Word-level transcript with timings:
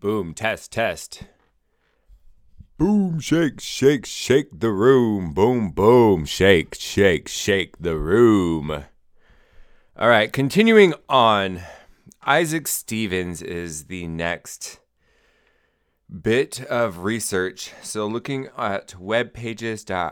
Boom, 0.00 0.34
test, 0.34 0.72
test. 0.72 1.22
Boom, 2.76 3.20
shake, 3.20 3.60
shake, 3.60 4.04
shake 4.06 4.58
the 4.58 4.72
room. 4.72 5.32
Boom, 5.32 5.70
boom, 5.70 6.24
shake, 6.24 6.74
shake, 6.74 7.28
shake 7.28 7.78
the 7.78 7.96
room. 7.96 8.84
All 9.96 10.08
right, 10.08 10.32
continuing 10.32 10.94
on. 11.08 11.60
Isaac 12.24 12.66
Stevens 12.66 13.42
is 13.42 13.84
the 13.84 14.06
next 14.08 14.80
bit 16.08 16.64
of 16.64 17.04
research. 17.04 17.72
So 17.82 18.06
looking 18.06 18.48
at 18.58 18.94
webpages.i 19.00 20.10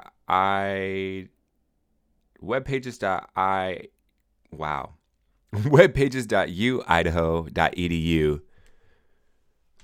webpages.i 2.42 3.88
wow. 4.52 4.95
webpages.uidaho.edu. 5.54 8.41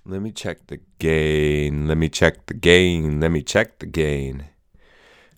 Let 0.08 0.22
me 0.22 0.30
check 0.30 0.68
the 0.68 0.78
gain. 1.00 1.88
Let 1.88 1.98
me 1.98 2.08
check 2.08 2.46
the 2.46 2.54
gain. 2.54 3.18
Let 3.18 3.32
me 3.32 3.42
check 3.42 3.80
the 3.80 3.86
gain. 3.86 4.46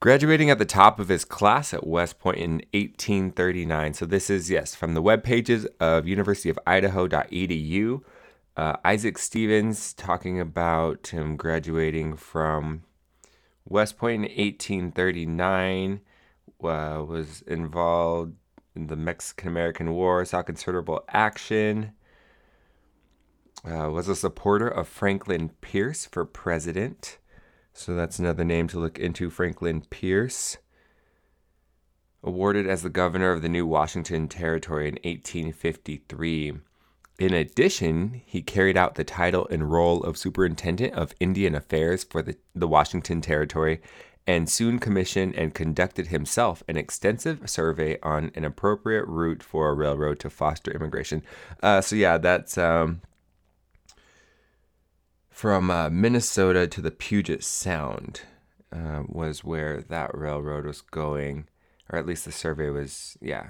Graduating 0.00 0.50
at 0.50 0.58
the 0.58 0.66
top 0.66 1.00
of 1.00 1.08
his 1.08 1.24
class 1.24 1.74
at 1.74 1.86
West 1.86 2.18
Point 2.18 2.36
in 2.36 2.52
1839. 2.72 3.94
So 3.94 4.06
this 4.06 4.30
is 4.30 4.50
yes 4.50 4.74
from 4.74 4.94
the 4.94 5.02
web 5.02 5.24
pages 5.24 5.66
of 5.80 6.06
University 6.06 6.50
of 6.50 6.58
Idaho.edu. 6.66 8.02
Uh, 8.56 8.76
Isaac 8.84 9.18
Stevens 9.18 9.94
talking 9.94 10.38
about 10.38 11.08
him 11.08 11.36
graduating 11.36 12.16
from 12.16 12.82
West 13.64 13.96
Point 13.96 14.16
in 14.16 14.22
1839. 14.22 16.00
Uh, 16.62 17.04
was 17.06 17.42
involved 17.46 18.32
in 18.32 18.37
the 18.86 18.96
Mexican 18.96 19.48
American 19.48 19.92
War, 19.92 20.24
saw 20.24 20.42
considerable 20.42 21.04
action. 21.08 21.92
Uh, 23.64 23.90
was 23.90 24.08
a 24.08 24.14
supporter 24.14 24.68
of 24.68 24.86
Franklin 24.86 25.50
Pierce 25.60 26.06
for 26.06 26.24
president. 26.24 27.18
So 27.72 27.94
that's 27.94 28.18
another 28.18 28.44
name 28.44 28.68
to 28.68 28.78
look 28.78 28.98
into 28.98 29.30
Franklin 29.30 29.82
Pierce. 29.90 30.58
Awarded 32.22 32.66
as 32.68 32.82
the 32.82 32.88
governor 32.88 33.32
of 33.32 33.42
the 33.42 33.48
new 33.48 33.66
Washington 33.66 34.28
Territory 34.28 34.88
in 34.88 34.94
1853. 34.94 36.54
In 37.18 37.34
addition, 37.34 38.22
he 38.24 38.42
carried 38.42 38.76
out 38.76 38.94
the 38.94 39.04
title 39.04 39.48
and 39.50 39.70
role 39.70 40.04
of 40.04 40.16
Superintendent 40.16 40.94
of 40.94 41.14
Indian 41.18 41.54
Affairs 41.54 42.04
for 42.04 42.22
the, 42.22 42.36
the 42.54 42.68
Washington 42.68 43.20
Territory 43.20 43.80
and 44.28 44.46
soon 44.50 44.78
commissioned 44.78 45.34
and 45.36 45.54
conducted 45.54 46.08
himself 46.08 46.62
an 46.68 46.76
extensive 46.76 47.48
survey 47.48 47.98
on 48.02 48.30
an 48.34 48.44
appropriate 48.44 49.06
route 49.06 49.42
for 49.42 49.70
a 49.70 49.72
railroad 49.72 50.18
to 50.20 50.28
foster 50.28 50.70
immigration. 50.70 51.22
Uh, 51.62 51.80
so, 51.80 51.96
yeah, 51.96 52.18
that's 52.18 52.58
um, 52.58 53.00
from 55.30 55.70
uh, 55.70 55.88
Minnesota 55.88 56.66
to 56.66 56.82
the 56.82 56.90
Puget 56.90 57.42
Sound 57.42 58.20
uh, 58.70 59.04
was 59.08 59.42
where 59.42 59.80
that 59.80 60.10
railroad 60.12 60.66
was 60.66 60.82
going, 60.82 61.48
or 61.90 61.98
at 61.98 62.04
least 62.04 62.26
the 62.26 62.32
survey 62.32 62.68
was, 62.68 63.16
yeah. 63.22 63.46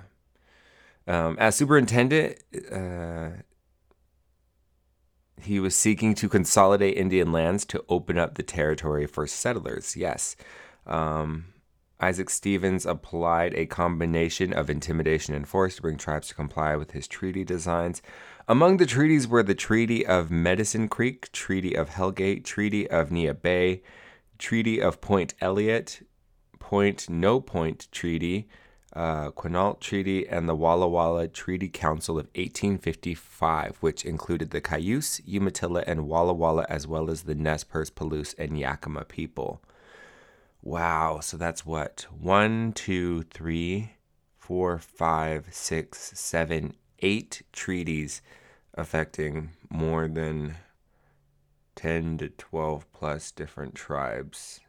Um, 1.09 1.37
as 1.41 1.56
superintendent, 1.56 2.39
uh, 2.71 3.31
he 5.41 5.59
was 5.59 5.75
seeking 5.75 6.15
to 6.15 6.29
consolidate 6.29 6.97
Indian 6.97 7.33
lands 7.33 7.65
to 7.65 7.84
open 7.89 8.17
up 8.17 8.37
the 8.37 8.45
territory 8.45 9.06
for 9.06 9.27
settlers. 9.27 9.97
Yes. 9.97 10.37
Um, 10.89 11.47
Isaac 12.00 12.31
Stevens 12.31 12.86
applied 12.86 13.55
a 13.55 13.67
combination 13.67 14.53
of 14.53 14.70
intimidation 14.70 15.34
and 15.34 15.48
force 15.48 15.77
to 15.77 15.83
bring 15.83 15.97
tribes 15.97 16.28
to 16.28 16.34
comply 16.34 16.77
with 16.77 16.92
his 16.92 17.08
treaty 17.08 17.44
designs. 17.44 18.03
Among 18.47 18.77
the 18.77 18.86
treaties 18.86 19.27
were 19.27 19.42
the 19.42 19.55
Treaty 19.55 20.06
of 20.06 20.31
Medicine 20.31 20.88
Creek, 20.88 21.32
Treaty 21.32 21.75
of 21.75 21.91
Hellgate, 21.91 22.44
Treaty 22.44 22.88
of 22.88 23.10
Neah 23.10 23.34
Bay, 23.34 23.82
Treaty 24.38 24.81
of 24.81 25.00
Point 25.00 25.34
Elliott, 25.41 26.06
Point 26.60 27.10
No 27.10 27.41
Point 27.41 27.88
Treaty, 27.91 28.49
uh, 28.94 29.31
Quinault 29.32 29.81
Treaty, 29.81 30.26
and 30.28 30.49
the 30.49 30.55
Walla 30.55 30.88
Walla 30.88 31.26
Treaty 31.26 31.69
Council 31.69 32.15
of 32.16 32.26
1855, 32.37 33.76
which 33.81 34.05
included 34.05 34.50
the 34.50 34.60
Cayuse, 34.60 35.20
Umatilla, 35.26 35.82
and 35.87 36.06
Walla 36.06 36.32
Walla, 36.32 36.65
as 36.69 36.87
well 36.87 37.10
as 37.10 37.25
the 37.25 37.34
Nez 37.34 37.65
Perce, 37.65 37.91
Palouse, 37.91 38.34
and 38.38 38.56
Yakima 38.56 39.05
people. 39.05 39.60
Wow, 40.62 41.20
so 41.20 41.36
that's 41.36 41.64
what? 41.64 42.06
One, 42.10 42.72
two, 42.72 43.22
three, 43.24 43.92
four, 44.36 44.78
five, 44.78 45.46
six, 45.50 46.12
seven, 46.19 46.74
eight 47.00 47.42
treaties 47.52 48.22
affecting 48.74 49.50
more 49.70 50.08
than 50.08 50.56
10 51.76 52.19
to 52.19 52.28
12 52.28 52.92
plus 52.92 53.30
different 53.30 53.74
tribes 53.74 54.60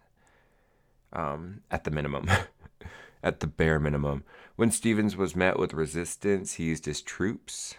um, 1.11 1.61
at 1.71 1.83
the 1.83 1.91
minimum. 1.91 2.29
at 3.23 3.39
the 3.39 3.47
bare 3.47 3.79
minimum. 3.79 4.23
When 4.55 4.71
Stevens 4.71 5.15
was 5.15 5.35
met 5.35 5.57
with 5.57 5.73
resistance, 5.73 6.53
he 6.53 6.65
used 6.65 6.85
his 6.85 7.01
troops. 7.01 7.75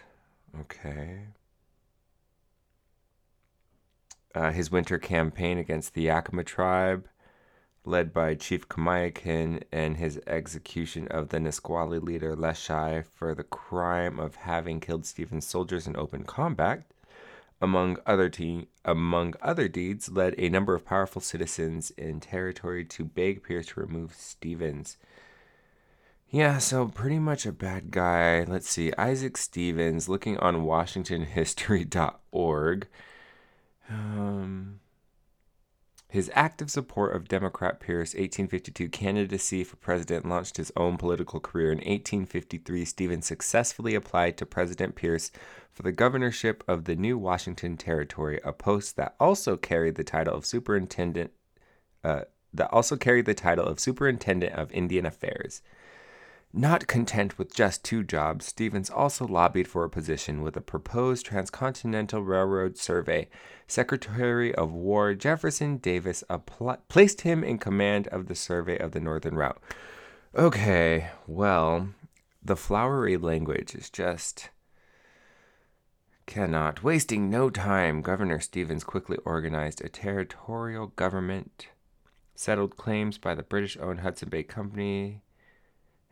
Okay. 0.59 1.27
Uh, 4.33 4.51
his 4.51 4.71
winter 4.71 4.97
campaign 4.97 5.57
against 5.57 5.93
the 5.93 6.03
Yakima 6.03 6.43
tribe 6.43 7.07
led 7.83 8.13
by 8.13 8.35
Chief 8.35 8.69
Kamiakin 8.69 9.63
and 9.71 9.97
his 9.97 10.19
execution 10.27 11.07
of 11.07 11.29
the 11.29 11.39
Nisqually 11.39 11.97
leader 11.99 12.35
Leschi 12.35 13.03
for 13.05 13.33
the 13.33 13.43
crime 13.43 14.19
of 14.19 14.35
having 14.35 14.79
killed 14.79 15.03
Stevens' 15.05 15.47
soldiers 15.47 15.87
in 15.87 15.95
open 15.95 16.23
combat, 16.23 16.83
among 17.59 17.97
other 18.05 18.29
te- 18.29 18.67
among 18.85 19.33
other 19.41 19.67
deeds, 19.67 20.11
led 20.11 20.35
a 20.37 20.49
number 20.49 20.75
of 20.75 20.85
powerful 20.85 21.21
citizens 21.21 21.89
in 21.91 22.19
territory 22.19 22.85
to 22.85 23.03
beg 23.03 23.43
Pierce 23.43 23.67
to 23.67 23.79
remove 23.79 24.13
Stevens. 24.13 24.97
Yeah, 26.29 26.59
so 26.59 26.87
pretty 26.87 27.19
much 27.19 27.45
a 27.45 27.51
bad 27.51 27.91
guy. 27.91 28.43
Let's 28.43 28.69
see, 28.69 28.93
Isaac 28.97 29.37
Stevens, 29.37 30.07
looking 30.07 30.37
on 30.37 30.65
WashingtonHistory.org. 30.65 32.87
Um, 33.89 34.80
his 36.11 36.29
active 36.35 36.69
support 36.69 37.15
of 37.15 37.29
Democrat 37.29 37.79
Pierce's 37.79 38.15
1852 38.15 38.89
candidacy 38.89 39.63
for 39.63 39.77
president 39.77 40.27
launched 40.27 40.57
his 40.57 40.69
own 40.75 40.97
political 40.97 41.39
career. 41.39 41.71
In 41.71 41.77
1853, 41.77 42.83
Stevens 42.83 43.25
successfully 43.25 43.95
applied 43.95 44.37
to 44.37 44.45
President 44.45 44.95
Pierce 44.95 45.31
for 45.71 45.83
the 45.83 45.93
governorship 45.93 46.65
of 46.67 46.83
the 46.83 46.97
new 46.97 47.17
Washington 47.17 47.77
Territory, 47.77 48.41
a 48.43 48.51
post 48.51 48.97
that 48.97 49.15
also 49.21 49.55
carried 49.55 49.95
the 49.95 50.03
title 50.03 50.35
of 50.35 50.45
superintendent. 50.45 51.31
Uh, 52.03 52.23
that 52.53 52.69
also 52.73 52.97
carried 52.97 53.25
the 53.25 53.33
title 53.33 53.65
of 53.65 53.79
Superintendent 53.79 54.53
of 54.53 54.69
Indian 54.73 55.05
Affairs. 55.05 55.61
Not 56.53 56.85
content 56.85 57.37
with 57.37 57.55
just 57.55 57.81
two 57.85 58.03
jobs, 58.03 58.45
Stevens 58.45 58.89
also 58.89 59.25
lobbied 59.25 59.69
for 59.69 59.85
a 59.85 59.89
position 59.89 60.41
with 60.41 60.57
a 60.57 60.61
proposed 60.61 61.25
Transcontinental 61.25 62.23
Railroad 62.23 62.77
survey. 62.77 63.29
Secretary 63.67 64.53
of 64.53 64.73
War 64.73 65.13
Jefferson 65.13 65.77
Davis 65.77 66.25
apl- 66.29 66.79
placed 66.89 67.21
him 67.21 67.41
in 67.41 67.57
command 67.57 68.09
of 68.09 68.27
the 68.27 68.35
survey 68.35 68.77
of 68.77 68.91
the 68.91 68.99
Northern 68.99 69.35
Route. 69.35 69.61
Okay, 70.35 71.11
well, 71.25 71.87
the 72.43 72.57
flowery 72.57 73.15
language 73.15 73.73
is 73.73 73.89
just. 73.89 74.49
Cannot. 76.25 76.83
Wasting 76.83 77.29
no 77.29 77.49
time, 77.49 78.01
Governor 78.01 78.41
Stevens 78.41 78.83
quickly 78.83 79.17
organized 79.23 79.79
a 79.79 79.87
territorial 79.87 80.87
government, 80.87 81.67
settled 82.35 82.75
claims 82.75 83.17
by 83.17 83.35
the 83.35 83.43
British 83.43 83.77
owned 83.77 84.01
Hudson 84.01 84.27
Bay 84.27 84.43
Company 84.43 85.21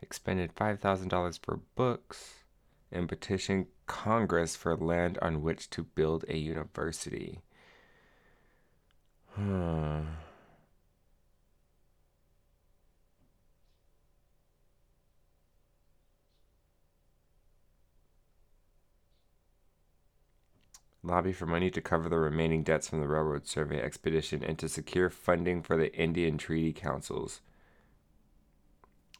expended 0.01 0.55
$5,000 0.55 1.39
for 1.43 1.59
books, 1.75 2.43
and 2.91 3.07
petitioned 3.07 3.67
Congress 3.85 4.55
for 4.55 4.75
land 4.75 5.17
on 5.21 5.41
which 5.41 5.69
to 5.71 5.83
build 5.83 6.25
a 6.27 6.37
university. 6.37 7.41
Hmm. 9.35 10.01
Lobby 21.01 21.31
for 21.31 21.45
money 21.45 21.71
to 21.71 21.81
cover 21.81 22.09
the 22.09 22.19
remaining 22.19 22.61
debts 22.61 22.89
from 22.89 22.99
the 22.99 23.07
railroad 23.07 23.47
survey 23.47 23.81
expedition 23.81 24.43
and 24.43 24.59
to 24.59 24.67
secure 24.67 25.09
funding 25.09 25.63
for 25.63 25.77
the 25.77 25.93
Indian 25.95 26.37
Treaty 26.37 26.73
Councils. 26.73 27.41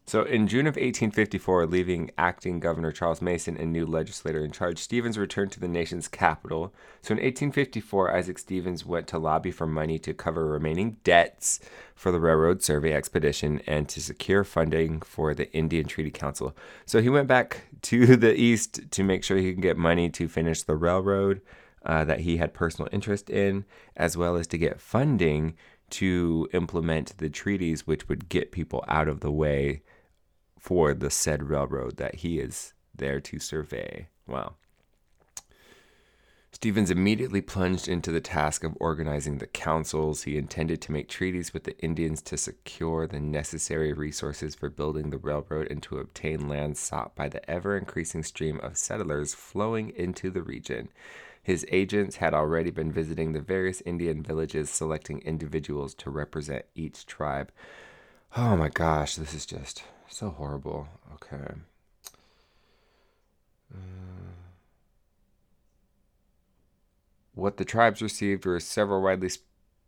So 0.09 0.23
in 0.23 0.47
June 0.47 0.65
of 0.65 0.75
1854, 0.75 1.67
leaving 1.67 2.09
acting 2.17 2.59
Governor 2.59 2.91
Charles 2.91 3.21
Mason 3.21 3.56
and 3.56 3.71
new 3.71 3.85
legislator 3.85 4.44
in 4.44 4.51
charge, 4.51 4.79
Stevens 4.79 5.19
returned 5.19 5.51
to 5.51 5.59
the 5.59 5.67
nation's 5.67 6.07
capital. 6.07 6.73
So 7.03 7.11
in 7.11 7.17
1854, 7.17 8.15
Isaac 8.15 8.39
Stevens 8.39 8.83
went 8.83 9.06
to 9.09 9.19
lobby 9.19 9.51
for 9.51 9.67
money 9.67 10.00
to 10.00 10.15
cover 10.15 10.47
remaining 10.47 10.97
debts 11.03 11.59
for 11.94 12.11
the 12.11 12.19
Railroad 12.19 12.63
Survey 12.63 12.91
expedition 12.91 13.61
and 13.67 13.88
to 13.89 14.01
secure 14.01 14.44
funding 14.44 15.01
for 15.01 15.35
the 15.35 15.53
Indian 15.53 15.85
Treaty 15.85 16.09
Council. 16.09 16.56
So 16.88 17.03
he 17.03 17.09
went 17.09 17.27
back 17.27 17.65
to 17.83 18.15
the 18.15 18.33
east 18.33 18.89
to 18.89 19.03
make 19.03 19.23
sure 19.23 19.38
he 19.38 19.53
could 19.53 19.61
get 19.61 19.77
money 19.77 20.09
to 20.09 20.27
finish 20.27 20.63
the 20.63 20.75
railroad 20.75 21.39
uh, 21.85 22.03
that 22.06 22.21
he 22.21 22.38
had 22.38 22.56
personal 22.56 22.89
interest 22.91 23.29
in, 23.29 23.63
as 23.95 24.17
well 24.17 24.38
as 24.38 24.47
to 24.47 24.57
get 24.57 24.81
funding 24.81 25.53
to 25.91 26.50
implement 26.51 27.15
the 27.19 27.29
treaties 27.29 27.85
which 27.85 28.09
would 28.09 28.27
get 28.27 28.51
people 28.51 28.83
out 28.88 29.07
of 29.07 29.19
the 29.19 29.31
way 29.31 29.83
for 30.59 30.94
the 30.94 31.09
said 31.09 31.50
railroad 31.50 31.97
that 31.97 32.15
he 32.15 32.39
is 32.39 32.73
there 32.95 33.19
to 33.21 33.39
survey. 33.39 34.07
Wow. 34.27 34.56
Stevens 36.51 36.89
immediately 36.89 37.41
plunged 37.41 37.88
into 37.88 38.11
the 38.11 38.19
task 38.19 38.63
of 38.63 38.75
organizing 38.79 39.38
the 39.38 39.47
councils. 39.47 40.23
He 40.23 40.35
intended 40.35 40.81
to 40.81 40.91
make 40.91 41.07
treaties 41.07 41.53
with 41.53 41.63
the 41.63 41.77
Indians 41.79 42.21
to 42.23 42.38
secure 42.38 43.07
the 43.07 43.19
necessary 43.19 43.94
resources 43.94 44.56
for 44.56 44.69
building 44.69 45.09
the 45.09 45.19
railroad 45.19 45.67
and 45.71 45.81
to 45.83 46.00
obtain 46.00 46.50
land 46.50 46.77
sought 46.77 47.15
by 47.15 47.29
the 47.29 47.47
ever 47.50 47.77
increasing 47.77 48.23
stream 48.23 48.59
of 48.61 48.77
settlers 48.77 49.35
flowing 49.35 49.91
into 49.91 50.31
the 50.31 50.41
region. 50.41 50.89
His 51.41 51.65
agents 51.71 52.17
had 52.17 52.33
already 52.33 52.71
been 52.71 52.91
visiting 52.91 53.31
the 53.31 53.41
various 53.41 53.81
Indian 53.81 54.21
villages, 54.21 54.69
selecting 54.69 55.19
individuals 55.21 55.94
to 55.95 56.09
represent 56.09 56.65
each 56.75 57.06
tribe. 57.06 57.51
Oh 58.35 58.57
my 58.57 58.69
gosh, 58.69 59.15
this 59.15 59.33
is 59.33 59.45
just 59.45 59.83
so 60.09 60.29
horrible. 60.29 60.88
Okay. 61.15 61.53
Uh, 63.73 63.77
what 67.33 67.57
the 67.57 67.65
tribes 67.65 68.01
received 68.01 68.45
were 68.45 68.59
several 68.59 69.01
widely 69.01 69.29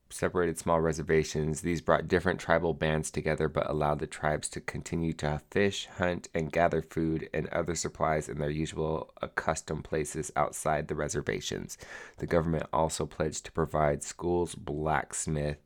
separated 0.10 0.58
small 0.58 0.82
reservations. 0.82 1.62
These 1.62 1.82
brought 1.82 2.08
different 2.08 2.40
tribal 2.40 2.74
bands 2.74 3.10
together 3.12 3.48
but 3.48 3.70
allowed 3.70 4.00
the 4.00 4.08
tribes 4.08 4.50
to 4.50 4.62
continue 4.62 5.14
to 5.14 5.42
fish, 5.50 5.88
hunt, 5.98 6.28
and 6.34 6.52
gather 6.52 6.82
food 6.82 7.30
and 7.34 7.48
other 7.48 7.76
supplies 7.76 8.30
in 8.30 8.40
their 8.40 8.50
usual 8.50 9.12
accustomed 9.22 9.84
places 9.84 10.32
outside 10.36 10.88
the 10.88 10.96
reservations. 10.96 11.78
The 12.18 12.28
government 12.28 12.68
also 12.74 13.06
pledged 13.06 13.46
to 13.46 13.52
provide 13.52 14.04
schools, 14.04 14.56
blacksmith, 14.56 15.58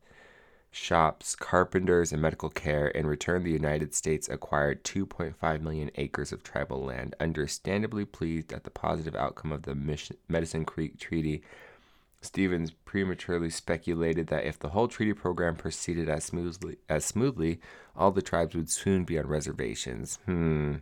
shops, 0.76 1.36
carpenters, 1.36 2.12
and 2.12 2.22
medical 2.22 2.50
care. 2.50 2.88
In 2.88 3.08
return, 3.08 3.44
the 3.44 3.52
United 3.52 3.96
States 3.96 4.28
acquired 4.28 4.84
2.5 4.84 5.62
million 5.62 5.90
acres 5.96 6.34
of 6.34 6.44
tribal 6.44 6.84
land. 6.84 7.16
Understandably 7.20 8.04
pleased 8.04 8.52
at 8.52 8.66
the 8.66 8.70
positive 8.70 9.16
outcome 9.16 9.52
of 9.52 9.64
the 9.64 9.74
Medicine 10.28 10.66
Creek 10.66 11.00
Treaty, 11.00 11.42
Stevens 12.22 12.72
prematurely 12.72 13.50
speculated 13.50 14.28
that 14.28 14.46
if 14.46 14.60
the 14.60 14.70
whole 14.70 14.88
treaty 14.88 15.14
program 15.14 15.56
proceeded 15.56 16.10
as 16.10 16.26
smoothly 16.26 16.78
as 16.90 17.06
smoothly, 17.06 17.60
all 17.96 18.12
the 18.12 18.22
tribes 18.22 18.56
would 18.56 18.70
soon 18.70 19.06
be 19.06 19.18
on 19.18 19.28
reservations. 19.28 20.20
Hmm. 20.26 20.76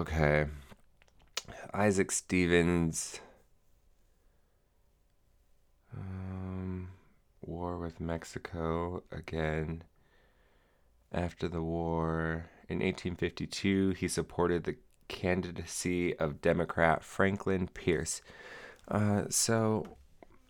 Okay. 0.00 0.46
Isaac 1.74 2.10
Stevens. 2.10 3.20
Um, 5.94 6.88
war 7.42 7.78
with 7.78 8.00
Mexico 8.00 9.02
again. 9.12 9.82
After 11.12 11.48
the 11.48 11.60
war 11.60 12.46
in 12.68 12.78
1852, 12.78 13.90
he 13.90 14.08
supported 14.08 14.64
the 14.64 14.76
candidacy 15.08 16.16
of 16.16 16.40
Democrat 16.40 17.04
Franklin 17.04 17.68
Pierce. 17.68 18.22
Uh, 18.88 19.24
so 19.28 19.98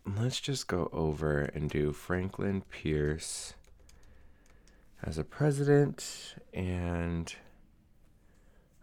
let's 0.07 0.39
just 0.39 0.69
go 0.69 0.89
over 0.93 1.41
and 1.41 1.69
do 1.69 1.93
Franklin 1.93 2.63
Pierce 2.71 3.55
as 5.03 5.19
a 5.19 5.25
president 5.25 6.37
and 6.55 7.35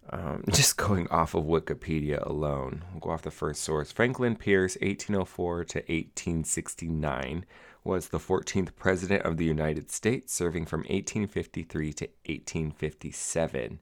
um, 0.09 0.44
just 0.50 0.77
going 0.77 1.07
off 1.09 1.33
of 1.33 1.45
Wikipedia 1.45 2.25
alone, 2.25 2.83
we'll 2.92 3.00
go 3.00 3.09
off 3.12 3.21
the 3.21 3.31
first 3.31 3.63
source. 3.63 3.92
Franklin 3.92 4.36
Pierce, 4.36 4.75
1804 4.81 5.65
to 5.65 5.80
1869, 5.80 7.45
was 7.83 8.09
the 8.09 8.19
14th 8.19 8.75
President 8.75 9.24
of 9.24 9.38
the 9.38 9.45
United 9.45 9.89
States, 9.92 10.33
serving 10.33 10.65
from 10.65 10.81
1853 10.81 11.94
to 11.94 12.06
1857. 12.25 13.80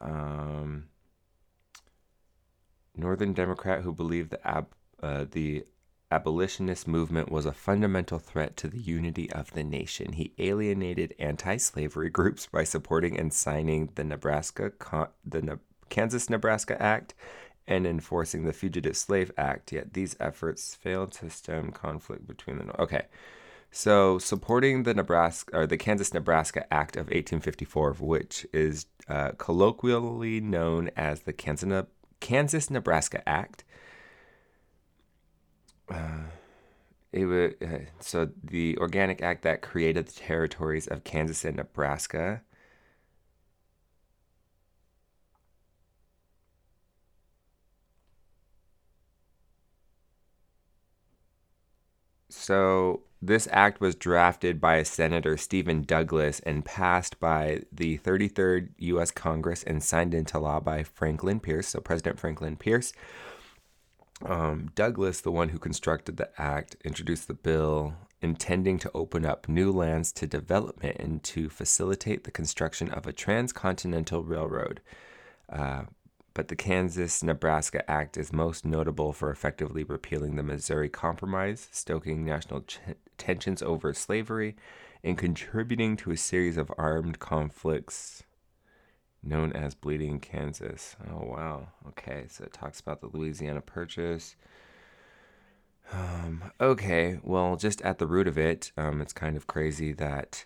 Um, 0.00 0.84
Northern 2.96 3.32
Democrat 3.32 3.82
who 3.82 3.92
believed 3.92 4.30
the, 4.30 4.46
ab- 4.46 4.74
uh, 5.02 5.26
the 5.30 5.64
abolitionist 6.10 6.86
movement 6.86 7.30
was 7.30 7.46
a 7.46 7.52
fundamental 7.52 8.18
threat 8.18 8.56
to 8.58 8.68
the 8.68 8.78
unity 8.78 9.30
of 9.32 9.52
the 9.52 9.64
nation. 9.64 10.12
He 10.12 10.32
alienated 10.38 11.14
anti-slavery 11.18 12.10
groups 12.10 12.46
by 12.46 12.64
supporting 12.64 13.18
and 13.18 13.32
signing 13.32 13.90
the 13.94 14.04
Nebraska 14.04 14.72
the 15.24 15.42
ne- 15.42 15.52
Kansas-Nebraska 15.88 16.80
Act 16.80 17.14
and 17.66 17.86
enforcing 17.86 18.44
the 18.44 18.52
Fugitive 18.52 18.96
Slave 18.96 19.32
Act. 19.36 19.72
Yet 19.72 19.94
these 19.94 20.16
efforts 20.20 20.74
failed 20.74 21.12
to 21.12 21.30
stem 21.30 21.72
conflict 21.72 22.26
between 22.26 22.58
the 22.58 22.80
Okay. 22.80 23.06
So, 23.72 24.18
supporting 24.18 24.84
the 24.84 24.94
Nebraska 24.94 25.58
or 25.58 25.66
the 25.66 25.76
Kansas-Nebraska 25.76 26.72
Act 26.72 26.96
of 26.96 27.06
1854, 27.06 27.94
which 27.94 28.46
is 28.52 28.86
uh, 29.08 29.32
colloquially 29.36 30.40
known 30.40 30.90
as 30.96 31.22
the 31.22 31.32
Kansas-Nebraska 31.32 33.28
Act, 33.28 33.64
uh, 35.90 36.24
it 37.12 37.24
would, 37.26 37.56
uh, 37.62 37.78
so 38.00 38.28
the 38.42 38.76
Organic 38.78 39.22
Act 39.22 39.42
that 39.42 39.62
created 39.62 40.06
the 40.06 40.12
territories 40.12 40.86
of 40.86 41.04
Kansas 41.04 41.44
and 41.44 41.56
Nebraska. 41.56 42.42
So 52.28 53.02
this 53.22 53.48
act 53.50 53.80
was 53.80 53.94
drafted 53.94 54.60
by 54.60 54.82
Senator 54.82 55.36
Stephen 55.36 55.82
Douglas 55.82 56.40
and 56.40 56.64
passed 56.64 57.18
by 57.18 57.62
the 57.72 57.98
33rd 57.98 58.68
U.S. 58.78 59.10
Congress 59.10 59.62
and 59.64 59.82
signed 59.82 60.14
into 60.14 60.38
law 60.38 60.60
by 60.60 60.82
Franklin 60.82 61.40
Pierce, 61.40 61.68
so 61.68 61.80
President 61.80 62.20
Franklin 62.20 62.56
Pierce, 62.56 62.92
um, 64.24 64.70
Douglas, 64.74 65.20
the 65.20 65.30
one 65.30 65.50
who 65.50 65.58
constructed 65.58 66.16
the 66.16 66.30
act, 66.40 66.76
introduced 66.84 67.28
the 67.28 67.34
bill 67.34 67.94
intending 68.22 68.78
to 68.78 68.90
open 68.94 69.26
up 69.26 69.48
new 69.48 69.70
lands 69.70 70.10
to 70.10 70.26
development 70.26 70.96
and 70.98 71.22
to 71.22 71.48
facilitate 71.48 72.24
the 72.24 72.30
construction 72.30 72.90
of 72.90 73.06
a 73.06 73.12
transcontinental 73.12 74.22
railroad. 74.24 74.80
Uh, 75.50 75.82
but 76.34 76.48
the 76.48 76.56
Kansas 76.56 77.22
Nebraska 77.22 77.88
Act 77.90 78.16
is 78.16 78.32
most 78.32 78.64
notable 78.64 79.12
for 79.12 79.30
effectively 79.30 79.84
repealing 79.84 80.36
the 80.36 80.42
Missouri 80.42 80.88
Compromise, 80.88 81.68
stoking 81.70 82.24
national 82.24 82.62
ch- 82.62 82.78
tensions 83.16 83.62
over 83.62 83.94
slavery, 83.94 84.56
and 85.02 85.16
contributing 85.16 85.96
to 85.96 86.10
a 86.10 86.16
series 86.16 86.56
of 86.56 86.72
armed 86.76 87.18
conflicts 87.18 88.24
known 89.26 89.52
as 89.52 89.74
Bleeding 89.74 90.20
Kansas. 90.20 90.96
Oh, 91.10 91.24
wow. 91.24 91.68
Okay, 91.88 92.26
so 92.28 92.44
it 92.44 92.52
talks 92.52 92.80
about 92.80 93.00
the 93.00 93.08
Louisiana 93.08 93.60
Purchase. 93.60 94.36
Um, 95.92 96.52
okay, 96.60 97.18
well, 97.22 97.56
just 97.56 97.80
at 97.82 97.98
the 97.98 98.06
root 98.06 98.28
of 98.28 98.38
it, 98.38 98.72
um, 98.76 99.00
it's 99.00 99.12
kind 99.12 99.36
of 99.36 99.46
crazy 99.46 99.92
that 99.94 100.44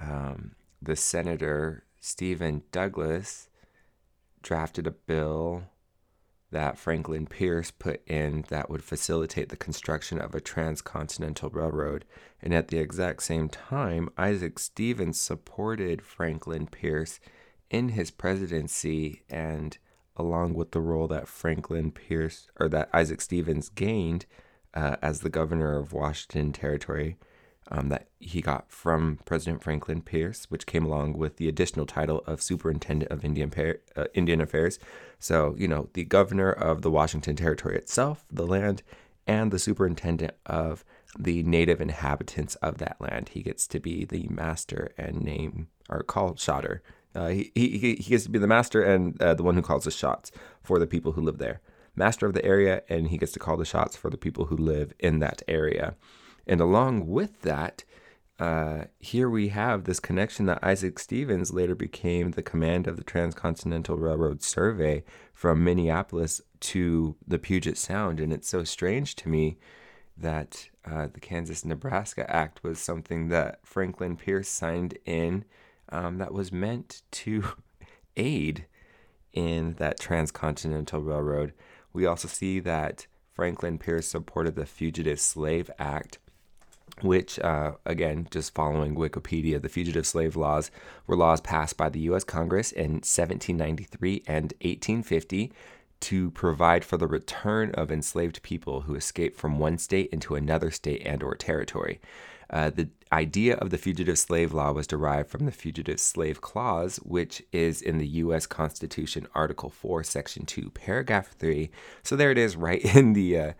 um, 0.00 0.52
the 0.80 0.96
Senator 0.96 1.84
Stephen 2.00 2.62
Douglas 2.72 3.48
drafted 4.42 4.86
a 4.86 4.92
bill 4.92 5.64
that 6.50 6.78
Franklin 6.78 7.26
Pierce 7.26 7.70
put 7.70 8.06
in 8.06 8.44
that 8.48 8.68
would 8.68 8.84
facilitate 8.84 9.48
the 9.48 9.56
construction 9.56 10.18
of 10.18 10.34
a 10.34 10.40
transcontinental 10.40 11.48
railroad. 11.48 12.04
And 12.42 12.52
at 12.52 12.68
the 12.68 12.78
exact 12.78 13.22
same 13.22 13.48
time, 13.48 14.10
Isaac 14.18 14.58
Stevens 14.58 15.18
supported 15.18 16.02
Franklin 16.02 16.66
Pierce 16.66 17.20
in 17.72 17.90
his 17.90 18.10
presidency 18.12 19.22
and 19.28 19.78
along 20.16 20.54
with 20.54 20.70
the 20.72 20.80
role 20.80 21.08
that 21.08 21.26
Franklin 21.26 21.90
Pierce 21.90 22.48
or 22.60 22.68
that 22.68 22.90
Isaac 22.92 23.20
Stevens 23.20 23.70
gained 23.70 24.26
uh, 24.74 24.96
as 25.02 25.20
the 25.20 25.30
governor 25.30 25.76
of 25.78 25.92
Washington 25.92 26.52
Territory, 26.52 27.16
um, 27.70 27.88
that 27.88 28.08
he 28.18 28.40
got 28.40 28.70
from 28.70 29.18
President 29.24 29.62
Franklin 29.62 30.02
Pierce, 30.02 30.46
which 30.50 30.66
came 30.66 30.84
along 30.84 31.14
with 31.14 31.36
the 31.36 31.48
additional 31.48 31.86
title 31.86 32.22
of 32.26 32.42
Superintendent 32.42 33.10
of 33.10 33.24
Indian, 33.24 33.50
uh, 33.96 34.04
Indian 34.14 34.40
Affairs. 34.40 34.78
So, 35.18 35.54
you 35.58 35.68
know, 35.68 35.88
the 35.94 36.04
governor 36.04 36.50
of 36.50 36.82
the 36.82 36.90
Washington 36.90 37.36
Territory 37.36 37.76
itself, 37.76 38.24
the 38.30 38.46
land, 38.46 38.82
and 39.26 39.50
the 39.50 39.58
superintendent 39.58 40.34
of 40.44 40.84
the 41.18 41.42
native 41.44 41.80
inhabitants 41.80 42.54
of 42.56 42.78
that 42.78 42.96
land. 43.00 43.30
He 43.30 43.42
gets 43.42 43.66
to 43.68 43.80
be 43.80 44.04
the 44.04 44.26
master 44.28 44.92
and 44.98 45.22
name 45.22 45.68
or 45.88 46.02
call 46.02 46.36
shotter. 46.36 46.82
Uh, 47.14 47.28
he, 47.28 47.50
he, 47.54 47.96
he 47.96 48.10
gets 48.10 48.24
to 48.24 48.30
be 48.30 48.38
the 48.38 48.46
master 48.46 48.82
and 48.82 49.20
uh, 49.20 49.34
the 49.34 49.42
one 49.42 49.54
who 49.54 49.62
calls 49.62 49.84
the 49.84 49.90
shots 49.90 50.30
for 50.62 50.78
the 50.78 50.86
people 50.86 51.12
who 51.12 51.20
live 51.20 51.38
there. 51.38 51.60
Master 51.94 52.26
of 52.26 52.32
the 52.32 52.44
area, 52.44 52.82
and 52.88 53.08
he 53.08 53.18
gets 53.18 53.32
to 53.32 53.38
call 53.38 53.56
the 53.56 53.64
shots 53.64 53.96
for 53.96 54.08
the 54.08 54.16
people 54.16 54.46
who 54.46 54.56
live 54.56 54.94
in 54.98 55.18
that 55.18 55.42
area. 55.46 55.94
And 56.46 56.60
along 56.60 57.06
with 57.06 57.42
that, 57.42 57.84
uh, 58.38 58.84
here 58.98 59.28
we 59.28 59.48
have 59.48 59.84
this 59.84 60.00
connection 60.00 60.46
that 60.46 60.64
Isaac 60.64 60.98
Stevens 60.98 61.52
later 61.52 61.74
became 61.74 62.30
the 62.30 62.42
command 62.42 62.86
of 62.86 62.96
the 62.96 63.04
Transcontinental 63.04 63.96
Railroad 63.96 64.42
Survey 64.42 65.04
from 65.34 65.62
Minneapolis 65.62 66.40
to 66.60 67.16
the 67.26 67.38
Puget 67.38 67.76
Sound. 67.76 68.20
And 68.20 68.32
it's 68.32 68.48
so 68.48 68.64
strange 68.64 69.14
to 69.16 69.28
me 69.28 69.58
that 70.16 70.70
uh, 70.84 71.08
the 71.12 71.20
Kansas 71.20 71.64
Nebraska 71.64 72.28
Act 72.34 72.64
was 72.64 72.78
something 72.78 73.28
that 73.28 73.60
Franklin 73.62 74.16
Pierce 74.16 74.48
signed 74.48 74.98
in 75.04 75.44
um, 75.92 76.18
that 76.18 76.32
was 76.32 76.50
meant 76.50 77.02
to 77.12 77.44
aid 78.16 78.66
in 79.32 79.74
that 79.74 80.00
transcontinental 80.00 81.00
railroad. 81.00 81.52
We 81.92 82.06
also 82.06 82.28
see 82.28 82.58
that 82.60 83.06
Franklin 83.34 83.78
Pierce 83.78 84.08
supported 84.08 84.56
the 84.56 84.66
Fugitive 84.66 85.20
Slave 85.20 85.70
Act, 85.78 86.18
which, 87.00 87.38
uh, 87.38 87.72
again, 87.86 88.28
just 88.30 88.54
following 88.54 88.94
Wikipedia, 88.94 89.60
the 89.60 89.68
fugitive 89.68 90.06
slave 90.06 90.36
laws 90.36 90.70
were 91.06 91.16
laws 91.16 91.40
passed 91.40 91.76
by 91.76 91.88
the 91.88 92.00
U.S. 92.00 92.24
Congress 92.24 92.72
in 92.72 93.00
1793 93.00 94.24
and 94.26 94.52
1850 94.60 95.52
to 96.00 96.30
provide 96.32 96.84
for 96.84 96.96
the 96.96 97.06
return 97.06 97.70
of 97.74 97.90
enslaved 97.90 98.42
people 98.42 98.82
who 98.82 98.94
escaped 98.94 99.38
from 99.38 99.58
one 99.58 99.78
state 99.78 100.10
into 100.12 100.34
another 100.34 100.70
state 100.70 101.00
and 101.06 101.22
or 101.22 101.34
territory. 101.34 102.00
Uh, 102.50 102.70
the 102.70 102.88
idea 103.12 103.56
of 103.56 103.70
the 103.70 103.78
fugitive 103.78 104.18
slave 104.18 104.52
law 104.52 104.72
was 104.72 104.86
derived 104.86 105.28
from 105.28 105.44
the 105.44 105.52
fugitive 105.52 106.00
slave 106.00 106.40
clause, 106.40 106.96
which 106.96 107.42
is 107.52 107.82
in 107.82 107.98
the 107.98 108.06
U.S. 108.06 108.46
Constitution, 108.46 109.26
Article 109.34 109.70
4, 109.70 110.02
Section 110.02 110.46
2, 110.46 110.70
Paragraph 110.70 111.32
3. 111.38 111.70
So 112.02 112.16
there 112.16 112.30
it 112.30 112.38
is, 112.38 112.56
right 112.68 112.82
in 112.96 113.12
the. 113.12 113.38
Uh, 113.38 113.52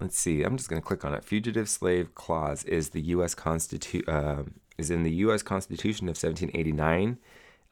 let's 0.00 0.18
see. 0.18 0.42
I'm 0.42 0.56
just 0.56 0.68
going 0.68 0.80
to 0.80 0.86
click 0.86 1.04
on 1.04 1.14
it. 1.14 1.24
Fugitive 1.24 1.68
slave 1.68 2.14
clause 2.14 2.64
is 2.64 2.90
the 2.90 3.02
U.S. 3.02 3.34
Constitu- 3.34 4.08
uh, 4.08 4.44
is 4.78 4.90
in 4.90 5.02
the 5.02 5.14
U.S. 5.14 5.42
Constitution 5.42 6.06
of 6.06 6.16
1789. 6.16 7.18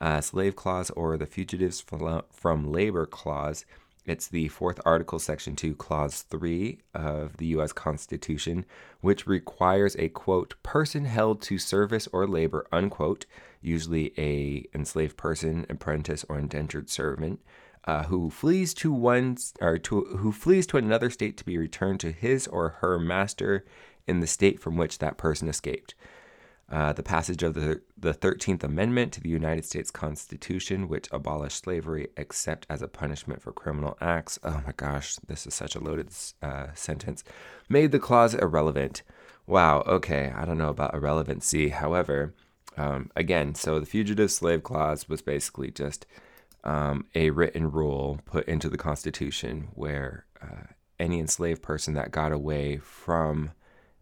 Uh, 0.00 0.20
slave 0.20 0.56
clause 0.56 0.90
or 0.90 1.16
the 1.16 1.24
fugitives 1.24 1.80
from 1.80 2.72
labor 2.72 3.06
clause 3.06 3.64
it's 4.06 4.28
the 4.28 4.48
fourth 4.48 4.80
article, 4.84 5.18
section 5.18 5.56
2, 5.56 5.74
clause 5.76 6.22
3 6.22 6.78
of 6.94 7.36
the 7.38 7.46
U.S. 7.46 7.72
Constitution, 7.72 8.66
which 9.00 9.26
requires 9.26 9.96
a 9.96 10.08
quote, 10.10 10.54
person 10.62 11.06
held 11.06 11.40
to 11.42 11.58
service 11.58 12.06
or 12.12 12.26
labor, 12.26 12.66
unquote, 12.70 13.26
usually 13.62 14.12
a 14.18 14.66
enslaved 14.76 15.16
person, 15.16 15.64
apprentice, 15.70 16.24
or 16.28 16.38
indentured 16.38 16.90
servant, 16.90 17.40
uh, 17.86 18.04
who 18.04 18.30
flees 18.30 18.74
to 18.74 18.92
one 18.92 19.36
or 19.60 19.78
to 19.78 20.04
who 20.18 20.32
flees 20.32 20.66
to 20.66 20.76
another 20.76 21.10
state 21.10 21.36
to 21.36 21.44
be 21.44 21.58
returned 21.58 22.00
to 22.00 22.12
his 22.12 22.46
or 22.46 22.70
her 22.80 22.98
master 22.98 23.64
in 24.06 24.20
the 24.20 24.26
state 24.26 24.60
from 24.60 24.76
which 24.76 24.98
that 24.98 25.16
person 25.16 25.48
escaped 25.48 25.94
uh, 26.70 26.92
the 26.92 27.02
passage 27.02 27.42
of 27.42 27.54
the, 27.54 27.82
the 27.96 28.14
13th 28.14 28.64
Amendment 28.64 29.12
to 29.12 29.20
the 29.20 29.28
United 29.28 29.64
States 29.64 29.90
Constitution, 29.90 30.88
which 30.88 31.08
abolished 31.12 31.64
slavery 31.64 32.08
except 32.16 32.66
as 32.70 32.80
a 32.80 32.88
punishment 32.88 33.42
for 33.42 33.52
criminal 33.52 33.96
acts. 34.00 34.38
Oh 34.42 34.62
my 34.66 34.72
gosh, 34.76 35.16
this 35.26 35.46
is 35.46 35.54
such 35.54 35.74
a 35.74 35.80
loaded 35.80 36.08
uh, 36.42 36.68
sentence. 36.74 37.22
Made 37.68 37.92
the 37.92 37.98
clause 37.98 38.34
irrelevant. 38.34 39.02
Wow, 39.46 39.82
okay, 39.86 40.32
I 40.34 40.46
don't 40.46 40.58
know 40.58 40.70
about 40.70 40.94
irrelevancy. 40.94 41.68
However, 41.68 42.34
um, 42.76 43.10
again, 43.14 43.54
so 43.54 43.78
the 43.78 43.86
Fugitive 43.86 44.30
Slave 44.30 44.62
Clause 44.62 45.08
was 45.08 45.22
basically 45.22 45.70
just 45.70 46.06
um, 46.64 47.04
a 47.14 47.30
written 47.30 47.70
rule 47.70 48.20
put 48.24 48.48
into 48.48 48.70
the 48.70 48.78
Constitution 48.78 49.68
where 49.74 50.24
uh, 50.42 50.72
any 50.98 51.20
enslaved 51.20 51.62
person 51.62 51.94
that 51.94 52.10
got 52.10 52.32
away 52.32 52.78
from 52.78 53.52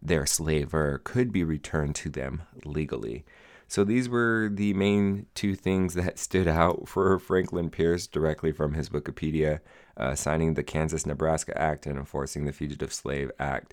their 0.03 0.27
slaver 0.27 1.01
could 1.05 1.33
be 1.33 1.45
returned 1.45 1.95
to 1.95 2.11
them 2.11 2.43
legally. 2.65 3.25
So 3.69 3.85
these 3.85 4.09
were 4.09 4.51
the 4.53 4.75
main 4.75 5.27
two 5.35 5.55
things 5.55 5.95
that 5.95 6.19
stood 6.19 6.49
out 6.49 6.89
for 6.89 7.19
Franklin 7.19 7.71
Pierce 7.71 8.07
directly 8.07 8.53
from 8.53 8.75
his 8.75 8.91
Wikipedia, 8.91 9.61
uh, 9.97 10.15
signing 10.15 10.55
the 10.55 10.63
Kansas 10.63 11.07
Nebraska 11.07 11.57
Act 11.59 11.87
and 11.87 11.99
enforcing 11.99 12.45
the 12.45 12.53
Fugitive 12.53 12.93
Slave 12.93 13.31
Act. 13.39 13.73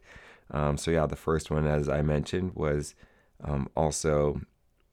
Um, 0.51 0.77
so, 0.77 0.91
yeah, 0.91 1.05
the 1.05 1.15
first 1.15 1.51
one, 1.51 1.67
as 1.67 1.89
I 1.89 2.01
mentioned, 2.01 2.55
was 2.55 2.95
um, 3.43 3.69
also 3.75 4.41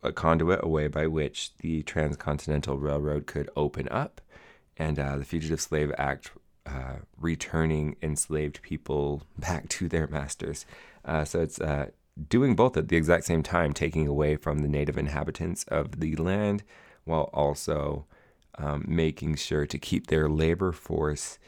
a 0.02 0.12
conduit, 0.12 0.60
a 0.62 0.68
way 0.68 0.88
by 0.88 1.06
which 1.06 1.56
the 1.58 1.82
Transcontinental 1.82 2.78
Railroad 2.78 3.26
could 3.26 3.48
open 3.56 3.88
up, 3.90 4.20
and 4.76 4.98
uh, 4.98 5.16
the 5.16 5.24
Fugitive 5.24 5.60
Slave 5.60 5.92
Act 5.96 6.30
uh, 6.66 6.96
returning 7.16 7.96
enslaved 8.02 8.60
people 8.62 9.22
back 9.38 9.68
to 9.68 9.88
their 9.88 10.06
masters. 10.08 10.66
Uh, 11.06 11.24
so 11.24 11.40
it's 11.40 11.60
uh, 11.60 11.86
doing 12.28 12.56
both 12.56 12.76
at 12.76 12.88
the 12.88 12.96
exact 12.96 13.24
same 13.24 13.42
time, 13.42 13.72
taking 13.72 14.06
away 14.06 14.36
from 14.36 14.58
the 14.58 14.68
native 14.68 14.98
inhabitants 14.98 15.64
of 15.68 16.00
the 16.00 16.16
land 16.16 16.62
while 17.04 17.30
also 17.32 18.04
um, 18.58 18.84
making 18.88 19.36
sure 19.36 19.66
to 19.66 19.78
keep 19.78 20.08
their 20.08 20.28
labor 20.28 20.72
force 20.72 21.38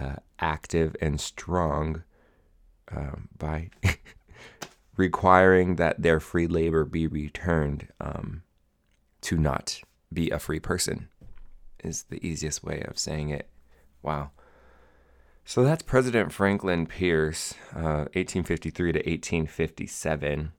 uh, 0.00 0.16
active 0.38 0.96
and 1.00 1.20
strong 1.20 2.02
um, 2.90 3.28
by 3.38 3.70
requiring 4.96 5.76
that 5.76 6.02
their 6.02 6.18
free 6.18 6.46
labor 6.46 6.84
be 6.84 7.06
returned 7.06 7.88
um, 8.00 8.42
to 9.20 9.36
not 9.36 9.80
be 10.12 10.30
a 10.30 10.38
free 10.38 10.60
person, 10.60 11.08
is 11.84 12.04
the 12.04 12.26
easiest 12.26 12.64
way 12.64 12.82
of 12.88 12.98
saying 12.98 13.28
it. 13.28 13.48
Wow. 14.02 14.30
So 15.50 15.64
that's 15.64 15.82
President 15.82 16.32
Franklin 16.32 16.86
Pierce, 16.86 17.54
uh, 17.74 18.06
1853 18.14 18.92
to 18.92 18.98
1857. 19.00 20.52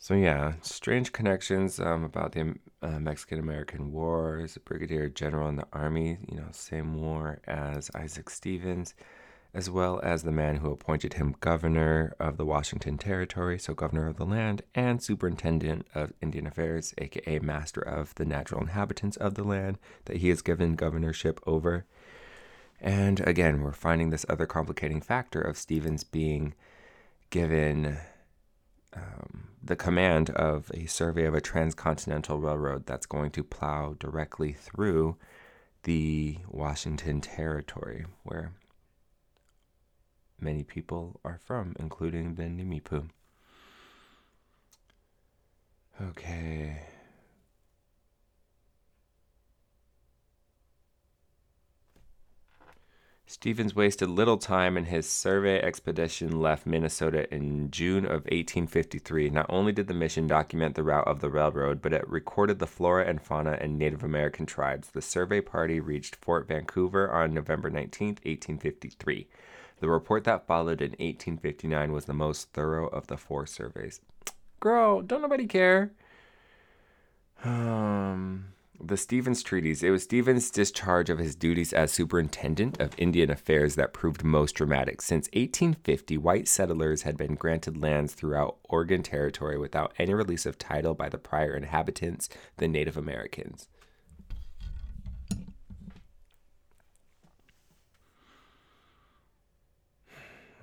So 0.00 0.14
yeah, 0.14 0.54
strange 0.62 1.12
connections 1.12 1.78
um, 1.78 2.02
about 2.02 2.32
the 2.32 2.56
uh, 2.82 2.98
Mexican 2.98 3.38
American 3.38 3.92
War. 3.92 4.40
As 4.42 4.56
a 4.56 4.60
brigadier 4.60 5.08
general 5.08 5.48
in 5.48 5.54
the 5.54 5.68
army, 5.72 6.18
you 6.28 6.38
know, 6.38 6.48
same 6.50 7.00
war 7.00 7.38
as 7.46 7.88
Isaac 7.94 8.28
Stevens, 8.28 8.94
as 9.54 9.70
well 9.70 10.00
as 10.02 10.24
the 10.24 10.32
man 10.32 10.56
who 10.56 10.72
appointed 10.72 11.12
him 11.12 11.36
governor 11.38 12.16
of 12.18 12.36
the 12.36 12.44
Washington 12.44 12.98
Territory, 12.98 13.60
so 13.60 13.74
governor 13.74 14.08
of 14.08 14.16
the 14.16 14.26
land, 14.26 14.62
and 14.74 15.00
superintendent 15.00 15.86
of 15.94 16.12
Indian 16.20 16.48
Affairs, 16.48 16.94
aka 16.98 17.38
master 17.38 17.80
of 17.80 18.12
the 18.16 18.24
natural 18.24 18.60
inhabitants 18.60 19.16
of 19.18 19.34
the 19.34 19.44
land 19.44 19.78
that 20.06 20.16
he 20.16 20.30
is 20.30 20.42
given 20.42 20.74
governorship 20.74 21.38
over. 21.46 21.86
And 22.80 23.20
again, 23.26 23.62
we're 23.62 23.72
finding 23.72 24.10
this 24.10 24.26
other 24.28 24.46
complicating 24.46 25.00
factor 25.00 25.40
of 25.40 25.56
Stevens 25.56 26.04
being 26.04 26.54
given 27.30 27.98
um, 28.94 29.48
the 29.62 29.76
command 29.76 30.30
of 30.30 30.70
a 30.74 30.86
survey 30.86 31.24
of 31.24 31.34
a 31.34 31.40
transcontinental 31.40 32.38
railroad 32.38 32.86
that's 32.86 33.06
going 33.06 33.30
to 33.32 33.44
plow 33.44 33.94
directly 33.98 34.52
through 34.52 35.16
the 35.82 36.38
Washington 36.48 37.20
Territory, 37.20 38.04
where 38.24 38.52
many 40.40 40.62
people 40.64 41.20
are 41.24 41.40
from, 41.44 41.74
including 41.78 42.34
the 42.34 42.44
Nimipu. 42.44 43.08
Okay. 46.00 46.82
Stevens 53.28 53.74
wasted 53.74 54.08
little 54.08 54.38
time 54.38 54.76
and 54.76 54.86
his 54.86 55.08
survey 55.08 55.60
expedition 55.60 56.40
left 56.40 56.64
Minnesota 56.64 57.32
in 57.34 57.72
June 57.72 58.04
of 58.04 58.22
1853. 58.26 59.30
Not 59.30 59.46
only 59.48 59.72
did 59.72 59.88
the 59.88 59.94
mission 59.94 60.28
document 60.28 60.76
the 60.76 60.84
route 60.84 61.08
of 61.08 61.20
the 61.20 61.28
railroad, 61.28 61.82
but 61.82 61.92
it 61.92 62.08
recorded 62.08 62.60
the 62.60 62.68
flora 62.68 63.04
and 63.04 63.20
fauna 63.20 63.58
and 63.60 63.76
Native 63.76 64.04
American 64.04 64.46
tribes. 64.46 64.90
The 64.90 65.02
survey 65.02 65.40
party 65.40 65.80
reached 65.80 66.14
Fort 66.14 66.46
Vancouver 66.46 67.10
on 67.12 67.34
November 67.34 67.68
19, 67.68 68.10
1853. 68.22 69.26
The 69.80 69.88
report 69.88 70.22
that 70.22 70.46
followed 70.46 70.80
in 70.80 70.92
1859 70.92 71.92
was 71.92 72.04
the 72.04 72.14
most 72.14 72.52
thorough 72.52 72.86
of 72.86 73.08
the 73.08 73.16
four 73.16 73.44
surveys. 73.44 74.00
Girl, 74.60 75.02
don't 75.02 75.22
nobody 75.22 75.46
care. 75.48 75.90
Um, 77.42 78.52
The 78.78 78.98
Stevens 78.98 79.42
Treaties. 79.42 79.82
It 79.82 79.88
was 79.88 80.02
Stevens' 80.02 80.50
discharge 80.50 81.08
of 81.08 81.18
his 81.18 81.34
duties 81.34 81.72
as 81.72 81.90
superintendent 81.90 82.78
of 82.78 82.94
Indian 82.98 83.30
affairs 83.30 83.74
that 83.76 83.94
proved 83.94 84.22
most 84.22 84.52
dramatic. 84.52 85.00
Since 85.00 85.28
1850, 85.28 86.18
white 86.18 86.46
settlers 86.46 87.02
had 87.02 87.16
been 87.16 87.36
granted 87.36 87.80
lands 87.80 88.12
throughout 88.12 88.58
Oregon 88.64 89.02
Territory 89.02 89.56
without 89.56 89.94
any 89.98 90.12
release 90.12 90.44
of 90.44 90.58
title 90.58 90.94
by 90.94 91.08
the 91.08 91.16
prior 91.16 91.56
inhabitants, 91.56 92.28
the 92.58 92.68
Native 92.68 92.98
Americans. 92.98 93.66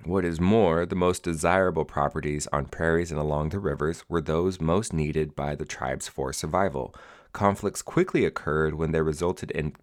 What 0.04 0.24
is 0.24 0.38
more, 0.38 0.86
the 0.86 0.94
most 0.94 1.22
desirable 1.22 1.86
properties 1.86 2.46
on 2.52 2.66
prairies 2.66 3.10
and 3.10 3.18
along 3.18 3.48
the 3.48 3.58
rivers 3.58 4.04
were 4.08 4.20
those 4.20 4.60
most 4.60 4.92
needed 4.92 5.34
by 5.34 5.54
the 5.54 5.64
tribes 5.64 6.08
for 6.08 6.32
survival. 6.32 6.94
Conflicts 7.34 7.82
quickly 7.82 8.24
occurred 8.24 8.74
when 8.74 8.92
they 8.92 9.02
resulted 9.02 9.50
in 9.50 9.74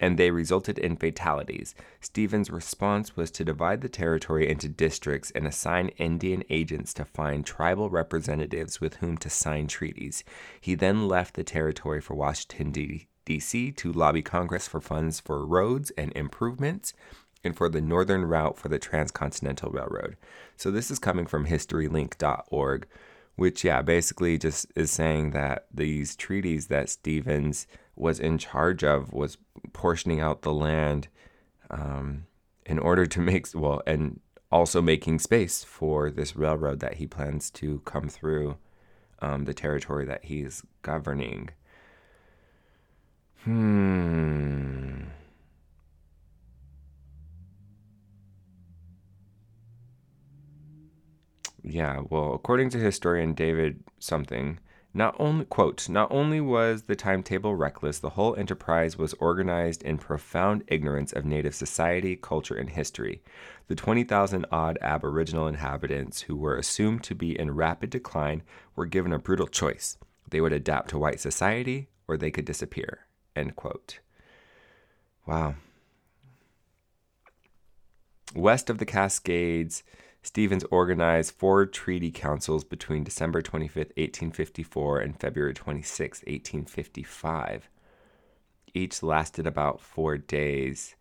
and 0.00 0.16
they 0.16 0.30
resulted 0.30 0.78
in 0.78 0.96
fatalities. 0.96 1.74
Stevens' 2.00 2.50
response 2.50 3.16
was 3.16 3.32
to 3.32 3.44
divide 3.44 3.80
the 3.80 3.88
territory 3.88 4.48
into 4.48 4.68
districts 4.68 5.32
and 5.32 5.44
assign 5.44 5.88
Indian 5.98 6.44
agents 6.50 6.94
to 6.94 7.04
find 7.04 7.44
tribal 7.44 7.90
representatives 7.90 8.80
with 8.80 8.96
whom 8.96 9.18
to 9.18 9.28
sign 9.28 9.66
treaties. 9.66 10.22
He 10.60 10.76
then 10.76 11.08
left 11.08 11.34
the 11.34 11.42
territory 11.42 12.00
for 12.00 12.14
Washington, 12.14 12.72
D.C. 13.24 13.72
to 13.72 13.92
lobby 13.92 14.22
Congress 14.22 14.68
for 14.68 14.80
funds 14.80 15.18
for 15.18 15.44
roads 15.44 15.90
and 15.98 16.12
improvements 16.12 16.92
and 17.42 17.56
for 17.56 17.68
the 17.68 17.80
northern 17.80 18.24
route 18.24 18.56
for 18.56 18.68
the 18.68 18.78
Transcontinental 18.78 19.70
Railroad. 19.70 20.16
So 20.56 20.70
this 20.70 20.90
is 20.90 20.98
coming 20.98 21.26
from 21.26 21.46
historylink.org, 21.46 22.86
which, 23.38 23.62
yeah, 23.62 23.82
basically 23.82 24.36
just 24.36 24.66
is 24.74 24.90
saying 24.90 25.30
that 25.30 25.66
these 25.72 26.16
treaties 26.16 26.66
that 26.66 26.88
Stevens 26.88 27.68
was 27.94 28.18
in 28.18 28.36
charge 28.36 28.82
of 28.82 29.12
was 29.12 29.38
portioning 29.72 30.18
out 30.18 30.42
the 30.42 30.52
land 30.52 31.06
um, 31.70 32.26
in 32.66 32.80
order 32.80 33.06
to 33.06 33.20
make, 33.20 33.46
well, 33.54 33.80
and 33.86 34.18
also 34.50 34.82
making 34.82 35.20
space 35.20 35.62
for 35.62 36.10
this 36.10 36.34
railroad 36.34 36.80
that 36.80 36.94
he 36.94 37.06
plans 37.06 37.48
to 37.52 37.78
come 37.84 38.08
through 38.08 38.56
um, 39.20 39.44
the 39.44 39.54
territory 39.54 40.04
that 40.04 40.24
he's 40.24 40.64
governing. 40.82 41.50
Hmm. 43.44 45.02
Yeah, 51.70 52.00
well, 52.08 52.32
according 52.32 52.70
to 52.70 52.78
historian 52.78 53.34
David 53.34 53.84
something, 53.98 54.58
not 54.94 55.14
only 55.18 55.44
quote, 55.44 55.86
not 55.86 56.10
only 56.10 56.40
was 56.40 56.84
the 56.84 56.96
timetable 56.96 57.54
reckless, 57.54 57.98
the 57.98 58.10
whole 58.10 58.34
enterprise 58.36 58.96
was 58.96 59.12
organized 59.14 59.82
in 59.82 59.98
profound 59.98 60.64
ignorance 60.68 61.12
of 61.12 61.26
native 61.26 61.54
society, 61.54 62.16
culture, 62.16 62.54
and 62.54 62.70
history. 62.70 63.22
The 63.66 63.74
20,000 63.74 64.46
odd 64.50 64.78
aboriginal 64.80 65.46
inhabitants 65.46 66.22
who 66.22 66.36
were 66.36 66.56
assumed 66.56 67.04
to 67.04 67.14
be 67.14 67.38
in 67.38 67.54
rapid 67.54 67.90
decline 67.90 68.42
were 68.74 68.86
given 68.86 69.12
a 69.12 69.18
brutal 69.18 69.46
choice. 69.46 69.98
They 70.30 70.40
would 70.40 70.54
adapt 70.54 70.88
to 70.90 70.98
white 70.98 71.20
society 71.20 71.90
or 72.06 72.16
they 72.16 72.30
could 72.30 72.46
disappear. 72.46 73.00
End 73.36 73.56
quote. 73.56 74.00
Wow. 75.26 75.56
West 78.34 78.70
of 78.70 78.78
the 78.78 78.86
Cascades, 78.86 79.82
Stevens 80.28 80.64
organized 80.70 81.32
four 81.32 81.64
treaty 81.64 82.10
councils 82.10 82.62
between 82.62 83.02
December 83.02 83.40
25, 83.40 83.76
1854 83.76 84.98
and 84.98 85.18
February 85.18 85.54
26, 85.54 86.18
1855. 86.18 87.70
Each 88.74 89.02
lasted 89.02 89.46
about 89.46 89.80
four 89.80 90.18
days. 90.18 90.96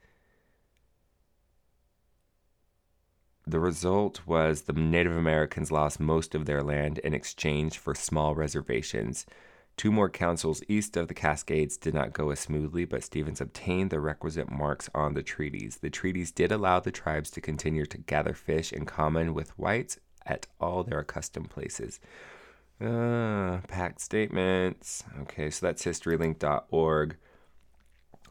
The 3.46 3.60
result 3.60 4.22
was 4.26 4.62
the 4.62 4.72
Native 4.72 5.18
Americans 5.18 5.74
lost 5.74 6.00
most 6.00 6.34
of 6.34 6.46
their 6.46 6.64
land 6.64 7.00
in 7.00 7.14
exchange 7.14 7.78
for 7.78 7.94
small 7.94 8.34
reservations. 8.34 9.26
Two 9.78 9.92
more 9.92 10.10
councils 10.10 10.62
east 10.68 10.98
of 10.98 11.08
the 11.08 11.14
Cascades 11.14 11.78
did 11.78 11.94
not 11.94 12.12
go 12.12 12.32
as 12.32 12.40
smoothly, 12.40 12.84
but 12.84 13.04
Stevens 13.04 13.40
obtained 13.40 13.92
the 13.92 14.00
requisite 14.00 14.50
marks 14.50 14.90
on 14.96 15.14
the 15.14 15.22
treaties. 15.22 15.78
The 15.78 15.92
treaties 15.92 16.32
did 16.32 16.52
allow 16.52 16.80
the 16.80 16.92
tribes 16.92 17.30
to 17.32 17.42
continue 17.42 17.86
to 17.86 18.00
gather 18.00 18.34
fish 18.34 18.74
in 18.74 18.88
common 18.88 19.36
with 19.36 19.56
whites 19.58 20.00
at 20.26 20.48
all 20.60 20.84
their 20.84 20.98
accustomed 21.00 21.52
places. 21.52 22.00
Uh, 22.82 23.60
pact 23.68 24.02
statements. 24.02 25.04
Okay, 25.22 25.52
so 25.52 25.68
that's 25.68 25.86
historylink.org. 25.86 27.16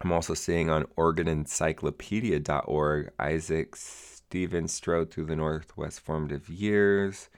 I'm 0.01 0.13
also 0.13 0.35
seeing 0.35 0.69
on 0.69 0.87
OregonEncyclopedia.org 0.99 3.11
Isaac 3.21 3.77
Stevens 3.77 4.73
strode 4.73 5.13
through 5.13 5.27
the 5.27 5.37
Northwest 5.37 6.01
formative 6.01 6.49
years. 6.49 7.29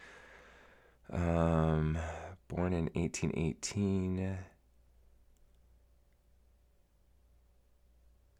Um, 1.10 1.98
born 2.48 2.72
in 2.72 2.90
1818. 2.94 4.38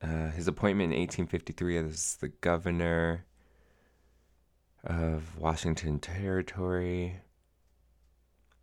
Uh, 0.01 0.31
his 0.31 0.49
appointment 0.49 0.93
in 0.93 1.01
1853 1.01 1.77
as 1.77 2.17
the 2.21 2.29
governor 2.29 3.25
of 4.85 5.39
Washington 5.39 5.99
Territory. 5.99 7.17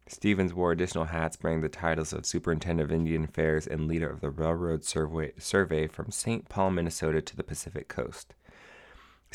Stevens 0.08 0.54
wore 0.54 0.72
additional 0.72 1.06
hats 1.06 1.36
bearing 1.36 1.62
the 1.62 1.70
titles 1.70 2.14
of 2.14 2.26
Superintendent 2.26 2.90
of 2.90 2.96
Indian 2.96 3.24
Affairs 3.24 3.66
and 3.66 3.88
leader 3.88 4.10
of 4.10 4.22
the 4.22 4.30
Railroad 4.30 4.84
Survey, 4.86 5.34
survey 5.40 5.88
from 5.88 6.12
St. 6.12 6.48
Paul, 6.48 6.72
Minnesota 6.72 7.22
to 7.22 7.36
the 7.36 7.44
Pacific 7.44 7.88
Coast. 7.88 8.36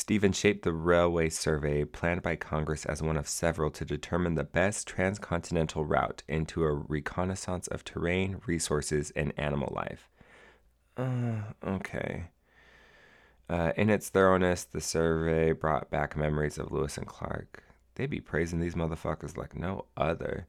Stevens 0.01 0.39
shaped 0.39 0.63
the 0.63 0.73
railway 0.73 1.29
survey 1.29 1.85
planned 1.85 2.23
by 2.23 2.35
Congress 2.35 2.87
as 2.87 3.03
one 3.03 3.19
of 3.19 3.29
several 3.29 3.71
to 3.73 3.85
determine 3.85 4.35
the 4.35 4.43
best 4.43 4.89
transcontinental 4.89 5.85
route 5.85 6.23
into 6.27 6.65
a 6.65 6.73
reconnaissance 6.73 7.69
of 7.69 7.85
terrain, 7.85 8.41
resources, 8.47 9.13
and 9.15 9.35
animal 9.37 9.71
life. 9.77 10.09
Uh, 10.97 11.43
okay. 11.63 12.31
Uh, 13.51 13.73
in 13.77 13.91
its 13.91 14.09
thoroughness, 14.09 14.65
the 14.65 14.81
survey 14.81 15.53
brought 15.53 15.91
back 15.91 16.17
memories 16.17 16.57
of 16.57 16.73
Lewis 16.73 16.97
and 16.97 17.07
Clark. 17.07 17.63
They 17.97 18.07
be 18.07 18.23
praising 18.23 18.59
these 18.59 18.75
motherfuckers 18.75 19.37
like 19.37 19.55
no 19.55 19.85
other. 19.99 20.47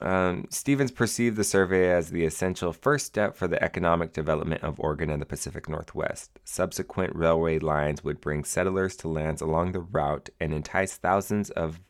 Um, 0.00 0.46
Stevens 0.50 0.90
perceived 0.90 1.36
the 1.36 1.44
survey 1.44 1.90
as 1.90 2.10
the 2.10 2.24
essential 2.24 2.72
first 2.72 3.06
step 3.06 3.36
for 3.36 3.46
the 3.46 3.62
economic 3.62 4.12
development 4.12 4.62
of 4.62 4.80
Oregon 4.80 5.10
and 5.10 5.20
the 5.20 5.26
Pacific 5.26 5.68
Northwest. 5.68 6.38
Subsequent 6.44 7.14
railway 7.14 7.58
lines 7.58 8.02
would 8.02 8.20
bring 8.20 8.44
settlers 8.44 8.96
to 8.96 9.08
lands 9.08 9.40
along 9.40 9.72
the 9.72 9.80
route 9.80 10.30
and 10.40 10.52
entice 10.52 10.96
thousands 10.96 11.50
of 11.50 11.80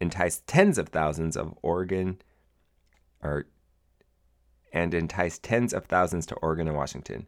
entice 0.00 0.42
tens 0.46 0.78
of 0.78 0.88
thousands 0.88 1.36
of 1.36 1.54
Oregon 1.62 2.18
or 3.22 3.46
and 4.72 4.94
entice 4.94 5.38
tens 5.38 5.72
of 5.72 5.86
thousands 5.86 6.26
to 6.26 6.34
Oregon 6.36 6.68
and 6.68 6.76
Washington. 6.76 7.26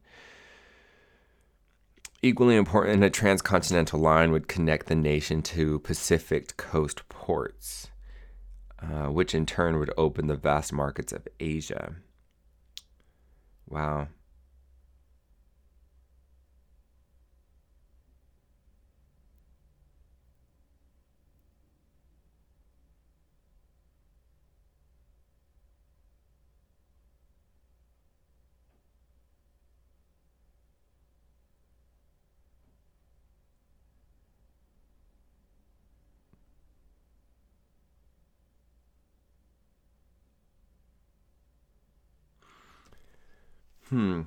Equally 2.23 2.57
important, 2.57 3.03
a 3.03 3.11
transcontinental 3.11 3.99
line 3.99 4.31
would 4.31 4.47
connect 4.47 4.87
the 4.87 4.95
nation 4.95 5.41
to 5.43 5.79
Pacific 5.79 6.57
coast 6.57 7.09
ports 7.09 7.89
uh, 8.83 9.09
which 9.09 9.35
in 9.35 9.47
turn 9.47 9.79
would 9.79 9.93
open 9.97 10.27
the 10.27 10.37
vast 10.37 10.73
markets 10.73 11.12
of 11.12 11.27
Asia. 11.38 11.97
Wow. 13.69 14.09
Hmm. 43.90 44.22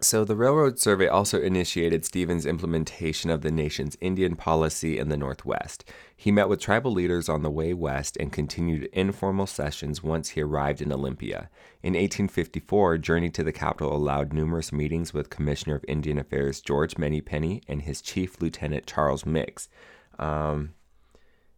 So 0.00 0.22
the 0.22 0.36
Railroad 0.36 0.78
Survey 0.78 1.06
also 1.06 1.40
initiated 1.40 2.04
Stevens' 2.04 2.44
implementation 2.44 3.30
of 3.30 3.40
the 3.40 3.50
nation's 3.50 3.96
Indian 4.02 4.36
policy 4.36 4.98
in 4.98 5.08
the 5.08 5.16
Northwest. 5.16 5.84
He 6.14 6.30
met 6.30 6.48
with 6.48 6.60
tribal 6.60 6.92
leaders 6.92 7.28
on 7.28 7.42
the 7.42 7.50
way 7.50 7.72
west 7.72 8.18
and 8.18 8.30
continued 8.30 8.90
informal 8.92 9.46
sessions 9.46 10.02
once 10.02 10.30
he 10.30 10.42
arrived 10.42 10.82
in 10.82 10.92
Olympia. 10.92 11.48
In 11.82 11.94
1854, 11.94 12.98
journey 12.98 13.30
to 13.30 13.42
the 13.42 13.52
capital 13.52 13.96
allowed 13.96 14.34
numerous 14.34 14.72
meetings 14.72 15.14
with 15.14 15.30
Commissioner 15.30 15.76
of 15.76 15.84
Indian 15.88 16.18
Affairs 16.18 16.60
George 16.60 16.96
Penny 16.96 17.62
and 17.66 17.82
his 17.82 18.02
chief 18.02 18.42
lieutenant 18.42 18.86
Charles 18.86 19.24
Mix. 19.24 19.70
Um, 20.18 20.74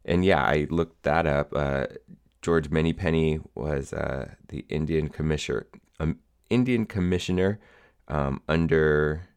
and 0.04 0.24
yeah, 0.24 0.44
I 0.44 0.68
looked 0.70 1.02
that 1.02 1.26
up. 1.26 1.52
Uh, 1.52 1.86
George 2.42 2.70
Penny 2.70 3.40
was 3.56 3.92
uh, 3.92 4.34
the 4.48 4.64
Indian 4.68 5.08
commissioner, 5.08 5.66
Indian 6.50 6.86
commissioner 6.86 7.58
um, 8.08 8.42
under 8.48 9.28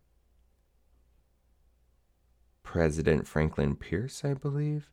President 2.63 3.27
Franklin 3.27 3.75
Pierce, 3.75 4.23
I 4.23 4.33
believe. 4.33 4.89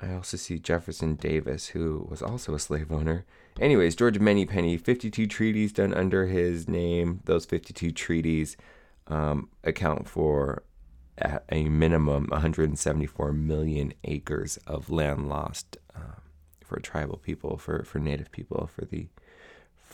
I 0.00 0.12
also 0.12 0.36
see 0.36 0.58
Jefferson 0.58 1.14
Davis, 1.14 1.68
who 1.68 2.06
was 2.10 2.20
also 2.20 2.54
a 2.54 2.58
slave 2.58 2.92
owner. 2.92 3.24
Anyways, 3.58 3.96
George 3.96 4.18
Penny, 4.18 4.76
52 4.76 5.26
treaties 5.26 5.72
done 5.72 5.94
under 5.94 6.26
his 6.26 6.68
name. 6.68 7.20
Those 7.24 7.46
52 7.46 7.92
treaties 7.92 8.56
um, 9.06 9.48
account 9.64 10.08
for 10.08 10.64
at 11.18 11.44
a 11.50 11.64
minimum 11.68 12.26
174 12.30 13.32
million 13.32 13.94
acres 14.04 14.58
of 14.66 14.90
land 14.90 15.28
lost 15.28 15.78
um, 15.94 16.20
for 16.62 16.78
tribal 16.78 17.16
people, 17.16 17.56
for, 17.56 17.82
for 17.84 17.98
native 17.98 18.30
people, 18.30 18.66
for 18.66 18.84
the 18.84 19.08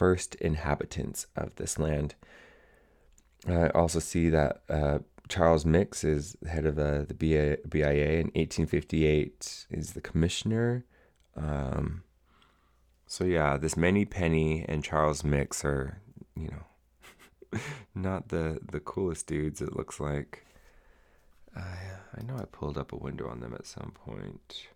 first 0.02 0.34
inhabitants 0.34 1.28
of 1.36 1.54
this 1.54 1.78
land. 1.78 2.16
I 3.46 3.68
also 3.68 4.00
see 4.00 4.30
that 4.30 4.62
uh, 4.68 4.98
Charles 5.28 5.64
Mix 5.64 6.02
is 6.02 6.36
head 6.44 6.66
of 6.66 6.76
uh, 6.76 7.04
the 7.04 7.14
BIA, 7.14 7.58
BIA 7.68 8.10
in 8.14 8.26
1858, 8.34 9.66
is 9.70 9.92
the 9.92 10.00
commissioner. 10.00 10.84
Um, 11.36 12.02
so, 13.06 13.22
yeah, 13.22 13.56
this 13.56 13.76
Manypenny 13.76 14.64
and 14.66 14.82
Charles 14.82 15.22
Mix 15.22 15.64
are, 15.64 16.02
you 16.34 16.48
know, 16.48 17.60
not 17.94 18.30
the, 18.30 18.58
the 18.72 18.80
coolest 18.80 19.28
dudes, 19.28 19.60
it 19.60 19.76
looks 19.76 20.00
like. 20.00 20.44
I, 21.54 21.76
I 22.18 22.22
know 22.26 22.34
I 22.34 22.46
pulled 22.50 22.76
up 22.76 22.92
a 22.92 22.96
window 22.96 23.28
on 23.28 23.38
them 23.38 23.54
at 23.54 23.68
some 23.68 23.92
point. 23.94 24.66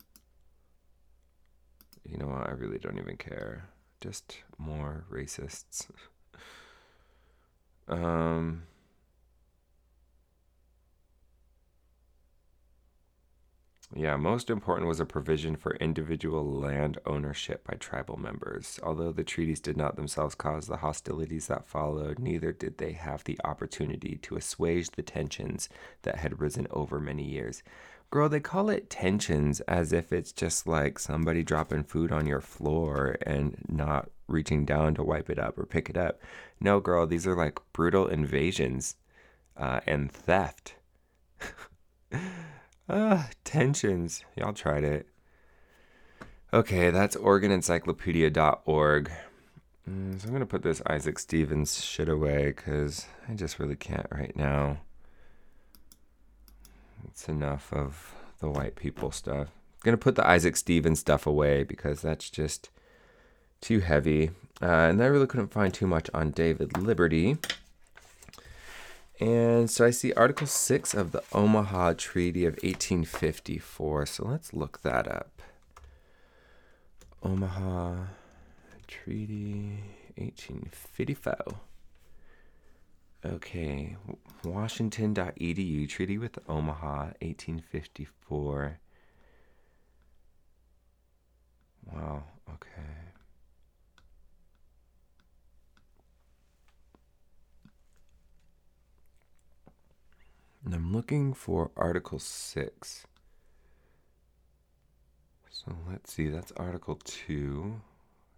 You 2.04 2.16
know 2.16 2.28
what? 2.28 2.48
I 2.48 2.52
really 2.52 2.78
don't 2.78 3.00
even 3.00 3.16
care. 3.16 3.70
Just 4.06 4.38
more 4.56 5.04
racists. 5.10 5.88
um. 7.88 8.62
Yeah, 13.94 14.16
most 14.16 14.48
important 14.48 14.86
was 14.86 15.00
a 15.00 15.04
provision 15.04 15.56
for 15.56 15.74
individual 15.76 16.44
land 16.44 16.98
ownership 17.04 17.64
by 17.66 17.74
tribal 17.74 18.16
members. 18.16 18.78
Although 18.82 19.10
the 19.12 19.24
treaties 19.24 19.58
did 19.60 19.76
not 19.76 19.96
themselves 19.96 20.34
cause 20.36 20.66
the 20.68 20.76
hostilities 20.78 21.48
that 21.48 21.66
followed, 21.66 22.18
neither 22.20 22.52
did 22.52 22.78
they 22.78 22.92
have 22.92 23.24
the 23.24 23.38
opportunity 23.44 24.18
to 24.22 24.36
assuage 24.36 24.90
the 24.90 25.02
tensions 25.02 25.68
that 26.02 26.16
had 26.18 26.40
risen 26.40 26.68
over 26.70 27.00
many 27.00 27.24
years. 27.24 27.64
Girl, 28.16 28.30
they 28.30 28.40
call 28.40 28.70
it 28.70 28.88
tensions 28.88 29.60
as 29.68 29.92
if 29.92 30.10
it's 30.10 30.32
just 30.32 30.66
like 30.66 30.98
somebody 30.98 31.42
dropping 31.42 31.84
food 31.84 32.10
on 32.10 32.24
your 32.24 32.40
floor 32.40 33.18
and 33.26 33.62
not 33.68 34.08
reaching 34.26 34.64
down 34.64 34.94
to 34.94 35.02
wipe 35.02 35.28
it 35.28 35.38
up 35.38 35.58
or 35.58 35.66
pick 35.66 35.90
it 35.90 35.98
up. 35.98 36.18
No, 36.58 36.80
girl, 36.80 37.06
these 37.06 37.26
are 37.26 37.36
like 37.36 37.58
brutal 37.74 38.06
invasions 38.06 38.96
uh, 39.54 39.80
and 39.86 40.10
theft. 40.10 40.76
Ah, 42.88 43.28
tensions. 43.44 44.24
Y'all 44.34 44.54
tried 44.54 44.84
it. 44.84 45.08
Okay, 46.54 46.90
that's 46.90 47.16
OregonEncyclopedia.org. 47.16 49.10
Mm, 49.90 50.20
so 50.20 50.24
I'm 50.24 50.30
going 50.30 50.40
to 50.40 50.46
put 50.46 50.62
this 50.62 50.80
Isaac 50.86 51.18
Stevens 51.18 51.84
shit 51.84 52.08
away 52.08 52.46
because 52.46 53.06
I 53.28 53.34
just 53.34 53.58
really 53.58 53.76
can't 53.76 54.06
right 54.10 54.34
now. 54.34 54.78
It's 57.08 57.28
enough 57.28 57.72
of 57.72 58.14
the 58.40 58.50
white 58.50 58.76
people 58.76 59.10
stuff. 59.10 59.48
I'm 59.84 59.92
to 59.92 59.96
put 59.96 60.16
the 60.16 60.26
Isaac 60.26 60.56
Stevens 60.56 60.98
stuff 60.98 61.26
away 61.26 61.62
because 61.62 62.02
that's 62.02 62.28
just 62.28 62.70
too 63.60 63.80
heavy. 63.80 64.30
Uh, 64.60 64.66
and 64.66 65.02
I 65.02 65.06
really 65.06 65.26
couldn't 65.26 65.52
find 65.52 65.72
too 65.72 65.86
much 65.86 66.10
on 66.12 66.30
David 66.30 66.76
Liberty. 66.76 67.36
And 69.20 69.70
so 69.70 69.86
I 69.86 69.90
see 69.90 70.12
Article 70.12 70.46
6 70.46 70.92
of 70.94 71.12
the 71.12 71.22
Omaha 71.32 71.94
Treaty 71.96 72.44
of 72.44 72.54
1854. 72.54 74.06
So 74.06 74.24
let's 74.26 74.52
look 74.52 74.82
that 74.82 75.08
up. 75.08 75.40
Omaha 77.22 78.06
Treaty 78.86 79.82
1854. 80.16 81.54
Okay, 83.26 83.96
Washington.edu, 84.44 85.88
Treaty 85.88 86.16
with 86.16 86.38
Omaha 86.48 87.06
1854. 87.20 88.78
Wow, 91.92 92.22
okay. 92.48 92.70
And 100.64 100.72
I'm 100.72 100.92
looking 100.92 101.34
for 101.34 101.72
Article 101.76 102.20
6. 102.20 103.06
So 105.50 105.72
let's 105.90 106.12
see, 106.12 106.28
that's 106.28 106.52
Article 106.52 107.00
2. 107.02 107.80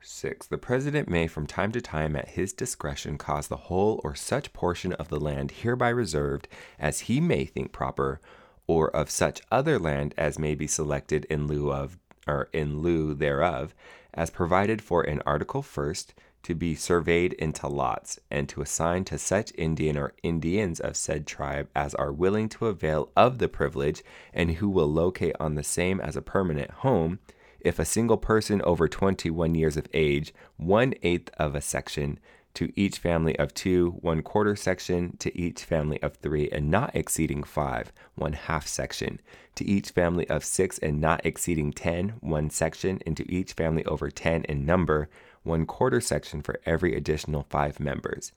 6. 0.01 0.47
The 0.47 0.59
President 0.59 1.09
may 1.09 1.27
from 1.27 1.47
time 1.47 1.73
to 1.73 1.81
time 1.81 2.17
at 2.17 2.31
his 2.31 2.53
discretion 2.53 3.19
cause 3.19 3.49
the 3.49 3.57
whole 3.57 4.01
or 4.05 4.15
such 4.15 4.53
portion 4.53 4.93
of 4.95 5.09
the 5.09 5.21
land 5.21 5.51
hereby 5.51 5.89
reserved 5.89 6.49
as 6.79 7.01
he 7.01 7.21
may 7.21 7.45
think 7.45 7.73
proper, 7.73 8.21
or 8.67 8.95
of 8.95 9.11
such 9.11 9.43
other 9.51 9.79
land 9.79 10.15
as 10.17 10.39
may 10.39 10.55
be 10.55 10.67
selected 10.67 11.25
in 11.27 11.47
lieu 11.47 11.73
of 11.73 11.99
or 12.27 12.49
in 12.53 12.81
lieu 12.81 13.15
thereof, 13.15 13.75
as 14.15 14.31
provided 14.31 14.83
for 14.83 15.03
in 15.03 15.23
Article 15.27 15.63
1st, 15.63 16.09
to 16.43 16.55
be 16.55 16.75
surveyed 16.75 17.33
into 17.35 17.67
lots, 17.67 18.19
and 18.31 18.49
to 18.49 18.63
assign 18.63 19.05
to 19.05 19.19
such 19.19 19.53
Indian 19.57 19.97
or 19.97 20.15
Indians 20.23 20.79
of 20.79 20.97
said 20.97 21.27
tribe 21.27 21.69
as 21.75 21.95
are 21.95 22.13
willing 22.13 22.49
to 22.49 22.67
avail 22.67 23.11
of 23.17 23.39
the 23.39 23.49
privilege, 23.49 24.03
and 24.33 24.53
who 24.53 24.69
will 24.69 24.91
locate 24.91 25.35
on 25.41 25.55
the 25.55 25.65
same 25.65 26.01
as 26.01 26.17
a 26.17 26.23
permanent 26.23 26.71
home, 26.71 27.19
if 27.69 27.79
a 27.79 27.85
single 27.85 28.17
person 28.17 28.63
over 28.63 28.89
21 28.89 29.55
years 29.55 29.77
of 29.77 29.87
age, 29.93 30.33
one 30.57 30.95
eighth 31.03 31.31
of 31.37 31.55
a 31.55 31.61
section 31.61 32.19
to 32.55 32.73
each 32.75 32.99
family 32.99 33.39
of 33.39 33.53
two, 33.53 33.91
one 34.01 34.23
quarter 34.23 34.57
section 34.57 35.17
to 35.19 35.39
each 35.39 35.65
family 35.65 36.03
of 36.03 36.17
three, 36.17 36.49
and 36.51 36.71
not 36.71 36.97
exceeding 36.97 37.43
five, 37.43 37.93
one 38.15 38.33
half 38.33 38.67
section 38.67 39.21
to 39.55 39.67
each 39.67 39.91
family 39.91 40.27
of 40.31 40.43
six, 40.43 40.79
and 40.79 40.99
not 40.99 41.25
exceeding 41.27 41.71
ten, 41.71 42.15
one 42.21 42.49
section, 42.49 43.01
and 43.05 43.17
to 43.19 43.31
each 43.31 43.53
family 43.53 43.85
over 43.85 44.11
ten 44.11 44.45
in 44.45 44.65
number, 44.65 45.11
one 45.43 45.67
quarter 45.67 46.01
section 46.01 46.41
for 46.41 46.59
every 46.65 46.97
additional 46.97 47.47
five 47.51 47.79
members. 47.79 48.33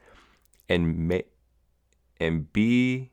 And 0.68 1.08
may, 1.08 1.24
and 2.20 2.52
B 2.52 3.12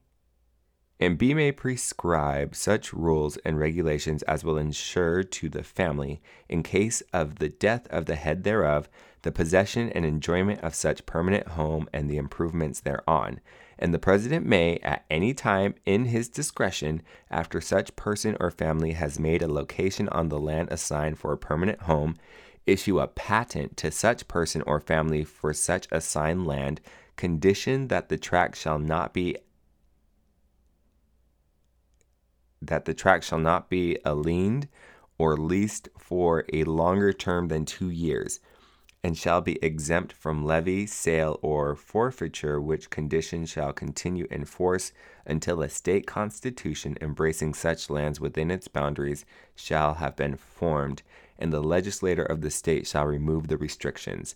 and 1.01 1.17
B 1.17 1.33
may 1.33 1.53
prescribe 1.53 2.55
such 2.55 2.93
rules 2.93 3.37
and 3.39 3.59
regulations 3.59 4.23
as 4.25 4.43
will 4.43 4.59
ensure 4.59 5.23
to 5.23 5.49
the 5.49 5.63
family, 5.63 6.21
in 6.49 6.63
case 6.63 7.03
of 7.13 7.37
the 7.37 7.49
death 7.49 7.87
of 7.89 8.07
the 8.07 8.17
head 8.17 8.43
thereof, 8.43 8.89
the 9.23 9.31
possession 9.33 9.91
and 9.91 10.05
enjoyment 10.05 10.61
of 10.61 10.75
such 10.75 11.07
permanent 11.07 11.49
home 11.49 11.89
and 11.93 12.11
the 12.11 12.17
improvements 12.17 12.81
thereon. 12.81 13.41
And 13.79 13.95
the 13.95 13.99
President 13.99 14.45
may, 14.45 14.79
at 14.79 15.05
any 15.09 15.35
time 15.35 15.77
in 15.87 16.07
his 16.07 16.29
discretion, 16.29 17.03
after 17.31 17.61
such 17.61 17.95
person 17.95 18.37
or 18.41 18.51
family 18.51 18.93
has 18.93 19.21
made 19.21 19.43
a 19.43 19.53
location 19.53 20.09
on 20.09 20.29
the 20.29 20.39
land 20.39 20.69
assigned 20.73 21.19
for 21.19 21.33
a 21.33 21.39
permanent 21.39 21.83
home, 21.83 22.17
issue 22.67 22.99
a 22.99 23.07
patent 23.07 23.77
to 23.77 23.93
such 23.93 24.27
person 24.27 24.63
or 24.67 24.81
family 24.81 25.23
for 25.23 25.53
such 25.53 25.87
assigned 25.93 26.47
land, 26.47 26.81
condition 27.17 27.89
that 27.89 28.09
the 28.09 28.19
tract 28.19 28.57
shall 28.57 28.79
not 28.79 29.15
be 29.15 29.37
that 32.61 32.85
the 32.85 32.95
tract 32.95 33.25
shall 33.25 33.39
not 33.39 33.69
be 33.69 33.99
aliened 34.05 34.69
or 35.19 35.37
leased 35.37 35.89
for 35.99 36.45
a 36.53 36.65
longer 36.65 37.13
term 37.13 37.49
than 37.49 37.65
two 37.65 37.91
years, 37.91 38.41
and 39.03 39.17
shall 39.17 39.41
be 39.41 39.63
exempt 39.63 40.13
from 40.13 40.45
levy, 40.45 40.87
sale, 40.87 41.39
or 41.43 41.75
forfeiture, 41.75 42.61
which 42.61 42.91
condition 42.91 43.47
shall 43.47 43.73
continue 43.73 44.27
in 44.31 44.45
force 44.45 44.93
until 45.25 45.63
a 45.63 45.69
state 45.69 46.07
constitution 46.07 46.97
embracing 47.01 47.55
such 47.55 47.91
lands 47.91 48.21
within 48.21 48.51
its 48.51 48.67
boundaries 48.67 49.25
shall 49.55 49.95
have 49.95 50.17
been 50.17 50.37
formed, 50.37 51.03
and 51.39 51.53
the 51.53 51.63
legislator 51.63 52.25
of 52.25 52.41
the 52.41 52.51
state 52.51 52.87
shall 52.87 53.07
remove 53.07 53.49
the 53.49 53.57
restrictions. 53.57 54.35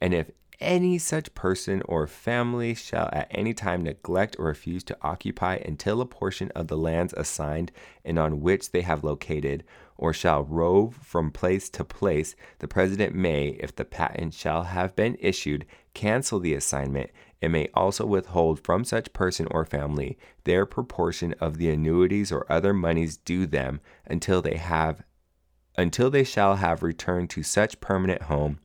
And 0.00 0.12
if 0.12 0.30
any 0.60 0.98
such 0.98 1.34
person 1.34 1.82
or 1.86 2.06
family 2.06 2.74
shall 2.74 3.08
at 3.12 3.28
any 3.30 3.54
time 3.54 3.82
neglect 3.82 4.36
or 4.38 4.46
refuse 4.46 4.84
to 4.84 4.96
occupy 5.02 5.56
until 5.56 6.00
a 6.00 6.06
portion 6.06 6.50
of 6.54 6.68
the 6.68 6.76
lands 6.76 7.14
assigned 7.16 7.72
and 8.04 8.18
on 8.18 8.40
which 8.40 8.70
they 8.70 8.82
have 8.82 9.04
located, 9.04 9.64
or 9.96 10.12
shall 10.12 10.44
rove 10.44 10.94
from 11.02 11.30
place 11.30 11.68
to 11.70 11.84
place, 11.84 12.34
the 12.58 12.68
president 12.68 13.14
may, 13.14 13.48
if 13.60 13.74
the 13.74 13.84
patent 13.84 14.34
shall 14.34 14.64
have 14.64 14.96
been 14.96 15.16
issued, 15.20 15.64
cancel 15.94 16.40
the 16.40 16.54
assignment 16.54 17.10
and 17.42 17.52
may 17.52 17.68
also 17.74 18.06
withhold 18.06 18.60
from 18.60 18.84
such 18.84 19.12
person 19.12 19.46
or 19.50 19.64
family 19.64 20.16
their 20.44 20.64
proportion 20.64 21.34
of 21.40 21.58
the 21.58 21.68
annuities 21.68 22.30
or 22.30 22.50
other 22.50 22.72
monies 22.72 23.16
due 23.16 23.46
them 23.46 23.80
until 24.06 24.40
they 24.40 24.56
have 24.56 25.02
until 25.76 26.10
they 26.10 26.22
shall 26.22 26.56
have 26.56 26.82
returned 26.82 27.30
to 27.30 27.42
such 27.42 27.80
permanent 27.80 28.22
home 28.22 28.58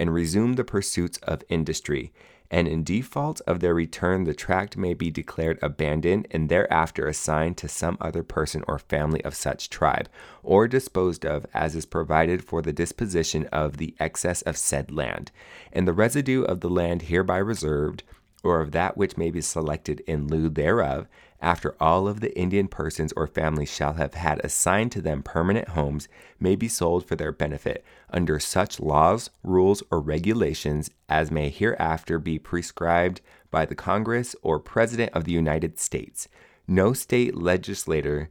and 0.00 0.14
resume 0.14 0.54
the 0.54 0.64
pursuits 0.64 1.18
of 1.18 1.44
industry. 1.50 2.10
And 2.50 2.66
in 2.66 2.82
default 2.82 3.40
of 3.46 3.60
their 3.60 3.74
return, 3.74 4.24
the 4.24 4.34
tract 4.34 4.76
may 4.76 4.94
be 4.94 5.10
declared 5.10 5.58
abandoned 5.62 6.26
and 6.32 6.48
thereafter 6.48 7.06
assigned 7.06 7.58
to 7.58 7.68
some 7.68 7.98
other 8.00 8.24
person 8.24 8.64
or 8.66 8.78
family 8.78 9.22
of 9.22 9.36
such 9.36 9.70
tribe, 9.70 10.08
or 10.42 10.66
disposed 10.66 11.24
of 11.24 11.46
as 11.54 11.76
is 11.76 11.86
provided 11.86 12.42
for 12.42 12.60
the 12.62 12.72
disposition 12.72 13.46
of 13.52 13.76
the 13.76 13.94
excess 14.00 14.42
of 14.42 14.56
said 14.56 14.90
land. 14.90 15.30
And 15.72 15.86
the 15.86 15.92
residue 15.92 16.42
of 16.42 16.60
the 16.60 16.70
land 16.70 17.02
hereby 17.02 17.38
reserved, 17.38 18.02
or 18.42 18.60
of 18.60 18.72
that 18.72 18.96
which 18.96 19.18
may 19.18 19.30
be 19.30 19.42
selected 19.42 20.00
in 20.06 20.26
lieu 20.26 20.48
thereof, 20.48 21.06
after 21.42 21.76
all 21.78 22.08
of 22.08 22.20
the 22.20 22.36
Indian 22.36 22.68
persons 22.68 23.12
or 23.16 23.26
families 23.26 23.72
shall 23.72 23.92
have 23.92 24.14
had 24.14 24.44
assigned 24.44 24.92
to 24.92 25.00
them 25.00 25.22
permanent 25.22 25.68
homes, 25.68 26.08
may 26.40 26.56
be 26.56 26.68
sold 26.68 27.06
for 27.06 27.16
their 27.16 27.32
benefit 27.32 27.84
under 28.12 28.38
such 28.38 28.80
laws, 28.80 29.30
rules, 29.42 29.82
or 29.90 30.00
regulations 30.00 30.90
as 31.08 31.30
may 31.30 31.48
hereafter 31.48 32.18
be 32.18 32.38
prescribed 32.38 33.20
by 33.50 33.64
the 33.64 33.74
Congress 33.74 34.36
or 34.42 34.58
President 34.58 35.12
of 35.12 35.24
the 35.24 35.32
United 35.32 35.78
States. 35.78 36.28
No 36.66 36.92
state 36.92 37.34
legislator 37.34 38.30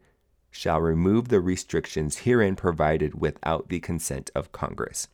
shall 0.52 0.80
remove 0.80 1.28
the 1.28 1.40
restrictions 1.40 2.20
herein 2.20 2.56
provided 2.56 3.20
without 3.20 3.70
the 3.70 3.80
consent 3.80 4.32
of 4.34 4.52
Congress. 4.52 5.08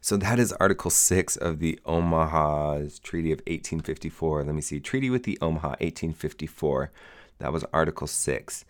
So 0.00 0.16
that 0.16 0.38
is 0.38 0.52
Article 0.54 0.90
6 0.90 1.36
of 1.36 1.58
the 1.58 1.78
Omaha's 1.84 2.98
Treaty 2.98 3.32
of 3.32 3.38
1854. 3.40 4.44
Let 4.44 4.54
me 4.54 4.60
see. 4.60 4.80
Treaty 4.80 5.10
with 5.10 5.24
the 5.24 5.38
Omaha 5.40 5.70
1854. 5.80 6.90
That 7.38 7.52
was 7.52 7.64
Article 7.72 8.06
6. 8.06 8.64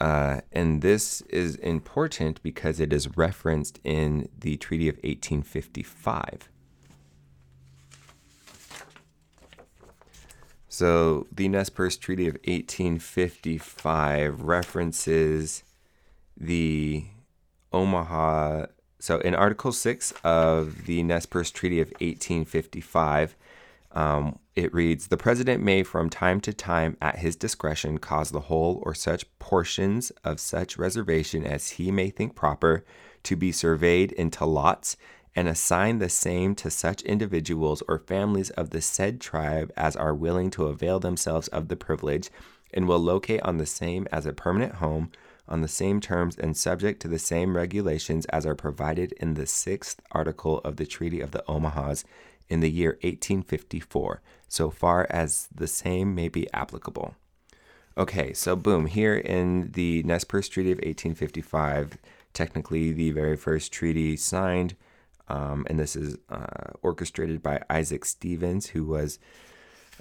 Uh, 0.00 0.40
and 0.50 0.80
this 0.80 1.20
is 1.22 1.56
important 1.56 2.42
because 2.42 2.80
it 2.80 2.92
is 2.92 3.16
referenced 3.16 3.78
in 3.84 4.28
the 4.38 4.56
Treaty 4.56 4.88
of 4.88 4.96
1855. 4.96 6.48
So 10.68 11.26
the 11.30 11.48
Nez 11.48 11.68
Perce 11.68 11.96
Treaty 11.96 12.26
of 12.26 12.34
1855 12.44 14.40
references 14.42 15.64
the 16.36 17.04
Omaha 17.72 18.66
so 19.00 19.18
in 19.20 19.34
Article 19.34 19.72
6 19.72 20.12
of 20.22 20.84
the 20.84 21.02
Nez 21.02 21.24
Perce 21.24 21.50
Treaty 21.50 21.80
of 21.80 21.88
1855, 22.00 23.34
um, 23.92 24.38
it 24.54 24.72
reads 24.72 25.08
The 25.08 25.16
President 25.16 25.62
may 25.62 25.82
from 25.82 26.10
time 26.10 26.40
to 26.42 26.52
time 26.52 26.96
at 27.00 27.18
his 27.18 27.36
discretion 27.36 27.98
cause 27.98 28.30
the 28.30 28.40
whole 28.40 28.82
or 28.84 28.94
such 28.94 29.26
portions 29.38 30.10
of 30.22 30.40
such 30.40 30.78
reservation 30.78 31.44
as 31.44 31.70
he 31.70 31.90
may 31.90 32.10
think 32.10 32.34
proper 32.34 32.84
to 33.24 33.36
be 33.36 33.52
surveyed 33.52 34.12
into 34.12 34.44
lots 34.44 34.96
and 35.36 35.48
assign 35.48 35.98
the 35.98 36.08
same 36.08 36.54
to 36.56 36.70
such 36.70 37.02
individuals 37.02 37.82
or 37.88 37.98
families 37.98 38.50
of 38.50 38.70
the 38.70 38.80
said 38.80 39.20
tribe 39.20 39.72
as 39.76 39.94
are 39.96 40.14
willing 40.14 40.50
to 40.50 40.66
avail 40.66 40.98
themselves 40.98 41.48
of 41.48 41.68
the 41.68 41.76
privilege 41.76 42.30
and 42.72 42.86
will 42.86 42.98
locate 42.98 43.42
on 43.42 43.56
the 43.56 43.66
same 43.66 44.06
as 44.12 44.26
a 44.26 44.32
permanent 44.32 44.76
home 44.76 45.10
on 45.48 45.60
the 45.60 45.68
same 45.68 46.00
terms 46.00 46.36
and 46.38 46.56
subject 46.56 47.00
to 47.02 47.08
the 47.08 47.18
same 47.18 47.56
regulations 47.56 48.24
as 48.26 48.46
are 48.46 48.54
provided 48.54 49.12
in 49.12 49.34
the 49.34 49.46
sixth 49.46 50.00
article 50.12 50.58
of 50.58 50.76
the 50.76 50.86
Treaty 50.86 51.20
of 51.20 51.32
the 51.32 51.44
Omahas 51.48 52.04
in 52.50 52.60
the 52.60 52.70
year 52.70 52.90
1854, 53.02 54.20
so 54.48 54.68
far 54.68 55.06
as 55.08 55.48
the 55.54 55.66
same 55.66 56.14
may 56.14 56.28
be 56.28 56.52
applicable. 56.52 57.14
Okay, 57.96 58.32
so 58.32 58.56
boom, 58.56 58.86
here 58.86 59.16
in 59.16 59.70
the 59.72 60.02
Nez 60.02 60.24
Perce 60.24 60.48
Treaty 60.48 60.72
of 60.72 60.78
1855, 60.78 61.96
technically 62.32 62.92
the 62.92 63.12
very 63.12 63.36
first 63.36 63.72
treaty 63.72 64.16
signed, 64.16 64.74
um, 65.28 65.64
and 65.68 65.78
this 65.78 65.96
is 65.96 66.16
uh, 66.28 66.72
orchestrated 66.82 67.42
by 67.42 67.62
Isaac 67.70 68.04
Stevens, 68.04 68.68
who 68.68 68.84
was 68.84 69.18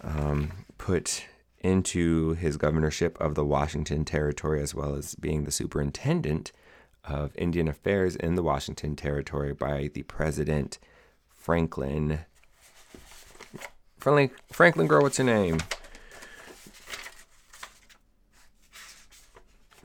um, 0.04 0.52
put 0.78 1.26
into 1.60 2.34
his 2.34 2.58
governorship 2.58 3.20
of 3.20 3.36
the 3.36 3.46
Washington 3.46 4.06
Territory, 4.06 4.62
as 4.62 4.74
well 4.74 4.96
as 4.96 5.16
being 5.16 5.44
the 5.44 5.52
superintendent 5.52 6.52
of 7.04 7.36
Indian 7.36 7.68
Affairs 7.68 8.16
in 8.16 8.36
the 8.36 8.44
Washington 8.44 8.96
Territory 8.96 9.54
by 9.54 9.90
the 9.94 10.04
President 10.04 10.80
Franklin. 11.30 12.20
Franklin, 14.00 14.32
Franklin 14.52 14.88
girl, 14.88 15.02
what's 15.04 15.18
your 15.18 15.26
name? 15.26 15.60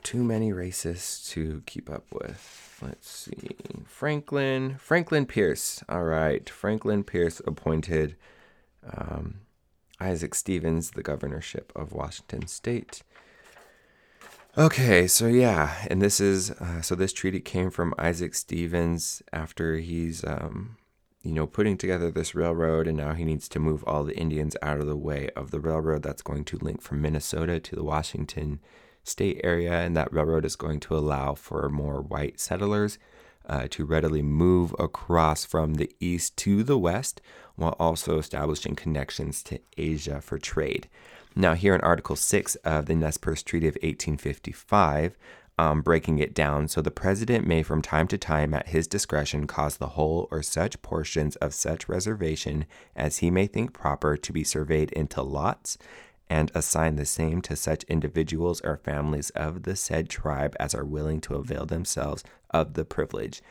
Too 0.02 0.22
many 0.22 0.52
racists 0.52 1.28
to 1.30 1.62
keep 1.66 1.90
up 1.90 2.04
with. 2.12 2.78
Let's 2.80 3.10
see. 3.10 3.56
Franklin. 3.86 4.76
Franklin 4.78 5.26
Pierce. 5.26 5.82
All 5.88 6.04
right. 6.04 6.48
Franklin 6.48 7.02
Pierce 7.02 7.40
appointed 7.46 8.16
um, 8.88 9.40
Isaac 10.00 10.34
Stevens 10.34 10.92
the 10.92 11.02
governorship 11.02 11.72
of 11.74 11.92
Washington 11.92 12.46
State. 12.46 13.02
Okay, 14.56 15.08
so 15.08 15.26
yeah, 15.26 15.74
and 15.90 16.00
this 16.00 16.20
is 16.20 16.52
uh, 16.52 16.80
so 16.80 16.94
this 16.94 17.12
treaty 17.12 17.40
came 17.40 17.70
from 17.70 17.92
Isaac 17.98 18.36
Stevens 18.36 19.20
after 19.32 19.78
he's 19.78 20.22
um, 20.22 20.76
you 21.24 21.32
know 21.32 21.46
putting 21.46 21.78
together 21.78 22.10
this 22.10 22.34
railroad, 22.34 22.86
and 22.86 22.98
now 22.98 23.14
he 23.14 23.24
needs 23.24 23.48
to 23.48 23.58
move 23.58 23.82
all 23.84 24.04
the 24.04 24.16
Indians 24.16 24.56
out 24.62 24.78
of 24.78 24.86
the 24.86 24.96
way 24.96 25.30
of 25.34 25.50
the 25.50 25.58
railroad 25.58 26.02
that's 26.02 26.22
going 26.22 26.44
to 26.44 26.58
link 26.58 26.82
from 26.82 27.00
Minnesota 27.00 27.58
to 27.58 27.74
the 27.74 27.82
Washington 27.82 28.60
State 29.02 29.40
area, 29.42 29.72
and 29.72 29.96
that 29.96 30.12
railroad 30.12 30.44
is 30.44 30.54
going 30.54 30.80
to 30.80 30.96
allow 30.96 31.34
for 31.34 31.68
more 31.70 32.02
white 32.02 32.38
settlers 32.38 32.98
uh, 33.48 33.66
to 33.70 33.84
readily 33.84 34.22
move 34.22 34.74
across 34.78 35.44
from 35.44 35.74
the 35.74 35.90
east 35.98 36.36
to 36.36 36.62
the 36.62 36.78
west 36.78 37.20
while 37.56 37.76
also 37.78 38.18
establishing 38.18 38.74
connections 38.74 39.42
to 39.42 39.60
Asia 39.76 40.20
for 40.20 40.38
trade. 40.38 40.88
Now, 41.36 41.54
here 41.54 41.74
in 41.74 41.80
Article 41.80 42.16
6 42.16 42.54
of 42.56 42.86
the 42.86 42.94
Nez 42.94 43.18
Perce 43.18 43.42
Treaty 43.42 43.66
of 43.66 43.74
1855, 43.74 45.16
um, 45.58 45.82
breaking 45.82 46.18
it 46.18 46.34
down, 46.34 46.68
so 46.68 46.82
the 46.82 46.90
president 46.90 47.46
may 47.46 47.62
from 47.62 47.80
time 47.80 48.08
to 48.08 48.18
time 48.18 48.54
at 48.54 48.68
his 48.68 48.86
discretion 48.86 49.46
cause 49.46 49.76
the 49.76 49.88
whole 49.88 50.28
or 50.30 50.42
such 50.42 50.82
portions 50.82 51.36
of 51.36 51.54
such 51.54 51.88
reservation 51.88 52.66
as 52.96 53.18
he 53.18 53.30
may 53.30 53.46
think 53.46 53.72
proper 53.72 54.16
to 54.16 54.32
be 54.32 54.42
surveyed 54.42 54.90
into 54.92 55.22
lots 55.22 55.78
and 56.28 56.50
assign 56.54 56.96
the 56.96 57.06
same 57.06 57.40
to 57.42 57.54
such 57.54 57.84
individuals 57.84 58.60
or 58.62 58.76
families 58.76 59.30
of 59.30 59.62
the 59.62 59.76
said 59.76 60.08
tribe 60.08 60.56
as 60.58 60.74
are 60.74 60.84
willing 60.84 61.20
to 61.20 61.34
avail 61.34 61.66
themselves 61.66 62.24
of 62.50 62.74
the 62.74 62.84
privilege, 62.84 63.42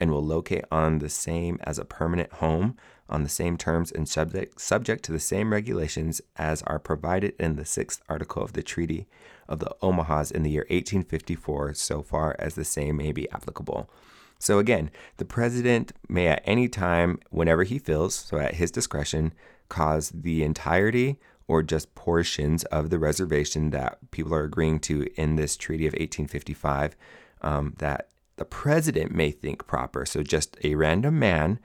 and 0.00 0.10
will 0.10 0.24
locate 0.24 0.64
on 0.70 0.98
the 0.98 1.08
same 1.08 1.58
as 1.62 1.78
a 1.78 1.84
permanent 1.84 2.32
home 2.34 2.76
on 3.08 3.22
the 3.22 3.28
same 3.28 3.56
terms 3.56 3.92
and 3.92 4.08
subject, 4.08 4.60
subject 4.60 5.04
to 5.04 5.12
the 5.12 5.20
same 5.20 5.52
regulations 5.52 6.20
as 6.36 6.62
are 6.62 6.78
provided 6.78 7.34
in 7.38 7.56
the 7.56 7.64
sixth 7.64 8.02
article 8.08 8.42
of 8.42 8.52
the 8.52 8.62
Treaty 8.62 9.06
of 9.48 9.58
the 9.58 9.74
Omahas 9.82 10.32
in 10.32 10.42
the 10.42 10.50
year 10.50 10.66
1854, 10.70 11.74
so 11.74 12.02
far 12.02 12.34
as 12.38 12.54
the 12.54 12.64
same 12.64 12.96
may 12.96 13.12
be 13.12 13.30
applicable. 13.30 13.90
So, 14.38 14.58
again, 14.58 14.90
the 15.18 15.24
president 15.24 15.92
may 16.08 16.26
at 16.26 16.42
any 16.44 16.68
time, 16.68 17.20
whenever 17.30 17.62
he 17.62 17.78
feels, 17.78 18.14
so 18.14 18.38
at 18.38 18.54
his 18.54 18.70
discretion, 18.70 19.32
cause 19.68 20.10
the 20.10 20.42
entirety 20.42 21.20
or 21.46 21.62
just 21.62 21.94
portions 21.94 22.64
of 22.64 22.90
the 22.90 22.98
reservation 22.98 23.70
that 23.70 23.98
people 24.10 24.34
are 24.34 24.44
agreeing 24.44 24.80
to 24.80 25.06
in 25.16 25.36
this 25.36 25.56
Treaty 25.56 25.86
of 25.86 25.92
1855 25.92 26.96
um, 27.42 27.74
that 27.78 28.08
the 28.36 28.44
president 28.44 29.12
may 29.14 29.30
think 29.30 29.66
proper. 29.66 30.04
So, 30.06 30.22
just 30.22 30.56
a 30.64 30.74
random 30.74 31.18
man 31.18 31.60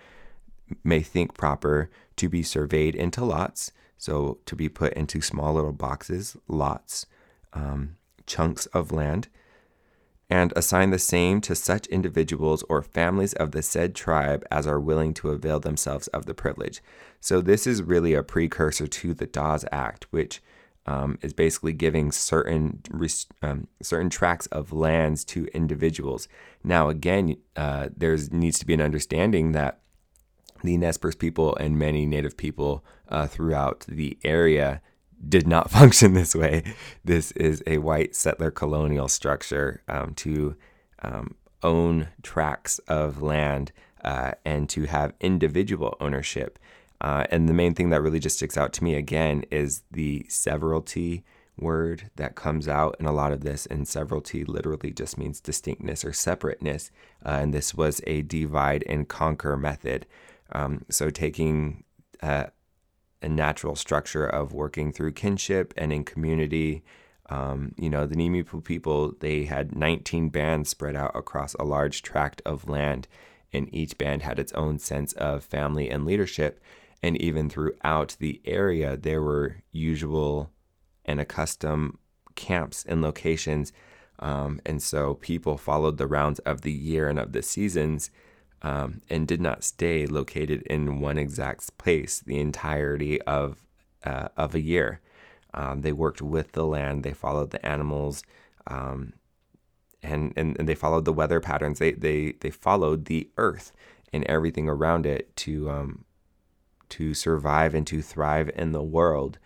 may 0.83 1.01
think 1.01 1.35
proper 1.35 1.89
to 2.17 2.29
be 2.29 2.43
surveyed 2.43 2.95
into 2.95 3.23
lots. 3.23 3.71
So, 3.97 4.39
to 4.45 4.55
be 4.55 4.69
put 4.69 4.93
into 4.93 5.21
small 5.21 5.55
little 5.55 5.73
boxes, 5.73 6.37
lots, 6.47 7.07
um, 7.53 7.97
chunks 8.27 8.67
of 8.67 8.91
land, 8.91 9.27
and 10.29 10.53
assign 10.55 10.91
the 10.91 10.99
same 10.99 11.41
to 11.41 11.55
such 11.55 11.87
individuals 11.87 12.63
or 12.69 12.83
families 12.83 13.33
of 13.33 13.51
the 13.51 13.63
said 13.63 13.95
tribe 13.95 14.45
as 14.51 14.67
are 14.67 14.79
willing 14.79 15.15
to 15.15 15.29
avail 15.29 15.59
themselves 15.59 16.07
of 16.09 16.27
the 16.27 16.35
privilege. 16.35 16.81
So, 17.19 17.41
this 17.41 17.65
is 17.65 17.81
really 17.81 18.13
a 18.13 18.21
precursor 18.21 18.85
to 18.85 19.13
the 19.15 19.25
Dawes 19.25 19.65
Act, 19.71 20.05
which 20.11 20.41
um, 20.87 21.19
is 21.21 21.33
basically 21.33 21.73
giving 21.73 22.11
certain 22.11 22.81
um, 23.41 23.67
certain 23.81 24.09
tracts 24.09 24.47
of 24.47 24.71
lands 24.71 25.25
to 25.25 25.47
individuals. 25.53 26.27
Now, 26.63 26.89
again, 26.89 27.37
uh, 27.55 27.89
there 27.95 28.17
needs 28.31 28.57
to 28.59 28.65
be 28.65 28.73
an 28.73 28.81
understanding 28.81 29.51
that 29.51 29.81
the 30.63 30.77
Nez 30.77 30.97
Perce 30.97 31.15
people 31.15 31.55
and 31.55 31.77
many 31.77 32.05
Native 32.05 32.37
people 32.37 32.83
uh, 33.09 33.27
throughout 33.27 33.85
the 33.87 34.17
area 34.23 34.81
did 35.27 35.47
not 35.47 35.71
function 35.71 36.13
this 36.13 36.35
way. 36.35 36.63
This 37.03 37.31
is 37.31 37.63
a 37.65 37.77
white 37.79 38.15
settler 38.15 38.51
colonial 38.51 39.07
structure 39.07 39.81
um, 39.87 40.13
to 40.15 40.55
um, 41.01 41.35
own 41.63 42.09
tracts 42.21 42.79
of 42.87 43.21
land 43.21 43.71
uh, 44.03 44.31
and 44.45 44.69
to 44.69 44.85
have 44.85 45.13
individual 45.19 45.97
ownership. 45.99 46.59
Uh, 46.99 47.25
and 47.29 47.47
the 47.47 47.53
main 47.53 47.73
thing 47.73 47.89
that 47.89 48.01
really 48.01 48.19
just 48.19 48.37
sticks 48.37 48.57
out 48.57 48.73
to 48.73 48.83
me 48.83 48.95
again 48.95 49.43
is 49.51 49.83
the 49.91 50.25
severalty 50.29 51.23
word 51.59 52.09
that 52.15 52.35
comes 52.35 52.67
out 52.67 52.95
in 52.99 53.05
a 53.05 53.11
lot 53.11 53.31
of 53.31 53.41
this. 53.41 53.65
And 53.67 53.87
severalty 53.87 54.45
literally 54.45 54.91
just 54.91 55.17
means 55.17 55.39
distinctness 55.39 56.05
or 56.05 56.13
separateness. 56.13 56.91
Uh, 57.25 57.39
and 57.41 57.53
this 57.53 57.73
was 57.73 58.01
a 58.07 58.21
divide 58.21 58.83
and 58.87 59.07
conquer 59.07 59.57
method 59.57 60.05
Um, 60.51 60.85
so 60.89 61.09
taking 61.09 61.83
uh, 62.21 62.45
a 63.21 63.29
natural 63.29 63.75
structure 63.75 64.25
of 64.25 64.53
working 64.53 64.91
through 64.91 65.11
kinship 65.13 65.73
and 65.77 65.91
in 65.91 66.03
community. 66.03 66.83
Um, 67.29 67.73
you 67.77 67.89
know, 67.89 68.05
the 68.05 68.15
Nimipu 68.15 68.63
people, 68.63 69.13
they 69.19 69.45
had 69.45 69.75
19 69.75 70.29
bands 70.29 70.69
spread 70.69 70.95
out 70.95 71.11
across 71.15 71.53
a 71.55 71.63
large 71.63 72.01
tract 72.01 72.41
of 72.45 72.69
land, 72.69 73.07
and 73.51 73.73
each 73.73 73.97
band 73.97 74.21
had 74.21 74.39
its 74.39 74.53
own 74.53 74.79
sense 74.79 75.13
of 75.13 75.43
family 75.43 75.89
and 75.89 76.05
leadership. 76.05 76.61
And 77.03 77.19
even 77.21 77.49
throughout 77.49 78.15
the 78.19 78.41
area, 78.45 78.97
there 78.97 79.21
were 79.21 79.57
usual 79.71 80.51
and 81.05 81.19
accustomed 81.19 81.97
camps 82.35 82.85
and 82.87 83.01
locations. 83.01 83.71
Um, 84.19 84.59
and 84.65 84.81
so 84.81 85.15
people 85.15 85.57
followed 85.57 85.97
the 85.97 86.07
rounds 86.07 86.39
of 86.39 86.61
the 86.61 86.71
year 86.71 87.07
and 87.07 87.19
of 87.19 87.33
the 87.33 87.41
seasons 87.41 88.09
um, 88.61 89.01
and 89.09 89.27
did 89.27 89.41
not 89.41 89.63
stay 89.63 90.05
located 90.05 90.61
in 90.63 90.99
one 90.99 91.17
exact 91.17 91.77
place 91.77 92.19
the 92.19 92.39
entirety 92.39 93.21
of, 93.23 93.65
uh, 94.03 94.29
of 94.35 94.55
a 94.55 94.61
year. 94.61 95.01
Um, 95.53 95.81
they 95.81 95.91
worked 95.91 96.21
with 96.21 96.51
the 96.51 96.65
land, 96.65 97.03
they 97.03 97.13
followed 97.13 97.51
the 97.51 97.65
animals, 97.65 98.23
um, 98.67 99.13
and, 100.03 100.33
and, 100.35 100.57
and 100.59 100.67
they 100.67 100.75
followed 100.75 101.05
the 101.05 101.13
weather 101.13 101.39
patterns. 101.39 101.79
They, 101.79 101.91
they, 101.91 102.33
they 102.39 102.51
followed 102.51 103.05
the 103.05 103.29
earth 103.37 103.71
and 104.13 104.23
everything 104.25 104.69
around 104.69 105.05
it 105.05 105.35
to, 105.37 105.69
um, 105.69 106.05
to 106.89 107.13
survive 107.13 107.73
and 107.73 107.85
to 107.87 108.01
thrive 108.01 108.49
in 108.55 108.71
the 108.71 108.83
world. 108.83 109.39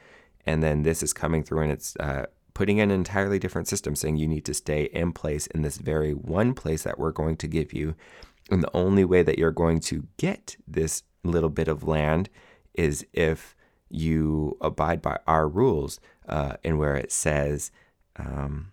And 0.45 0.61
then 0.61 0.83
this 0.83 1.03
is 1.03 1.13
coming 1.13 1.43
through 1.43 1.61
and 1.61 1.71
it's 1.71 1.95
uh, 1.97 2.25
putting 2.53 2.79
an 2.79 2.91
entirely 2.91 3.39
different 3.39 3.67
system, 3.67 3.95
saying 3.95 4.17
you 4.17 4.27
need 4.27 4.45
to 4.45 4.53
stay 4.53 4.83
in 4.85 5.13
place 5.13 5.47
in 5.47 5.61
this 5.61 5.77
very 5.77 6.13
one 6.13 6.53
place 6.53 6.83
that 6.83 6.99
we're 6.99 7.11
going 7.11 7.37
to 7.37 7.47
give 7.47 7.73
you. 7.73 7.95
And 8.51 8.61
the 8.61 8.75
only 8.75 9.05
way 9.05 9.23
that 9.23 9.39
you're 9.39 9.51
going 9.51 9.79
to 9.81 10.05
get 10.17 10.57
this 10.67 11.03
little 11.23 11.49
bit 11.49 11.67
of 11.69 11.87
land 11.87 12.29
is 12.73 13.05
if 13.13 13.55
you 13.89 14.57
abide 14.61 15.01
by 15.01 15.17
our 15.25 15.47
rules, 15.47 15.99
uh, 16.27 16.55
and 16.63 16.77
where 16.77 16.95
it 16.95 17.11
says 17.11 17.71
um, 18.17 18.71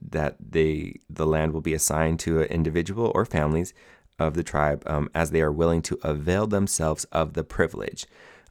that 0.00 0.36
they 0.40 1.00
the 1.08 1.26
land 1.26 1.52
will 1.52 1.60
be 1.60 1.74
assigned 1.74 2.20
to 2.20 2.40
an 2.40 2.48
individual 2.48 3.12
or 3.14 3.24
families 3.24 3.72
of 4.18 4.34
the 4.34 4.42
tribe 4.42 4.82
um, 4.86 5.08
as 5.14 5.30
they 5.30 5.40
are 5.40 5.52
willing 5.52 5.82
to 5.82 5.98
avail 6.02 6.46
themselves 6.46 7.04
of 7.06 7.34
the 7.34 7.44
privilege. 7.44 8.06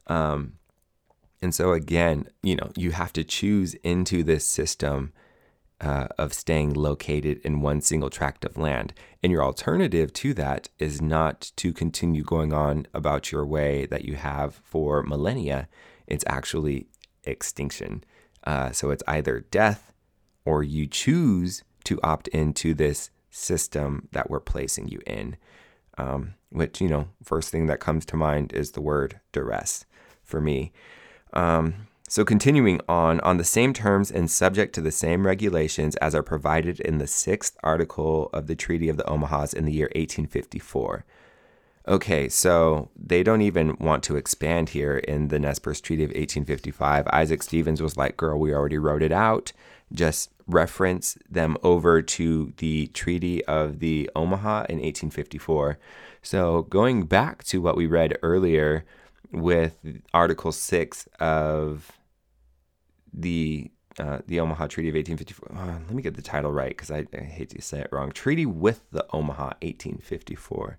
Um, 0.06 0.54
and 1.40 1.54
so 1.54 1.72
again, 1.72 2.28
you 2.42 2.56
know, 2.56 2.70
you 2.76 2.92
have 2.92 3.12
to 3.14 3.24
choose 3.24 3.74
into 3.82 4.22
this 4.22 4.46
system 4.46 5.12
uh, 5.80 6.08
of 6.18 6.32
staying 6.32 6.74
located 6.74 7.40
in 7.44 7.60
one 7.60 7.80
single 7.80 8.10
tract 8.10 8.44
of 8.44 8.56
land. 8.56 8.92
And 9.22 9.32
your 9.32 9.42
alternative 9.42 10.12
to 10.14 10.34
that 10.34 10.68
is 10.78 11.02
not 11.02 11.52
to 11.56 11.72
continue 11.72 12.22
going 12.22 12.52
on 12.52 12.86
about 12.94 13.32
your 13.32 13.44
way 13.44 13.86
that 13.86 14.04
you 14.04 14.14
have 14.16 14.60
for 14.64 15.02
millennia. 15.02 15.68
It's 16.06 16.24
actually 16.26 16.86
extinction. 17.24 18.04
Uh, 18.44 18.72
so 18.72 18.90
it's 18.90 19.02
either 19.08 19.46
death 19.50 19.92
or 20.44 20.62
you 20.62 20.86
choose 20.86 21.64
to 21.84 22.00
opt 22.02 22.28
into 22.28 22.74
this 22.74 23.10
system 23.30 24.08
that 24.12 24.30
we're 24.30 24.40
placing 24.40 24.88
you 24.88 25.00
in. 25.06 25.36
Um, 25.96 26.34
which, 26.50 26.80
you 26.80 26.88
know, 26.88 27.08
first 27.22 27.50
thing 27.50 27.66
that 27.66 27.80
comes 27.80 28.04
to 28.06 28.16
mind 28.16 28.52
is 28.52 28.72
the 28.72 28.80
word 28.80 29.20
duress 29.32 29.86
for 30.22 30.40
me. 30.40 30.72
Um, 31.32 31.88
so, 32.06 32.22
continuing 32.22 32.80
on, 32.86 33.18
on 33.20 33.38
the 33.38 33.44
same 33.44 33.72
terms 33.72 34.10
and 34.10 34.30
subject 34.30 34.74
to 34.74 34.82
the 34.82 34.92
same 34.92 35.26
regulations 35.26 35.96
as 35.96 36.14
are 36.14 36.22
provided 36.22 36.78
in 36.80 36.98
the 36.98 37.06
sixth 37.06 37.56
article 37.62 38.28
of 38.34 38.46
the 38.46 38.54
Treaty 38.54 38.90
of 38.90 38.98
the 38.98 39.04
Omahas 39.04 39.54
in 39.54 39.64
the 39.64 39.72
year 39.72 39.86
1854. 39.94 41.06
Okay, 41.88 42.28
so 42.28 42.90
they 42.94 43.22
don't 43.22 43.40
even 43.40 43.76
want 43.78 44.02
to 44.04 44.16
expand 44.16 44.70
here 44.70 44.98
in 44.98 45.28
the 45.28 45.38
Nez 45.38 45.58
Perce 45.58 45.80
Treaty 45.80 46.04
of 46.04 46.10
1855. 46.10 47.06
Isaac 47.08 47.42
Stevens 47.42 47.80
was 47.80 47.96
like, 47.96 48.18
girl, 48.18 48.38
we 48.38 48.54
already 48.54 48.78
wrote 48.78 49.02
it 49.02 49.12
out. 49.12 49.52
Just 49.90 50.30
reference 50.46 51.16
them 51.28 51.56
over 51.62 52.02
to 52.02 52.52
the 52.58 52.88
Treaty 52.88 53.42
of 53.46 53.80
the 53.80 54.10
Omaha 54.14 54.66
in 54.68 54.76
1854. 54.76 55.78
So, 56.22 56.62
going 56.62 57.04
back 57.04 57.44
to 57.44 57.62
what 57.62 57.76
we 57.76 57.86
read 57.86 58.18
earlier, 58.22 58.84
with 59.34 59.74
Article 60.12 60.52
6 60.52 61.08
of 61.20 61.92
the 63.12 63.70
uh, 63.98 64.18
the 64.26 64.40
Omaha 64.40 64.66
Treaty 64.66 64.88
of 64.88 64.96
1854. 64.96 65.56
Uh, 65.56 65.78
let 65.86 65.94
me 65.94 66.02
get 66.02 66.14
the 66.14 66.22
title 66.22 66.50
right 66.50 66.70
because 66.70 66.90
I, 66.90 67.06
I, 67.16 67.22
hate 67.22 67.50
to 67.50 67.62
say 67.62 67.80
it 67.80 67.88
wrong. 67.92 68.10
Treaty 68.10 68.44
with 68.44 68.80
the 68.90 69.06
Omaha 69.12 69.52
1854. 69.62 70.78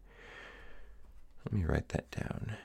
Let 1.45 1.53
me 1.53 1.65
write 1.65 1.89
that 1.89 2.11
down. 2.11 2.57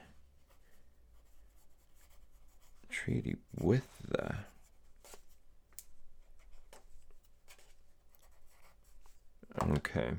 Treaty 2.89 3.37
with 3.57 3.87
the. 4.09 4.35
Okay. 9.77 10.15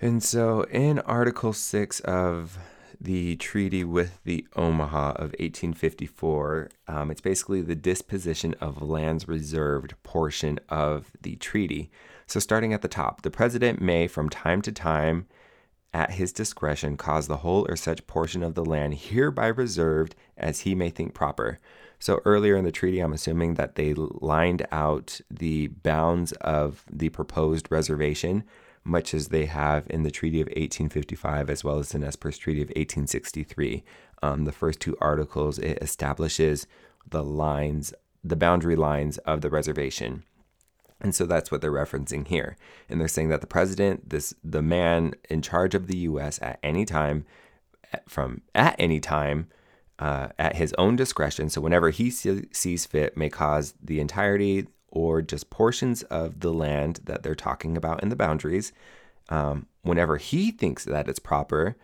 And 0.00 0.22
so 0.22 0.62
in 0.62 0.98
Article 1.00 1.52
6 1.52 2.00
of 2.00 2.58
the 3.00 3.36
treaty 3.36 3.84
with 3.84 4.22
the 4.24 4.46
Omaha 4.56 5.10
of 5.10 5.34
1854. 5.38 6.70
Um, 6.88 7.10
it's 7.10 7.20
basically 7.20 7.60
the 7.60 7.74
disposition 7.74 8.54
of 8.60 8.82
lands 8.82 9.28
reserved 9.28 9.94
portion 10.02 10.58
of 10.68 11.10
the 11.20 11.36
treaty. 11.36 11.90
So, 12.26 12.40
starting 12.40 12.72
at 12.72 12.82
the 12.82 12.88
top, 12.88 13.22
the 13.22 13.30
president 13.30 13.80
may, 13.80 14.06
from 14.06 14.28
time 14.28 14.62
to 14.62 14.72
time, 14.72 15.26
at 15.94 16.12
his 16.12 16.32
discretion, 16.32 16.96
cause 16.96 17.26
the 17.26 17.38
whole 17.38 17.66
or 17.68 17.76
such 17.76 18.06
portion 18.06 18.42
of 18.42 18.54
the 18.54 18.64
land 18.64 18.94
hereby 18.94 19.46
reserved 19.46 20.14
as 20.36 20.60
he 20.60 20.74
may 20.74 20.90
think 20.90 21.14
proper. 21.14 21.58
So, 21.98 22.20
earlier 22.24 22.56
in 22.56 22.64
the 22.64 22.72
treaty, 22.72 23.00
I'm 23.00 23.12
assuming 23.12 23.54
that 23.54 23.76
they 23.76 23.94
lined 23.94 24.66
out 24.72 25.20
the 25.30 25.68
bounds 25.68 26.32
of 26.32 26.84
the 26.90 27.08
proposed 27.08 27.68
reservation 27.70 28.44
much 28.86 29.12
as 29.12 29.28
they 29.28 29.46
have 29.46 29.86
in 29.90 30.02
the 30.02 30.10
Treaty 30.10 30.40
of 30.40 30.46
1855 30.46 31.50
as 31.50 31.64
well 31.64 31.78
as 31.78 31.90
the 31.90 31.98
Nez 31.98 32.16
Perce 32.16 32.38
Treaty 32.38 32.62
of 32.62 32.68
1863. 32.68 33.84
Um, 34.22 34.44
the 34.44 34.52
first 34.52 34.80
two 34.80 34.96
articles, 35.00 35.58
it 35.58 35.78
establishes 35.82 36.66
the 37.08 37.22
lines, 37.22 37.92
the 38.24 38.36
boundary 38.36 38.76
lines 38.76 39.18
of 39.18 39.40
the 39.40 39.50
reservation. 39.50 40.22
And 41.00 41.14
so 41.14 41.26
that's 41.26 41.50
what 41.50 41.60
they're 41.60 41.72
referencing 41.72 42.26
here. 42.26 42.56
And 42.88 43.00
they're 43.00 43.08
saying 43.08 43.28
that 43.28 43.40
the 43.40 43.46
president, 43.46 44.08
this 44.08 44.34
the 44.42 44.62
man 44.62 45.14
in 45.28 45.42
charge 45.42 45.74
of 45.74 45.88
the 45.88 45.98
US 45.98 46.40
at 46.40 46.58
any 46.62 46.84
time 46.84 47.26
from 48.08 48.42
at 48.54 48.76
any 48.78 49.00
time 49.00 49.48
uh, 49.98 50.28
at 50.38 50.56
his 50.56 50.74
own 50.78 50.96
discretion, 50.96 51.50
so 51.50 51.60
whenever 51.60 51.90
he 51.90 52.10
sees 52.10 52.86
fit, 52.86 53.16
may 53.16 53.28
cause 53.28 53.74
the 53.82 54.00
entirety 54.00 54.68
or 54.96 55.20
just 55.20 55.50
portions 55.50 56.02
of 56.04 56.40
the 56.40 56.50
land 56.50 57.00
that 57.04 57.22
they're 57.22 57.34
talking 57.34 57.76
about 57.76 58.02
in 58.02 58.08
the 58.08 58.16
boundaries 58.16 58.72
um, 59.28 59.66
whenever 59.82 60.16
he 60.16 60.50
thinks 60.50 60.86
that 60.86 61.06
it's 61.06 61.18
proper, 61.18 61.76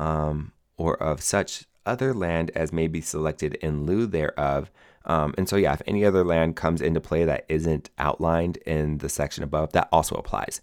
um, 0.00 0.52
or 0.78 0.96
of 1.02 1.20
such 1.20 1.66
other 1.84 2.14
land 2.14 2.50
as 2.54 2.72
may 2.72 2.86
be 2.86 3.02
selected 3.02 3.54
in 3.56 3.84
lieu 3.84 4.06
thereof. 4.06 4.70
Um, 5.04 5.34
and 5.36 5.46
so, 5.46 5.56
yeah, 5.56 5.74
if 5.74 5.82
any 5.86 6.02
other 6.02 6.24
land 6.24 6.56
comes 6.56 6.80
into 6.80 6.98
play 6.98 7.26
that 7.26 7.44
isn't 7.50 7.90
outlined 7.98 8.56
in 8.64 8.98
the 8.98 9.10
section 9.10 9.44
above, 9.44 9.72
that 9.72 9.90
also 9.92 10.14
applies. 10.14 10.62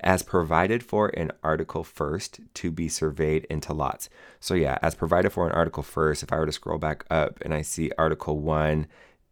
As 0.00 0.22
provided 0.22 0.82
for 0.82 1.08
in 1.08 1.32
Article 1.42 1.84
1st 1.84 2.40
to 2.52 2.70
be 2.70 2.88
surveyed 2.88 3.46
into 3.46 3.72
lots. 3.72 4.10
So, 4.40 4.52
yeah, 4.52 4.78
as 4.82 4.94
provided 4.94 5.32
for 5.32 5.46
in 5.46 5.52
Article 5.52 5.82
1st, 5.82 6.24
if 6.24 6.32
I 6.32 6.38
were 6.38 6.46
to 6.46 6.52
scroll 6.52 6.76
back 6.76 7.06
up 7.10 7.40
and 7.40 7.54
I 7.54 7.62
see 7.62 7.90
Article 7.96 8.38
1 8.40 8.86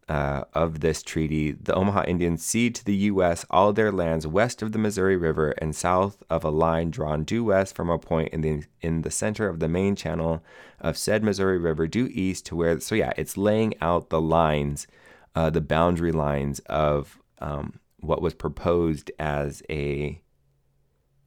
uh, 0.09 0.43
of 0.53 0.81
this 0.81 1.01
treaty, 1.01 1.51
the 1.51 1.73
Omaha 1.73 2.03
Indians 2.03 2.43
cede 2.43 2.75
to 2.75 2.85
the 2.85 2.95
U.S. 2.95 3.45
all 3.49 3.71
their 3.71 3.91
lands 3.91 4.27
west 4.27 4.61
of 4.61 4.71
the 4.71 4.77
Missouri 4.77 5.15
River 5.15 5.51
and 5.59 5.75
south 5.75 6.21
of 6.29 6.43
a 6.43 6.49
line 6.49 6.91
drawn 6.91 7.23
due 7.23 7.45
west 7.45 7.75
from 7.75 7.89
a 7.89 7.97
point 7.97 8.29
in 8.33 8.41
the 8.41 8.63
in 8.81 9.01
the 9.03 9.11
center 9.11 9.47
of 9.47 9.59
the 9.59 9.69
main 9.69 9.95
channel 9.95 10.43
of 10.79 10.97
said 10.97 11.23
Missouri 11.23 11.57
River 11.57 11.87
due 11.87 12.09
east 12.11 12.45
to 12.47 12.55
where. 12.55 12.79
So 12.79 12.95
yeah, 12.95 13.13
it's 13.17 13.37
laying 13.37 13.75
out 13.81 14.09
the 14.09 14.21
lines, 14.21 14.87
uh, 15.35 15.49
the 15.49 15.61
boundary 15.61 16.11
lines 16.11 16.59
of 16.67 17.17
um, 17.39 17.79
what 17.99 18.21
was 18.21 18.33
proposed 18.33 19.09
as 19.19 19.63
a 19.69 20.21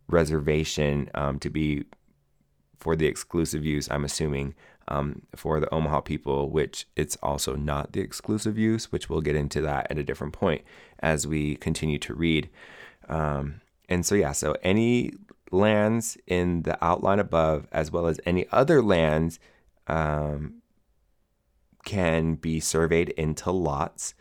reservation 0.08 1.10
um, 1.14 1.38
to 1.38 1.50
be 1.50 1.84
for 2.78 2.94
the 2.94 3.06
exclusive 3.06 3.64
use. 3.64 3.88
I'm 3.90 4.04
assuming 4.04 4.54
um, 4.88 5.22
for 5.34 5.60
the 5.60 5.72
Omaha 5.72 6.00
people, 6.00 6.50
which 6.50 6.86
it's 6.96 7.16
also 7.22 7.56
not 7.56 7.92
the 7.92 8.00
exclusive 8.00 8.56
use, 8.56 8.92
which 8.92 9.08
we'll 9.08 9.20
get 9.20 9.36
into 9.36 9.60
that 9.62 9.86
at 9.90 9.98
a 9.98 10.04
different 10.04 10.32
point 10.32 10.62
as 11.00 11.26
we 11.26 11.56
continue 11.56 11.98
to 11.98 12.14
read. 12.14 12.48
Um, 13.08 13.60
and 13.88 14.04
so, 14.04 14.14
yeah, 14.14 14.32
so 14.32 14.56
any 14.62 15.12
lands 15.50 16.16
in 16.26 16.62
the 16.62 16.82
outline 16.84 17.18
above, 17.18 17.66
as 17.72 17.90
well 17.90 18.06
as 18.06 18.20
any 18.26 18.46
other 18.52 18.82
lands, 18.82 19.38
um, 19.86 20.62
can 21.84 22.34
be 22.34 22.60
surveyed 22.60 23.10
into 23.10 23.50
lots. 23.50 24.14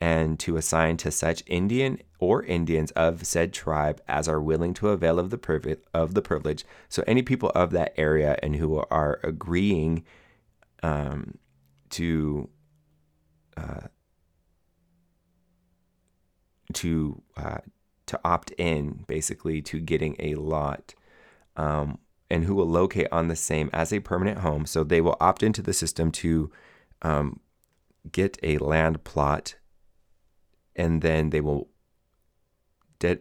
And 0.00 0.38
to 0.38 0.56
assign 0.56 0.96
to 0.98 1.10
such 1.10 1.42
Indian 1.46 1.98
or 2.18 2.42
Indians 2.42 2.90
of 2.92 3.26
said 3.26 3.52
tribe 3.52 4.00
as 4.06 4.28
are 4.28 4.40
willing 4.40 4.74
to 4.74 4.88
avail 4.88 5.18
of 5.18 5.30
the 5.30 5.38
privilege 5.38 5.80
of 5.94 6.14
the 6.14 6.22
privilege. 6.22 6.64
So 6.88 7.02
any 7.06 7.22
people 7.22 7.50
of 7.54 7.70
that 7.70 7.94
area 7.96 8.38
and 8.42 8.56
who 8.56 8.84
are 8.90 9.20
agreeing 9.22 10.04
um, 10.82 11.38
to 11.90 12.48
uh, 13.56 13.88
to 16.74 17.22
uh, 17.36 17.58
to 18.06 18.20
opt 18.24 18.50
in, 18.52 19.04
basically 19.06 19.62
to 19.62 19.80
getting 19.80 20.14
a 20.18 20.34
lot, 20.34 20.94
um, 21.56 21.98
and 22.30 22.44
who 22.44 22.54
will 22.54 22.68
locate 22.68 23.08
on 23.10 23.28
the 23.28 23.36
same 23.36 23.70
as 23.72 23.92
a 23.92 24.00
permanent 24.00 24.38
home. 24.38 24.66
So 24.66 24.84
they 24.84 25.00
will 25.00 25.16
opt 25.20 25.42
into 25.42 25.62
the 25.62 25.72
system 25.72 26.12
to 26.12 26.50
um, 27.02 27.40
get 28.12 28.38
a 28.42 28.58
land 28.58 29.04
plot 29.04 29.56
and 30.76 31.02
then 31.02 31.30
they 31.30 31.40
will 31.40 31.68
de- 32.98 33.18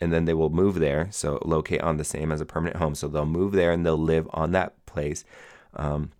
and 0.00 0.12
then 0.12 0.24
they 0.26 0.34
will 0.34 0.50
move 0.50 0.78
there 0.78 1.08
so 1.10 1.38
locate 1.44 1.80
on 1.80 1.96
the 1.96 2.04
same 2.04 2.30
as 2.30 2.40
a 2.40 2.46
permanent 2.46 2.76
home. 2.76 2.94
So 2.94 3.08
they'll 3.08 3.24
move 3.24 3.52
there 3.52 3.72
and 3.72 3.84
they'll 3.84 3.96
live 3.96 4.28
on 4.32 4.52
that 4.52 4.84
place 4.84 5.24
um, 5.74 6.10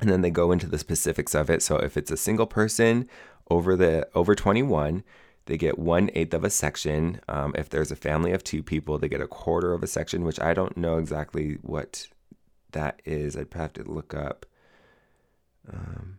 and 0.00 0.10
then 0.10 0.22
they 0.22 0.30
go 0.30 0.50
into 0.50 0.66
the 0.66 0.78
specifics 0.78 1.34
of 1.34 1.48
it. 1.48 1.62
So 1.62 1.76
if 1.76 1.96
it's 1.96 2.10
a 2.10 2.16
single 2.16 2.46
person 2.46 3.08
over 3.50 3.76
the 3.76 4.08
over 4.14 4.34
21 4.34 5.04
they 5.46 5.56
get 5.56 5.76
one 5.76 6.08
eighth 6.14 6.34
of 6.34 6.44
a 6.44 6.50
section. 6.50 7.20
Um, 7.28 7.52
if 7.56 7.68
there's 7.68 7.90
a 7.90 7.96
family 7.96 8.32
of 8.32 8.44
two 8.44 8.62
people 8.62 8.98
they 8.98 9.08
get 9.08 9.20
a 9.20 9.26
quarter 9.26 9.72
of 9.72 9.82
a 9.82 9.88
section 9.88 10.24
which 10.24 10.40
i 10.40 10.54
don't 10.54 10.76
know 10.76 10.98
exactly 10.98 11.58
what 11.62 12.06
that 12.72 13.00
is. 13.04 13.36
I'd 13.36 13.52
have 13.54 13.72
to 13.74 13.84
look 13.84 14.14
up 14.14 14.46
um, 15.72 16.18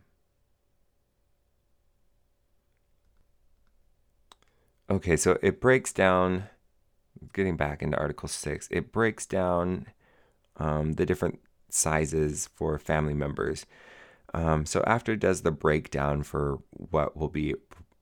Okay, 4.90 5.16
so 5.16 5.38
it 5.42 5.60
breaks 5.60 5.92
down, 5.92 6.44
getting 7.32 7.56
back 7.56 7.82
into 7.82 7.96
Article 7.96 8.28
6, 8.28 8.68
it 8.70 8.92
breaks 8.92 9.24
down 9.24 9.86
um, 10.58 10.94
the 10.94 11.06
different 11.06 11.40
sizes 11.70 12.50
for 12.54 12.78
family 12.78 13.14
members. 13.14 13.64
Um, 14.34 14.66
so 14.66 14.82
after 14.86 15.12
it 15.12 15.20
does 15.20 15.40
the 15.40 15.50
breakdown 15.50 16.22
for 16.22 16.58
what 16.70 17.16
will 17.16 17.28
be 17.28 17.54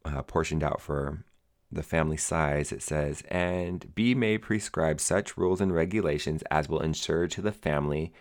uh, 0.05 0.23
portioned 0.23 0.65
out 0.65 0.81
for 0.81 1.25
the 1.71 1.85
family 1.85 2.17
size, 2.17 2.73
it 2.73 2.83
says, 2.83 3.23
and 3.29 3.95
B 3.95 4.15
may 4.15 4.37
prescribe 4.37 5.01
such 5.01 5.37
rules 5.37 5.61
and 5.61 5.73
regulations 5.73 6.43
as 6.51 6.69
will 6.69 6.81
ensure 6.81 7.29
to 7.29 7.41
the 7.41 7.53
family, 7.53 8.13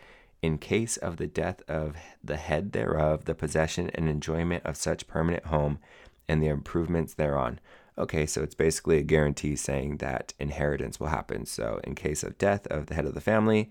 in 0.41 0.59
case 0.59 0.97
of 0.97 1.17
the 1.17 1.27
death 1.27 1.61
of 1.67 1.95
the 2.23 2.37
head 2.37 2.73
thereof, 2.73 3.25
the 3.25 3.35
possession 3.35 3.89
and 3.95 4.07
enjoyment 4.07 4.63
of 4.65 4.77
such 4.77 5.07
permanent 5.07 5.45
home 5.45 5.79
and 6.27 6.43
the 6.43 6.47
improvements 6.47 7.15
thereon. 7.15 7.59
Okay, 7.97 8.25
so 8.25 8.41
it's 8.41 8.55
basically 8.55 8.97
a 8.97 9.03
guarantee 9.03 9.55
saying 9.55 9.97
that 9.97 10.33
inheritance 10.39 10.99
will 10.99 11.07
happen. 11.07 11.45
So, 11.45 11.79
in 11.83 11.95
case 11.95 12.23
of 12.23 12.37
death 12.37 12.65
of 12.67 12.87
the 12.87 12.95
head 12.95 13.05
of 13.05 13.13
the 13.13 13.21
family, 13.21 13.69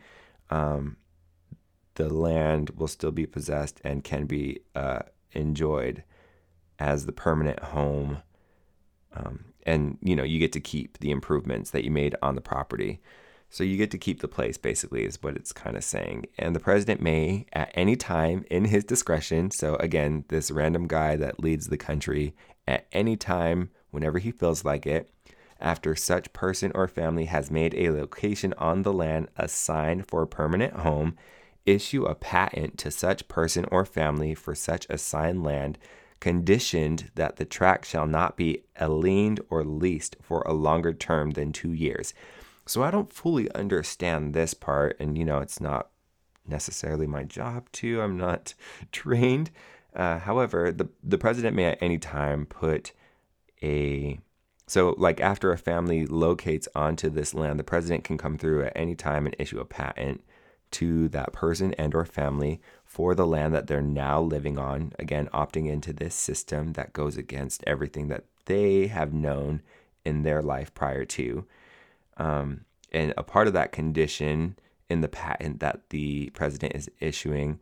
um, 0.51 0.97
the 1.95 2.13
land 2.13 2.71
will 2.77 2.89
still 2.89 3.13
be 3.13 3.27
possessed 3.27 3.81
and 3.83 4.05
can 4.05 4.27
be 4.27 4.61
uh, 4.75 5.01
enjoyed 5.33 6.05
as 6.79 7.07
the 7.07 7.13
permanent 7.13 7.61
home. 7.61 8.23
Um, 9.15 9.47
and 9.65 9.99
you 10.03 10.15
know, 10.15 10.23
you 10.23 10.39
get 10.39 10.53
to 10.53 10.61
keep 10.61 10.99
the 10.99 11.11
improvements 11.11 11.71
that 11.71 11.85
you 11.85 11.91
made 11.91 12.15
on 12.23 12.35
the 12.35 12.41
property. 12.41 13.01
So 13.53 13.65
you 13.65 13.77
get 13.77 13.91
to 13.91 13.99
keep 13.99 14.21
the 14.21 14.29
place, 14.29 14.57
basically, 14.57 15.05
is 15.05 15.21
what 15.23 15.35
it's 15.35 15.53
kind 15.53 15.77
of 15.77 15.83
saying. 15.83 16.27
And 16.39 16.55
the 16.55 16.61
president 16.61 17.01
may, 17.01 17.47
at 17.53 17.73
any 17.75 17.97
time 17.97 18.45
in 18.49 18.67
his 18.67 18.85
discretion, 18.85 19.51
so 19.51 19.75
again, 19.77 20.25
this 20.29 20.53
random 20.53 20.87
guy 20.87 21.17
that 21.17 21.41
leads 21.41 21.67
the 21.67 21.77
country, 21.77 22.35
at 22.69 22.87
any 22.93 23.17
time 23.17 23.71
whenever 23.91 24.19
he 24.19 24.31
feels 24.31 24.65
like 24.65 24.87
it, 24.87 25.11
after 25.61 25.95
such 25.95 26.33
person 26.33 26.73
or 26.75 26.89
family 26.89 27.27
has 27.27 27.51
made 27.51 27.75
a 27.75 27.91
location 27.91 28.55
on 28.57 28.83
the 28.83 28.93
land 28.93 29.29
assigned 29.37 30.07
for 30.07 30.23
a 30.23 30.27
permanent 30.27 30.75
home, 30.75 31.17
issue 31.67 32.05
a 32.05 32.15
patent 32.15 32.79
to 32.79 32.91
such 32.91 33.29
person 33.29 33.67
or 33.71 33.85
family 33.85 34.35
for 34.35 34.55
such 34.55 34.87
assigned 34.89 35.45
land, 35.45 35.79
conditioned 36.19 37.11
that 37.15 37.37
the 37.37 37.45
tract 37.45 37.87
shall 37.87 38.07
not 38.07 38.37
be 38.37 38.63
aliened 38.81 39.41
or 39.51 39.65
leased 39.65 40.17
for 40.23 40.43
a 40.43 40.53
longer 40.53 40.93
term 40.93 41.33
than 41.33 41.53
two 41.53 41.73
years. 41.73 42.15
So 42.67 42.83
I 42.83 42.91
don't 42.91 43.13
fully 43.13 43.51
understand 43.53 44.33
this 44.33 44.55
part, 44.55 44.97
and 45.01 45.17
you 45.17 45.25
know, 45.25 45.39
it's 45.39 45.61
not 45.61 45.89
necessarily 46.47 47.07
my 47.07 47.25
job 47.25 47.71
to. 47.73 48.01
I'm 48.01 48.17
not 48.17 48.55
trained. 48.93 49.51
Uh, 49.95 50.19
however, 50.19 50.71
the 50.71 50.89
the 51.03 51.19
president 51.19 51.57
may 51.57 51.65
at 51.65 51.83
any 51.83 51.99
time 51.99 52.47
put 52.47 52.93
a 53.63 54.19
so 54.67 54.95
like 54.99 55.21
after 55.21 55.53
a 55.53 55.59
family 55.59 56.07
locates 56.07 56.69
onto 56.77 57.11
this 57.11 57.35
land, 57.35 57.59
the 57.59 57.65
president 57.65 58.05
can 58.05 58.17
come 58.17 58.39
through 58.39 58.65
at 58.65 58.73
any 58.77 58.95
time 58.95 59.27
and 59.27 59.35
issue 59.39 59.59
a 59.59 59.65
patent 59.65 60.23
to 60.73 61.09
that 61.09 61.33
person 61.33 61.75
and 61.75 61.93
or 61.93 62.05
family 62.05 62.61
for 62.85 63.15
the 63.15 63.27
land 63.27 63.53
that 63.53 63.67
they're 63.67 63.83
now 63.83 64.21
living 64.21 64.59
on 64.59 64.93
again 64.99 65.29
opting 65.35 65.69
into 65.69 65.93
this 65.93 66.15
system 66.15 66.75
that 66.75 66.93
goes 66.93 67.17
against 67.17 67.65
everything 67.67 68.07
that 68.09 68.25
they 68.47 68.87
have 68.87 69.13
known 69.13 69.63
in 70.05 70.23
their 70.23 70.43
life 70.43 70.73
prior 70.75 71.05
to. 71.05 71.45
Um, 72.17 72.65
and 72.93 73.15
a 73.17 73.23
part 73.23 73.47
of 73.47 73.53
that 73.55 73.73
condition 73.73 74.57
in 74.89 75.01
the 75.01 75.09
patent 75.09 75.61
that 75.61 75.89
the 75.91 76.31
president 76.31 76.75
is 76.75 76.91
issuing 77.01 77.61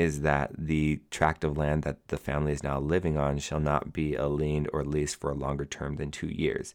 is 0.00 0.22
that 0.22 0.50
the 0.56 0.98
tract 1.10 1.44
of 1.44 1.58
land 1.58 1.82
that 1.82 2.08
the 2.08 2.16
family 2.16 2.52
is 2.52 2.62
now 2.62 2.80
living 2.80 3.18
on 3.18 3.38
shall 3.38 3.60
not 3.60 3.92
be 3.92 4.12
aliened 4.12 4.66
or 4.72 4.82
leased 4.82 5.20
for 5.20 5.30
a 5.30 5.34
longer 5.34 5.66
term 5.66 5.96
than 5.96 6.10
two 6.10 6.28
years. 6.28 6.72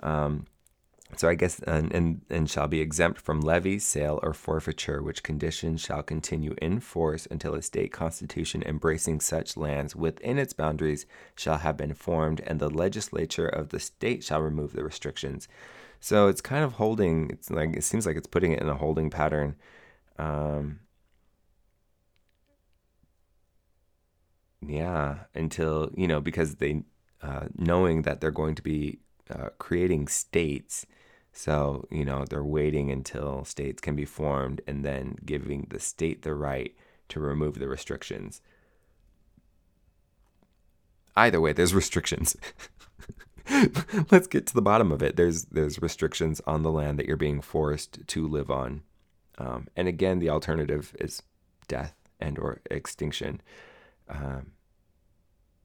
Um, 0.00 0.46
so 1.14 1.28
I 1.28 1.36
guess 1.36 1.60
and, 1.60 1.94
and 1.94 2.22
and 2.28 2.50
shall 2.50 2.66
be 2.66 2.80
exempt 2.80 3.20
from 3.20 3.40
levy, 3.40 3.78
sale, 3.78 4.18
or 4.24 4.34
forfeiture, 4.34 5.00
which 5.00 5.22
conditions 5.22 5.80
shall 5.80 6.02
continue 6.02 6.56
in 6.60 6.80
force 6.80 7.28
until 7.30 7.54
a 7.54 7.62
state 7.62 7.92
constitution 7.92 8.64
embracing 8.66 9.20
such 9.20 9.56
lands 9.56 9.94
within 9.94 10.36
its 10.36 10.52
boundaries 10.52 11.06
shall 11.36 11.58
have 11.58 11.76
been 11.76 11.94
formed, 11.94 12.40
and 12.40 12.58
the 12.58 12.68
legislature 12.68 13.46
of 13.46 13.68
the 13.68 13.78
state 13.78 14.24
shall 14.24 14.40
remove 14.40 14.72
the 14.72 14.82
restrictions. 14.82 15.46
So 16.00 16.26
it's 16.26 16.40
kind 16.40 16.64
of 16.64 16.72
holding. 16.72 17.30
It's 17.30 17.48
like 17.48 17.76
it 17.76 17.84
seems 17.84 18.06
like 18.06 18.16
it's 18.16 18.26
putting 18.26 18.50
it 18.50 18.60
in 18.60 18.68
a 18.68 18.74
holding 18.74 19.08
pattern. 19.08 19.54
Um, 20.18 20.80
Yeah, 24.66 25.18
until, 25.34 25.90
you 25.96 26.08
know, 26.08 26.20
because 26.20 26.56
they, 26.56 26.82
uh, 27.22 27.46
knowing 27.56 28.02
that 28.02 28.20
they're 28.20 28.30
going 28.30 28.54
to 28.56 28.62
be 28.62 28.98
uh, 29.30 29.50
creating 29.58 30.08
states. 30.08 30.86
So, 31.32 31.86
you 31.90 32.04
know, 32.04 32.24
they're 32.24 32.44
waiting 32.44 32.90
until 32.90 33.44
states 33.44 33.80
can 33.80 33.94
be 33.94 34.04
formed 34.04 34.60
and 34.66 34.84
then 34.84 35.16
giving 35.24 35.66
the 35.70 35.78
state 35.78 36.22
the 36.22 36.34
right 36.34 36.74
to 37.10 37.20
remove 37.20 37.58
the 37.58 37.68
restrictions. 37.68 38.40
Either 41.16 41.40
way, 41.40 41.52
there's 41.52 41.74
restrictions. 41.82 42.36
Let's 44.10 44.26
get 44.26 44.46
to 44.48 44.54
the 44.54 44.62
bottom 44.62 44.90
of 44.90 45.02
it. 45.02 45.16
There's 45.16 45.44
there's 45.46 45.80
restrictions 45.80 46.40
on 46.46 46.62
the 46.62 46.70
land 46.70 46.98
that 46.98 47.06
you're 47.06 47.16
being 47.16 47.40
forced 47.40 48.06
to 48.06 48.26
live 48.26 48.50
on, 48.50 48.82
um, 49.38 49.68
and 49.76 49.86
again, 49.86 50.18
the 50.18 50.30
alternative 50.30 50.96
is 50.98 51.22
death 51.68 51.94
and 52.18 52.38
or 52.38 52.60
extinction. 52.70 53.40
Um, 54.08 54.52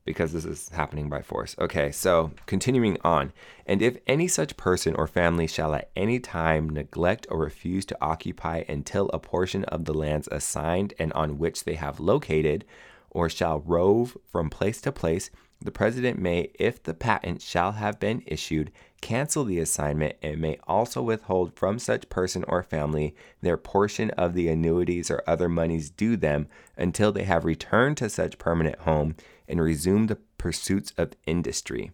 because 0.05 0.33
this 0.33 0.45
is 0.45 0.69
happening 0.69 1.09
by 1.09 1.21
force. 1.21 1.55
Okay, 1.59 1.91
so 1.91 2.31
continuing 2.45 2.97
on. 3.03 3.31
And 3.65 3.81
if 3.81 3.97
any 4.07 4.27
such 4.27 4.57
person 4.57 4.95
or 4.95 5.07
family 5.07 5.47
shall 5.47 5.73
at 5.75 5.91
any 5.95 6.19
time 6.19 6.69
neglect 6.69 7.27
or 7.29 7.39
refuse 7.39 7.85
to 7.85 7.97
occupy 8.01 8.63
until 8.67 9.09
a 9.13 9.19
portion 9.19 9.63
of 9.65 9.85
the 9.85 9.93
lands 9.93 10.27
assigned 10.31 10.93
and 10.97 11.13
on 11.13 11.37
which 11.37 11.63
they 11.63 11.75
have 11.75 11.99
located, 11.99 12.65
or 13.09 13.29
shall 13.29 13.59
rove 13.59 14.17
from 14.31 14.49
place 14.49 14.81
to 14.81 14.91
place, 14.91 15.29
the 15.63 15.71
president 15.71 16.17
may, 16.17 16.49
if 16.55 16.81
the 16.81 16.93
patent 16.95 17.41
shall 17.41 17.73
have 17.73 17.99
been 17.99 18.23
issued, 18.25 18.71
cancel 18.99 19.43
the 19.43 19.59
assignment 19.59 20.15
and 20.23 20.41
may 20.41 20.57
also 20.67 21.03
withhold 21.03 21.55
from 21.55 21.77
such 21.77 22.09
person 22.09 22.43
or 22.47 22.63
family 22.63 23.15
their 23.41 23.57
portion 23.57 24.09
of 24.11 24.33
the 24.33 24.47
annuities 24.47 25.11
or 25.11 25.23
other 25.27 25.47
monies 25.47 25.91
due 25.91 26.17
them 26.17 26.47
until 26.77 27.11
they 27.11 27.25
have 27.25 27.45
returned 27.45 27.97
to 27.97 28.09
such 28.09 28.39
permanent 28.39 28.79
home 28.79 29.15
and 29.51 29.61
resumed 29.61 30.09
the 30.09 30.17
pursuits 30.37 30.93
of 30.97 31.13
industry. 31.27 31.91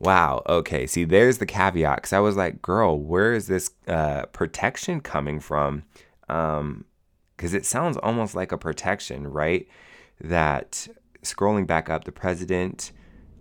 Wow. 0.00 0.42
Okay. 0.48 0.86
See, 0.86 1.04
there's 1.04 1.38
the 1.38 1.46
caveat. 1.46 1.96
Because 1.96 2.14
I 2.14 2.20
was 2.20 2.36
like, 2.36 2.62
girl, 2.62 2.98
where 2.98 3.34
is 3.34 3.46
this 3.46 3.70
uh, 3.86 4.26
protection 4.26 5.00
coming 5.00 5.40
from? 5.40 5.84
Because 6.26 6.60
um, 6.60 6.84
it 7.38 7.66
sounds 7.66 7.98
almost 7.98 8.34
like 8.34 8.50
a 8.50 8.58
protection, 8.58 9.26
right? 9.26 9.68
That 10.20 10.88
scrolling 11.22 11.66
back 11.66 11.90
up, 11.90 12.04
the 12.04 12.12
president 12.12 12.92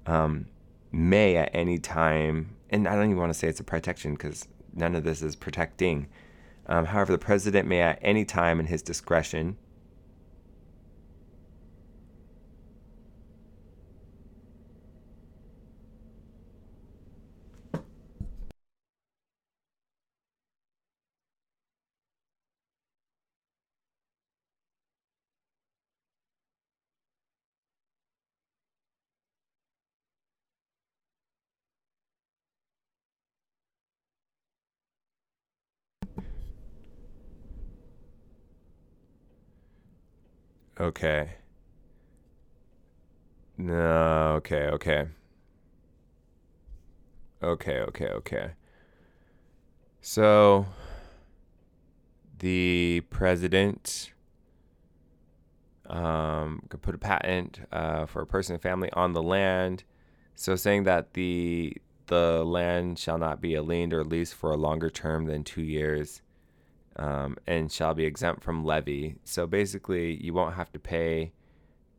um, 0.06 0.48
may 0.92 1.38
at 1.38 1.50
any 1.54 1.80
time, 1.80 2.56
and 2.70 2.88
I 2.88 2.96
don't 2.96 3.06
even 3.06 3.18
want 3.18 3.32
to 3.32 3.40
say 3.40 3.48
it's 3.48 3.62
a 3.62 3.64
protection 3.64 4.14
because 4.14 4.48
none 4.74 4.96
of 4.96 5.06
this 5.06 5.22
is 5.22 5.36
protecting. 5.36 6.08
Um, 6.68 6.86
however, 6.86 7.14
the 7.14 7.18
president 7.18 7.68
may 7.68 7.82
at 7.82 8.00
any 8.02 8.26
time 8.26 8.60
in 8.60 8.66
his 8.66 8.82
discretion 8.82 9.58
Okay. 40.80 41.32
No, 43.57 44.36
okay, 44.38 44.67
okay. 44.67 45.07
Okay, 47.43 47.80
okay, 47.80 48.07
okay. 48.07 48.51
So 50.01 50.65
the 52.39 53.01
president 53.09 54.13
um, 55.88 56.61
could 56.69 56.82
put 56.82 56.95
a 56.95 56.97
patent 56.97 57.59
uh, 57.71 58.05
for 58.05 58.21
a 58.21 58.27
person 58.27 58.53
and 58.53 58.61
family 58.61 58.89
on 58.93 59.11
the 59.13 59.23
land. 59.23 59.84
So 60.36 60.55
saying 60.55 60.84
that 60.84 61.13
the 61.13 61.75
the 62.07 62.43
land 62.45 62.97
shall 62.97 63.17
not 63.17 63.41
be 63.41 63.55
a 63.55 63.61
aliened 63.61 63.93
or 63.93 64.03
leased 64.03 64.34
for 64.34 64.51
a 64.51 64.57
longer 64.57 64.89
term 64.89 65.25
than 65.25 65.43
two 65.43 65.61
years, 65.61 66.21
um, 66.96 67.38
and 67.48 67.72
shall 67.72 67.94
be 67.94 68.06
exempt 68.06 68.44
from 68.44 68.66
levy. 68.66 69.16
So 69.24 69.48
basically, 69.48 70.22
you 70.24 70.34
won't 70.34 70.56
have 70.56 70.72
to 70.74 70.80
pay 70.80 71.32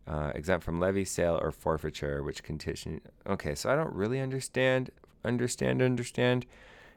uh, 0.07 0.33
exempt 0.35 0.65
from 0.65 0.81
levy, 0.81 1.05
sale, 1.05 1.39
or 1.41 1.53
forfeiture, 1.53 2.23
which 2.23 2.43
condition. 2.43 3.01
Okay, 3.27 3.55
so 3.55 3.71
I 3.71 3.77
don't 3.77 3.95
really 3.95 4.21
understand, 4.21 4.91
understand, 5.25 5.83
understand. 5.83 6.47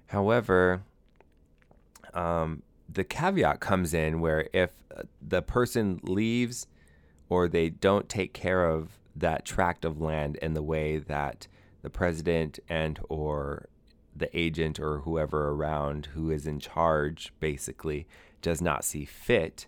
However, 0.07 0.81
um, 2.13 2.63
the 2.89 3.03
caveat 3.03 3.59
comes 3.59 3.93
in 3.93 4.19
where 4.19 4.47
if 4.53 4.71
uh, 4.95 5.03
the 5.21 5.41
person 5.41 5.99
leaves 6.03 6.67
or 7.29 7.47
they 7.47 7.69
don't 7.69 8.09
take 8.09 8.33
care 8.33 8.65
of 8.65 8.99
that 9.15 9.45
tract 9.45 9.85
of 9.85 10.01
land 10.01 10.35
in 10.37 10.53
the 10.53 10.63
way 10.63 10.97
that 10.97 11.47
the 11.81 11.89
president 11.89 12.59
and 12.69 12.99
or 13.09 13.67
the 14.15 14.35
agent 14.37 14.79
or 14.79 14.99
whoever 14.99 15.49
around 15.49 16.07
who 16.07 16.29
is 16.29 16.45
in 16.45 16.59
charge 16.59 17.33
basically 17.39 18.07
does 18.41 18.61
not 18.61 18.83
see 18.83 19.05
fit, 19.05 19.67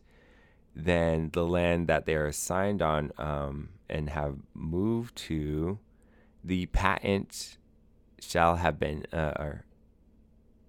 then 0.75 1.29
the 1.33 1.45
land 1.45 1.87
that 1.87 2.05
they 2.05 2.15
are 2.15 2.27
assigned 2.27 2.81
on 2.81 3.11
um, 3.17 3.69
and 3.89 4.09
have 4.09 4.35
moved 4.53 5.15
to, 5.15 5.79
the 6.43 6.65
patent 6.67 7.57
shall 8.19 8.57
have 8.57 8.79
been, 8.79 9.05
uh, 9.13 9.33
or 9.37 9.65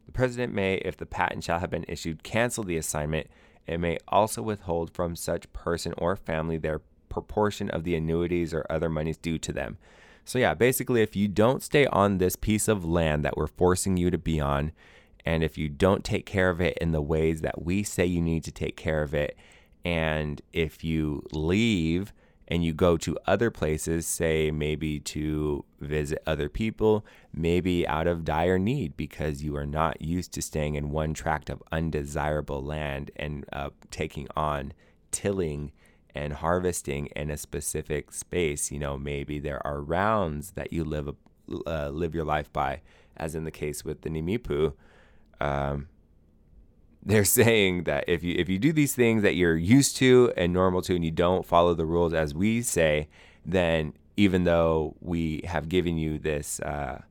the 0.07 0.13
president 0.13 0.55
may, 0.55 0.77
if 0.77 0.97
the 0.97 1.07
patent 1.07 1.45
shall 1.45 1.59
have 1.59 1.71
been 1.71 1.85
issued, 1.89 2.23
cancel 2.23 2.65
the 2.65 2.77
assignment. 2.77 3.27
It 3.67 3.79
may 3.79 3.99
also 4.07 4.43
withhold 4.43 4.91
from 4.91 5.17
such 5.17 5.53
person 5.53 5.93
or 5.99 6.15
family 6.15 6.57
their 6.57 6.81
proportion 7.09 7.69
of 7.71 7.83
the 7.83 7.97
annuities 7.97 8.55
or 8.55 8.65
other 8.71 8.89
monies 8.89 9.17
due 9.17 9.39
to 9.39 9.53
them. 9.53 9.79
So, 10.27 10.41
yeah, 10.41 10.55
basically, 10.55 11.03
if 11.03 11.15
you 11.15 11.29
don't 11.29 11.63
stay 11.63 11.87
on 11.87 12.19
this 12.19 12.35
piece 12.35 12.67
of 12.67 12.85
land 12.85 13.25
that 13.25 13.37
we're 13.37 13.47
forcing 13.47 13.97
you 13.97 14.11
to 14.11 14.19
be 14.19 14.41
on, 14.41 14.73
and 15.25 15.45
if 15.45 15.57
you 15.57 15.69
don't 15.69 16.05
take 16.05 16.27
care 16.27 16.51
of 16.51 16.61
it 16.61 16.77
in 16.79 16.91
the 16.91 17.01
ways 17.01 17.43
that 17.43 17.63
we 17.63 17.85
say 17.85 18.05
you 18.05 18.21
need 18.21 18.43
to 18.43 18.51
take 18.51 18.77
care 18.77 19.05
of 19.05 19.15
it, 19.15 19.37
and 19.85 20.43
if 20.53 20.83
you 20.83 21.23
leave 21.31 22.13
and 22.49 22.65
you 22.65 22.73
go 22.73 22.97
to 22.97 23.17
other 23.27 23.53
places, 23.53 24.05
say 24.05 24.51
maybe 24.51 24.99
to 24.99 25.65
visit 25.81 26.21
other 26.27 26.49
people, 26.49 27.07
maybe 27.33 27.87
out 27.87 28.09
of 28.09 28.25
dire 28.25 28.59
need 28.59 28.97
because 28.97 29.45
you 29.45 29.55
are 29.57 29.67
not 29.67 30.03
used 30.03 30.33
to 30.33 30.43
staying 30.43 30.75
in 30.75 30.91
one 30.91 31.15
tract 31.15 31.49
of 31.49 31.63
undesirable 31.71 32.63
land 32.65 33.13
and 33.15 33.45
uh, 33.53 33.71
taking 33.93 34.27
on 34.37 34.73
tilling 35.13 35.71
and 36.17 36.33
harvesting 36.33 37.07
in 37.15 37.31
a 37.31 37.37
specific 37.37 38.13
space. 38.13 38.71
You 38.73 38.79
know, 38.79 38.97
maybe 38.97 39.39
there 39.39 39.65
are 39.67 39.81
rounds 39.81 40.53
that 40.53 40.73
you 40.73 40.85
live 40.85 41.15
uh, 41.67 41.91
live 41.91 42.15
your 42.15 42.25
life 42.25 42.53
by, 42.53 42.81
as 43.17 43.35
in 43.35 43.45
the 43.45 43.51
case 43.51 43.85
with 43.85 44.03
the 44.03 44.11
Nimipu. 44.11 44.73
Um, 45.41 45.89
they're 47.03 47.25
saying 47.41 47.85
that 47.85 48.05
if 48.09 48.23
you 48.25 48.35
if 48.37 48.49
you 48.49 48.59
do 48.59 48.73
these 48.73 48.95
things 48.95 49.23
that 49.23 49.35
you're 49.35 49.57
used 49.57 49.97
to 49.99 50.33
and 50.37 50.53
normal 50.53 50.83
to, 50.83 50.95
and 50.95 51.05
you 51.05 51.11
don't 51.11 51.47
follow 51.47 51.75
the 51.75 51.87
rules 51.87 52.13
as 52.13 52.35
we 52.35 52.63
say, 52.63 53.09
then 53.45 53.93
even 54.17 54.45
though 54.45 54.97
we 55.01 55.43
have 55.45 55.69
given 55.69 55.99
you 55.99 56.19
this 56.19 56.59
uh, 56.61 57.03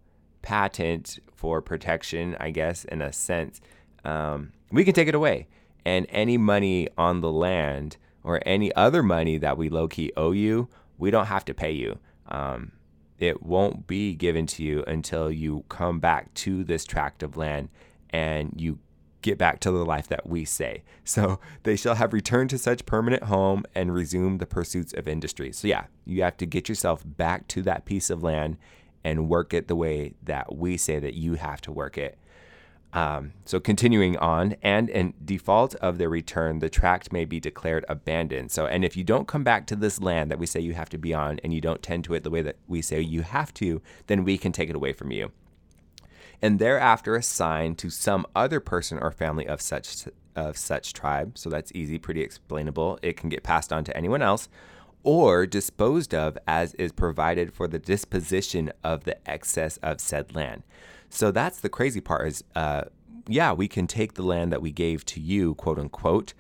patent 0.42 1.20
for 1.34 1.62
protection, 1.62 2.36
I 2.40 2.50
guess 2.50 2.84
in 2.86 3.02
a 3.02 3.14
sense, 3.14 3.62
um, 4.04 4.52
we 4.72 4.84
can 4.84 4.94
take 4.94 5.08
it 5.08 5.16
away, 5.16 5.48
and 5.86 6.08
any 6.10 6.38
money 6.38 6.90
on 6.98 7.22
the 7.22 7.32
land 7.32 7.98
or 8.26 8.42
any 8.46 8.76
other 8.76 9.04
money 9.04 9.38
that 9.38 9.56
we 9.58 9.70
low 9.70 9.88
key 9.88 10.12
owe 10.18 10.32
you, 10.32 10.68
we 10.98 11.12
don't 11.12 11.28
have 11.28 11.46
to 11.46 11.54
pay 11.54 11.72
you. 11.72 12.00
Um, 12.28 12.72
it 13.20 13.44
won't 13.44 13.86
be 13.88 14.16
given 14.16 14.48
to 14.48 14.64
you 14.64 14.84
until 14.88 15.32
you 15.32 15.64
come 15.70 16.00
back 16.00 16.34
to 16.34 16.64
this 16.64 16.86
tract 16.86 17.22
of 17.22 17.38
land 17.38 17.70
and 18.10 18.52
you 18.58 18.80
get 19.22 19.38
back 19.38 19.60
to 19.60 19.72
the 19.72 19.86
life 19.86 20.08
that 20.08 20.28
we 20.28 20.44
say. 20.44 20.84
So 21.08 21.40
they 21.62 21.76
shall 21.76 21.94
have 21.94 22.14
returned 22.14 22.50
to 22.50 22.58
such 22.58 22.88
permanent 22.88 23.26
home 23.26 23.64
and 23.76 23.94
resume 23.94 24.40
the 24.40 24.48
pursuits 24.48 24.92
of 24.92 25.08
industry. 25.08 25.52
So, 25.52 25.68
yeah, 25.68 25.86
you 26.04 26.24
have 26.24 26.36
to 26.38 26.48
get 26.48 26.68
yourself 26.68 27.04
back 27.06 27.48
to 27.50 27.62
that 27.62 27.86
piece 27.86 28.10
of 28.10 28.24
land 28.24 28.58
and 29.04 29.30
work 29.30 29.54
it 29.54 29.68
the 29.68 29.76
way 29.76 30.16
that 30.24 30.56
we 30.56 30.78
say 30.78 30.98
that 30.98 31.14
you 31.14 31.36
have 31.36 31.62
to 31.62 31.72
work 31.72 31.96
it. 31.96 32.18
Um, 32.96 33.34
so 33.44 33.60
continuing 33.60 34.16
on, 34.18 34.56
and 34.62 34.90
in 34.90 35.16
default 35.24 35.76
of 35.76 35.98
their 35.98 36.08
return, 36.08 36.60
the 36.60 36.70
tract 36.70 37.12
may 37.12 37.26
be 37.26 37.42
declared 37.42 37.84
abandoned. 37.90 38.52
So, 38.52 38.68
and 38.68 38.86
if 38.86 38.96
you 38.96 39.04
don't 39.04 39.28
come 39.28 39.44
back 39.44 39.68
to 39.68 39.76
this 39.76 40.00
land 40.00 40.32
that 40.32 40.40
we 40.40 40.46
say 40.46 40.62
you 40.62 40.76
have 40.76 40.88
to 40.92 40.98
be 40.98 41.14
on, 41.14 41.38
and 41.44 41.54
you 41.54 41.60
don't 41.60 41.84
tend 41.84 42.06
to 42.06 42.14
it 42.14 42.24
the 42.24 42.30
way 42.30 42.42
that 42.42 42.56
we 42.68 42.82
say 42.82 43.02
you 43.02 43.24
have 43.24 43.54
to, 43.56 43.82
then 44.08 44.24
we 44.24 44.38
can 44.38 44.54
take 44.54 44.70
it 44.70 44.78
away 44.78 44.94
from 44.94 45.12
you, 45.12 45.34
and 46.42 46.58
thereafter 46.58 47.18
assigned 47.18 47.78
to 47.80 47.90
some 47.90 48.26
other 48.34 48.62
person 48.62 48.98
or 48.98 49.12
family 49.12 49.46
of 49.46 49.60
such 49.62 50.08
of 50.34 50.58
such 50.58 50.94
tribe. 50.94 51.38
So 51.38 51.50
that's 51.50 51.74
easy, 51.76 51.98
pretty 51.98 52.22
explainable. 52.22 52.98
It 53.02 53.18
can 53.18 53.28
get 53.28 53.44
passed 53.44 53.74
on 53.74 53.84
to 53.84 53.98
anyone 53.98 54.22
else, 54.22 54.48
or 55.04 55.46
disposed 55.46 56.14
of 56.14 56.38
as 56.48 56.74
is 56.76 56.94
provided 56.94 57.54
for 57.54 57.68
the 57.68 57.80
disposition 57.80 58.72
of 58.86 59.04
the 59.04 59.18
excess 59.30 59.76
of 59.84 60.00
said 60.00 60.34
land. 60.34 60.64
So 61.16 61.32
that's 61.32 61.62
the 61.62 61.70
crazy 61.70 62.02
part 62.02 62.28
is, 62.28 62.44
uh, 62.58 62.84
yeah, 63.26 63.54
we 63.54 63.70
can 63.70 63.88
take 63.88 64.16
the 64.16 64.22
land 64.22 64.52
that 64.52 64.62
we 64.62 64.74
gave 64.74 65.06
to 65.06 65.22
you, 65.22 65.56
quote 65.56 65.80
unquote, 65.80 66.34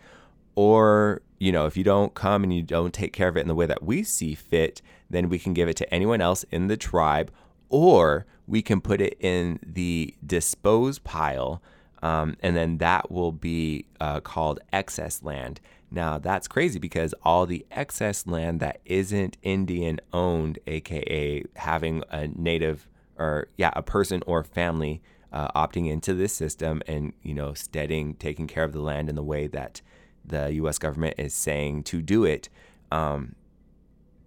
or 0.53 1.21
you 1.39 1.53
know, 1.53 1.65
if 1.65 1.78
you 1.78 1.84
don't 1.84 2.13
come 2.13 2.43
and 2.43 2.53
you 2.53 2.61
don't 2.61 2.93
take 2.93 3.13
care 3.13 3.30
of 3.30 3.38
it 3.38 3.41
in 3.41 3.47
the 3.47 3.55
way 3.55 3.65
that 3.65 3.84
we 3.84 4.03
see 4.03 4.36
fit, 4.36 4.82
then 5.09 5.30
we 5.30 5.39
can 5.39 5.53
give 5.53 5.69
it 5.69 5.78
to 5.78 5.93
anyone 5.93 6.19
else 6.19 6.43
in 6.51 6.67
the 6.67 6.76
tribe, 6.76 7.32
or 7.69 8.26
we 8.47 8.61
can 8.61 8.82
put 8.82 8.99
it 8.99 9.15
in 9.21 9.59
the 9.65 10.13
dispose 10.26 10.99
pile, 10.99 11.61
um, 12.03 12.36
and 12.41 12.57
then 12.57 12.78
that 12.80 13.09
will 13.09 13.32
be 13.32 13.86
uh, 14.01 14.19
called 14.19 14.59
excess 14.73 15.23
land. 15.23 15.61
Now, 15.89 16.17
that's 16.17 16.49
crazy 16.49 16.80
because 16.80 17.13
all 17.23 17.45
the 17.45 17.65
excess 17.71 18.28
land 18.28 18.59
that 18.59 18.82
isn't 18.84 19.38
Indian 19.41 20.01
owned, 20.11 20.59
aka 20.67 21.43
having 21.55 22.03
a 22.09 22.28
native 22.28 22.88
or 23.18 23.47
yeah, 23.57 23.72
a 23.76 23.82
person 23.82 24.22
or 24.26 24.43
family 24.43 25.01
uh, 25.32 25.49
opting 25.51 25.89
into 25.89 26.13
this 26.13 26.34
system 26.34 26.82
and 26.88 27.13
you 27.22 27.34
know 27.34 27.53
steadying, 27.53 28.16
taking 28.16 28.47
care 28.47 28.63
of 28.63 28.74
the 28.74 28.82
land 28.82 29.09
in 29.09 29.16
the 29.16 29.24
way 29.24 29.47
that 29.47 29.82
the 30.24 30.53
U.S. 30.53 30.78
government 30.80 31.16
is 31.18 31.34
saying 31.34 31.84
to 31.84 32.01
do 32.01 32.24
it, 32.24 32.49
um, 32.91 33.36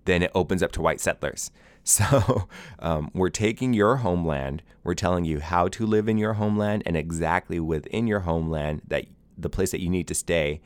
then 0.04 0.22
it 0.22 0.30
opens 0.34 0.62
up 0.62 0.72
to 0.72 0.82
white 0.82 1.00
settlers. 1.00 1.50
So 1.84 2.48
um, 2.80 3.10
we're 3.14 3.30
taking 3.30 3.72
your 3.72 3.96
homeland, 3.96 4.62
we're 4.84 4.92
telling 4.92 5.24
you 5.24 5.40
how 5.40 5.68
to 5.68 5.86
live 5.86 6.06
in 6.06 6.18
your 6.18 6.34
homeland 6.34 6.82
and 6.84 6.98
exactly 6.98 7.58
within 7.60 8.06
your 8.06 8.20
homeland 8.20 8.82
that 8.88 9.06
the 9.38 9.48
place 9.48 9.70
that 9.70 9.80
you 9.80 9.88
need 9.88 10.06
to 10.08 10.14
stay. 10.14 10.60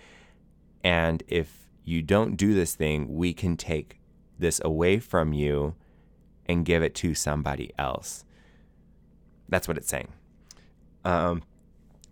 And 0.83 1.23
if 1.29 1.69
you 1.85 2.03
don't 2.03 2.37
do 2.37 2.55
this 2.55 2.75
thing, 2.75 3.15
we 3.15 3.33
can 3.33 3.57
take 3.57 4.01
this 4.37 4.61
away 4.65 4.99
from 4.99 5.33
you 5.33 5.77
and 6.47 6.65
give 6.65 6.83
it 6.83 6.95
to 6.97 7.15
somebody 7.15 7.73
else. 7.79 8.25
That's 9.49 9.69
what 9.69 9.77
it's 9.77 9.89
saying. 9.89 10.13
Um, 11.05 11.43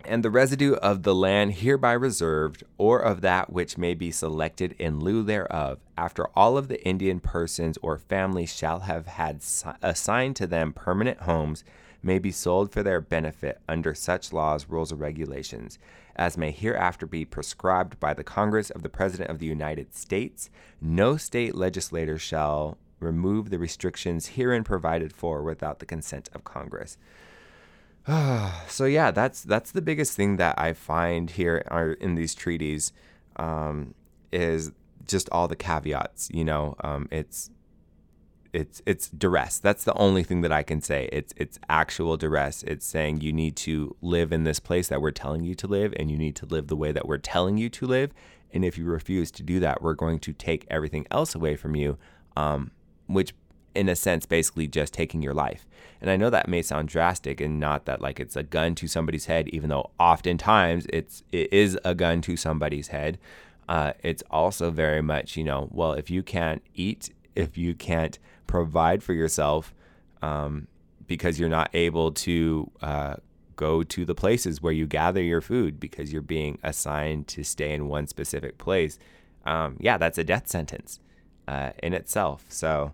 and 0.05 0.24
the 0.24 0.31
residue 0.31 0.74
of 0.74 1.03
the 1.03 1.14
land 1.14 1.55
hereby 1.55 1.93
reserved, 1.93 2.64
or 2.78 3.01
of 3.01 3.20
that 3.20 3.53
which 3.53 3.76
may 3.76 3.95
be 3.95 4.11
selected 4.11 4.74
in 4.78 5.01
lieu 5.01 5.22
thereof, 5.22 5.78
after 5.97 6.28
all 6.35 6.57
of 6.57 6.68
the 6.68 6.83
Indian 6.87 7.20
persons 7.20 7.78
or 7.83 7.99
families 7.99 8.55
shall 8.55 8.81
have 8.81 9.07
had 9.07 9.43
assigned 9.83 10.37
to 10.37 10.47
them 10.47 10.72
permanent 10.72 11.20
homes, 11.20 11.64
may 12.03 12.18
be 12.18 12.33
sold 12.33 12.72
for 12.72 12.83
their 12.83 13.01
benefit 13.01 13.61
under 13.68 13.95
such 13.95 14.33
laws, 14.33 14.66
rules, 14.68 14.91
or 14.91 14.97
regulations 14.97 15.78
as 16.20 16.37
may 16.37 16.51
hereafter 16.51 17.07
be 17.07 17.24
prescribed 17.24 17.99
by 17.99 18.12
the 18.12 18.22
Congress 18.22 18.68
of 18.68 18.83
the 18.83 18.91
President 18.91 19.31
of 19.31 19.39
the 19.39 19.47
United 19.47 19.95
States. 19.95 20.51
No 20.78 21.16
state 21.16 21.55
legislator 21.55 22.18
shall 22.18 22.76
remove 23.01 23.51
the 23.51 23.59
restrictions 23.59 24.29
herein 24.29 24.65
provided 24.65 25.13
for 25.13 25.43
without 25.43 25.79
the 25.79 25.87
consent 25.87 26.29
of 26.33 26.45
Congress. 26.45 26.97
so 28.69 28.85
yeah, 28.85 29.11
that's 29.11 29.43
that's 29.43 29.73
the 29.73 29.83
biggest 29.83 30.17
thing 30.17 30.37
that 30.37 30.59
I 30.59 30.73
find 30.73 31.31
here 31.31 31.63
are 31.69 31.93
in 31.93 32.15
these 32.15 32.35
treaties 32.35 32.93
um, 33.37 33.95
is 34.33 34.73
just 35.07 35.29
all 35.31 35.49
the 35.49 35.57
caveats. 35.57 36.31
You 36.33 36.45
know, 36.45 36.77
um, 36.81 37.09
it's 37.11 37.51
it's 38.53 38.83
it's 38.87 39.09
duress. 39.09 39.59
That's 39.59 39.85
the 39.85 39.95
only 39.95 40.23
thing 40.23 40.41
that 40.41 40.53
I 40.53 40.63
can 40.63 40.81
say. 40.81 41.09
It's 41.13 41.33
it's 41.37 41.59
actual 41.69 42.17
duress. 42.17 42.63
It's 42.65 42.87
saying 42.87 43.21
you 43.21 43.33
need 43.33 43.57
to 43.57 43.97
live 44.01 44.33
in 44.33 44.45
this 44.45 44.61
place 44.61 44.89
that 44.89 45.01
we're 45.01 45.11
telling 45.11 45.45
you 45.45 45.55
to 45.57 45.67
live, 45.67 45.93
and 45.97 46.11
you 46.11 46.19
need 46.19 46.37
to 46.37 46.47
live 46.47 46.69
the 46.69 46.77
way 46.77 46.93
that 46.93 47.07
we're 47.07 47.19
telling 47.19 47.59
you 47.59 47.69
to 47.71 47.87
live. 47.87 48.13
And 48.53 48.65
if 48.65 48.77
you 48.77 48.85
refuse 48.85 49.31
to 49.33 49.43
do 49.43 49.61
that, 49.61 49.83
we're 49.83 49.95
going 49.95 50.19
to 50.21 50.33
take 50.33 50.67
everything 50.69 51.07
else 51.11 51.35
away 51.35 51.55
from 51.55 51.77
you, 51.77 51.99
um, 52.37 52.73
which 53.13 53.35
in 53.75 53.89
a 53.89 53.97
sense 53.97 54.27
basically 54.27 54.67
just 54.67 54.93
taking 54.93 55.23
your 55.23 55.35
life. 55.35 55.67
And 56.01 56.11
I 56.11 56.17
know 56.17 56.31
that 56.31 56.49
may 56.49 56.63
sound 56.63 56.89
drastic 56.89 57.41
and 57.41 57.61
not 57.61 57.85
that 57.85 58.01
like 58.01 58.19
it's 58.19 58.37
a 58.37 58.43
gun 58.43 58.75
to 58.77 58.89
somebody's 58.89 59.27
head, 59.27 59.49
even 59.49 59.71
though 59.71 59.91
oftentimes 59.99 60.87
it's 60.93 61.23
it 61.31 61.53
is 61.53 61.79
a 61.85 61.95
gun 61.95 62.21
to 62.23 62.37
somebody's 62.37 62.89
head. 62.89 63.19
Uh, 63.69 63.93
it's 64.03 64.23
also 64.31 64.71
very 64.71 65.03
much, 65.03 65.37
you 65.37 65.45
know, 65.45 65.69
well, 65.71 65.93
if 65.93 66.11
you 66.11 66.23
can't 66.23 66.63
eat, 66.75 67.11
if 67.37 67.57
you 67.57 67.75
can't 67.75 68.19
provide 68.49 69.03
for 69.03 69.13
yourself, 69.13 69.73
um, 70.23 70.67
because 71.07 71.39
you're 71.39 71.49
not 71.49 71.71
able 71.73 72.11
to 72.11 72.71
uh, 72.83 73.15
go 73.55 73.83
to 73.83 74.05
the 74.05 74.15
places 74.15 74.61
where 74.61 74.73
you 74.73 74.87
gather 74.87 75.23
your 75.23 75.41
food 75.41 75.79
because 75.79 76.13
you're 76.13 76.23
being 76.23 76.59
assigned 76.65 77.29
to 77.29 77.45
stay 77.45 77.73
in 77.73 77.87
one 77.87 78.07
specific 78.07 78.59
place, 78.59 78.99
um, 79.45 79.77
yeah, 79.79 79.99
that's 79.99 80.19
a 80.19 80.25
death 80.25 80.49
sentence 80.49 80.99
uh, 81.47 81.71
in 81.83 81.93
itself. 81.93 82.45
So, 82.49 82.93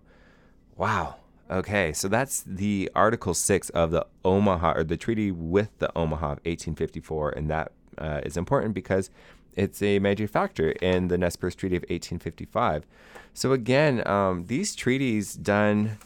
wow. 0.77 1.15
Okay, 1.49 1.93
so 1.93 2.07
that's 2.07 2.43
the 2.45 2.91
Article 2.93 3.33
6 3.33 3.69
of 3.69 3.91
the 3.91 4.05
Omaha, 4.25 4.73
or 4.73 4.83
the 4.83 4.97
treaty 4.97 5.31
with 5.31 5.69
the 5.79 5.89
Omaha 5.97 6.25
of 6.25 6.37
1854. 6.39 7.31
And 7.31 7.49
that 7.49 7.71
uh, 7.97 8.21
is 8.23 8.35
important 8.35 8.73
because 8.73 9.09
it's 9.55 9.81
a 9.81 9.99
major 9.99 10.27
factor 10.27 10.71
in 10.71 11.07
the 11.07 11.17
Nez 11.17 11.35
Perce 11.35 11.55
Treaty 11.55 11.77
of 11.77 11.83
1855. 11.83 12.85
So, 13.33 13.53
again, 13.53 14.05
um, 14.07 14.45
these 14.47 14.75
treaties 14.75 15.35
done 15.35 15.97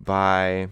by, 0.00 0.68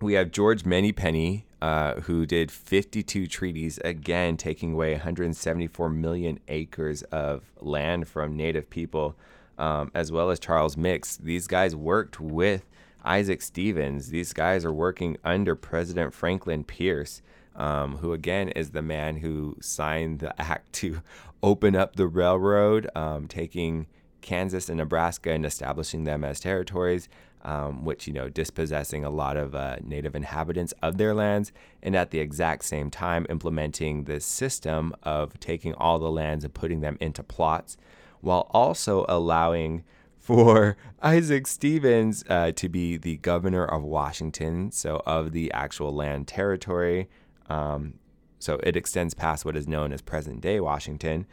we 0.00 0.14
have 0.14 0.32
George 0.32 0.64
Manypenny, 0.64 1.44
uh, 1.62 2.00
who 2.02 2.26
did 2.26 2.50
52 2.50 3.26
treaties, 3.26 3.78
again, 3.84 4.36
taking 4.36 4.74
away 4.74 4.92
174 4.92 5.88
million 5.88 6.38
acres 6.48 7.02
of 7.04 7.44
land 7.60 8.08
from 8.08 8.36
Native 8.36 8.68
people, 8.68 9.16
um, 9.58 9.90
as 9.94 10.10
well 10.10 10.30
as 10.30 10.38
Charles 10.38 10.76
Mix. 10.76 11.16
These 11.16 11.46
guys 11.46 11.74
worked 11.76 12.20
with 12.20 12.64
Isaac 13.04 13.42
Stevens. 13.42 14.08
These 14.08 14.32
guys 14.32 14.64
are 14.64 14.72
working 14.72 15.16
under 15.24 15.54
President 15.54 16.14
Franklin 16.14 16.64
Pierce, 16.64 17.22
um, 17.56 17.96
who 17.96 18.12
again 18.12 18.48
is 18.50 18.70
the 18.70 18.82
man 18.82 19.16
who 19.16 19.56
signed 19.60 20.20
the 20.20 20.40
act 20.40 20.72
to 20.74 21.02
open 21.42 21.76
up 21.76 21.96
the 21.96 22.06
railroad, 22.06 22.88
um, 22.94 23.26
taking 23.26 23.86
Kansas 24.20 24.68
and 24.68 24.78
Nebraska 24.78 25.32
and 25.32 25.44
establishing 25.44 26.04
them 26.04 26.24
as 26.24 26.40
territories. 26.40 27.08
Um, 27.42 27.84
which 27.84 28.08
you 28.08 28.12
know 28.12 28.28
dispossessing 28.28 29.04
a 29.04 29.10
lot 29.10 29.36
of 29.36 29.54
uh, 29.54 29.76
native 29.80 30.16
inhabitants 30.16 30.74
of 30.82 30.98
their 30.98 31.14
lands, 31.14 31.52
and 31.84 31.94
at 31.94 32.10
the 32.10 32.18
exact 32.18 32.64
same 32.64 32.90
time 32.90 33.26
implementing 33.30 34.04
this 34.04 34.26
system 34.26 34.92
of 35.04 35.38
taking 35.38 35.72
all 35.74 36.00
the 36.00 36.10
lands 36.10 36.44
and 36.44 36.52
putting 36.52 36.80
them 36.80 36.98
into 37.00 37.22
plots, 37.22 37.76
while 38.20 38.48
also 38.50 39.04
allowing 39.08 39.84
for 40.16 40.76
Isaac 41.02 41.46
Stevens 41.46 42.24
uh, 42.28 42.52
to 42.52 42.68
be 42.68 42.96
the 42.96 43.16
governor 43.18 43.64
of 43.64 43.82
Washington, 43.82 44.70
so 44.72 45.02
of 45.06 45.32
the 45.32 45.52
actual 45.52 45.94
land 45.94 46.28
territory. 46.28 47.08
Um, 47.48 47.94
so 48.38 48.60
it 48.62 48.76
extends 48.76 49.14
past 49.14 49.44
what 49.44 49.56
is 49.56 49.66
known 49.66 49.92
as 49.92 50.02
present 50.02 50.40
day 50.40 50.60
Washington. 50.60 51.26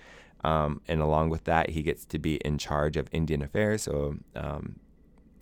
Um, 0.43 0.81
and 0.87 1.01
along 1.01 1.29
with 1.29 1.45
that, 1.45 1.71
he 1.71 1.81
gets 1.81 2.05
to 2.05 2.19
be 2.19 2.35
in 2.37 2.57
charge 2.57 2.97
of 2.97 3.09
Indian 3.11 3.41
affairs. 3.41 3.83
So 3.83 4.17
um, 4.35 4.79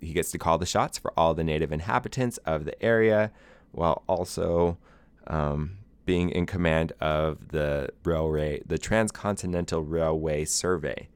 he 0.00 0.12
gets 0.12 0.30
to 0.32 0.38
call 0.38 0.58
the 0.58 0.66
shots 0.66 0.98
for 0.98 1.12
all 1.16 1.34
the 1.34 1.44
native 1.44 1.72
inhabitants 1.72 2.38
of 2.38 2.64
the 2.64 2.82
area 2.82 3.30
while 3.72 4.02
also 4.06 4.78
um, 5.26 5.78
being 6.06 6.30
in 6.30 6.46
command 6.46 6.92
of 7.00 7.48
the 7.48 7.90
railway, 8.04 8.62
the 8.66 8.78
Transcontinental 8.78 9.82
Railway 9.82 10.44
Survey. 10.44 11.08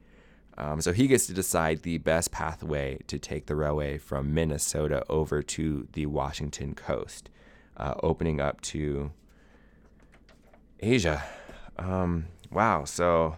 Um, 0.59 0.81
so 0.81 0.91
he 0.91 1.07
gets 1.07 1.25
to 1.27 1.33
decide 1.33 1.83
the 1.83 1.99
best 1.99 2.31
pathway 2.31 2.99
to 3.07 3.17
take 3.17 3.45
the 3.45 3.55
railway 3.55 3.97
from 3.97 4.33
Minnesota 4.33 5.03
over 5.09 5.41
to 5.41 5.87
the 5.93 6.05
Washington 6.05 6.75
coast, 6.75 7.29
uh, 7.77 7.93
opening 8.03 8.41
up 8.41 8.59
to 8.61 9.11
Asia. 10.81 11.23
Um, 11.77 12.27
wow. 12.51 12.83
So 12.83 13.37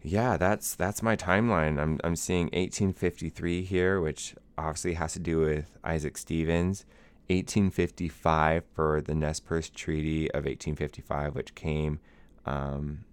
yeah, 0.00 0.36
that's 0.36 0.76
that's 0.76 1.02
my 1.02 1.16
timeline. 1.16 1.80
I'm 1.80 1.98
I'm 2.04 2.16
seeing 2.16 2.46
1853 2.46 3.62
here, 3.64 4.00
which 4.00 4.36
obviously 4.56 4.94
has 4.94 5.14
to 5.14 5.18
do 5.18 5.40
with 5.40 5.76
Isaac 5.84 6.16
Stevens. 6.16 6.84
1855 7.28 8.64
for 8.74 9.00
the 9.00 9.14
Nez 9.14 9.40
Perce 9.40 9.70
Treaty 9.70 10.30
of 10.32 10.44
1855, 10.44 11.34
which 11.34 11.54
came 11.54 11.98
um, 12.44 13.04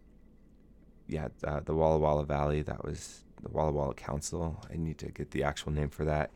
yeah, 1.09 1.29
uh, 1.43 1.59
the 1.65 1.73
Walla 1.73 1.97
Walla 1.97 2.25
Valley. 2.25 2.61
That 2.61 2.85
was 2.85 3.23
the 3.41 3.49
Walla 3.49 3.71
Walla 3.71 3.93
Council. 3.93 4.63
I 4.71 4.77
need 4.77 4.97
to 4.99 5.07
get 5.07 5.31
the 5.31 5.43
actual 5.43 5.71
name 5.71 5.89
for 5.89 6.05
that. 6.05 6.31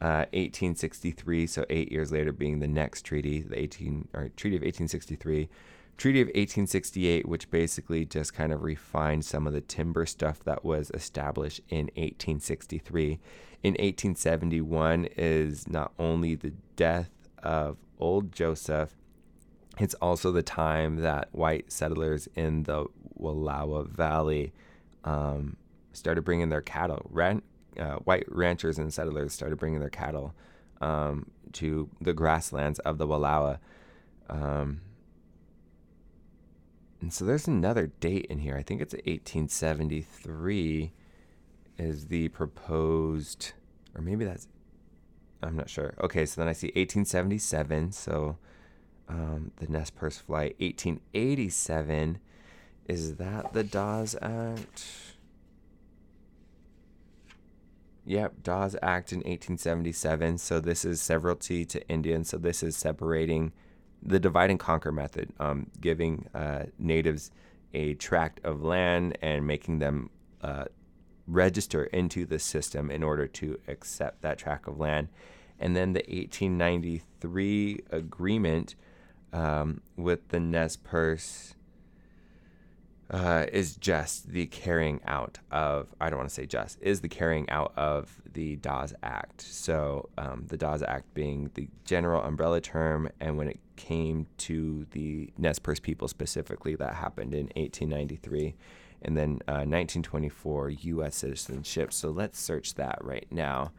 Uh, 0.00 0.26
1863, 0.32 1.46
so 1.46 1.64
eight 1.70 1.90
years 1.90 2.12
later, 2.12 2.32
being 2.32 2.60
the 2.60 2.68
next 2.68 3.02
treaty, 3.02 3.40
the 3.42 3.58
18 3.58 4.08
or 4.12 4.28
Treaty 4.36 4.56
of 4.56 4.62
1863. 4.62 5.48
Treaty 5.96 6.20
of 6.20 6.26
1868, 6.26 7.26
which 7.26 7.50
basically 7.50 8.04
just 8.04 8.32
kind 8.32 8.52
of 8.52 8.62
refined 8.62 9.24
some 9.24 9.48
of 9.48 9.52
the 9.52 9.60
timber 9.60 10.06
stuff 10.06 10.44
that 10.44 10.64
was 10.64 10.92
established 10.94 11.60
in 11.68 11.86
1863. 11.96 13.18
In 13.64 13.72
1871 13.72 15.08
is 15.16 15.66
not 15.66 15.92
only 15.98 16.36
the 16.36 16.52
death 16.76 17.10
of 17.42 17.76
Old 17.98 18.30
Joseph, 18.32 18.94
it's 19.80 19.94
also 19.94 20.30
the 20.30 20.42
time 20.42 20.96
that 20.96 21.28
white 21.32 21.72
settlers 21.72 22.28
in 22.34 22.64
the 22.64 22.86
Wallowa 23.20 23.88
Valley 23.88 24.52
um, 25.04 25.56
started 25.92 26.22
bringing 26.22 26.48
their 26.48 26.60
cattle. 26.60 27.06
Ran, 27.10 27.42
uh, 27.78 27.96
white 27.96 28.24
ranchers 28.28 28.78
and 28.78 28.92
settlers 28.92 29.32
started 29.32 29.58
bringing 29.58 29.80
their 29.80 29.90
cattle 29.90 30.34
um, 30.80 31.26
to 31.52 31.88
the 32.00 32.12
grasslands 32.12 32.78
of 32.80 32.98
the 32.98 33.06
Wallowa. 33.06 33.58
Um, 34.28 34.80
and 37.00 37.12
so 37.12 37.24
there's 37.24 37.46
another 37.46 37.86
date 38.00 38.26
in 38.26 38.38
here. 38.38 38.56
I 38.56 38.62
think 38.62 38.80
it's 38.80 38.94
1873 38.94 40.92
is 41.78 42.06
the 42.06 42.28
proposed, 42.28 43.52
or 43.94 44.02
maybe 44.02 44.24
that's, 44.24 44.48
I'm 45.42 45.56
not 45.56 45.70
sure. 45.70 45.94
Okay, 46.00 46.26
so 46.26 46.40
then 46.40 46.48
I 46.48 46.52
see 46.52 46.68
1877. 46.68 47.92
So 47.92 48.36
um, 49.08 49.52
the 49.56 49.68
Nez 49.68 49.90
Perce 49.90 50.18
flight. 50.18 50.56
1887 50.58 52.18
is 52.88 53.16
that 53.16 53.52
the 53.52 53.62
Dawes 53.62 54.16
Act? 54.20 54.86
Yep, 58.06 58.42
Dawes 58.42 58.74
Act 58.82 59.12
in 59.12 59.18
1877. 59.18 60.38
So 60.38 60.58
this 60.58 60.86
is 60.86 61.02
severalty 61.02 61.66
to 61.66 61.86
Indians. 61.88 62.30
So 62.30 62.38
this 62.38 62.62
is 62.62 62.74
separating 62.74 63.52
the 64.02 64.18
divide 64.18 64.50
and 64.50 64.58
conquer 64.58 64.90
method, 64.90 65.32
um, 65.38 65.66
giving 65.78 66.28
uh, 66.34 66.64
natives 66.78 67.30
a 67.74 67.92
tract 67.94 68.40
of 68.44 68.62
land 68.62 69.18
and 69.20 69.46
making 69.46 69.78
them 69.80 70.08
uh, 70.40 70.64
register 71.26 71.84
into 71.84 72.24
the 72.24 72.38
system 72.38 72.90
in 72.90 73.02
order 73.02 73.26
to 73.26 73.58
accept 73.68 74.22
that 74.22 74.38
tract 74.38 74.66
of 74.66 74.78
land. 74.78 75.08
And 75.60 75.76
then 75.76 75.92
the 75.92 76.04
1893 76.08 77.80
agreement 77.90 78.74
um, 79.34 79.82
with 79.96 80.28
the 80.28 80.40
Nez 80.40 80.76
Perce 80.76 81.54
uh, 83.10 83.46
is 83.52 83.76
just 83.76 84.28
the 84.28 84.46
carrying 84.46 85.00
out 85.06 85.38
of, 85.50 85.94
I 86.00 86.10
don't 86.10 86.18
want 86.18 86.28
to 86.28 86.34
say 86.34 86.46
just, 86.46 86.78
is 86.82 87.00
the 87.00 87.08
carrying 87.08 87.48
out 87.48 87.72
of 87.76 88.20
the 88.32 88.56
Dawes 88.56 88.92
Act. 89.02 89.40
So 89.40 90.08
um, 90.18 90.44
the 90.48 90.56
Dawes 90.56 90.82
Act 90.82 91.12
being 91.14 91.50
the 91.54 91.68
general 91.84 92.22
umbrella 92.22 92.60
term, 92.60 93.08
and 93.20 93.38
when 93.38 93.48
it 93.48 93.60
came 93.76 94.26
to 94.38 94.86
the 94.90 95.32
Nez 95.38 95.58
Perce 95.58 95.80
people 95.80 96.08
specifically, 96.08 96.74
that 96.74 96.94
happened 96.94 97.32
in 97.32 97.46
1893. 97.56 98.54
And 99.00 99.16
then 99.16 99.40
uh, 99.46 99.64
1924, 99.64 100.70
U.S. 100.70 101.16
citizenship. 101.16 101.92
So 101.92 102.10
let's 102.10 102.38
search 102.38 102.74
that 102.74 102.98
right 103.00 103.28
now. 103.30 103.72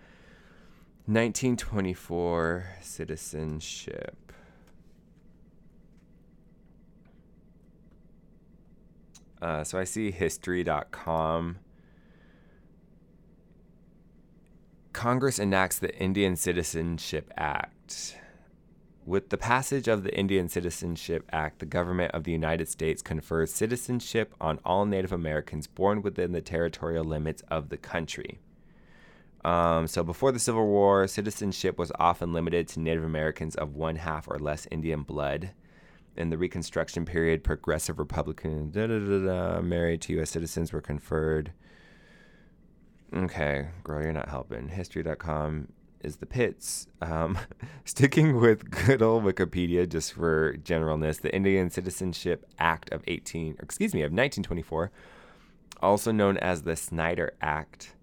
1924 1.05 2.65
citizenship. 2.81 4.28
Uh, 9.41 9.63
so 9.63 9.79
I 9.79 9.83
see 9.83 10.11
history.com. 10.11 11.59
Congress 14.91 15.39
enacts 15.39 15.79
the 15.79 15.95
Indian 15.97 16.35
Citizenship 16.35 17.31
Act. 17.37 18.17
With 19.05 19.29
the 19.29 19.37
passage 19.37 19.87
of 19.87 20.03
the 20.03 20.15
Indian 20.15 20.49
Citizenship 20.49 21.23
Act, 21.31 21.59
the 21.59 21.65
government 21.65 22.11
of 22.13 22.25
the 22.25 22.31
United 22.31 22.67
States 22.67 23.01
confers 23.01 23.51
citizenship 23.51 24.35
on 24.41 24.59
all 24.65 24.85
Native 24.85 25.11
Americans 25.11 25.67
born 25.67 26.01
within 26.01 26.31
the 26.31 26.41
territorial 26.41 27.05
limits 27.05 27.41
of 27.49 27.69
the 27.69 27.77
country. 27.77 28.39
Um, 29.45 29.87
so 29.87 30.03
before 30.03 30.31
the 30.31 30.39
Civil 30.39 30.67
War, 30.67 31.07
citizenship 31.07 31.77
was 31.77 31.91
often 31.97 32.33
limited 32.33 32.67
to 32.69 32.79
Native 32.79 33.03
Americans 33.05 33.55
of 33.55 33.75
one 33.75 33.95
half 33.95 34.27
or 34.27 34.37
less 34.37 34.67
Indian 34.69 35.03
blood. 35.03 35.51
In 36.19 36.29
the 36.29 36.37
Reconstruction 36.37 37.05
period, 37.05 37.45
progressive 37.45 37.97
Republicans 37.97 38.75
married 38.75 40.01
to 40.01 40.13
U.S. 40.13 40.29
citizens 40.29 40.73
were 40.73 40.81
conferred. 40.81 41.53
Okay, 43.15 43.69
girl, 43.83 44.03
you're 44.03 44.11
not 44.11 44.27
helping. 44.27 44.67
History.com 44.67 45.69
is 46.01 46.17
the 46.17 46.25
pits. 46.25 46.87
Um, 47.01 47.39
sticking 47.85 48.35
with 48.35 48.69
good 48.69 49.01
old 49.01 49.23
Wikipedia, 49.23 49.87
just 49.87 50.11
for 50.11 50.57
generalness, 50.57 51.21
the 51.21 51.33
Indian 51.33 51.69
Citizenship 51.69 52.45
Act 52.59 52.91
of 52.91 53.01
18, 53.07 53.55
excuse 53.61 53.93
me, 53.93 54.01
of 54.01 54.11
1924, 54.11 54.91
also 55.81 56.11
known 56.11 56.37
as 56.39 56.63
the 56.63 56.75
Snyder 56.75 57.31
Act, 57.41 57.95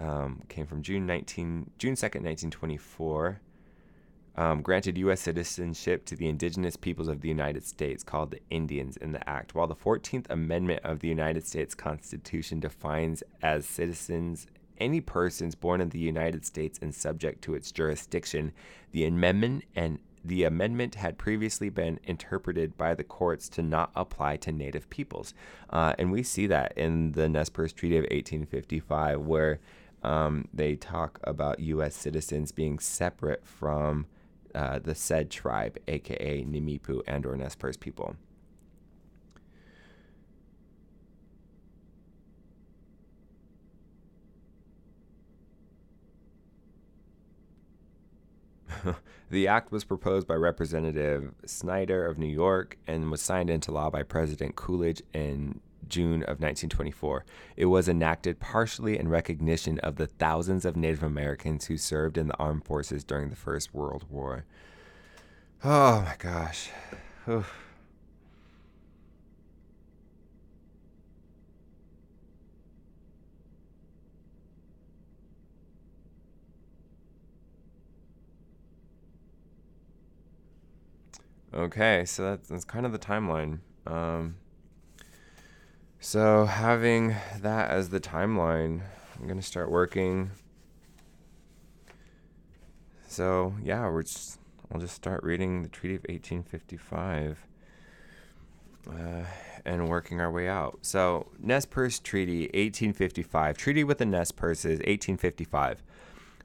um, 0.00 0.42
came 0.48 0.66
from 0.66 0.82
June 0.82 1.06
19, 1.06 1.70
June 1.78 1.94
2nd, 1.94 2.24
1924. 2.24 3.40
Um, 4.36 4.62
granted 4.62 4.98
U.S. 4.98 5.20
citizenship 5.20 6.04
to 6.06 6.16
the 6.16 6.28
indigenous 6.28 6.76
peoples 6.76 7.06
of 7.06 7.20
the 7.20 7.28
United 7.28 7.64
States, 7.64 8.02
called 8.02 8.32
the 8.32 8.40
Indians, 8.50 8.96
in 8.96 9.12
the 9.12 9.28
Act, 9.28 9.54
while 9.54 9.68
the 9.68 9.76
14th 9.76 10.26
Amendment 10.28 10.80
of 10.82 11.00
the 11.00 11.08
United 11.08 11.46
States 11.46 11.74
Constitution 11.74 12.58
defines 12.58 13.22
as 13.42 13.64
citizens 13.64 14.48
any 14.78 15.00
persons 15.00 15.54
born 15.54 15.80
in 15.80 15.90
the 15.90 16.00
United 16.00 16.44
States 16.44 16.78
and 16.82 16.92
subject 16.92 17.42
to 17.42 17.54
its 17.54 17.70
jurisdiction. 17.70 18.52
The 18.90 19.04
amendment 19.04 19.64
and 19.76 19.98
the 20.24 20.44
amendment 20.44 20.94
had 20.94 21.18
previously 21.18 21.68
been 21.68 22.00
interpreted 22.04 22.78
by 22.78 22.94
the 22.94 23.04
courts 23.04 23.48
to 23.50 23.62
not 23.62 23.92
apply 23.94 24.38
to 24.38 24.52
Native 24.52 24.88
peoples, 24.88 25.34
uh, 25.70 25.94
and 25.98 26.10
we 26.10 26.22
see 26.22 26.46
that 26.46 26.72
in 26.76 27.12
the 27.12 27.28
Nez 27.28 27.50
Perce 27.50 27.72
Treaty 27.74 27.98
of 27.98 28.04
1855, 28.04 29.20
where 29.20 29.60
um, 30.02 30.48
they 30.52 30.76
talk 30.76 31.20
about 31.24 31.60
U.S. 31.60 31.94
citizens 31.94 32.52
being 32.52 32.78
separate 32.78 33.44
from 33.46 34.06
uh, 34.54 34.78
the 34.78 34.94
said 34.94 35.30
tribe, 35.30 35.78
aka 35.88 36.44
Nimipu 36.44 37.02
and 37.06 37.26
or 37.26 37.36
Nez 37.36 37.54
Perce 37.54 37.76
people. 37.76 38.16
the 49.30 49.48
act 49.48 49.72
was 49.72 49.84
proposed 49.84 50.26
by 50.26 50.34
Representative 50.34 51.32
Snyder 51.44 52.06
of 52.06 52.18
New 52.18 52.26
York 52.26 52.78
and 52.86 53.10
was 53.10 53.20
signed 53.20 53.50
into 53.50 53.72
law 53.72 53.90
by 53.90 54.02
President 54.02 54.56
Coolidge 54.56 55.02
in 55.12 55.60
June 55.88 56.22
of 56.22 56.40
1924. 56.40 57.24
It 57.56 57.66
was 57.66 57.88
enacted 57.88 58.40
partially 58.40 58.98
in 58.98 59.08
recognition 59.08 59.78
of 59.80 59.96
the 59.96 60.06
thousands 60.06 60.64
of 60.64 60.76
Native 60.76 61.02
Americans 61.02 61.66
who 61.66 61.76
served 61.76 62.18
in 62.18 62.28
the 62.28 62.36
armed 62.38 62.64
forces 62.64 63.04
during 63.04 63.30
the 63.30 63.36
First 63.36 63.74
World 63.74 64.04
War. 64.10 64.44
Oh 65.62 66.02
my 66.02 66.14
gosh. 66.18 66.70
Okay, 81.54 82.04
so 82.04 82.22
that's, 82.24 82.48
that's 82.48 82.64
kind 82.64 82.84
of 82.84 82.92
the 82.92 82.98
timeline. 82.98 83.60
Um, 83.86 84.34
so 86.04 86.44
having 86.44 87.16
that 87.40 87.70
as 87.70 87.88
the 87.88 87.98
timeline, 87.98 88.82
I'm 89.18 89.26
gonna 89.26 89.40
start 89.40 89.70
working. 89.70 90.32
So 93.08 93.54
yeah, 93.62 93.88
we're 93.88 94.02
just 94.02 94.38
I'll 94.70 94.82
just 94.82 94.94
start 94.94 95.24
reading 95.24 95.62
the 95.62 95.68
Treaty 95.70 95.94
of 95.94 96.02
1855 96.02 97.46
uh, 98.90 99.24
and 99.64 99.88
working 99.88 100.20
our 100.20 100.30
way 100.30 100.46
out. 100.46 100.80
So 100.82 101.28
Nez 101.38 101.64
Perce 101.64 101.98
Treaty 101.98 102.42
1855, 102.48 103.56
Treaty 103.56 103.82
with 103.82 103.96
the 103.96 104.04
Nez 104.04 104.30
Perces 104.30 104.80
1855. 104.80 105.82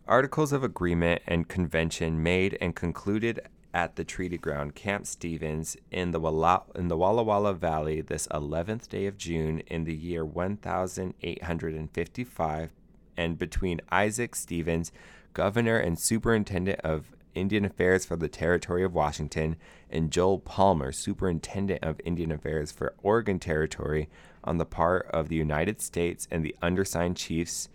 Articles 0.08 0.54
of 0.54 0.64
Agreement 0.64 1.22
and 1.28 1.50
Convention 1.50 2.24
made 2.24 2.58
and 2.62 2.78
concluded 2.78 3.42
at 3.74 3.96
the 3.96 4.04
treaty 4.04 4.38
ground 4.38 4.76
Camp 4.76 5.06
Stevens 5.06 5.78
in 5.92 6.12
the 6.12 6.20
Walla, 6.20 6.64
in 6.76 6.88
the 6.88 6.98
Walla 6.98 7.24
Walla 7.24 7.54
Valley 7.54 8.02
this 8.02 8.28
11th 8.28 8.90
day 8.90 9.06
of 9.06 9.18
June 9.18 9.60
in 9.68 9.84
the 9.84 9.96
year 9.96 10.26
1855 10.26 12.72
and 13.18 13.38
between 13.38 13.82
Isaac 13.92 14.36
Stevens, 14.36 14.92
governor 15.34 15.78
and 15.78 16.00
superintendent 16.00 16.80
of 16.82 17.14
Indian 17.36 17.66
Affairs 17.66 18.06
for 18.06 18.16
the 18.16 18.28
Territory 18.28 18.84
of 18.84 18.94
Washington, 18.94 19.56
and 19.90 20.12
Joel 20.12 20.40
Palmer, 20.40 20.92
superintendent 20.92 21.84
of 21.84 22.02
Indian 22.04 22.32
Affairs 22.32 22.72
for 22.72 22.96
Oregon 23.04 23.40
Territory, 23.40 24.10
on 24.44 24.58
the 24.58 24.66
part 24.66 25.06
of 25.08 25.30
the 25.30 25.36
United 25.36 25.82
States 25.82 26.28
and 26.32 26.44
the 26.44 26.56
undersigned 26.62 27.18
chiefs 27.18 27.70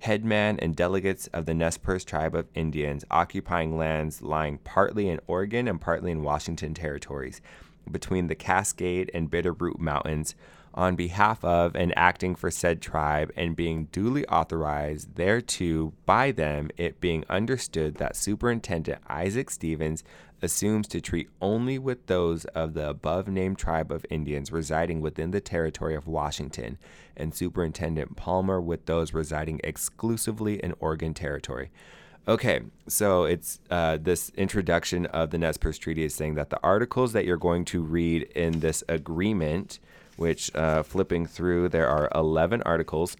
headman 0.00 0.58
and 0.60 0.76
delegates 0.76 1.26
of 1.28 1.46
the 1.46 1.54
Nez 1.54 1.78
Perce 1.78 2.04
tribe 2.04 2.34
of 2.34 2.48
Indians 2.54 3.04
occupying 3.10 3.76
lands 3.76 4.22
lying 4.22 4.58
partly 4.58 5.08
in 5.08 5.20
Oregon 5.26 5.68
and 5.68 5.80
partly 5.80 6.10
in 6.10 6.22
Washington 6.22 6.74
territories 6.74 7.40
between 7.90 8.26
the 8.26 8.34
Cascade 8.34 9.10
and 9.14 9.30
Bitterroot 9.30 9.78
Mountains 9.78 10.34
on 10.74 10.94
behalf 10.94 11.44
of 11.44 11.74
and 11.74 11.96
acting 11.96 12.34
for 12.34 12.50
said 12.50 12.80
tribe 12.80 13.32
and 13.34 13.56
being 13.56 13.86
duly 13.86 14.26
authorized 14.28 15.16
thereto 15.16 15.92
by 16.06 16.30
them, 16.30 16.70
it 16.76 17.00
being 17.00 17.24
understood 17.28 17.96
that 17.96 18.14
Superintendent 18.14 19.02
Isaac 19.08 19.50
Stevens 19.50 20.04
assumes 20.42 20.86
to 20.88 21.00
treat 21.00 21.28
only 21.40 21.78
with 21.78 22.06
those 22.06 22.44
of 22.46 22.74
the 22.74 22.88
above 22.88 23.28
named 23.28 23.58
tribe 23.58 23.90
of 23.90 24.06
Indians 24.10 24.52
residing 24.52 25.00
within 25.00 25.30
the 25.30 25.40
territory 25.40 25.94
of 25.94 26.06
Washington, 26.06 26.78
and 27.16 27.34
Superintendent 27.34 28.16
Palmer 28.16 28.60
with 28.60 28.86
those 28.86 29.12
residing 29.12 29.60
exclusively 29.64 30.62
in 30.62 30.74
Oregon 30.80 31.14
Territory. 31.14 31.70
Okay, 32.28 32.60
so 32.86 33.24
it's 33.24 33.58
uh, 33.70 33.96
this 34.00 34.30
introduction 34.36 35.06
of 35.06 35.30
the 35.30 35.38
Nez 35.38 35.56
Perce 35.56 35.78
Treaty 35.78 36.04
is 36.04 36.14
saying 36.14 36.34
that 36.34 36.50
the 36.50 36.60
articles 36.62 37.14
that 37.14 37.24
you're 37.24 37.38
going 37.38 37.64
to 37.66 37.80
read 37.80 38.22
in 38.34 38.60
this 38.60 38.84
agreement, 38.86 39.78
which 40.16 40.54
uh, 40.54 40.82
flipping 40.82 41.26
through, 41.26 41.70
there 41.70 41.88
are 41.88 42.10
11 42.14 42.62
articles. 42.66 43.16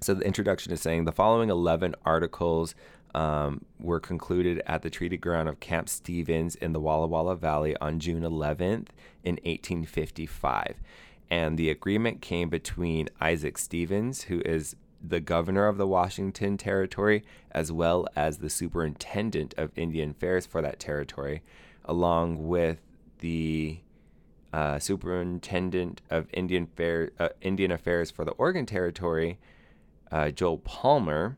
So 0.00 0.14
the 0.14 0.26
introduction 0.26 0.72
is 0.72 0.80
saying 0.82 1.06
the 1.06 1.12
following 1.12 1.48
11 1.48 1.94
articles 2.04 2.74
um, 3.14 3.64
were 3.78 4.00
concluded 4.00 4.62
at 4.66 4.82
the 4.82 4.90
treaty 4.90 5.16
ground 5.16 5.48
of 5.48 5.60
Camp 5.60 5.88
Stevens 5.88 6.54
in 6.54 6.72
the 6.72 6.80
Walla 6.80 7.06
Walla 7.06 7.36
Valley 7.36 7.76
on 7.80 7.98
June 7.98 8.22
11th 8.22 8.88
in 9.24 9.36
1855. 9.44 10.76
And 11.30 11.58
the 11.58 11.70
agreement 11.70 12.22
came 12.22 12.48
between 12.48 13.08
Isaac 13.20 13.58
Stevens, 13.58 14.22
who 14.22 14.40
is 14.40 14.76
the 15.02 15.20
governor 15.20 15.66
of 15.66 15.76
the 15.76 15.86
Washington 15.86 16.56
Territory, 16.56 17.22
as 17.50 17.70
well 17.70 18.06
as 18.16 18.38
the 18.38 18.50
superintendent 18.50 19.54
of 19.56 19.76
Indian 19.76 20.10
Affairs 20.10 20.46
for 20.46 20.62
that 20.62 20.80
territory, 20.80 21.42
along 21.84 22.48
with 22.48 22.78
the 23.18 23.80
uh, 24.52 24.78
superintendent 24.78 26.00
of 26.10 26.26
Indian, 26.32 26.66
Fair, 26.66 27.10
uh, 27.18 27.28
Indian 27.40 27.70
Affairs 27.70 28.10
for 28.10 28.24
the 28.24 28.32
Oregon 28.32 28.66
Territory, 28.66 29.38
uh, 30.10 30.30
Joel 30.30 30.58
Palmer. 30.58 31.36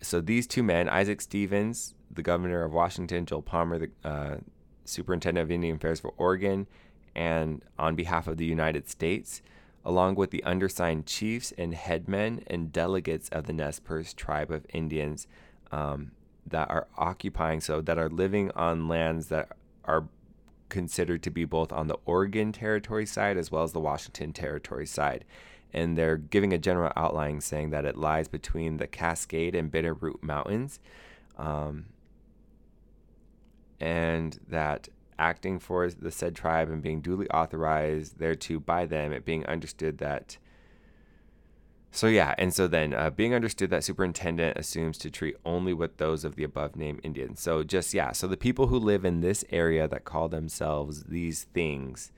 So 0.00 0.20
these 0.20 0.46
two 0.46 0.62
men, 0.62 0.88
Isaac 0.88 1.20
Stevens, 1.20 1.94
the 2.10 2.22
governor 2.22 2.62
of 2.62 2.72
Washington, 2.72 3.26
Joel 3.26 3.42
Palmer, 3.42 3.78
the 3.78 3.90
uh, 4.04 4.36
superintendent 4.84 5.42
of 5.42 5.50
Indian 5.50 5.76
Affairs 5.76 6.00
for 6.00 6.12
Oregon, 6.16 6.66
and 7.14 7.62
on 7.78 7.96
behalf 7.96 8.26
of 8.26 8.36
the 8.36 8.44
United 8.44 8.88
States, 8.88 9.42
along 9.84 10.16
with 10.16 10.30
the 10.30 10.42
undersigned 10.44 11.06
chiefs 11.06 11.52
and 11.56 11.74
headmen 11.74 12.42
and 12.46 12.72
delegates 12.72 13.28
of 13.30 13.46
the 13.46 13.52
Nez 13.52 13.80
Perce 13.80 14.12
tribe 14.12 14.50
of 14.50 14.66
Indians 14.72 15.26
um, 15.72 16.12
that 16.46 16.70
are 16.70 16.86
occupying, 16.96 17.60
so 17.60 17.80
that 17.80 17.98
are 17.98 18.10
living 18.10 18.50
on 18.52 18.88
lands 18.88 19.28
that 19.28 19.56
are 19.84 20.08
considered 20.68 21.22
to 21.22 21.30
be 21.30 21.44
both 21.44 21.72
on 21.72 21.86
the 21.86 21.96
Oregon 22.04 22.52
Territory 22.52 23.06
side 23.06 23.36
as 23.36 23.50
well 23.50 23.62
as 23.62 23.72
the 23.72 23.80
Washington 23.80 24.32
Territory 24.32 24.86
side 24.86 25.24
and 25.76 25.96
they're 25.96 26.16
giving 26.16 26.52
a 26.52 26.58
general 26.58 26.90
outline 26.96 27.40
saying 27.40 27.70
that 27.70 27.84
it 27.84 27.96
lies 27.96 28.26
between 28.26 28.78
the 28.78 28.86
Cascade 28.86 29.54
and 29.54 29.70
Bitterroot 29.70 30.22
Mountains, 30.22 30.80
um, 31.36 31.84
and 33.78 34.40
that 34.48 34.88
acting 35.18 35.58
for 35.58 35.88
the 35.90 36.10
said 36.10 36.34
tribe 36.34 36.70
and 36.70 36.82
being 36.82 37.00
duly 37.00 37.28
authorized 37.28 38.18
thereto 38.18 38.58
by 38.58 38.86
them, 38.86 39.12
it 39.12 39.24
being 39.24 39.44
understood 39.46 39.98
that. 39.98 40.38
So 41.90 42.06
yeah, 42.06 42.34
and 42.36 42.52
so 42.52 42.66
then 42.66 42.92
uh, 42.92 43.10
being 43.10 43.34
understood 43.34 43.70
that 43.70 43.84
superintendent 43.84 44.58
assumes 44.58 44.98
to 44.98 45.10
treat 45.10 45.36
only 45.44 45.72
with 45.72 45.98
those 45.98 46.24
of 46.24 46.36
the 46.36 46.44
above 46.44 46.76
named 46.76 47.00
Indians. 47.02 47.40
So 47.40 47.62
just 47.62 47.94
yeah, 47.94 48.12
so 48.12 48.26
the 48.26 48.36
people 48.36 48.66
who 48.66 48.78
live 48.78 49.04
in 49.04 49.20
this 49.20 49.44
area 49.50 49.88
that 49.88 50.04
call 50.04 50.28
themselves 50.28 51.04
these 51.04 51.44
things, 51.54 52.12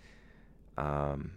um, 0.76 1.32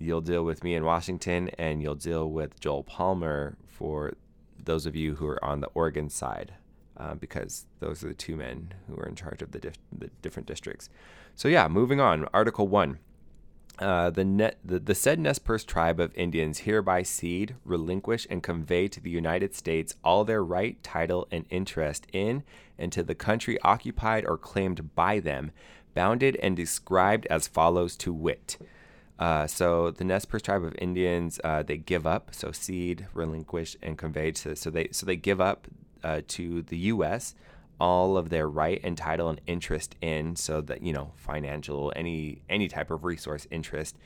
you'll 0.00 0.20
deal 0.20 0.44
with 0.44 0.64
me 0.64 0.74
in 0.74 0.84
Washington 0.84 1.50
and 1.58 1.82
you'll 1.82 1.94
deal 1.94 2.30
with 2.30 2.58
Joel 2.60 2.84
Palmer 2.84 3.56
for 3.66 4.14
those 4.62 4.86
of 4.86 4.96
you 4.96 5.14
who 5.14 5.26
are 5.26 5.44
on 5.44 5.60
the 5.60 5.68
Oregon 5.74 6.10
side, 6.10 6.54
uh, 6.96 7.14
because 7.14 7.66
those 7.80 8.04
are 8.04 8.08
the 8.08 8.14
two 8.14 8.36
men 8.36 8.74
who 8.86 8.96
are 8.96 9.06
in 9.06 9.14
charge 9.14 9.42
of 9.42 9.52
the, 9.52 9.58
dif- 9.58 9.78
the 9.96 10.10
different 10.22 10.46
districts. 10.46 10.90
So 11.34 11.48
yeah, 11.48 11.68
moving 11.68 12.00
on. 12.00 12.26
Article 12.34 12.68
one. 12.68 12.98
Uh, 13.78 14.10
the, 14.10 14.24
net, 14.24 14.58
the, 14.64 14.80
the 14.80 14.94
said 14.94 15.20
Nez 15.20 15.38
Perce 15.38 15.62
tribe 15.62 16.00
of 16.00 16.12
Indians 16.16 16.60
hereby 16.60 17.04
cede, 17.04 17.54
relinquish, 17.64 18.26
and 18.28 18.42
convey 18.42 18.88
to 18.88 19.00
the 19.00 19.10
United 19.10 19.54
States 19.54 19.94
all 20.02 20.24
their 20.24 20.42
right, 20.42 20.82
title, 20.82 21.28
and 21.30 21.44
interest 21.48 22.08
in 22.12 22.42
and 22.76 22.90
to 22.90 23.04
the 23.04 23.14
country 23.14 23.56
occupied 23.62 24.24
or 24.26 24.36
claimed 24.36 24.96
by 24.96 25.20
them, 25.20 25.52
bounded 25.94 26.34
and 26.42 26.56
described 26.56 27.26
as 27.26 27.46
follows 27.46 27.96
to 27.96 28.12
wit. 28.12 28.58
Uh, 29.18 29.46
so 29.46 29.90
the 29.90 30.04
Nez 30.04 30.24
Perce 30.24 30.42
tribe 30.42 30.64
of 30.64 30.74
Indians, 30.78 31.40
uh, 31.42 31.62
they 31.62 31.76
give 31.76 32.06
up, 32.06 32.32
so 32.32 32.52
cede, 32.52 33.06
relinquish, 33.14 33.76
and 33.82 33.98
convey 33.98 34.30
to. 34.30 34.54
So 34.54 34.70
they 34.70 34.88
so 34.92 35.06
they 35.06 35.16
give 35.16 35.40
up 35.40 35.66
uh, 36.04 36.20
to 36.28 36.62
the 36.62 36.78
U.S 36.78 37.34
all 37.80 38.16
of 38.16 38.28
their 38.28 38.48
right 38.48 38.80
and 38.82 38.96
title 38.96 39.28
and 39.28 39.40
interest 39.46 39.94
in 40.00 40.34
so 40.36 40.60
that 40.60 40.82
you 40.82 40.92
know 40.92 41.12
financial 41.16 41.92
any 41.94 42.42
any 42.48 42.68
type 42.68 42.90
of 42.90 43.04
resource 43.04 43.46
interest 43.50 43.96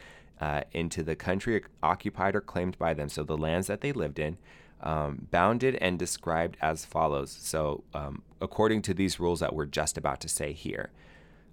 uh, 0.40 0.62
into 0.72 1.02
the 1.02 1.14
country 1.14 1.62
occupied 1.82 2.34
or 2.34 2.40
claimed 2.40 2.78
by 2.78 2.92
them 2.92 3.08
so 3.08 3.22
the 3.22 3.36
lands 3.36 3.66
that 3.66 3.80
they 3.80 3.92
lived 3.92 4.18
in 4.18 4.36
um, 4.82 5.28
bounded 5.30 5.76
and 5.76 5.98
described 5.98 6.56
as 6.60 6.84
follows 6.84 7.30
so 7.30 7.82
um, 7.94 8.22
according 8.40 8.82
to 8.82 8.92
these 8.92 9.18
rules 9.18 9.40
that 9.40 9.54
we're 9.54 9.66
just 9.66 9.96
about 9.96 10.20
to 10.20 10.28
say 10.28 10.52
here 10.52 10.90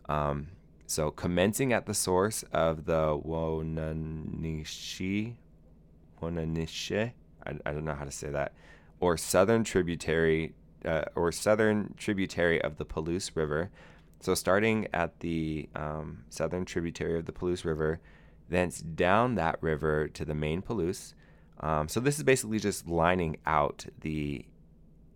um, 0.10 0.48
so 0.90 1.12
commencing 1.12 1.72
at 1.72 1.86
the 1.86 1.94
source 1.94 2.44
of 2.52 2.86
the 2.86 3.18
Wonanishi 3.18 5.36
Wonanishe 6.22 7.12
I, 7.46 7.54
I 7.66 7.72
don't 7.72 7.86
know 7.86 7.96
how 7.96 8.06
to 8.06 8.12
say 8.12 8.30
that 8.30 8.54
or 9.00 9.18
southern 9.18 9.64
tributary 9.64 10.54
uh, 10.86 11.04
or 11.16 11.32
southern 11.32 11.94
tributary 11.98 12.62
of 12.62 12.78
the 12.78 12.86
Palouse 12.86 13.36
River. 13.36 13.70
So 14.22 14.34
starting 14.34 14.88
at 14.94 15.20
the 15.20 15.70
um, 15.76 16.24
southern 16.30 16.66
tributary 16.66 17.18
of 17.18 17.26
the 17.26 17.32
Palouse 17.32 17.66
River, 17.66 18.00
thence 18.50 18.80
down 18.80 19.36
that 19.36 19.62
river 19.62 20.08
to 20.10 20.26
the 20.26 20.36
main 20.36 20.62
Palouse. 20.62 21.14
Um, 21.62 21.88
so 21.88 22.00
this 22.00 22.18
is 22.18 22.24
basically 22.24 22.60
just 22.60 22.88
lining 22.88 23.38
out 23.46 23.86
the 24.02 24.46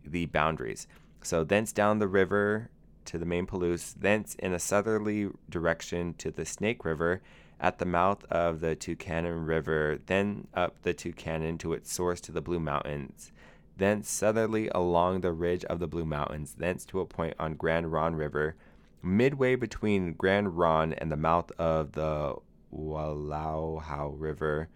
the 0.05 0.26
boundaries. 0.26 0.86
So 1.21 1.45
thence 1.45 1.71
down 1.71 1.99
the 1.99 2.07
river 2.07 2.69
to 3.05 3.17
the 3.17 3.25
main 3.25 3.45
Palouse, 3.45 3.93
thence 3.93 4.35
in 4.35 4.53
a 4.53 4.59
southerly 4.59 5.29
direction 5.49 6.13
to 6.15 6.31
the 6.31 6.45
Snake 6.45 6.85
River 6.85 7.21
at 7.59 7.79
the 7.79 7.85
mouth 7.85 8.23
of 8.25 8.59
the 8.59 8.75
Tucannon 8.75 9.45
River, 9.45 9.99
then 10.05 10.47
up 10.53 10.81
the 10.81 10.93
Tucannon 10.93 11.57
to 11.59 11.73
its 11.73 11.91
source 11.91 12.19
to 12.21 12.31
the 12.31 12.41
Blue 12.41 12.59
Mountains 12.59 13.31
thence 13.77 14.09
southerly 14.09 14.69
along 14.69 15.21
the 15.21 15.31
ridge 15.31 15.65
of 15.65 15.79
the 15.79 15.87
Blue 15.87 16.05
Mountains, 16.05 16.55
thence 16.57 16.85
to 16.85 16.99
a 16.99 17.05
point 17.05 17.35
on 17.39 17.55
Grand 17.55 17.91
Ronde 17.91 18.17
River, 18.17 18.55
midway 19.01 19.55
between 19.55 20.13
Grand 20.13 20.57
Ronde 20.57 20.95
and 20.97 21.11
the 21.11 21.17
mouth 21.17 21.51
of 21.57 21.93
the 21.93 22.35
Walauhau 22.71 24.13
River, 24.17 24.69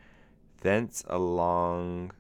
thence 0.62 1.04
along 1.08 2.12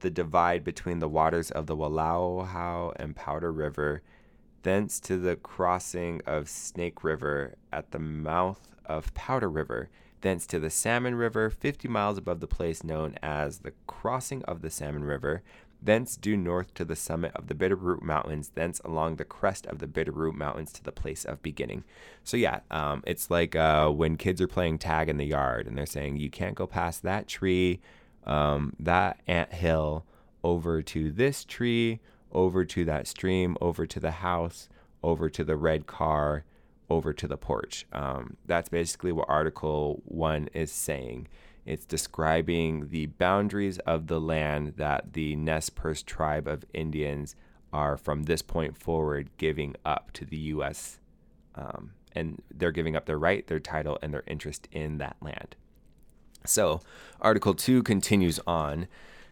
the 0.00 0.10
divide 0.10 0.64
between 0.64 1.00
the 1.00 1.08
waters 1.08 1.50
of 1.50 1.66
the 1.66 1.76
Walauhau 1.76 2.92
and 2.96 3.16
Powder 3.16 3.52
River, 3.52 4.02
thence 4.62 5.00
to 5.00 5.16
the 5.16 5.36
crossing 5.36 6.20
of 6.26 6.48
Snake 6.48 7.04
River 7.04 7.54
at 7.72 7.90
the 7.90 7.98
mouth 7.98 8.68
of 8.84 9.12
Powder 9.14 9.48
River, 9.48 9.88
thence 10.20 10.46
to 10.48 10.58
the 10.58 10.70
Salmon 10.70 11.14
River, 11.14 11.50
50 11.50 11.88
miles 11.88 12.18
above 12.18 12.40
the 12.40 12.46
place 12.46 12.82
known 12.82 13.14
as 13.22 13.58
the 13.58 13.72
crossing 13.86 14.42
of 14.44 14.62
the 14.62 14.70
Salmon 14.70 15.04
River, 15.04 15.42
thence 15.80 16.16
due 16.16 16.36
north 16.36 16.74
to 16.74 16.84
the 16.84 16.96
summit 16.96 17.32
of 17.34 17.46
the 17.46 17.54
Bitterroot 17.54 18.02
Mountains, 18.02 18.50
thence 18.54 18.80
along 18.84 19.16
the 19.16 19.24
crest 19.24 19.66
of 19.66 19.78
the 19.78 19.86
Bitterroot 19.86 20.34
Mountains 20.34 20.72
to 20.72 20.82
the 20.82 20.92
place 20.92 21.24
of 21.24 21.42
beginning. 21.42 21.84
So 22.24 22.36
yeah, 22.36 22.60
um, 22.70 23.02
it's 23.06 23.30
like 23.30 23.54
uh, 23.54 23.88
when 23.90 24.16
kids 24.16 24.40
are 24.40 24.48
playing 24.48 24.78
tag 24.78 25.08
in 25.08 25.18
the 25.18 25.26
yard 25.26 25.66
and 25.66 25.78
they're 25.78 25.86
saying 25.86 26.16
you 26.16 26.30
can't 26.30 26.56
go 26.56 26.66
past 26.66 27.02
that 27.04 27.28
tree, 27.28 27.80
um, 28.24 28.74
that 28.80 29.20
ant 29.26 29.52
hill, 29.52 30.04
over 30.44 30.82
to 30.82 31.10
this 31.10 31.44
tree, 31.44 32.00
over 32.32 32.64
to 32.64 32.84
that 32.84 33.06
stream, 33.06 33.56
over 33.60 33.86
to 33.86 34.00
the 34.00 34.10
house, 34.10 34.68
over 35.02 35.28
to 35.30 35.44
the 35.44 35.56
red 35.56 35.86
car, 35.86 36.44
over 36.90 37.12
to 37.12 37.26
the 37.26 37.36
porch. 37.36 37.86
Um, 37.92 38.36
that's 38.46 38.68
basically 38.68 39.12
what 39.12 39.28
Article 39.28 40.02
One 40.04 40.48
is 40.52 40.72
saying. 40.72 41.28
It's 41.66 41.84
describing 41.84 42.88
the 42.88 43.06
boundaries 43.06 43.78
of 43.80 44.06
the 44.06 44.20
land 44.20 44.74
that 44.76 45.12
the 45.12 45.36
Nez 45.36 45.68
Perce 45.68 46.02
tribe 46.02 46.48
of 46.48 46.64
Indians 46.72 47.36
are 47.72 47.98
from 47.98 48.22
this 48.22 48.40
point 48.40 48.76
forward 48.76 49.28
giving 49.36 49.76
up 49.84 50.10
to 50.12 50.24
the 50.24 50.38
U.S. 50.38 50.98
Um, 51.54 51.92
and 52.12 52.42
they're 52.54 52.72
giving 52.72 52.96
up 52.96 53.04
their 53.04 53.18
right, 53.18 53.46
their 53.46 53.60
title, 53.60 53.98
and 54.00 54.14
their 54.14 54.24
interest 54.26 54.66
in 54.72 54.96
that 54.98 55.16
land. 55.20 55.56
So, 56.46 56.80
Article 57.20 57.52
2 57.52 57.82
continues 57.82 58.40
on. 58.46 58.88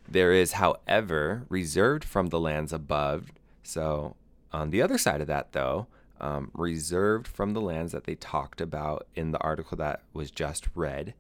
There 0.08 0.32
is, 0.32 0.52
however, 0.52 1.46
reserved 1.48 2.04
from 2.04 2.28
the 2.28 2.40
lands 2.40 2.72
above. 2.72 3.32
So, 3.62 4.16
on 4.52 4.70
the 4.70 4.80
other 4.82 4.98
side 4.98 5.20
of 5.20 5.26
that, 5.26 5.52
though, 5.52 5.88
um, 6.20 6.50
reserved 6.54 7.26
from 7.26 7.52
the 7.52 7.60
lands 7.60 7.92
that 7.92 8.04
they 8.04 8.14
talked 8.14 8.60
about 8.60 9.06
in 9.14 9.32
the 9.32 9.40
article 9.40 9.76
that 9.78 10.02
was 10.12 10.30
just 10.30 10.68
read, 10.74 11.14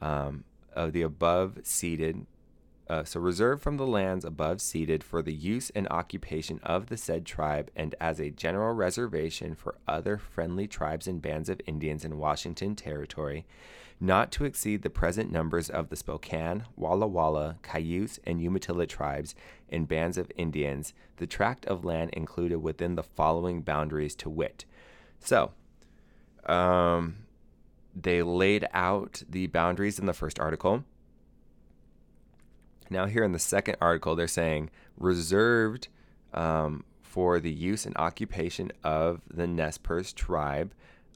um, 0.00 0.44
of 0.74 0.92
the 0.92 1.02
above 1.02 1.58
ceded. 1.64 2.26
uh, 2.88 3.04
so 3.04 3.20
reserved 3.20 3.62
from 3.62 3.76
the 3.76 3.86
lands 3.86 4.24
above 4.24 4.62
ceded 4.62 5.04
for 5.04 5.20
the 5.20 5.34
use 5.34 5.70
and 5.74 5.86
occupation 5.88 6.58
of 6.62 6.86
the 6.86 6.96
said 6.96 7.26
tribe 7.26 7.70
and 7.76 7.94
as 8.00 8.18
a 8.18 8.30
general 8.30 8.72
reservation 8.72 9.54
for 9.54 9.74
other 9.86 10.16
friendly 10.16 10.66
tribes 10.66 11.06
and 11.06 11.20
bands 11.20 11.50
of 11.50 11.60
Indians 11.66 12.04
in 12.04 12.16
Washington 12.16 12.74
Territory, 12.74 13.44
not 14.00 14.30
to 14.32 14.44
exceed 14.44 14.82
the 14.82 14.90
present 14.90 15.30
numbers 15.30 15.68
of 15.68 15.88
the 15.88 15.96
Spokane, 15.96 16.64
Walla 16.76 17.06
Walla, 17.06 17.56
Cayuse, 17.62 18.20
and 18.24 18.40
Umatilla 18.40 18.86
tribes 18.86 19.34
and 19.68 19.88
bands 19.88 20.16
of 20.16 20.30
Indians, 20.36 20.94
the 21.16 21.26
tract 21.26 21.66
of 21.66 21.84
land 21.84 22.10
included 22.10 22.58
within 22.58 22.94
the 22.94 23.02
following 23.02 23.62
boundaries 23.62 24.14
to 24.16 24.30
wit. 24.30 24.64
So, 25.18 25.52
um, 26.46 27.16
they 27.94 28.22
laid 28.22 28.66
out 28.72 29.22
the 29.28 29.48
boundaries 29.48 29.98
in 29.98 30.06
the 30.06 30.12
first 30.12 30.38
article. 30.38 30.84
Now, 32.90 33.06
here 33.06 33.24
in 33.24 33.32
the 33.32 33.38
second 33.38 33.76
article, 33.80 34.14
they're 34.14 34.28
saying 34.28 34.70
reserved 34.96 35.88
um, 36.32 36.84
for 37.02 37.40
the 37.40 37.50
use 37.50 37.84
and 37.84 37.96
occupation 37.96 38.70
of 38.84 39.20
the 39.28 39.46
Nez 39.46 39.78
Perce 39.78 40.12
tribe 40.12 40.72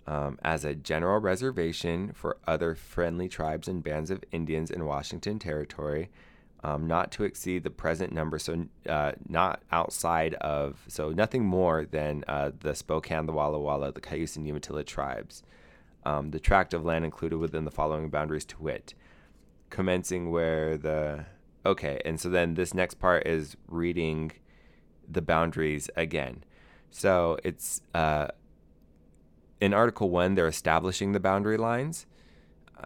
um, 0.06 0.38
as 0.42 0.64
a 0.64 0.74
general 0.74 1.20
reservation 1.20 2.12
for 2.12 2.36
other 2.46 2.74
friendly 2.74 3.28
tribes 3.28 3.68
and 3.68 3.82
bands 3.82 4.10
of 4.10 4.24
Indians 4.32 4.70
in 4.70 4.84
Washington 4.84 5.38
Territory, 5.38 6.10
um, 6.64 6.86
not 6.86 7.10
to 7.12 7.24
exceed 7.24 7.64
the 7.64 7.70
present 7.70 8.12
number. 8.12 8.38
So, 8.38 8.66
uh, 8.88 9.12
not 9.28 9.62
outside 9.70 10.34
of, 10.34 10.84
so 10.88 11.10
nothing 11.10 11.44
more 11.44 11.84
than 11.84 12.24
uh, 12.28 12.52
the 12.58 12.74
Spokane, 12.74 13.26
the 13.26 13.32
Walla 13.32 13.60
Walla, 13.60 13.92
the 13.92 14.00
Cayuse, 14.00 14.36
and 14.36 14.46
Umatilla 14.46 14.84
tribes 14.84 15.42
um, 16.04 16.30
the 16.30 16.40
tract 16.40 16.74
of 16.74 16.84
land 16.84 17.04
included 17.04 17.38
within 17.38 17.64
the 17.64 17.70
following 17.70 18.10
boundaries 18.10 18.44
to 18.46 18.60
wit, 18.60 18.94
commencing 19.70 20.30
where 20.30 20.76
the 20.76 21.24
okay, 21.64 22.00
and 22.04 22.20
so 22.20 22.28
then 22.28 22.54
this 22.54 22.74
next 22.74 22.94
part 22.94 23.26
is 23.26 23.56
reading 23.68 24.32
the 25.08 25.22
boundaries 25.22 25.88
again. 25.96 26.44
So 26.90 27.38
it's 27.44 27.82
uh, 27.94 28.28
in 29.62 29.72
Article 29.72 30.10
One, 30.10 30.34
they're 30.34 30.48
establishing 30.48 31.12
the 31.12 31.20
boundary 31.20 31.56
lines. 31.56 32.04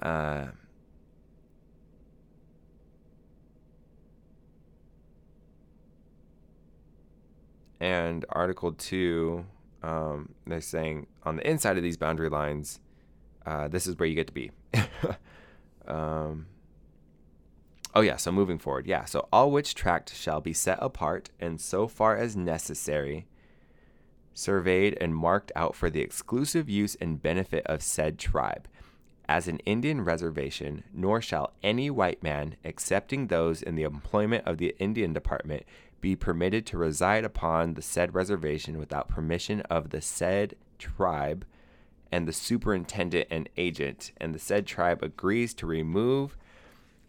Uh, 0.03 0.49
and 7.81 8.27
Article 8.29 8.73
2, 8.73 9.47
um, 9.83 10.35
they're 10.47 10.61
saying 10.61 11.07
on 11.23 11.37
the 11.37 11.51
inside 11.51 11.79
of 11.79 11.83
these 11.83 11.97
boundary 11.97 12.29
lines, 12.29 12.79
uh, 13.47 13.69
this 13.69 13.87
is 13.87 13.99
where 13.99 14.07
you 14.07 14.15
get 14.15 14.27
to 14.27 14.35
be. 14.35 14.51
um, 15.89 16.45
oh, 17.95 18.03
yeah. 18.03 18.17
So 18.17 18.31
moving 18.31 18.59
forward. 18.59 18.87
Yeah. 18.87 19.07
So 19.07 19.29
all 19.33 19.51
which 19.51 19.75
tract 19.75 20.15
shall 20.15 20.43
be 20.43 20.53
set 20.53 20.77
apart 20.83 21.31
and 21.41 21.59
so 21.59 21.89
far 21.89 22.19
as 22.19 22.37
necessary 22.37 23.27
surveyed 24.37 24.97
and 25.01 25.17
marked 25.17 25.51
out 25.57 25.75
for 25.75 25.91
the 25.91 26.01
exclusive 26.01 26.69
use 26.69 26.95
and 27.01 27.23
benefit 27.23 27.67
of 27.67 27.83
said 27.83 28.19
tribe 28.19 28.69
as 29.29 29.49
an 29.49 29.59
Indian 29.61 30.03
reservation, 30.03 30.85
nor 30.93 31.21
shall 31.21 31.53
any 31.63 31.91
white 31.91 32.23
man, 32.23 32.57
excepting 32.63 33.27
those 33.27 33.63
in 33.63 33.75
the 33.75 33.83
employment 33.83 34.47
of 34.47 34.59
the 34.59 34.75
Indian 34.79 35.13
Department, 35.13 35.65
be 36.01 36.15
permitted 36.15 36.65
to 36.67 36.79
reside 36.79 37.25
upon 37.25 37.75
the 37.75 37.83
said 37.83 38.15
reservation 38.15 38.79
without 38.79 39.09
permission 39.09 39.61
of 39.63 39.91
the 39.91 40.01
said 40.01 40.55
tribe 40.79 41.45
and 42.13 42.29
the 42.29 42.33
superintendent 42.33 43.27
and 43.31 43.49
agent, 43.57 44.13
and 44.19 44.35
the 44.35 44.39
said 44.39 44.67
tribe 44.67 45.03
agrees 45.03 45.53
to 45.55 45.67
remove 45.67 46.37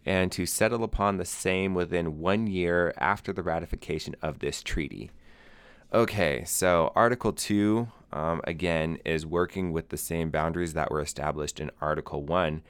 and 0.04 0.32
to 0.32 0.46
settle 0.46 0.82
upon 0.82 1.16
the 1.16 1.24
same 1.24 1.74
within 1.74 2.18
one 2.18 2.46
year 2.46 2.92
after 2.98 3.32
the 3.32 3.42
ratification 3.42 4.16
of 4.22 4.40
this 4.40 4.62
treaty. 4.62 5.10
Okay, 5.92 6.44
so 6.44 6.92
Article 6.94 7.32
2, 7.32 7.88
um, 8.12 8.42
again, 8.44 8.98
is 9.06 9.24
working 9.24 9.72
with 9.72 9.88
the 9.88 9.96
same 9.96 10.28
boundaries 10.28 10.74
that 10.74 10.90
were 10.90 11.00
established 11.00 11.60
in 11.60 11.70
Article 11.80 12.22
1. 12.22 12.60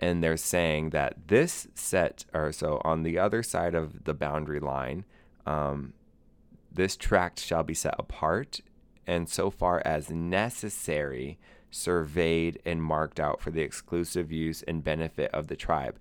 And 0.00 0.24
they're 0.24 0.36
saying 0.36 0.90
that 0.90 1.28
this 1.28 1.68
set, 1.76 2.24
or 2.34 2.50
so 2.50 2.80
on 2.84 3.04
the 3.04 3.16
other 3.16 3.44
side 3.44 3.76
of 3.76 4.02
the 4.04 4.12
boundary 4.12 4.58
line, 4.58 5.04
um, 5.46 5.92
this 6.72 6.96
tract 6.96 7.38
shall 7.38 7.62
be 7.62 7.74
set 7.74 7.94
apart 7.96 8.60
and 9.06 9.28
so 9.28 9.50
far 9.50 9.80
as 9.84 10.10
necessary, 10.10 11.38
surveyed 11.70 12.60
and 12.64 12.82
marked 12.82 13.20
out 13.20 13.40
for 13.40 13.52
the 13.52 13.62
exclusive 13.62 14.32
use 14.32 14.62
and 14.62 14.82
benefit 14.82 15.30
of 15.32 15.46
the 15.46 15.56
tribe. 15.56 15.96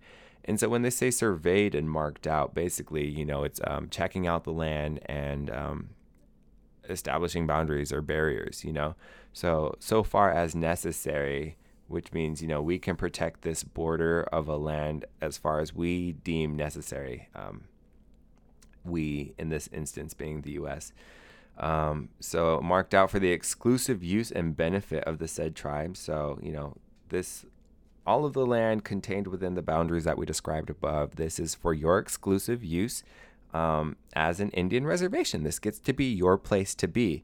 And 0.46 0.60
so 0.60 0.70
when 0.70 0.82
they 0.82 0.90
say 0.90 1.12
surveyed 1.12 1.76
and 1.76 1.90
marked 1.90 2.26
out, 2.26 2.56
basically, 2.56 3.08
you 3.08 3.26
know, 3.26 3.44
it's 3.44 3.62
um, 3.66 3.90
checking 3.90 4.26
out 4.26 4.44
the 4.44 4.52
land 4.52 5.02
and 5.06 5.52
um, 5.52 5.90
establishing 6.90 7.48
boundaries 7.48 7.92
or 7.92 8.02
barriers, 8.02 8.64
you 8.64 8.74
know. 8.74 8.96
So, 9.32 9.76
so 9.80 10.04
far 10.04 10.32
as 10.32 10.56
necessary, 10.56 11.58
which 11.88 12.14
means, 12.14 12.42
you 12.42 12.48
know, 12.48 12.62
we 12.62 12.80
can 12.80 12.96
protect 12.96 13.42
this 13.42 13.64
border 13.64 14.24
of 14.32 14.48
a 14.48 14.58
land 14.58 15.06
as 15.22 15.38
far 15.38 15.60
as 15.60 15.74
we 15.74 16.14
deem 16.14 16.56
necessary. 16.56 17.30
Um, 17.36 17.66
we, 18.84 19.34
in 19.38 19.50
this 19.50 19.70
instance, 19.72 20.14
being 20.14 20.42
the 20.42 20.52
U.S. 20.52 20.92
Um, 21.58 22.10
so 22.20 22.60
marked 22.62 22.94
out 22.94 23.12
for 23.12 23.20
the 23.20 23.32
exclusive 23.32 24.04
use 24.04 24.32
and 24.32 24.56
benefit 24.56 25.04
of 25.06 25.20
the 25.20 25.28
said 25.28 25.56
tribe. 25.56 25.98
So, 25.98 26.40
you 26.42 26.52
know, 26.52 26.76
this 27.10 27.46
all 28.06 28.26
of 28.26 28.34
the 28.34 28.46
land 28.46 28.84
contained 28.84 29.28
within 29.28 29.56
the 29.56 29.62
boundaries 29.62 30.04
that 30.04 30.18
we 30.18 30.26
described 30.26 30.70
above. 30.70 31.16
This 31.16 31.40
is 31.40 31.56
for 31.56 31.74
your 31.74 32.00
exclusive 32.00 32.64
use 32.64 33.04
um, 33.54 33.96
as 34.14 34.40
an 34.40 34.50
Indian 34.52 34.86
reservation. 34.86 35.44
This 35.44 35.60
gets 35.60 35.80
to 35.80 35.94
be 35.94 36.06
your 36.06 36.38
place 36.38 36.76
to 36.76 36.88
be. 36.88 37.24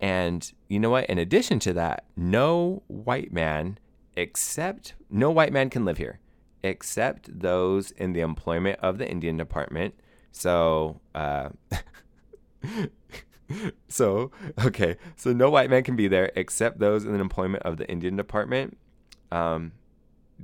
And 0.00 0.52
you 0.68 0.80
know 0.80 0.90
what? 0.90 1.06
In 1.06 1.18
addition 1.18 1.58
to 1.60 1.72
that, 1.74 2.04
no 2.16 2.82
white 2.88 3.32
man, 3.32 3.78
except 4.16 4.94
no 5.08 5.30
white 5.30 5.52
man 5.52 5.70
can 5.70 5.84
live 5.84 5.98
here, 5.98 6.18
except 6.62 7.40
those 7.40 7.92
in 7.92 8.12
the 8.12 8.20
employment 8.20 8.80
of 8.80 8.98
the 8.98 9.08
Indian 9.08 9.36
Department. 9.36 9.94
So, 10.32 11.00
uh, 11.14 11.50
so 13.88 14.32
okay, 14.64 14.96
so 15.16 15.32
no 15.32 15.50
white 15.50 15.70
man 15.70 15.84
can 15.84 15.94
be 15.94 16.08
there 16.08 16.32
except 16.34 16.78
those 16.78 17.04
in 17.04 17.12
the 17.12 17.20
employment 17.20 17.62
of 17.62 17.76
the 17.76 17.88
Indian 17.88 18.16
Department. 18.16 18.76
Um, 19.30 19.72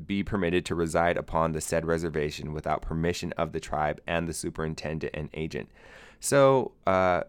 be 0.06 0.22
permitted 0.22 0.64
to 0.66 0.74
reside 0.74 1.16
upon 1.16 1.52
the 1.52 1.60
said 1.60 1.84
reservation 1.84 2.52
without 2.52 2.82
permission 2.82 3.32
of 3.36 3.52
the 3.52 3.60
tribe 3.60 4.00
and 4.06 4.28
the 4.28 4.32
superintendent 4.32 5.14
and 5.14 5.28
agent. 5.34 5.68
So, 6.20 6.72
uh, 6.86 7.22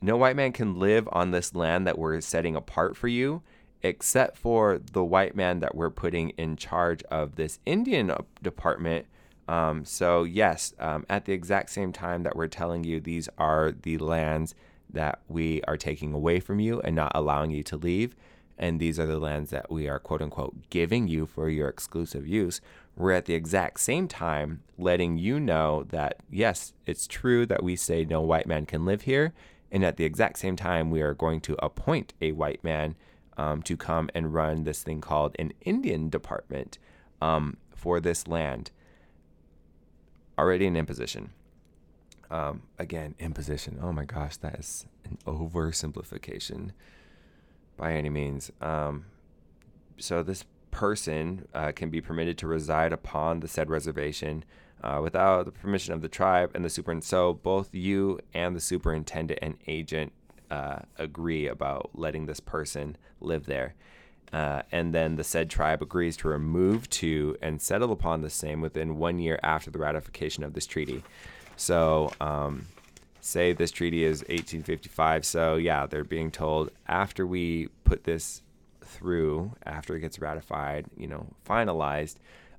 no 0.00 0.16
white 0.16 0.36
man 0.36 0.52
can 0.52 0.78
live 0.78 1.08
on 1.12 1.30
this 1.30 1.54
land 1.54 1.86
that 1.86 1.98
we're 1.98 2.20
setting 2.20 2.56
apart 2.56 2.96
for 2.96 3.08
you, 3.08 3.42
except 3.82 4.36
for 4.36 4.78
the 4.92 5.04
white 5.04 5.34
man 5.34 5.60
that 5.60 5.74
we're 5.74 5.90
putting 5.90 6.30
in 6.30 6.56
charge 6.56 7.02
of 7.04 7.36
this 7.36 7.58
Indian 7.64 8.12
department. 8.42 9.06
Um, 9.48 9.84
so, 9.84 10.24
yes, 10.24 10.74
um, 10.78 11.06
at 11.08 11.24
the 11.24 11.32
exact 11.32 11.70
same 11.70 11.92
time 11.92 12.22
that 12.24 12.36
we're 12.36 12.48
telling 12.48 12.84
you 12.84 13.00
these 13.00 13.28
are 13.38 13.72
the 13.72 13.98
lands 13.98 14.54
that 14.90 15.20
we 15.28 15.62
are 15.62 15.76
taking 15.76 16.12
away 16.12 16.40
from 16.40 16.60
you 16.60 16.80
and 16.80 16.94
not 16.94 17.12
allowing 17.14 17.50
you 17.50 17.62
to 17.64 17.76
leave, 17.76 18.14
and 18.58 18.78
these 18.78 18.98
are 18.98 19.06
the 19.06 19.18
lands 19.18 19.50
that 19.50 19.70
we 19.70 19.88
are 19.88 19.98
quote 19.98 20.22
unquote 20.22 20.54
giving 20.70 21.08
you 21.08 21.26
for 21.26 21.48
your 21.48 21.68
exclusive 21.68 22.26
use, 22.26 22.60
we're 22.96 23.12
at 23.12 23.24
the 23.24 23.34
exact 23.34 23.80
same 23.80 24.06
time 24.06 24.62
letting 24.78 25.18
you 25.18 25.40
know 25.40 25.84
that 25.90 26.20
yes, 26.30 26.72
it's 26.86 27.06
true 27.06 27.44
that 27.46 27.62
we 27.62 27.76
say 27.76 28.04
no 28.04 28.20
white 28.20 28.46
man 28.46 28.66
can 28.66 28.84
live 28.84 29.02
here, 29.02 29.32
and 29.70 29.84
at 29.84 29.96
the 29.96 30.04
exact 30.04 30.38
same 30.38 30.54
time, 30.54 30.90
we 30.90 31.02
are 31.02 31.14
going 31.14 31.40
to 31.42 31.56
appoint 31.64 32.14
a 32.20 32.32
white 32.32 32.62
man 32.62 32.94
um, 33.36 33.62
to 33.62 33.76
come 33.76 34.08
and 34.14 34.32
run 34.32 34.62
this 34.62 34.82
thing 34.82 35.00
called 35.00 35.34
an 35.38 35.52
Indian 35.62 36.08
department 36.08 36.78
um, 37.20 37.56
for 37.74 37.98
this 37.98 38.28
land. 38.28 38.70
Already 40.38 40.66
an 40.66 40.76
imposition. 40.76 41.30
Um, 42.30 42.62
again, 42.78 43.14
imposition. 43.18 43.78
Oh 43.82 43.92
my 43.92 44.04
gosh, 44.04 44.36
that 44.38 44.58
is 44.58 44.86
an 45.04 45.18
oversimplification 45.26 46.70
by 47.76 47.94
any 47.94 48.10
means. 48.10 48.50
Um, 48.60 49.06
so 49.98 50.22
this 50.22 50.44
person 50.70 51.46
uh, 51.54 51.72
can 51.72 51.90
be 51.90 52.00
permitted 52.00 52.36
to 52.38 52.46
reside 52.46 52.92
upon 52.92 53.40
the 53.40 53.48
said 53.48 53.70
reservation 53.70 54.44
uh, 54.82 55.00
without 55.02 55.46
the 55.46 55.52
permission 55.52 55.94
of 55.94 56.02
the 56.02 56.08
tribe 56.08 56.50
and 56.54 56.64
the 56.64 56.70
superintendent. 56.70 57.04
So 57.04 57.32
both 57.32 57.74
you 57.74 58.20
and 58.34 58.54
the 58.54 58.60
superintendent 58.60 59.38
and 59.40 59.56
agent 59.66 60.12
uh, 60.50 60.80
agree 60.98 61.46
about 61.46 61.90
letting 61.94 62.26
this 62.26 62.40
person 62.40 62.96
live 63.20 63.46
there. 63.46 63.74
Uh, 64.32 64.62
and 64.72 64.92
then 64.92 65.14
the 65.14 65.24
said 65.24 65.48
tribe 65.48 65.80
agrees 65.80 66.16
to 66.16 66.28
remove 66.28 66.90
to 66.90 67.36
and 67.40 67.62
settle 67.62 67.92
upon 67.92 68.20
the 68.20 68.30
same 68.30 68.60
within 68.60 68.98
one 68.98 69.18
year 69.20 69.38
after 69.42 69.70
the 69.70 69.78
ratification 69.78 70.42
of 70.42 70.54
this 70.54 70.66
treaty. 70.66 71.04
So, 71.56 72.12
um, 72.20 72.66
say 73.24 73.52
this 73.52 73.70
treaty 73.70 74.04
is 74.04 74.20
1855. 74.20 75.24
So, 75.24 75.56
yeah, 75.56 75.86
they're 75.86 76.04
being 76.04 76.30
told 76.30 76.70
after 76.86 77.26
we 77.26 77.68
put 77.84 78.04
this 78.04 78.42
through, 78.82 79.52
after 79.64 79.96
it 79.96 80.00
gets 80.00 80.18
ratified, 80.18 80.86
you 80.96 81.06
know, 81.06 81.26
finalized, 81.48 82.16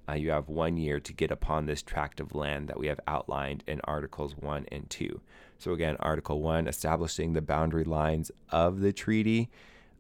uh, 0.09 0.13
you 0.13 0.32
have 0.32 0.49
one 0.49 0.78
year 0.78 0.99
to 0.99 1.13
get 1.13 1.32
upon 1.32 1.66
this 1.66 1.82
tract 1.82 2.20
of 2.20 2.36
land 2.36 2.68
that 2.68 2.80
we 2.80 2.88
have 2.88 2.99
outlined 3.07 3.63
in 3.68 3.80
Articles 3.84 4.36
1 4.38 4.66
and 4.72 4.89
2. 4.89 5.22
So, 5.57 5.72
again, 5.72 5.97
Article 5.99 6.41
1 6.41 6.68
establishing 6.68 7.34
the 7.34 7.41
boundary 7.41 7.84
lines 7.84 8.32
of 8.49 8.82
the 8.82 8.91
treaty. 8.91 9.49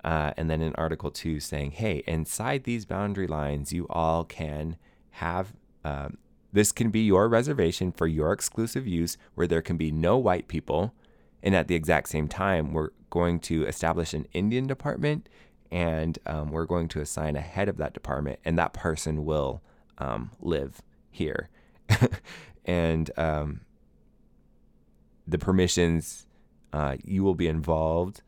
Uh, 0.03 0.33
and 0.37 0.49
then 0.49 0.61
in 0.61 0.75
Article 0.75 1.09
2 1.09 1.39
saying, 1.39 1.71
hey, 1.71 2.03
inside 2.05 2.63
these 2.63 2.85
boundary 2.85 3.27
lines, 3.27 3.71
you 3.71 3.87
all 3.89 4.23
can 4.23 4.77
have 5.11 5.53
um, 5.83 6.17
this 6.55 6.71
can 6.71 6.89
be 6.89 7.01
your 7.01 7.27
reservation 7.27 7.91
for 7.91 8.07
your 8.07 8.31
exclusive 8.31 8.87
use 8.87 9.17
where 9.33 9.45
there 9.45 9.61
can 9.61 9.75
be 9.75 9.91
no 9.91 10.17
white 10.17 10.47
people. 10.47 10.93
And 11.43 11.53
at 11.53 11.67
the 11.67 11.75
exact 11.75 12.07
same 12.07 12.29
time, 12.29 12.71
we're 12.71 12.91
going 13.09 13.41
to 13.41 13.65
establish 13.65 14.13
an 14.13 14.25
Indian 14.31 14.65
department 14.65 15.27
and 15.69 16.17
um, 16.25 16.51
we're 16.51 16.65
going 16.65 16.87
to 16.87 17.01
assign 17.01 17.35
a 17.35 17.41
head 17.41 17.67
of 17.67 17.75
that 17.75 17.93
department, 17.93 18.39
and 18.45 18.57
that 18.57 18.71
person 18.71 19.25
will 19.25 19.61
um, 19.97 20.31
live 20.39 20.81
here. 21.11 21.49
and 22.65 23.11
um, 23.17 23.61
the 25.27 25.37
permissions, 25.37 26.27
uh, 26.71 26.95
you 27.03 27.23
will 27.23 27.35
be 27.35 27.47
involved 27.47 28.21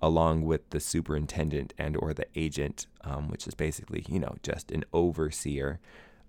along 0.00 0.42
with 0.42 0.70
the 0.70 0.80
superintendent 0.80 1.74
and 1.76 1.98
or 1.98 2.14
the 2.14 2.26
agent, 2.34 2.86
um, 3.02 3.28
which 3.28 3.46
is 3.46 3.54
basically, 3.54 4.06
you 4.08 4.18
know, 4.18 4.36
just 4.42 4.70
an 4.70 4.84
overseer 4.94 5.78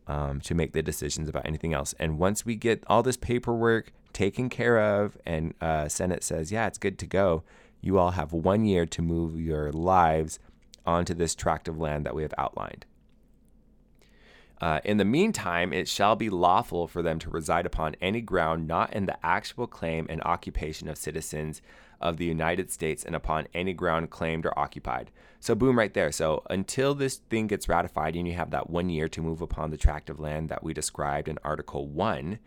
um, 0.08 0.39
to 0.41 0.55
make 0.55 0.74
the 0.74 0.82
decisions 0.82 1.28
about 1.30 1.45
anything 1.45 1.74
else. 1.74 1.93
And 1.99 2.18
once 2.18 2.45
we 2.45 2.55
get 2.55 2.84
all 2.88 3.03
this 3.03 3.18
paperwork 3.18 3.91
taken 4.14 4.49
care 4.49 4.80
of 4.80 5.18
and 5.26 5.53
uh, 5.62 5.88
Senate 5.88 6.24
says, 6.24 6.51
yeah, 6.51 6.68
it's 6.68 6.78
good 6.78 6.97
to 6.99 7.05
go, 7.05 7.43
you 7.82 7.99
all 7.99 8.12
have 8.12 8.34
one 8.34 8.66
year 8.66 8.86
to 8.86 9.01
move 9.01 9.39
your 9.39 9.72
lives 9.72 10.39
onto 10.86 11.14
this 11.14 11.36
tract 11.36 11.68
of 11.68 11.78
land 11.78 12.05
that 12.05 12.16
we 12.16 12.24
have 12.24 12.34
outlined. 12.38 12.86
Uh, 14.60 14.80
in 14.84 14.97
the 14.97 15.05
meantime, 15.05 15.72
it 15.72 15.88
shall 15.88 16.16
be 16.16 16.30
lawful 16.30 16.88
for 16.88 17.03
them 17.03 17.20
to 17.20 17.30
reside 17.30 17.66
upon 17.66 17.95
any 18.01 18.22
ground 18.22 18.68
not 18.68 18.91
in 18.93 19.05
the 19.05 19.18
actual 19.24 19.68
claim 19.68 20.08
and 20.10 20.22
occupation 20.24 20.88
of 20.88 20.97
citizens 20.97 21.62
of 22.02 22.18
the 22.18 22.26
United 22.26 22.72
States 22.72 23.04
and 23.04 23.16
upon 23.16 23.48
any 23.54 23.74
ground 23.74 24.10
claimed 24.10 24.45
or 24.45 24.58
occupied. 24.58 25.12
So, 25.39 25.56
boom, 25.56 25.78
right 25.78 25.93
there. 25.93 26.12
So, 26.12 26.43
until 26.50 26.95
this 26.95 27.18
thing 27.18 27.48
gets 27.48 27.70
ratified 27.70 28.16
and 28.16 28.28
you 28.28 28.34
have 28.34 28.52
that 28.52 28.70
one 28.70 28.89
year 28.89 29.08
to 29.10 29.22
move 29.22 29.41
upon 29.41 29.70
the 29.70 29.78
tract 29.78 30.10
of 30.10 30.20
land 30.20 30.50
that 30.50 30.64
we 30.64 30.74
described 30.74 31.28
in 31.28 31.38
Article 31.43 31.88
1, 31.88 32.39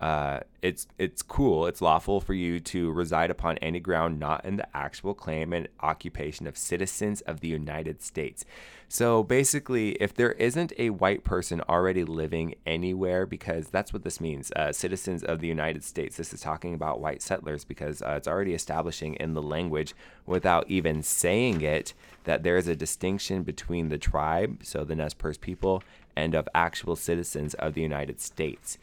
uh, 0.00 0.40
it's 0.62 0.86
it's 0.98 1.22
cool. 1.22 1.66
It's 1.66 1.82
lawful 1.82 2.20
for 2.20 2.32
you 2.32 2.58
to 2.60 2.90
reside 2.90 3.30
upon 3.30 3.58
any 3.58 3.80
ground 3.80 4.18
not 4.18 4.44
in 4.46 4.56
the 4.56 4.76
actual 4.76 5.12
claim 5.12 5.52
and 5.52 5.68
occupation 5.80 6.46
of 6.46 6.56
citizens 6.56 7.20
of 7.22 7.40
the 7.40 7.48
United 7.48 8.02
States. 8.02 8.46
So 8.88 9.22
basically, 9.22 9.92
if 9.92 10.14
there 10.14 10.32
isn't 10.32 10.72
a 10.78 10.90
white 10.90 11.22
person 11.22 11.60
already 11.68 12.02
living 12.02 12.54
anywhere, 12.66 13.26
because 13.26 13.68
that's 13.68 13.92
what 13.92 14.02
this 14.02 14.20
means, 14.20 14.50
uh, 14.56 14.72
citizens 14.72 15.22
of 15.22 15.40
the 15.40 15.46
United 15.46 15.84
States. 15.84 16.16
This 16.16 16.32
is 16.32 16.40
talking 16.40 16.74
about 16.74 17.00
white 17.00 17.22
settlers 17.22 17.64
because 17.64 18.02
uh, 18.02 18.14
it's 18.16 18.26
already 18.26 18.54
establishing 18.54 19.14
in 19.14 19.34
the 19.34 19.42
language 19.42 19.94
without 20.26 20.68
even 20.68 21.02
saying 21.02 21.60
it 21.60 21.94
that 22.24 22.42
there 22.42 22.56
is 22.56 22.68
a 22.68 22.74
distinction 22.74 23.42
between 23.42 23.90
the 23.90 23.98
tribe, 23.98 24.60
so 24.62 24.82
the 24.82 24.96
Nez 24.96 25.14
Perce 25.14 25.38
people, 25.38 25.82
and 26.16 26.34
of 26.34 26.48
actual 26.54 26.96
citizens 26.96 27.54
of 27.54 27.74
the 27.74 27.82
United 27.82 28.20
States. 28.20 28.78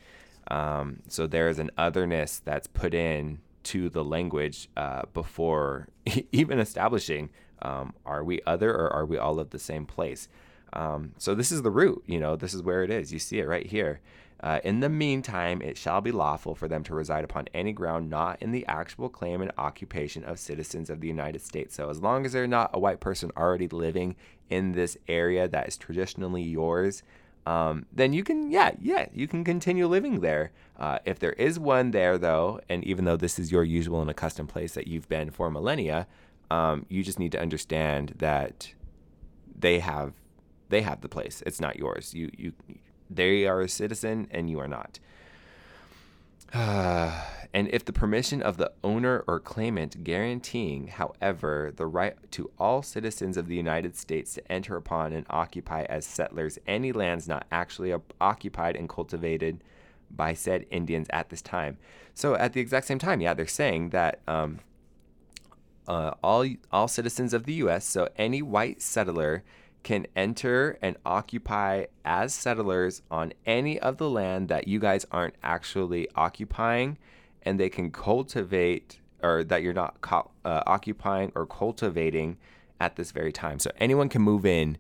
Um, 0.50 1.02
so 1.08 1.28
there 1.28 1.50
is 1.50 1.60
an 1.60 1.72
otherness 1.78 2.42
that's 2.44 2.68
put 2.68 2.94
in 2.94 3.40
to 3.64 3.90
the 3.90 4.04
language 4.04 4.70
uh, 4.78 5.04
before 5.14 5.90
even 6.32 6.60
establishing 6.60 7.30
um, 7.62 7.94
are 8.06 8.24
we 8.24 8.40
other 8.46 8.72
or 8.72 8.92
are 8.94 9.06
we 9.06 9.18
all 9.18 9.40
of 9.40 9.50
the 9.50 9.60
same 9.60 9.86
place? 9.86 10.30
Um, 10.74 11.14
so 11.18 11.34
this 11.34 11.52
is 11.52 11.62
the 11.62 11.72
root, 11.72 12.04
you 12.06 12.20
know, 12.20 12.36
this 12.36 12.54
is 12.54 12.62
where 12.62 12.84
it 12.84 12.92
is. 12.92 13.12
You 13.12 13.20
see 13.20 13.40
it 13.40 13.48
right 13.48 13.66
here. 13.66 14.00
Uh, 14.40 14.60
in 14.64 14.82
the 14.82 14.90
meantime, 14.90 15.62
it 15.64 15.78
shall 15.78 16.00
be 16.00 16.12
lawful 16.12 16.54
for 16.54 16.68
them 16.68 16.84
to 16.84 16.94
reside 16.94 17.24
upon 17.24 17.48
any 17.56 17.74
ground 17.74 18.10
not 18.10 18.40
in 18.42 18.52
the 18.52 18.66
actual 18.68 19.10
claim 19.10 19.42
and 19.42 19.52
occupation 19.58 20.24
of 20.24 20.38
citizens 20.38 20.92
of 20.92 21.02
the 21.02 21.08
United 21.08 21.42
States. 21.42 21.74
So, 21.74 21.90
as 21.90 22.02
long 22.02 22.24
as 22.24 22.34
they're 22.34 22.46
not 22.46 22.70
a 22.74 22.80
white 22.80 23.00
person 23.00 23.32
already 23.36 23.68
living 23.68 24.16
in 24.50 24.74
this 24.74 24.96
area 25.08 25.48
that 25.48 25.68
is 25.68 25.76
traditionally 25.76 26.44
yours, 26.44 27.02
um, 27.48 27.86
then 27.94 28.12
you 28.12 28.26
can, 28.26 28.52
yeah, 28.52 28.72
yeah, 28.82 29.06
you 29.14 29.26
can 29.26 29.46
continue 29.46 29.88
living 29.88 30.20
there. 30.20 30.52
Uh, 30.76 31.00
if 31.06 31.18
there 31.18 31.32
is 31.32 31.58
one 31.58 31.92
there, 31.92 32.18
though, 32.18 32.60
and 32.68 32.84
even 32.84 33.06
though 33.06 33.16
this 33.16 33.40
is 33.40 33.54
your 33.54 33.64
usual 33.64 34.02
and 34.02 34.10
accustomed 34.10 34.50
place 34.50 34.74
that 34.74 34.86
you've 34.86 35.08
been 35.08 35.32
for 35.32 35.50
millennia, 35.50 36.08
um, 36.52 36.86
you 36.90 37.04
just 37.04 37.20
need 37.20 37.32
to 37.32 37.40
understand 37.40 38.16
that 38.18 38.74
they 39.58 39.80
have 39.80 40.12
they 40.68 40.82
have 40.82 41.00
the 41.00 41.08
place. 41.08 41.42
It's 41.46 41.62
not 41.62 41.78
yours. 41.78 42.14
You 42.14 42.30
you 42.38 42.52
they 43.10 43.48
are 43.48 43.62
a 43.62 43.70
citizen 43.70 44.28
and 44.30 44.50
you 44.50 44.60
are 44.60 44.68
not. 44.68 45.00
And 47.54 47.68
if 47.70 47.86
the 47.86 47.94
permission 47.94 48.42
of 48.42 48.58
the 48.58 48.72
owner 48.84 49.24
or 49.28 49.40
claimant 49.40 50.04
guaranteeing, 50.04 50.88
however, 50.88 51.72
the 51.76 51.86
right 51.86 52.16
to 52.32 52.52
all 52.60 52.82
citizens 52.82 53.38
of 53.38 53.48
the 53.48 53.56
United 53.56 53.96
States 53.96 54.34
to 54.34 54.52
enter 54.52 54.76
upon 54.76 55.14
and 55.14 55.26
occupy 55.30 55.84
as 55.84 56.06
settlers 56.06 56.60
any 56.68 56.92
lands 56.92 57.28
not 57.28 57.46
actually 57.52 57.94
occupied 58.20 58.76
and 58.76 58.90
cultivated 58.90 59.64
by 60.10 60.34
said 60.34 60.66
Indians 60.72 61.08
at 61.10 61.30
this 61.30 61.42
time. 61.42 61.78
So 62.14 62.36
at 62.36 62.54
the 62.54 62.62
exact 62.62 62.88
same 62.88 63.00
time, 63.00 63.22
yeah, 63.22 63.34
they're 63.34 63.48
saying 63.48 63.90
that 63.90 64.22
um, 64.28 64.60
uh, 65.88 66.12
all 66.24 66.46
all 66.72 66.88
citizens 66.88 67.34
of 67.34 67.46
the 67.46 67.54
U.S. 67.54 67.86
So 67.86 68.10
any 68.18 68.42
white 68.42 68.82
settler 68.82 69.44
can 69.84 70.06
enter 70.16 70.78
and 70.82 70.98
occupy 71.06 71.86
as 72.04 72.34
settlers 72.34 73.02
on 73.10 73.32
any 73.46 73.80
of 73.80 73.98
the 73.98 74.10
land 74.10 74.50
that 74.50 74.68
you 74.68 74.80
guys 74.80 75.06
aren't 75.12 75.36
actually 75.44 76.08
occupying, 76.16 76.98
and 77.48 77.60
they 77.60 77.70
can 77.70 77.92
cultivate 77.92 79.00
or 79.24 79.44
that 79.44 79.64
you're 79.64 79.74
not 79.74 80.02
co- 80.02 80.30
uh, 80.46 80.62
occupying 80.68 81.32
or 81.34 81.46
cultivating 81.46 82.38
at 82.80 82.98
this 82.98 83.12
very 83.12 83.32
time. 83.32 83.58
So 83.58 83.72
anyone 83.80 84.10
can 84.10 84.22
move 84.22 84.46
in 84.46 84.78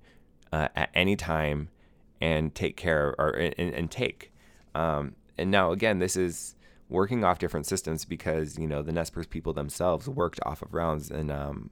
uh, 0.51 0.67
at 0.75 0.89
any 0.93 1.15
time 1.15 1.69
and 2.19 2.53
take 2.53 2.75
care 2.75 3.15
or 3.17 3.29
and, 3.29 3.73
and 3.73 3.89
take. 3.89 4.31
Um, 4.75 5.15
and 5.37 5.49
now 5.49 5.71
again, 5.71 5.99
this 5.99 6.15
is 6.17 6.55
working 6.89 7.23
off 7.23 7.39
different 7.39 7.65
systems 7.65 8.05
because 8.05 8.59
you 8.59 8.67
know 8.67 8.81
the 8.81 8.91
Nez 8.91 9.09
Perce 9.09 9.27
people 9.27 9.53
themselves 9.53 10.07
worked 10.09 10.39
off 10.45 10.61
of 10.61 10.73
rounds 10.73 11.09
and 11.09 11.31
um, 11.31 11.69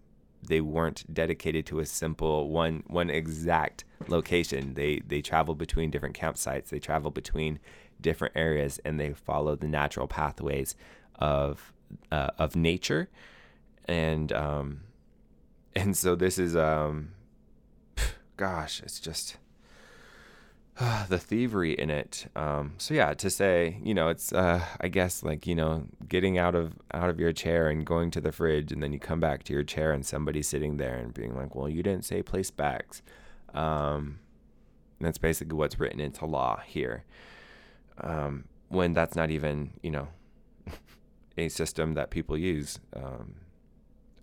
they 0.47 0.61
weren't 0.61 1.03
dedicated 1.13 1.65
to 1.67 1.79
a 1.79 1.85
simple 1.85 2.49
one 2.49 2.83
one 2.87 3.09
exact 3.09 3.83
location. 4.07 4.73
They 4.75 5.01
they 5.05 5.21
traveled 5.21 5.57
between 5.57 5.91
different 5.91 6.17
campsites. 6.17 6.69
They 6.69 6.79
traveled 6.79 7.13
between 7.13 7.59
different 8.05 8.37
areas, 8.37 8.79
and 8.85 8.99
they 8.99 9.13
follow 9.13 9.55
the 9.55 9.67
natural 9.67 10.07
pathways 10.07 10.75
of 11.15 11.73
uh, 12.11 12.29
of 12.37 12.55
nature, 12.55 13.09
and 13.85 14.31
um, 14.31 14.81
and 15.75 15.97
so 15.97 16.13
this 16.15 16.37
is 16.37 16.55
um, 16.55 17.13
gosh, 18.37 18.83
it's 18.83 18.99
just 18.99 19.37
the 21.09 21.17
thievery 21.17 21.73
in 21.73 21.89
it. 21.89 22.27
Um, 22.35 22.75
so 22.77 22.93
yeah, 22.93 23.15
to 23.15 23.29
say, 23.31 23.79
you 23.83 23.95
know, 23.95 24.09
it's 24.09 24.31
uh, 24.31 24.63
I 24.79 24.87
guess 24.87 25.23
like 25.23 25.47
you 25.47 25.55
know, 25.55 25.87
getting 26.07 26.37
out 26.37 26.53
of 26.53 26.75
out 26.93 27.09
of 27.09 27.19
your 27.19 27.33
chair 27.33 27.69
and 27.69 27.83
going 27.83 28.11
to 28.11 28.21
the 28.21 28.31
fridge, 28.31 28.71
and 28.71 28.83
then 28.83 28.93
you 28.93 28.99
come 28.99 29.19
back 29.19 29.43
to 29.45 29.53
your 29.53 29.63
chair 29.63 29.91
and 29.91 30.05
somebody's 30.05 30.47
sitting 30.47 30.77
there 30.77 30.95
and 30.95 31.11
being 31.11 31.35
like, 31.35 31.55
"Well, 31.55 31.67
you 31.67 31.81
didn't 31.81 32.05
say 32.05 32.21
place 32.21 32.51
bags." 32.51 33.01
Um, 33.51 34.19
that's 35.01 35.17
basically 35.17 35.57
what's 35.57 35.79
written 35.79 35.99
into 35.99 36.27
law 36.27 36.61
here. 36.67 37.03
Um, 38.01 38.45
when 38.69 38.93
that's 38.93 39.15
not 39.15 39.29
even 39.29 39.71
you 39.81 39.91
know 39.91 40.07
a 41.37 41.49
system 41.49 41.93
that 41.93 42.09
people 42.09 42.37
use 42.37 42.79
um, 42.95 43.35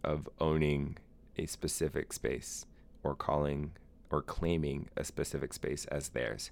of 0.04 0.28
owning 0.40 0.98
a 1.38 1.46
specific 1.46 2.12
space 2.12 2.66
or 3.02 3.14
calling 3.14 3.72
or 4.10 4.22
claiming 4.22 4.88
a 4.96 5.04
specific 5.04 5.52
space 5.52 5.86
as 5.86 6.10
theirs. 6.10 6.50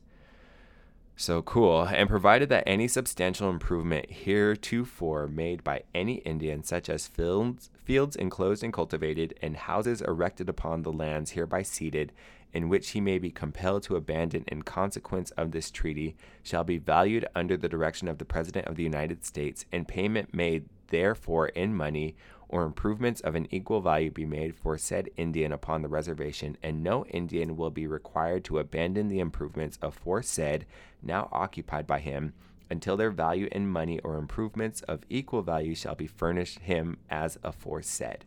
So 1.20 1.42
cool. 1.42 1.82
And 1.82 2.08
provided 2.08 2.48
that 2.48 2.64
any 2.66 2.88
substantial 2.88 3.50
improvement 3.50 4.10
heretofore 4.10 5.28
made 5.28 5.62
by 5.62 5.82
any 5.94 6.14
Indian, 6.14 6.62
such 6.62 6.88
as 6.88 7.08
fields, 7.08 7.68
fields 7.84 8.16
enclosed 8.16 8.64
and 8.64 8.72
cultivated, 8.72 9.34
and 9.42 9.54
houses 9.54 10.00
erected 10.00 10.48
upon 10.48 10.80
the 10.80 10.90
lands 10.90 11.32
hereby 11.32 11.60
ceded, 11.60 12.12
in 12.52 12.68
which 12.68 12.90
he 12.90 13.00
may 13.00 13.18
be 13.18 13.30
compelled 13.30 13.82
to 13.84 13.96
abandon 13.96 14.44
in 14.48 14.62
consequence 14.62 15.30
of 15.32 15.52
this 15.52 15.70
treaty, 15.70 16.16
shall 16.42 16.64
be 16.64 16.78
valued 16.78 17.26
under 17.34 17.56
the 17.56 17.68
direction 17.68 18.08
of 18.08 18.18
the 18.18 18.24
President 18.24 18.66
of 18.66 18.76
the 18.76 18.82
United 18.82 19.24
States, 19.24 19.64
and 19.72 19.86
payment 19.86 20.34
made 20.34 20.68
therefore 20.88 21.48
in 21.48 21.74
money 21.74 22.16
or 22.48 22.64
improvements 22.64 23.20
of 23.20 23.36
an 23.36 23.46
equal 23.50 23.80
value 23.80 24.10
be 24.10 24.26
made 24.26 24.54
for 24.56 24.76
said 24.76 25.08
Indian 25.16 25.52
upon 25.52 25.82
the 25.82 25.88
reservation, 25.88 26.56
and 26.62 26.82
no 26.82 27.06
Indian 27.06 27.56
will 27.56 27.70
be 27.70 27.86
required 27.86 28.44
to 28.44 28.58
abandon 28.58 29.06
the 29.08 29.20
improvements 29.20 29.78
aforesaid 29.80 30.66
now 31.00 31.28
occupied 31.30 31.86
by 31.86 32.00
him 32.00 32.32
until 32.68 32.96
their 32.96 33.10
value 33.10 33.48
in 33.52 33.68
money 33.68 33.98
or 34.00 34.16
improvements 34.16 34.80
of 34.82 35.04
equal 35.08 35.42
value 35.42 35.74
shall 35.74 35.94
be 35.94 36.06
furnished 36.06 36.58
him 36.60 36.96
as 37.08 37.38
aforesaid. 37.42 38.24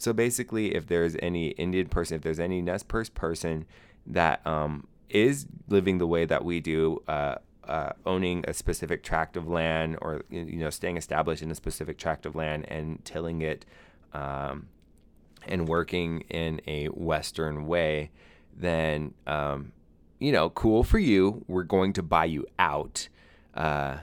So 0.00 0.14
basically, 0.14 0.74
if 0.74 0.86
there's 0.86 1.14
any 1.20 1.48
Indian 1.50 1.86
person, 1.86 2.16
if 2.16 2.22
there's 2.22 2.40
any 2.40 2.62
Nez 2.62 2.82
Perce 2.82 3.10
person 3.10 3.66
that 4.06 4.44
um, 4.46 4.86
is 5.10 5.44
living 5.68 5.98
the 5.98 6.06
way 6.06 6.24
that 6.24 6.42
we 6.42 6.58
do, 6.58 7.02
uh, 7.06 7.34
uh, 7.68 7.92
owning 8.06 8.42
a 8.48 8.54
specific 8.54 9.02
tract 9.02 9.36
of 9.36 9.46
land 9.46 9.98
or 10.00 10.22
you 10.30 10.56
know 10.56 10.70
staying 10.70 10.96
established 10.96 11.42
in 11.42 11.50
a 11.50 11.54
specific 11.54 11.98
tract 11.98 12.24
of 12.24 12.34
land 12.34 12.64
and 12.68 13.04
tilling 13.04 13.42
it 13.42 13.66
um, 14.14 14.68
and 15.46 15.68
working 15.68 16.22
in 16.30 16.62
a 16.66 16.86
Western 16.86 17.66
way, 17.66 18.10
then 18.56 19.12
um, 19.26 19.70
you 20.18 20.32
know, 20.32 20.48
cool 20.48 20.82
for 20.82 20.98
you. 20.98 21.44
We're 21.46 21.62
going 21.62 21.92
to 21.92 22.02
buy 22.02 22.24
you 22.24 22.46
out, 22.58 23.06
uh, 23.52 23.98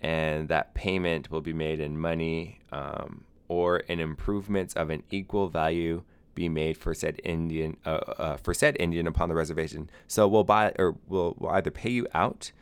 and 0.00 0.48
that 0.48 0.72
payment 0.72 1.30
will 1.30 1.42
be 1.42 1.52
made 1.52 1.80
in 1.80 2.00
money 2.00 2.60
um, 2.72 3.24
or 3.48 3.82
an 3.88 3.98
improvements 4.00 4.74
of 4.74 4.90
an 4.90 5.02
equal 5.10 5.48
value 5.48 6.02
be 6.34 6.48
made 6.48 6.76
for 6.76 6.94
said 6.94 7.20
Indian 7.24 7.76
uh, 7.84 8.00
uh, 8.18 8.36
for 8.36 8.54
said 8.54 8.76
Indian 8.78 9.06
upon 9.06 9.28
the 9.28 9.34
reservation. 9.34 9.90
So 10.06 10.28
we'll 10.28 10.44
buy 10.44 10.72
or 10.78 10.94
we'll, 11.08 11.34
we'll 11.38 11.50
either 11.50 11.70
pay 11.70 11.90
you 11.90 12.06
out 12.14 12.52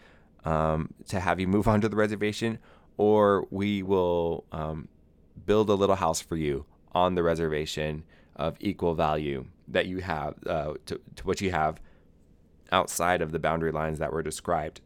um, 0.44 0.94
to 1.08 1.20
have 1.20 1.38
you 1.38 1.46
move 1.46 1.68
onto 1.72 1.88
the 1.88 1.96
reservation, 1.96 2.58
or 2.96 3.46
we 3.50 3.82
will 3.82 4.44
um, 4.52 4.88
build 5.44 5.68
a 5.68 5.74
little 5.74 5.96
house 5.96 6.20
for 6.20 6.36
you 6.36 6.64
on 6.92 7.14
the 7.14 7.22
reservation 7.22 8.04
of 8.36 8.56
equal 8.60 8.94
value 8.94 9.46
that 9.68 9.86
you 9.86 9.98
have 9.98 10.34
uh, 10.46 10.74
to, 10.86 11.00
to 11.16 11.26
what 11.26 11.40
you 11.40 11.50
have 11.50 11.80
outside 12.72 13.20
of 13.20 13.32
the 13.32 13.38
boundary 13.38 13.72
lines 13.72 13.98
that 13.98 14.12
were 14.12 14.22
described 14.22 14.80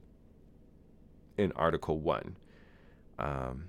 in 1.39 1.53
Article 1.53 1.99
1. 1.99 2.37
Um, 3.19 3.69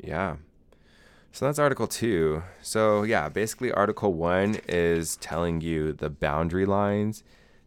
yeah. 0.00 0.36
So 1.32 1.46
that's 1.46 1.58
Article 1.58 1.88
2. 1.88 2.42
So, 2.62 3.02
yeah, 3.02 3.28
basically, 3.28 3.72
Article 3.72 4.14
1 4.14 4.60
is 4.68 5.16
telling 5.16 5.60
you 5.60 5.92
the 5.92 6.08
boundary 6.08 6.64
lines 6.64 7.24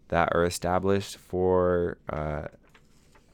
that 0.08 0.30
are 0.34 0.46
established 0.46 1.18
for 1.18 1.98
uh, 2.08 2.44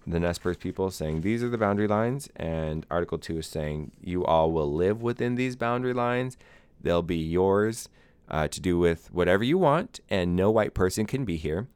the 0.07 0.19
Nez 0.19 0.39
Perce 0.39 0.57
people, 0.57 0.89
saying 0.89 1.21
these 1.21 1.43
are 1.43 1.49
the 1.49 1.57
boundary 1.57 1.87
lines, 1.87 2.29
and 2.35 2.85
Article 2.89 3.17
2 3.17 3.37
is 3.37 3.47
saying 3.47 3.91
you 4.01 4.25
all 4.25 4.51
will 4.51 4.73
live 4.73 5.01
within 5.01 5.35
these 5.35 5.55
boundary 5.55 5.93
lines. 5.93 6.37
They'll 6.81 7.03
be 7.03 7.17
yours 7.17 7.89
uh, 8.29 8.47
to 8.47 8.59
do 8.59 8.77
with 8.77 9.13
whatever 9.13 9.43
you 9.43 9.57
want, 9.57 9.99
and 10.09 10.35
no 10.35 10.49
white 10.49 10.73
person 10.73 11.05
can 11.05 11.25
be 11.25 11.37
here. 11.37 11.67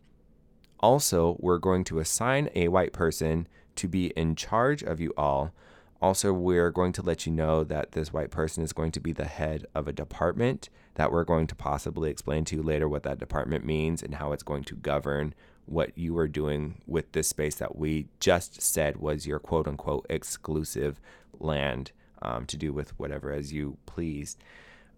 Also, 0.80 1.38
we're 1.40 1.58
going 1.58 1.84
to 1.86 2.00
assign 2.00 2.50
a 2.56 2.68
white 2.68 2.94
person 2.94 3.48
to 3.76 3.88
be 3.88 4.08
in 4.08 4.36
charge 4.36 4.84
of 4.84 5.00
you 5.00 5.14
all. 5.18 5.52
Also, 6.02 6.32
we're 6.32 6.70
going 6.70 6.94
to 6.94 7.02
let 7.02 7.26
you 7.26 7.32
know 7.32 7.64
that 7.64 7.94
this 7.94 8.14
white 8.14 8.30
person 8.30 8.64
is 8.64 8.74
going 8.74 8.92
to 8.92 9.00
be 9.00 9.12
the 9.12 9.26
head 9.26 9.66
of 9.74 9.88
a 9.88 9.94
department 9.94 10.70
that 10.96 11.12
we're 11.12 11.24
going 11.24 11.48
to 11.48 11.56
possibly 11.56 12.10
explain 12.10 12.46
to 12.46 12.56
you 12.56 12.64
later 12.64 12.88
what 12.88 13.04
that 13.04 13.20
department 13.20 13.66
means 13.66 14.04
and 14.04 14.16
how 14.16 14.32
it's 14.32 14.44
going 14.44 14.64
to 14.64 14.76
govern 14.76 15.34
what 15.66 15.98
you 15.98 16.18
are 16.18 16.28
doing 16.28 16.82
with 16.88 17.12
this 17.12 17.28
space 17.28 17.56
that 17.56 17.76
we 17.76 18.08
just 18.20 18.62
said 18.62 18.98
was 18.98 19.28
your 19.28 19.40
quote 19.40 19.68
unquote 19.68 20.06
exclusive 20.10 21.00
land 21.40 21.92
um, 22.22 22.46
to 22.46 22.58
do 22.58 22.72
with 22.72 22.98
whatever 23.00 23.32
as 23.32 23.52
you 23.52 23.78
please. 23.86 24.38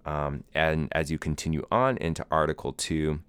Um, 0.05 0.43
and 0.53 0.87
as 0.91 1.11
you 1.11 1.17
continue 1.17 1.65
on 1.71 1.97
into 1.97 2.25
Article 2.31 2.73
2, 2.73 3.19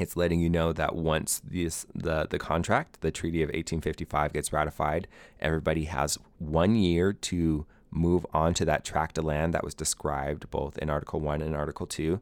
it's 0.00 0.16
letting 0.16 0.40
you 0.40 0.50
know 0.50 0.72
that 0.72 0.94
once 0.94 1.40
this 1.44 1.86
the 1.94 2.26
the 2.28 2.38
contract, 2.38 3.00
the 3.00 3.10
Treaty 3.10 3.42
of 3.42 3.48
1855 3.48 4.32
gets 4.32 4.52
ratified, 4.52 5.08
everybody 5.40 5.84
has 5.84 6.18
one 6.38 6.76
year 6.76 7.12
to 7.12 7.66
move 7.90 8.26
on 8.34 8.52
to 8.54 8.64
that 8.64 8.84
tract 8.84 9.16
of 9.16 9.24
land 9.24 9.54
that 9.54 9.64
was 9.64 9.74
described 9.74 10.50
both 10.50 10.76
in 10.78 10.90
Article 10.90 11.20
1 11.20 11.40
and 11.40 11.56
Article 11.56 11.86
2. 11.86 12.20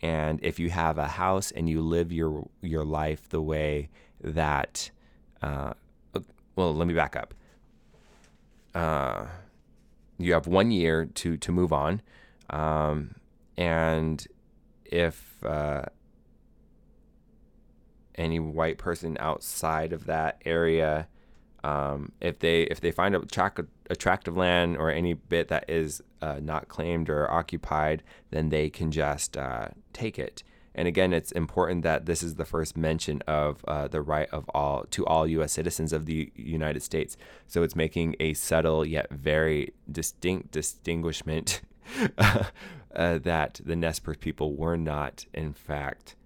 And 0.00 0.40
if 0.42 0.58
you 0.58 0.70
have 0.70 0.96
a 0.96 1.06
house 1.08 1.50
and 1.50 1.68
you 1.68 1.80
live 1.80 2.12
your 2.12 2.48
your 2.60 2.84
life 2.84 3.28
the 3.28 3.42
way 3.42 3.88
that 4.20 4.90
uh, 5.42 5.74
well, 6.56 6.74
let 6.74 6.86
me 6.86 6.94
back 6.94 7.16
up. 7.16 7.34
Uh, 8.74 9.26
you 10.18 10.32
have 10.32 10.46
one 10.46 10.70
year 10.70 11.06
to 11.06 11.36
to 11.36 11.52
move 11.52 11.72
on, 11.72 12.02
um, 12.50 13.14
and 13.56 14.26
if 14.84 15.44
uh, 15.44 15.84
any 18.14 18.38
white 18.38 18.78
person 18.78 19.16
outside 19.20 19.92
of 19.92 20.06
that 20.06 20.40
area, 20.44 21.08
um, 21.64 22.12
if 22.20 22.38
they 22.40 22.62
if 22.62 22.80
they 22.80 22.90
find 22.90 23.14
a 23.14 23.20
tract 23.20 23.58
of 23.58 23.68
attractive 23.88 24.36
land 24.36 24.76
or 24.76 24.90
any 24.90 25.14
bit 25.14 25.48
that 25.48 25.68
is 25.68 26.02
uh, 26.20 26.40
not 26.42 26.68
claimed 26.68 27.08
or 27.08 27.30
occupied, 27.30 28.02
then 28.30 28.48
they 28.48 28.68
can 28.68 28.90
just 28.90 29.36
uh, 29.36 29.68
take 29.92 30.18
it. 30.18 30.42
And 30.74 30.88
again, 30.88 31.12
it's 31.12 31.32
important 31.32 31.82
that 31.82 32.06
this 32.06 32.22
is 32.22 32.36
the 32.36 32.46
first 32.46 32.76
mention 32.76 33.22
of 33.26 33.62
uh, 33.68 33.88
the 33.88 34.00
right 34.00 34.28
of 34.30 34.48
all 34.54 34.84
to 34.90 35.04
all 35.06 35.26
U.S. 35.26 35.52
citizens 35.52 35.92
of 35.92 36.06
the 36.06 36.32
United 36.34 36.82
States. 36.82 37.16
So 37.46 37.62
it's 37.62 37.76
making 37.76 38.16
a 38.18 38.34
subtle 38.34 38.86
yet 38.86 39.10
very 39.10 39.74
distinct 39.90 40.50
distinguishment 40.50 41.60
uh, 42.18 42.44
that 42.94 43.60
the 43.64 43.76
Nez 43.76 44.00
Perce 44.00 44.16
people 44.16 44.54
were 44.56 44.76
not, 44.76 45.26
in 45.34 45.52
fact, 45.52 46.16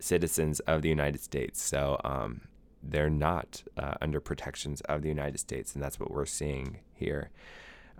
citizens 0.00 0.60
of 0.60 0.82
the 0.82 0.88
United 0.88 1.20
States. 1.20 1.62
So 1.62 2.00
um, 2.04 2.42
they're 2.82 3.10
not 3.10 3.62
uh, 3.76 3.94
under 4.00 4.20
protections 4.20 4.80
of 4.82 5.02
the 5.02 5.08
United 5.08 5.38
States, 5.38 5.74
and 5.74 5.82
that's 5.82 5.98
what 5.98 6.10
we're 6.10 6.26
seeing 6.26 6.78
here. 6.94 7.30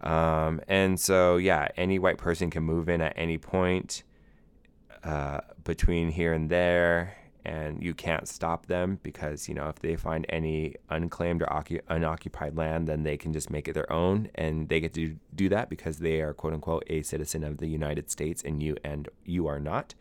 Um, 0.03 0.61
and 0.69 0.99
so, 1.01 1.37
yeah, 1.37 1.69
any 1.77 1.99
white 1.99 2.19
person 2.19 2.51
can 2.51 2.63
move 2.63 2.89
in 2.89 3.01
at 3.01 3.15
any 3.17 3.39
point. 3.39 4.05
Uh, 5.05 5.41
between 5.63 6.11
here 6.11 6.33
and 6.33 6.51
there, 6.51 7.17
and 7.45 7.83
you 7.83 7.95
can't 7.95 8.27
stop 8.27 8.67
them 8.67 8.99
because 9.03 9.49
you 9.49 9.55
know 9.55 9.69
if 9.69 9.79
they 9.79 9.95
find 9.95 10.27
any 10.29 10.75
unclaimed 10.91 11.41
or 11.41 11.47
occu- 11.47 11.81
unoccupied 11.89 12.57
land, 12.57 12.89
then 12.89 13.05
they 13.05 13.17
can 13.17 13.33
just 13.33 13.49
make 13.49 13.69
it 13.69 13.75
their 13.75 13.91
own, 13.93 14.29
and 14.35 14.69
they 14.69 14.81
get 14.81 14.93
to 14.95 15.17
do 15.35 15.49
that 15.49 15.71
because 15.71 15.99
they 15.99 16.21
are 16.21 16.35
quote 16.35 16.53
unquote 16.53 16.83
a 16.89 17.03
citizen 17.03 17.45
of 17.45 17.59
the 17.59 17.69
United 17.69 18.11
States, 18.11 18.43
and 18.43 18.61
you 18.63 18.77
and 18.83 19.09
you 19.25 19.47
are 19.47 19.61
not. 19.61 19.95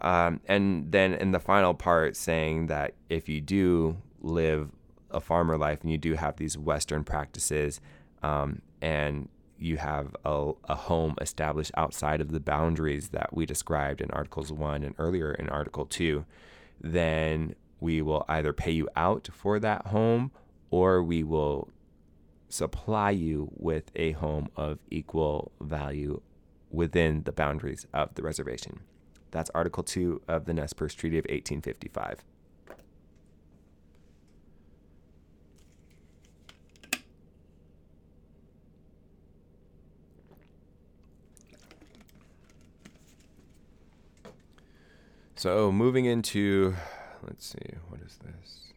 Um, 0.00 0.40
and 0.46 0.92
then 0.92 1.14
in 1.14 1.32
the 1.32 1.40
final 1.40 1.74
part, 1.74 2.16
saying 2.16 2.66
that 2.66 2.94
if 3.08 3.28
you 3.28 3.40
do 3.40 3.96
live 4.20 4.70
a 5.10 5.20
farmer 5.20 5.56
life 5.56 5.80
and 5.82 5.90
you 5.90 5.98
do 5.98 6.14
have 6.14 6.36
these 6.36 6.56
Western 6.56 7.04
practices, 7.04 7.80
um, 8.22 8.62
and 8.80 9.28
you 9.58 9.76
have 9.76 10.14
a, 10.24 10.52
a 10.68 10.74
home 10.74 11.14
established 11.20 11.72
outside 11.76 12.20
of 12.20 12.30
the 12.30 12.40
boundaries 12.40 13.08
that 13.08 13.34
we 13.34 13.44
described 13.44 14.00
in 14.00 14.10
Articles 14.10 14.52
1 14.52 14.84
and 14.84 14.94
earlier 14.98 15.32
in 15.32 15.48
Article 15.48 15.84
2, 15.84 16.24
then 16.80 17.54
we 17.80 18.00
will 18.00 18.24
either 18.28 18.52
pay 18.52 18.70
you 18.70 18.88
out 18.96 19.28
for 19.32 19.58
that 19.58 19.88
home 19.88 20.30
or 20.70 21.02
we 21.02 21.22
will 21.22 21.68
supply 22.48 23.10
you 23.10 23.50
with 23.56 23.90
a 23.94 24.12
home 24.12 24.48
of 24.56 24.78
equal 24.90 25.52
value 25.60 26.20
within 26.70 27.22
the 27.24 27.32
boundaries 27.32 27.86
of 27.92 28.14
the 28.14 28.22
reservation. 28.22 28.80
That's 29.30 29.50
Article 29.50 29.82
2 29.82 30.22
of 30.28 30.44
the 30.46 30.54
Nez 30.54 30.72
Perce 30.72 30.94
Treaty 30.94 31.18
of 31.18 31.24
1855. 31.24 32.24
So 45.36 45.70
moving 45.70 46.04
into, 46.04 46.74
let's 47.22 47.46
see, 47.46 47.74
what 47.88 48.00
is 48.00 48.18
this? 48.24 48.67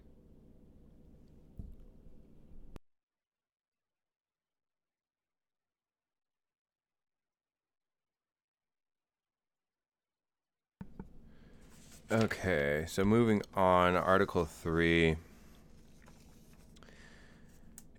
Okay, 12.12 12.84
so 12.90 13.06
moving 13.06 13.42
on, 13.54 13.96
Article 13.96 14.44
3. 14.44 15.16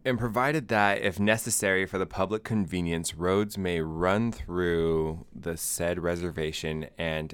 And 0.05 0.19
provided 0.19 0.69
that, 0.69 1.01
if 1.01 1.19
necessary 1.19 1.87
for 1.87 1.97
the 1.97 2.05
public 2.05 2.45
convenience, 2.45 3.15
roads 3.15 3.57
may 3.57 3.81
run 3.81 4.31
through 4.31 5.25
the 5.35 5.57
said 5.57 5.99
reservation 5.99 6.89
and 6.99 7.33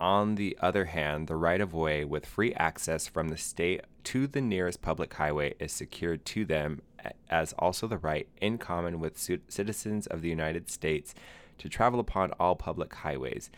on 0.00 0.36
the 0.36 0.56
other 0.60 0.84
hand, 0.84 1.26
the 1.26 1.34
right 1.34 1.60
of 1.60 1.74
way 1.74 2.04
with 2.04 2.24
free 2.24 2.54
access 2.54 3.08
from 3.08 3.28
the 3.28 3.36
state 3.36 3.80
to 4.04 4.28
the 4.28 4.40
nearest 4.40 4.80
public 4.80 5.12
highway 5.12 5.54
is 5.58 5.72
secured 5.72 6.24
to 6.26 6.44
them, 6.44 6.80
as 7.28 7.54
also 7.58 7.88
the 7.88 7.98
right, 7.98 8.28
in 8.40 8.56
common 8.56 9.00
with 9.00 9.18
citizens 9.48 10.06
of 10.06 10.22
the 10.22 10.28
United 10.28 10.70
States, 10.70 11.12
to 11.58 11.68
travel 11.68 11.98
upon 11.98 12.30
all 12.38 12.54
public 12.54 12.94
highways. 12.94 13.50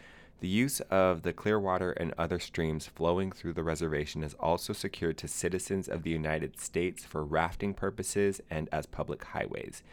The 0.43 0.49
use 0.49 0.81
of 0.91 1.23
the 1.23 1.33
Clearwater 1.33 1.93
and 1.93 2.13
other 2.19 2.41
streams 2.41 2.89
flowing 2.89 3.31
through 3.31 3.53
the 3.53 3.63
reservation 3.63 4.25
is 4.25 4.35
also 4.41 4.73
secured 4.73 5.17
to 5.19 5.29
citizens 5.29 5.87
of 5.87 6.03
the 6.03 6.11
United 6.11 6.59
States 6.59 7.05
for 7.05 7.23
rafting 7.23 7.75
purposes 7.75 8.41
and 8.51 8.69
as 8.73 8.87
public 8.87 9.23
highways. 9.23 9.85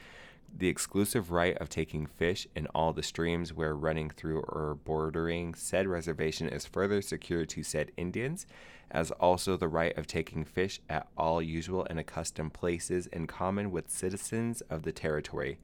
The 0.57 0.67
exclusive 0.67 1.31
right 1.31 1.55
of 1.59 1.69
taking 1.69 2.07
fish 2.07 2.47
in 2.55 2.65
all 2.73 2.93
the 2.93 3.03
streams 3.03 3.53
where 3.53 3.75
running 3.75 4.09
through 4.09 4.39
or 4.39 4.79
bordering 4.83 5.53
said 5.53 5.85
reservation 5.85 6.49
is 6.49 6.65
further 6.65 7.03
secured 7.03 7.49
to 7.49 7.61
said 7.61 7.91
Indians, 7.95 8.47
as 8.89 9.11
also 9.11 9.55
the 9.55 9.67
right 9.67 9.95
of 9.99 10.07
taking 10.07 10.45
fish 10.45 10.79
at 10.89 11.09
all 11.15 11.43
usual 11.43 11.85
and 11.91 11.99
accustomed 11.99 12.53
places 12.53 13.05
in 13.05 13.27
common 13.27 13.69
with 13.69 13.91
citizens 13.91 14.61
of 14.61 14.81
the 14.81 14.91
territory, 14.91 15.59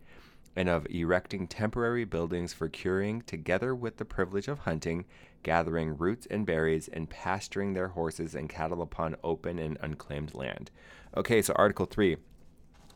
and 0.55 0.69
of 0.69 0.87
erecting 0.89 1.47
temporary 1.47 2.05
buildings 2.05 2.53
for 2.53 2.69
curing, 2.69 3.21
together 3.21 3.75
with 3.75 3.97
the 3.97 4.05
privilege 4.05 4.47
of 4.47 4.59
hunting, 4.59 5.05
gathering 5.43 5.97
roots 5.97 6.27
and 6.29 6.45
berries, 6.45 6.87
and 6.87 7.09
pasturing 7.09 7.73
their 7.73 7.89
horses 7.89 8.35
and 8.35 8.49
cattle 8.49 8.81
upon 8.81 9.15
open 9.23 9.59
and 9.59 9.77
unclaimed 9.81 10.33
land. 10.33 10.71
Okay, 11.15 11.41
so 11.41 11.53
Article 11.55 11.85
3 11.85 12.17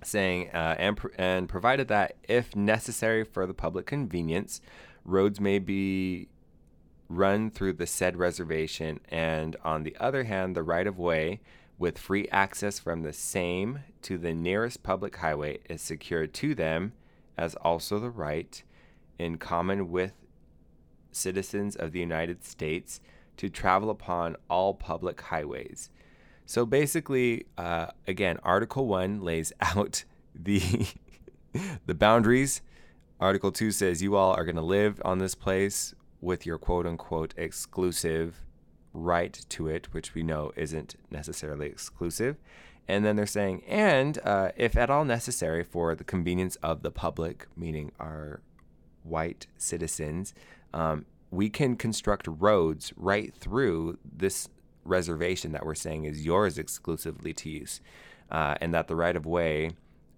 saying, 0.04 0.50
uh, 0.54 0.76
and, 0.78 0.98
pr- 0.98 1.08
and 1.18 1.50
provided 1.50 1.88
that 1.90 2.16
if 2.28 2.56
necessary 2.56 3.24
for 3.24 3.46
the 3.46 3.54
public 3.54 3.86
convenience, 3.86 4.62
roads 5.04 5.40
may 5.40 5.60
be 5.60 6.30
run 7.10 7.50
through 7.50 7.74
the 7.74 7.88
said 7.88 8.16
reservation, 8.16 9.00
and 9.10 9.56
on 9.64 9.84
the 9.84 9.96
other 10.00 10.24
hand, 10.26 10.56
the 10.56 10.64
right 10.64 10.88
of 10.88 10.98
way 10.98 11.42
with 11.78 11.98
free 11.98 12.28
access 12.30 12.78
from 12.78 13.02
the 13.02 13.14
same 13.14 13.80
to 14.02 14.18
the 14.18 14.34
nearest 14.34 14.84
public 14.84 15.16
highway 15.16 15.58
is 15.70 15.82
secured 15.82 16.34
to 16.34 16.54
them, 16.54 16.94
as 17.40 17.56
also 17.56 18.00
the 18.00 18.10
right, 18.10 18.62
in 19.18 19.38
common 19.38 19.90
with 19.90 20.14
citizens 21.12 21.76
of 21.76 21.92
the 21.92 22.00
United 22.00 22.44
States, 22.44 23.00
to 23.38 23.50
travel 23.50 23.90
upon 23.90 24.36
all 24.50 24.74
public 24.74 25.20
highways 25.22 25.90
so 26.50 26.66
basically, 26.66 27.46
uh, 27.60 27.92
again, 28.08 28.40
Article 28.42 28.88
1 28.88 29.22
lays 29.22 29.54
out 29.62 30.04
the, 30.34 30.88
the 31.86 31.94
boundaries. 31.94 32.64
Article 33.20 33.52
2 33.52 33.70
says 33.70 34.02
you 34.02 34.16
all 34.16 34.34
are 34.34 34.44
going 34.44 34.56
to 34.56 34.64
live 34.64 35.00
on 35.06 35.20
this 35.20 35.36
place 35.36 35.94
with 36.22 36.48
your 36.48 36.58
quote 36.58 36.88
unquote 36.88 37.36
exclusive 37.38 38.44
right 38.94 39.46
to 39.50 39.68
it, 39.68 39.94
which 39.94 40.16
we 40.16 40.24
know 40.24 40.52
isn't 40.56 40.96
necessarily 41.12 41.68
exclusive. 41.68 42.38
And 42.90 43.06
then 43.06 43.16
they're 43.16 43.28
saying, 43.28 43.62
and 43.68 44.18
uh, 44.24 44.50
if 44.58 44.76
at 44.76 44.90
all 44.90 45.06
necessary 45.06 45.64
for 45.64 45.94
the 45.94 46.04
convenience 46.04 46.56
of 46.64 46.82
the 46.82 46.90
public, 46.90 47.46
meaning 47.56 47.92
our 48.00 48.42
white 49.04 49.46
citizens, 49.60 50.34
um, 50.74 51.06
we 51.30 51.52
can 51.52 51.76
construct 51.76 52.28
roads 52.28 52.92
right 52.98 53.32
through 53.32 54.00
this 54.04 54.50
reservation 54.84 55.52
that 55.52 55.64
we're 55.68 55.76
saying 55.76 56.06
is 56.06 56.26
yours 56.26 56.58
exclusively 56.58 57.32
to 57.32 57.48
use, 57.48 57.80
uh, 58.32 58.56
and 58.60 58.74
that 58.74 58.88
the 58.88 58.96
right 58.96 59.16
of 59.16 59.28
way 59.28 59.70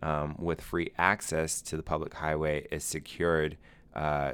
um, 0.02 0.38
with 0.40 0.62
free 0.62 0.94
access 0.98 1.62
to 1.64 1.76
the 1.76 1.84
public 1.84 2.14
highway 2.14 2.66
is 2.72 2.86
secured 2.86 3.58
uh, 3.98 4.32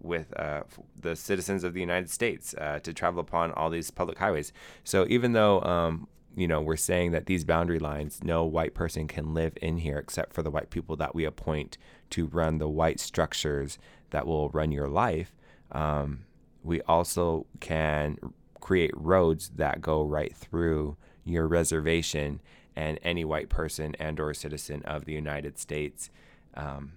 with 0.00 0.32
uh, 0.40 0.62
the 0.98 1.14
citizens 1.14 1.64
of 1.64 1.74
the 1.74 1.80
United 1.80 2.08
States 2.08 2.54
uh, 2.54 2.78
to 2.78 2.94
travel 2.94 3.20
upon 3.20 3.52
all 3.52 3.68
these 3.68 3.90
public 3.90 4.16
highways. 4.16 4.54
So 4.84 5.04
even 5.10 5.34
though 5.34 5.60
um, 5.60 6.08
you 6.34 6.48
know 6.48 6.60
we're 6.60 6.76
saying 6.76 7.12
that 7.12 7.26
these 7.26 7.44
boundary 7.44 7.78
lines, 7.78 8.20
no 8.22 8.44
white 8.44 8.74
person 8.74 9.06
can 9.08 9.34
live 9.34 9.56
in 9.60 9.78
here 9.78 9.98
except 9.98 10.32
for 10.32 10.42
the 10.42 10.50
white 10.50 10.70
people 10.70 10.96
that 10.96 11.14
we 11.14 11.24
appoint 11.24 11.78
to 12.10 12.26
run 12.26 12.58
the 12.58 12.68
white 12.68 13.00
structures 13.00 13.78
that 14.10 14.26
will 14.26 14.48
run 14.50 14.72
your 14.72 14.88
life. 14.88 15.34
Um, 15.70 16.24
we 16.62 16.80
also 16.82 17.46
can 17.60 18.18
create 18.60 18.92
roads 18.94 19.50
that 19.56 19.80
go 19.80 20.02
right 20.02 20.34
through 20.34 20.96
your 21.24 21.46
reservation 21.48 22.40
and 22.76 22.98
any 23.02 23.24
white 23.24 23.48
person 23.48 23.94
and 23.98 24.18
or 24.18 24.32
citizen 24.32 24.82
of 24.84 25.04
the 25.04 25.12
United 25.12 25.58
States 25.58 26.10
um, 26.54 26.92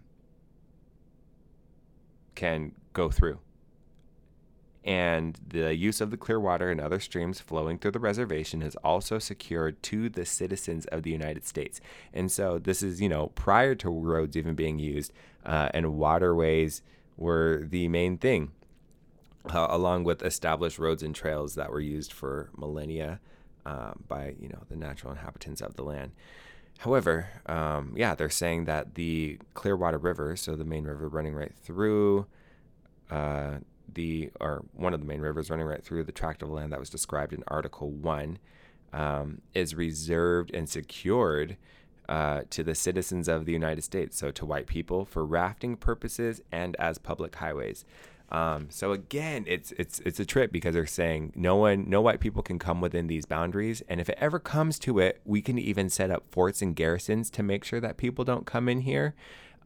can 2.35 2.71
go 2.93 3.09
through. 3.09 3.39
And 4.85 5.39
the 5.47 5.75
use 5.75 5.99
of 5.99 6.11
the 6.11 6.17
Clearwater 6.17 6.69
and 6.69 6.79
other 6.79 6.99
streams 6.99 7.39
flowing 7.39 7.79
through 7.79 7.91
the 7.91 7.99
reservation 7.99 8.61
is 8.61 8.75
also 8.77 9.17
secured 9.17 9.81
to 9.83 10.09
the 10.09 10.25
citizens 10.25 10.85
of 10.85 11.01
the 11.01 11.09
United 11.09 11.43
States. 11.43 11.81
And 12.13 12.31
so 12.31 12.59
this 12.59 12.83
is, 12.83 13.01
you 13.01 13.09
know, 13.09 13.27
prior 13.33 13.73
to 13.75 13.89
roads 13.89 14.37
even 14.37 14.53
being 14.53 14.77
used, 14.77 15.11
uh, 15.43 15.69
and 15.73 15.97
waterways 15.97 16.83
were 17.17 17.65
the 17.67 17.87
main 17.87 18.19
thing, 18.19 18.51
uh, 19.51 19.67
along 19.71 20.03
with 20.03 20.21
established 20.21 20.77
roads 20.77 21.01
and 21.01 21.15
trails 21.15 21.55
that 21.55 21.71
were 21.71 21.79
used 21.79 22.13
for 22.13 22.51
millennia 22.55 23.19
uh, 23.65 23.93
by, 24.07 24.35
you 24.39 24.49
know, 24.49 24.61
the 24.69 24.75
natural 24.75 25.11
inhabitants 25.11 25.61
of 25.61 25.75
the 25.77 25.83
land. 25.83 26.11
However, 26.79 27.29
um, 27.47 27.93
yeah, 27.95 28.13
they're 28.13 28.29
saying 28.29 28.65
that 28.65 28.93
the 28.93 29.39
Clearwater 29.55 29.97
River, 29.97 30.35
so 30.35 30.55
the 30.55 30.63
main 30.63 30.83
river 30.83 31.07
running 31.07 31.33
right 31.33 31.53
through 31.63 32.27
uh, 33.09 33.55
the 33.95 34.31
or 34.39 34.63
one 34.73 34.93
of 34.93 34.99
the 34.99 35.05
main 35.05 35.21
rivers 35.21 35.49
running 35.49 35.65
right 35.65 35.83
through 35.83 36.03
the 36.03 36.11
tract 36.11 36.41
of 36.41 36.49
land 36.49 36.71
that 36.71 36.79
was 36.79 36.89
described 36.89 37.33
in 37.33 37.43
Article 37.47 37.89
One, 37.89 38.37
um, 38.93 39.41
is 39.53 39.75
reserved 39.75 40.51
and 40.53 40.69
secured 40.69 41.57
uh, 42.07 42.41
to 42.51 42.63
the 42.63 42.75
citizens 42.75 43.27
of 43.27 43.45
the 43.45 43.51
United 43.51 43.83
States, 43.83 44.17
so 44.17 44.31
to 44.31 44.45
white 44.45 44.67
people 44.67 45.05
for 45.05 45.25
rafting 45.25 45.75
purposes 45.75 46.41
and 46.51 46.75
as 46.77 46.97
public 46.97 47.35
highways. 47.35 47.83
Um, 48.31 48.67
so 48.69 48.91
again, 48.91 49.45
it's 49.47 49.71
it's 49.73 49.99
it's 49.99 50.19
a 50.19 50.25
trip 50.25 50.51
because 50.51 50.73
they're 50.73 50.85
saying 50.85 51.33
no 51.35 51.55
one, 51.55 51.89
no 51.89 52.01
white 52.01 52.19
people 52.19 52.41
can 52.41 52.57
come 52.57 52.81
within 52.81 53.07
these 53.07 53.25
boundaries, 53.25 53.83
and 53.87 54.01
if 54.01 54.09
it 54.09 54.17
ever 54.19 54.39
comes 54.39 54.79
to 54.79 54.99
it, 54.99 55.21
we 55.25 55.41
can 55.41 55.59
even 55.59 55.89
set 55.89 56.09
up 56.09 56.23
forts 56.31 56.61
and 56.61 56.75
garrisons 56.75 57.29
to 57.31 57.43
make 57.43 57.63
sure 57.63 57.79
that 57.79 57.97
people 57.97 58.25
don't 58.25 58.45
come 58.45 58.67
in 58.67 58.81
here. 58.81 59.13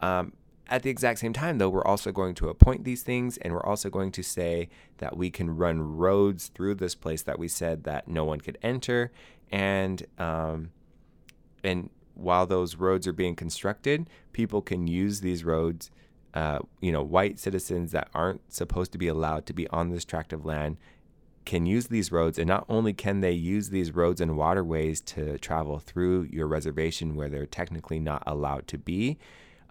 Um, 0.02 0.34
at 0.70 0.84
the 0.84 0.90
exact 0.90 1.20
same 1.20 1.34
time, 1.34 1.58
though, 1.58 1.70
we're 1.70 1.84
also 1.84 2.12
going 2.12 2.36
to 2.36 2.50
appoint 2.50 2.84
these 2.84 3.02
things, 3.02 3.38
and 3.38 3.54
we're 3.54 3.66
also 3.66 3.90
going 3.90 4.12
to 4.12 4.24
say 4.24 4.70
that 5.00 5.18
we 5.18 5.30
can 5.30 5.56
run 5.56 5.98
roads 5.98 6.48
through 6.48 6.76
this 6.76 6.96
place 6.96 7.24
that 7.24 7.40
we 7.40 7.48
said 7.48 7.84
that 7.84 8.08
no 8.08 8.24
one 8.24 8.40
could 8.40 8.58
enter, 8.62 9.12
and 9.52 10.06
um, 10.18 10.72
and 11.64 11.90
while 12.14 12.46
those 12.46 12.76
roads 12.76 13.08
are 13.08 13.14
being 13.14 13.36
constructed, 13.36 14.10
people 14.34 14.62
can 14.62 14.88
use 14.88 15.22
these 15.22 15.44
roads. 15.44 15.90
Uh, 16.32 16.60
you 16.80 16.92
know, 16.92 17.02
white 17.02 17.40
citizens 17.40 17.92
that 17.92 18.08
aren't 18.14 18.54
supposed 18.54 18.92
to 18.92 19.00
be 19.00 19.08
allowed 19.08 19.48
to 19.48 19.54
be 19.54 19.68
on 19.70 19.90
this 19.90 20.06
tract 20.06 20.32
of 20.32 20.46
land 20.46 20.78
can 21.50 21.66
use 21.66 21.88
these 21.88 22.12
roads, 22.12 22.38
and 22.38 22.48
not 22.48 22.64
only 22.70 22.94
can 22.94 23.22
they 23.22 23.32
use 23.32 23.72
these 23.72 23.96
roads 23.96 24.22
and 24.22 24.38
waterways 24.38 25.02
to 25.02 25.36
travel 25.40 25.80
through 25.80 26.28
your 26.32 26.46
reservation 26.46 27.16
where 27.16 27.28
they're 27.28 27.48
technically 27.48 28.00
not 28.00 28.22
allowed 28.28 28.68
to 28.68 28.78
be, 28.78 29.18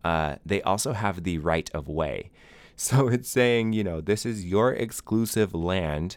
uh, 0.04 0.36
they 0.44 0.62
also 0.62 0.92
have 0.92 1.24
the 1.24 1.38
right 1.38 1.70
of 1.74 1.88
way. 1.88 2.30
So 2.80 3.08
it's 3.08 3.28
saying, 3.28 3.72
you 3.72 3.82
know, 3.82 4.00
this 4.00 4.24
is 4.24 4.44
your 4.44 4.72
exclusive 4.72 5.52
land 5.52 6.16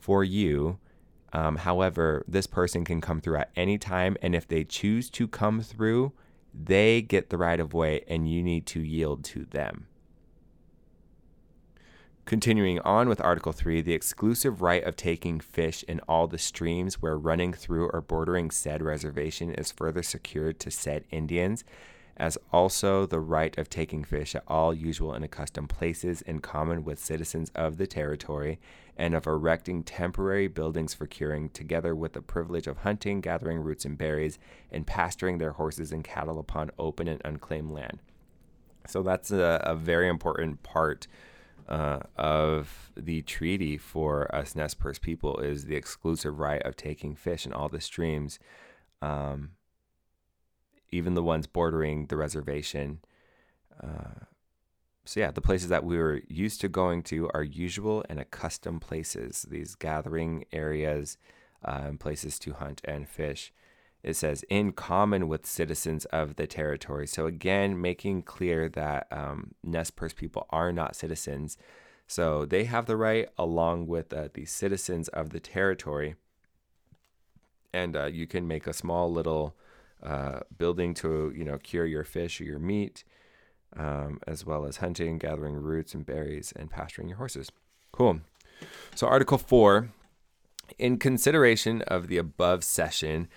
for 0.00 0.24
you. 0.24 0.78
Um, 1.34 1.56
however, 1.56 2.24
this 2.26 2.46
person 2.46 2.82
can 2.82 3.02
come 3.02 3.20
through 3.20 3.36
at 3.36 3.50
any 3.54 3.76
time. 3.76 4.16
And 4.22 4.34
if 4.34 4.48
they 4.48 4.64
choose 4.64 5.10
to 5.10 5.28
come 5.28 5.60
through, 5.60 6.14
they 6.54 7.02
get 7.02 7.28
the 7.28 7.36
right 7.36 7.60
of 7.60 7.74
way 7.74 8.04
and 8.08 8.26
you 8.26 8.42
need 8.42 8.64
to 8.68 8.80
yield 8.80 9.22
to 9.24 9.44
them. 9.44 9.86
Continuing 12.24 12.78
on 12.80 13.08
with 13.08 13.20
Article 13.20 13.52
3, 13.52 13.80
the 13.80 13.94
exclusive 13.94 14.60
right 14.60 14.84
of 14.84 14.96
taking 14.96 15.40
fish 15.40 15.82
in 15.88 16.00
all 16.08 16.26
the 16.26 16.38
streams 16.38 17.00
where 17.00 17.16
running 17.16 17.52
through 17.52 17.88
or 17.90 18.00
bordering 18.00 18.50
said 18.50 18.82
reservation 18.82 19.54
is 19.54 19.72
further 19.72 20.02
secured 20.02 20.58
to 20.60 20.70
said 20.70 21.04
Indians 21.10 21.64
as 22.18 22.36
also 22.52 23.06
the 23.06 23.20
right 23.20 23.56
of 23.56 23.70
taking 23.70 24.02
fish 24.02 24.34
at 24.34 24.42
all 24.48 24.74
usual 24.74 25.12
and 25.12 25.24
accustomed 25.24 25.68
places 25.68 26.20
in 26.22 26.40
common 26.40 26.84
with 26.84 26.98
citizens 26.98 27.50
of 27.54 27.78
the 27.78 27.86
territory, 27.86 28.58
and 28.96 29.14
of 29.14 29.26
erecting 29.26 29.84
temporary 29.84 30.48
buildings 30.48 30.92
for 30.92 31.06
curing, 31.06 31.48
together 31.50 31.94
with 31.94 32.14
the 32.14 32.20
privilege 32.20 32.66
of 32.66 32.78
hunting, 32.78 33.20
gathering 33.20 33.60
roots 33.60 33.84
and 33.84 33.96
berries, 33.96 34.38
and 34.72 34.86
pasturing 34.86 35.38
their 35.38 35.52
horses 35.52 35.92
and 35.92 36.02
cattle 36.02 36.40
upon 36.40 36.70
open 36.78 37.06
and 37.06 37.22
unclaimed 37.24 37.70
land. 37.70 38.00
So 38.88 39.02
that's 39.02 39.30
a, 39.30 39.60
a 39.62 39.76
very 39.76 40.08
important 40.08 40.64
part 40.64 41.06
uh, 41.68 42.00
of 42.16 42.90
the 42.96 43.22
treaty 43.22 43.76
for 43.76 44.34
us 44.34 44.56
Nez 44.56 44.74
Perce 44.74 44.98
people 44.98 45.38
is 45.38 45.66
the 45.66 45.76
exclusive 45.76 46.40
right 46.40 46.62
of 46.62 46.76
taking 46.76 47.14
fish 47.14 47.46
in 47.46 47.52
all 47.52 47.68
the 47.68 47.80
streams. 47.80 48.38
Um, 49.02 49.50
even 50.90 51.14
the 51.14 51.22
ones 51.22 51.46
bordering 51.46 52.06
the 52.06 52.16
reservation. 52.16 53.00
Uh, 53.82 54.24
so, 55.04 55.20
yeah, 55.20 55.30
the 55.30 55.40
places 55.40 55.70
that 55.70 55.84
we 55.84 55.96
were 55.96 56.20
used 56.28 56.60
to 56.60 56.68
going 56.68 57.02
to 57.04 57.30
are 57.32 57.42
usual 57.42 58.04
and 58.10 58.20
accustomed 58.20 58.82
places, 58.82 59.46
these 59.48 59.74
gathering 59.74 60.44
areas 60.52 61.16
uh, 61.64 61.80
and 61.84 61.98
places 61.98 62.38
to 62.40 62.52
hunt 62.52 62.82
and 62.84 63.08
fish. 63.08 63.50
It 64.02 64.16
says, 64.16 64.44
in 64.50 64.72
common 64.72 65.26
with 65.26 65.46
citizens 65.46 66.04
of 66.06 66.36
the 66.36 66.46
territory. 66.46 67.06
So, 67.06 67.26
again, 67.26 67.80
making 67.80 68.24
clear 68.24 68.68
that 68.68 69.06
um, 69.10 69.54
Nez 69.64 69.90
Perce 69.90 70.12
people 70.12 70.46
are 70.50 70.72
not 70.72 70.94
citizens. 70.94 71.56
So, 72.06 72.44
they 72.44 72.64
have 72.64 72.84
the 72.84 72.96
right, 72.96 73.28
along 73.38 73.86
with 73.86 74.12
uh, 74.12 74.28
the 74.34 74.44
citizens 74.44 75.08
of 75.08 75.30
the 75.30 75.40
territory. 75.40 76.16
And 77.72 77.96
uh, 77.96 78.06
you 78.06 78.26
can 78.26 78.46
make 78.46 78.66
a 78.66 78.72
small 78.74 79.10
little 79.10 79.56
uh, 80.02 80.40
building 80.56 80.94
to 80.94 81.32
you 81.34 81.44
know 81.44 81.58
cure 81.58 81.86
your 81.86 82.04
fish 82.04 82.40
or 82.40 82.44
your 82.44 82.58
meat, 82.58 83.04
um, 83.76 84.20
as 84.26 84.44
well 84.44 84.64
as 84.64 84.78
hunting, 84.78 85.18
gathering 85.18 85.54
roots 85.54 85.94
and 85.94 86.06
berries, 86.06 86.52
and 86.56 86.70
pasturing 86.70 87.08
your 87.08 87.18
horses. 87.18 87.50
Cool. 87.92 88.20
So 88.94 89.06
Article 89.06 89.38
four, 89.38 89.90
in 90.78 90.98
consideration 90.98 91.82
of 91.82 92.08
the 92.08 92.18
above 92.18 92.64
cession. 92.64 93.28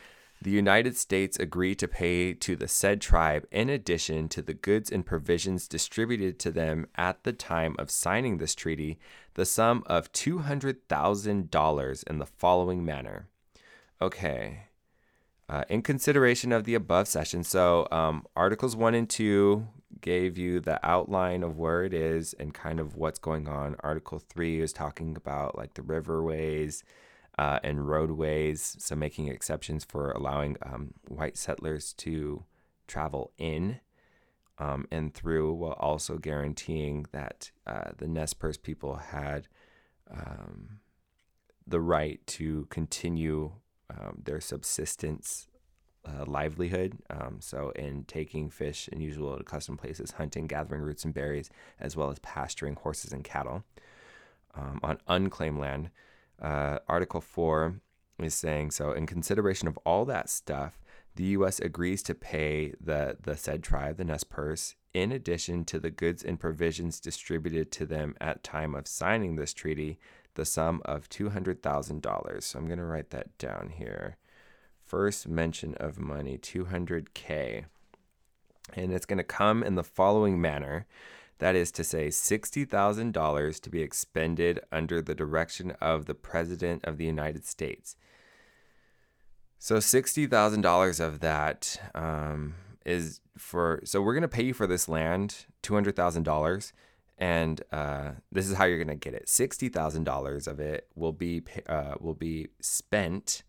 The 0.44 0.50
United 0.50 0.98
States 0.98 1.38
agreed 1.38 1.76
to 1.76 1.88
pay 1.88 2.34
to 2.34 2.56
the 2.56 2.68
said 2.68 3.00
tribe, 3.00 3.46
in 3.52 3.70
addition 3.70 4.28
to 4.30 4.42
the 4.42 4.56
goods 4.56 4.90
and 4.92 5.06
provisions 5.06 5.68
distributed 5.68 6.40
to 6.40 6.50
them 6.50 6.88
at 6.96 7.24
the 7.24 7.32
time 7.32 7.76
of 7.78 7.92
signing 7.92 8.40
this 8.40 8.56
treaty, 8.56 8.98
the 9.36 9.46
sum 9.46 9.84
of 9.86 10.12
$200,000 10.14 12.10
in 12.10 12.18
the 12.18 12.26
following 12.26 12.84
manner. 12.84 13.28
Okay, 14.02 14.64
uh, 15.52 15.66
in 15.68 15.82
consideration 15.82 16.54
of 16.54 16.64
the 16.64 16.76
above 16.76 17.08
cession, 17.08 17.44
so 17.44 17.88
um, 17.92 18.26
Articles 18.36 18.76
1 18.76 18.96
and 18.96 19.10
2 19.10 19.68
gave 20.00 20.38
you 20.38 20.62
the 20.62 20.80
outline 20.86 21.44
of 21.44 21.58
where 21.58 21.84
it 21.84 21.94
is 21.94 22.34
and 22.40 22.54
kind 22.54 22.80
of 22.80 22.96
what's 22.96 23.20
going 23.20 23.50
on. 23.50 23.76
Article 23.82 24.20
3 24.20 24.62
is 24.62 24.72
talking 24.72 25.18
about 25.18 25.58
like 25.58 25.74
the 25.74 25.82
riverways 25.82 26.84
uh, 27.38 27.60
and 27.64 27.88
roadways, 27.88 28.78
so 28.80 28.96
making 28.96 29.28
exceptions 29.28 29.84
for 29.84 30.12
allowing 30.12 30.56
um, 30.64 30.94
white 31.10 31.36
settlers 31.36 31.92
to 31.94 32.46
travel 32.88 33.32
in 33.38 33.82
um, 34.58 34.88
and 34.90 35.14
through 35.14 35.52
while 35.52 35.74
also 35.74 36.18
guaranteeing 36.18 37.06
that 37.12 37.52
uh, 37.68 37.90
the 37.98 38.08
Nez 38.08 38.34
Perce 38.34 38.58
people 38.58 38.96
had 38.96 39.48
um, 40.10 40.80
the 41.68 41.82
right 41.82 42.26
to 42.28 42.68
continue 42.70 43.52
um, 43.92 44.22
their 44.24 44.42
subsistence 44.42 45.48
uh, 46.06 46.26
livelihood. 46.26 46.98
Um, 47.10 47.38
so, 47.40 47.72
in 47.76 48.06
taking 48.06 48.50
fish 48.50 48.90
in 48.92 49.02
usual 49.02 49.36
accustomed 49.36 49.80
places, 49.80 50.12
hunting, 50.12 50.48
gathering 50.48 50.82
roots 50.82 51.06
and 51.06 51.14
berries, 51.14 51.50
as 51.80 51.96
well 51.96 52.10
as 52.10 52.20
pasturing 52.20 52.76
horses 52.76 53.12
and 53.12 53.24
cattle. 53.24 53.64
Um, 54.54 54.80
on 54.84 54.98
unclaimed 55.08 55.60
land, 55.60 55.92
uh, 56.42 56.80
Article 56.88 57.22
4 57.22 57.80
is 58.20 58.34
saying 58.34 58.72
so, 58.72 58.92
in 58.92 59.06
consideration 59.06 59.68
of 59.68 59.78
all 59.86 60.06
that 60.06 60.30
stuff, 60.30 60.80
the 61.16 61.24
U.S. 61.26 61.60
agrees 61.60 62.02
to 62.04 62.16
pay 62.16 62.74
the, 62.80 63.18
the 63.22 63.36
said 63.36 63.64
tribe, 63.64 63.98
the 63.98 64.06
Nez 64.06 64.24
Perce, 64.24 64.76
in 64.94 65.12
addition 65.12 65.66
to 65.66 65.80
the 65.80 65.90
goods 65.90 66.24
and 66.24 66.40
provisions 66.40 67.00
distributed 67.00 67.72
to 67.74 67.86
them 67.86 68.16
at 68.20 68.44
time 68.44 68.76
of 68.76 68.88
signing 68.88 69.36
this 69.36 69.54
treaty, 69.54 70.00
the 70.36 70.46
sum 70.46 70.82
of 70.86 71.10
$200,000. 71.10 72.44
So 72.44 72.60
I'm 72.60 72.66
going 72.66 72.80
to 72.80 72.86
write 72.86 73.10
that 73.12 73.38
down 73.38 73.72
here. 73.76 74.18
First 74.86 75.28
mention 75.28 75.76
of 75.76 76.00
money, 76.00 76.38
200K. 76.38 77.66
And 78.74 78.94
it's 78.94 79.06
going 79.06 79.18
to 79.18 79.24
come 79.24 79.64
in 79.64 79.76
the 79.76 79.84
following 79.84 80.40
manner. 80.40 80.86
That 81.40 81.56
is 81.56 81.72
to 81.72 81.84
say, 81.84 82.08
$60,000 82.08 83.60
to 83.62 83.70
be 83.70 83.82
expended 83.82 84.60
under 84.72 85.02
the 85.02 85.16
direction 85.16 85.72
of 85.82 86.06
the 86.06 86.14
President 86.14 86.86
of 86.86 86.98
the 86.98 87.06
United 87.06 87.46
States. 87.46 87.96
So 89.58 89.78
$60,000 89.78 91.00
of 91.00 91.20
that 91.20 91.80
um, 91.96 92.56
is 92.86 93.22
for, 93.38 93.82
so 93.84 94.02
we're 94.02 94.14
going 94.14 94.22
to 94.22 94.28
pay 94.28 94.44
you 94.44 94.54
for 94.54 94.68
this 94.68 94.88
land, 94.88 95.46
$200,000 95.64 96.72
and 97.22 97.62
uh, 97.72 98.12
this 98.34 98.50
is 98.50 98.58
how 98.58 98.66
you're 98.66 98.84
gonna 98.84 98.98
get 98.98 99.16
it. 99.16 99.30
Sixty 99.30 99.70
thousand 99.70 100.06
dollars 100.06 100.48
of 100.48 100.60
it 100.60 100.90
will 100.96 101.14
be 101.14 101.44
uh, 101.70 101.96
will 102.02 102.16
be 102.16 102.50
spent 102.62 103.44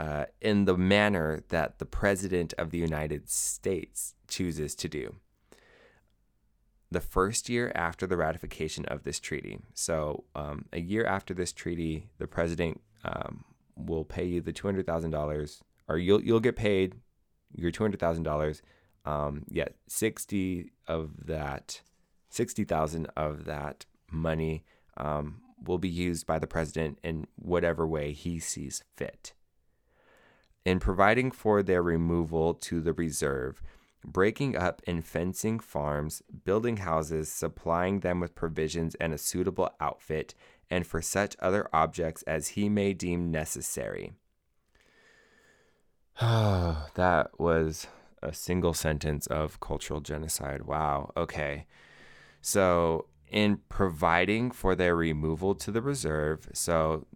uh, 0.00 0.26
in 0.42 0.66
the 0.66 0.76
manner 0.78 1.44
that 1.50 1.78
the 1.78 1.86
president 1.86 2.54
of 2.58 2.70
the 2.72 2.78
United 2.78 3.30
States 3.30 4.14
chooses 4.28 4.74
to 4.76 4.88
do. 4.88 5.14
the 6.90 7.00
first 7.00 7.48
year 7.48 7.70
after 7.74 8.06
the 8.06 8.16
ratification 8.16 8.84
of 8.86 9.02
this 9.04 9.20
treaty. 9.20 9.58
So, 9.74 10.24
um, 10.34 10.64
a 10.72 10.80
year 10.80 11.04
after 11.04 11.34
this 11.34 11.52
treaty, 11.52 12.08
the 12.18 12.26
president 12.26 12.80
um, 13.04 13.44
will 13.76 14.04
pay 14.04 14.24
you 14.24 14.40
the 14.40 14.52
two 14.52 14.66
hundred 14.66 14.86
thousand 14.86 15.10
dollars, 15.10 15.62
or 15.88 15.98
you'll 15.98 16.22
you'll 16.22 16.40
get 16.40 16.56
paid 16.56 16.94
your 17.54 17.70
two 17.70 17.84
hundred 17.84 18.00
thousand 18.00 18.22
dollars. 18.22 18.62
Um, 19.04 19.44
yeah, 19.48 19.68
sixty 19.86 20.72
of 20.86 21.26
that, 21.26 21.82
sixty 22.28 22.64
thousand 22.64 23.06
of 23.16 23.44
that 23.44 23.86
money 24.10 24.64
um, 24.96 25.40
will 25.64 25.78
be 25.78 25.88
used 25.88 26.26
by 26.26 26.38
the 26.38 26.46
president 26.46 26.98
in 27.02 27.26
whatever 27.36 27.86
way 27.86 28.12
he 28.12 28.38
sees 28.38 28.82
fit. 28.96 29.32
In 30.64 30.80
providing 30.80 31.30
for 31.30 31.62
their 31.62 31.82
removal 31.82 32.54
to 32.54 32.80
the 32.80 32.92
reserve, 32.92 33.62
breaking 34.04 34.56
up 34.56 34.82
and 34.86 35.04
fencing 35.04 35.58
farms, 35.58 36.22
building 36.44 36.78
houses, 36.78 37.30
supplying 37.30 38.00
them 38.00 38.20
with 38.20 38.34
provisions 38.34 38.94
and 38.96 39.12
a 39.12 39.18
suitable 39.18 39.70
outfit, 39.80 40.34
and 40.70 40.86
for 40.86 41.00
such 41.00 41.36
other 41.40 41.68
objects 41.72 42.22
as 42.24 42.48
he 42.48 42.68
may 42.68 42.92
deem 42.92 43.30
necessary. 43.30 44.12
that 46.20 47.28
was 47.38 47.86
a 48.22 48.32
single 48.32 48.74
sentence 48.74 49.26
of 49.28 49.60
cultural 49.60 50.00
genocide. 50.00 50.62
Wow. 50.62 51.12
Okay. 51.16 51.66
So, 52.48 53.04
in 53.30 53.58
providing 53.68 54.52
for 54.52 54.74
their 54.74 54.96
removal 54.96 55.54
to 55.56 55.70
the 55.70 55.82
reserve, 55.82 56.48
so 56.54 57.06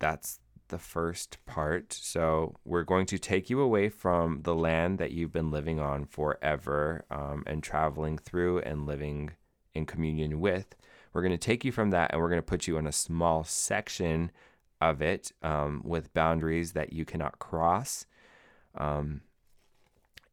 that's 0.00 0.40
the 0.66 0.78
first 0.78 1.38
part. 1.46 1.92
So, 1.92 2.56
we're 2.64 2.82
going 2.82 3.06
to 3.06 3.16
take 3.16 3.48
you 3.48 3.60
away 3.60 3.88
from 3.88 4.42
the 4.42 4.54
land 4.56 4.98
that 4.98 5.12
you've 5.12 5.32
been 5.32 5.52
living 5.52 5.78
on 5.78 6.06
forever 6.06 7.04
um, 7.08 7.44
and 7.46 7.62
traveling 7.62 8.18
through 8.18 8.62
and 8.62 8.84
living 8.84 9.30
in 9.74 9.86
communion 9.86 10.40
with. 10.40 10.74
We're 11.12 11.22
going 11.22 11.38
to 11.38 11.38
take 11.38 11.64
you 11.64 11.70
from 11.70 11.90
that 11.90 12.10
and 12.10 12.20
we're 12.20 12.28
going 12.28 12.42
to 12.42 12.52
put 12.54 12.66
you 12.66 12.76
in 12.76 12.88
a 12.88 12.92
small 12.92 13.44
section 13.44 14.32
of 14.80 15.00
it 15.00 15.30
um, 15.40 15.82
with 15.84 16.12
boundaries 16.14 16.72
that 16.72 16.92
you 16.92 17.04
cannot 17.04 17.38
cross. 17.38 18.06
Um, 18.76 19.20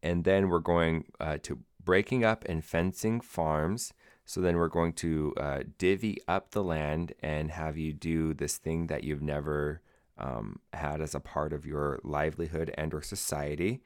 and 0.01 0.23
then 0.23 0.49
we're 0.49 0.57
going 0.57 1.05
uh, 1.19 1.38
to 1.43 1.59
breaking 1.84 2.25
up 2.25 2.43
and 2.49 2.65
fencing 2.65 3.21
farms. 3.21 3.93
So 4.28 4.41
then 4.41 4.58
we're 4.58 4.68
going 4.68 4.91
to 4.94 5.34
uh, 5.38 5.60
divvy 5.78 6.18
up 6.28 6.52
the 6.52 6.62
land 6.62 7.14
and 7.22 7.49
have 7.49 7.78
you 7.78 7.94
do 7.94 8.34
this 8.34 8.58
thing 8.58 8.88
that 8.88 9.06
you've 9.06 9.22
never 9.22 9.82
um, 10.18 10.60
had 10.74 10.99
as 10.99 11.16
a 11.16 11.22
part 11.22 11.54
of 11.54 11.66
your 11.66 12.02
livelihood 12.04 12.74
and 12.78 12.94
or 12.94 13.02
society. 13.02 13.82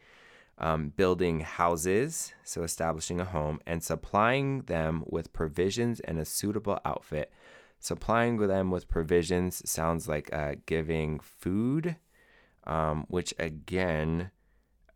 Um, 0.57 0.89
building 0.89 1.41
houses, 1.41 2.33
so 2.43 2.63
establishing 2.63 3.19
a 3.19 3.25
home, 3.25 3.59
and 3.67 3.83
supplying 3.83 4.63
them 4.63 5.03
with 5.07 5.31
provisions 5.31 5.99
and 6.01 6.17
a 6.19 6.25
suitable 6.25 6.79
outfit. 6.85 7.31
Supplying 7.79 8.37
them 8.37 8.71
with 8.71 8.87
provisions 8.87 9.67
sounds 9.69 10.07
like 10.07 10.33
uh, 10.33 10.55
giving 10.65 11.19
food, 11.19 11.97
um, 12.65 13.05
which 13.09 13.33
again 13.37 14.31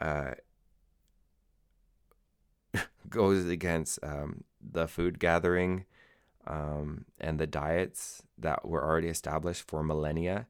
uh, 0.01 0.31
goes 3.09 3.47
against 3.47 3.99
um, 4.03 4.43
the 4.71 4.87
food 4.87 5.19
gathering 5.19 5.85
um, 6.47 7.05
and 7.19 7.39
the 7.39 7.47
diets 7.47 8.23
that 8.37 8.67
were 8.67 8.83
already 8.83 9.07
established 9.07 9.67
for 9.67 9.83
millennia 9.83 10.47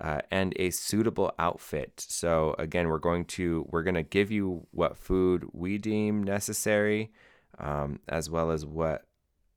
uh, 0.00 0.20
and 0.30 0.52
a 0.56 0.70
suitable 0.70 1.32
outfit. 1.38 2.04
So 2.08 2.54
again, 2.58 2.88
we're 2.88 2.98
going 2.98 3.24
to 3.26 3.66
we're 3.70 3.82
going 3.82 3.94
to 3.94 4.02
give 4.02 4.30
you 4.30 4.66
what 4.72 4.96
food 4.96 5.48
we 5.52 5.78
deem 5.78 6.22
necessary, 6.22 7.12
um, 7.58 8.00
as 8.08 8.28
well 8.28 8.50
as 8.50 8.66
what 8.66 9.04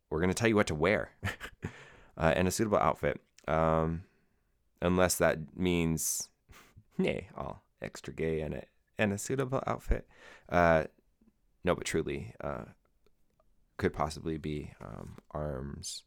we're 0.10 0.20
going 0.20 0.30
to 0.30 0.36
tell 0.36 0.50
you 0.50 0.56
what 0.56 0.68
to 0.68 0.76
wear, 0.76 1.12
uh, 2.18 2.34
and 2.36 2.48
a 2.48 2.52
suitable 2.52 2.78
outfit. 2.78 3.20
Um, 3.48 4.04
unless 4.82 5.16
that 5.16 5.58
means, 5.58 6.30
nay, 6.98 7.30
all 7.36 7.64
extra 7.82 8.14
gay 8.14 8.42
and 8.42 8.54
a 8.54 8.64
and 8.98 9.14
a 9.14 9.18
suitable 9.18 9.64
outfit. 9.66 10.08
Uh, 10.50 10.86
no, 11.64 11.76
but 11.76 11.86
truly, 11.86 12.34
uh, 12.42 12.66
could 13.78 13.94
possibly 13.94 14.38
be 14.38 14.74
um, 14.82 15.18
arms. 15.32 16.04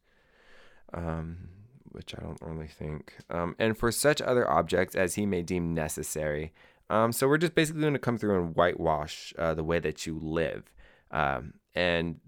Um, 0.93 1.49
which 1.93 2.15
I 2.17 2.23
don't 2.23 2.41
really 2.41 2.69
think. 2.69 3.15
Um, 3.29 3.57
and 3.59 3.77
for 3.77 3.91
such 3.93 4.21
other 4.21 4.49
objects 4.49 4.95
as 4.95 5.15
he 5.15 5.27
may 5.27 5.43
deem 5.43 5.75
necessary. 5.75 6.53
Um, 6.89 7.13
so 7.13 7.29
we're 7.29 7.39
just 7.39 7.55
basically 7.55 7.83
going 7.83 7.93
to 7.95 7.99
come 7.99 8.19
through 8.19 8.41
and 8.41 8.57
whitewash 8.57 9.33
uh, 9.39 9.55
the 9.55 9.65
way 9.65 9.79
that 9.81 10.07
you 10.07 10.19
live. 10.19 10.73
Um, 11.11 11.55
and 11.75 12.21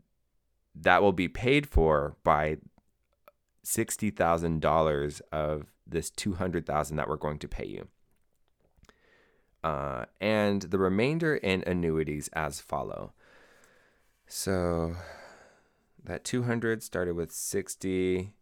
that 0.74 1.02
will 1.02 1.12
be 1.12 1.28
paid 1.28 1.68
for 1.68 2.16
by 2.24 2.58
$60,000 3.64 5.20
of 5.32 5.72
this 5.86 6.10
200000 6.10 6.96
that 6.96 7.08
we're 7.08 7.16
going 7.16 7.38
to 7.38 7.48
pay 7.48 7.66
you. 7.66 7.88
Uh, 9.62 10.06
and 10.20 10.62
the 10.62 10.78
remainder 10.78 11.36
in 11.36 11.62
annuities 11.66 12.28
as 12.32 12.60
follow. 12.60 13.12
So 14.26 14.96
that 16.04 16.24
200 16.24 16.82
started 16.82 17.14
with 17.14 17.32
60 17.32 18.32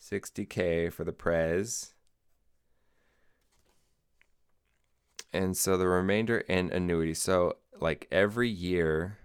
60K 0.00 0.92
for 0.92 1.04
the 1.04 1.12
Prez. 1.12 1.94
And 5.32 5.56
so 5.56 5.76
the 5.76 5.88
remainder 5.88 6.38
in 6.38 6.70
annuity. 6.70 7.14
So, 7.14 7.56
like 7.80 8.06
every 8.10 8.48
year, 8.48 9.18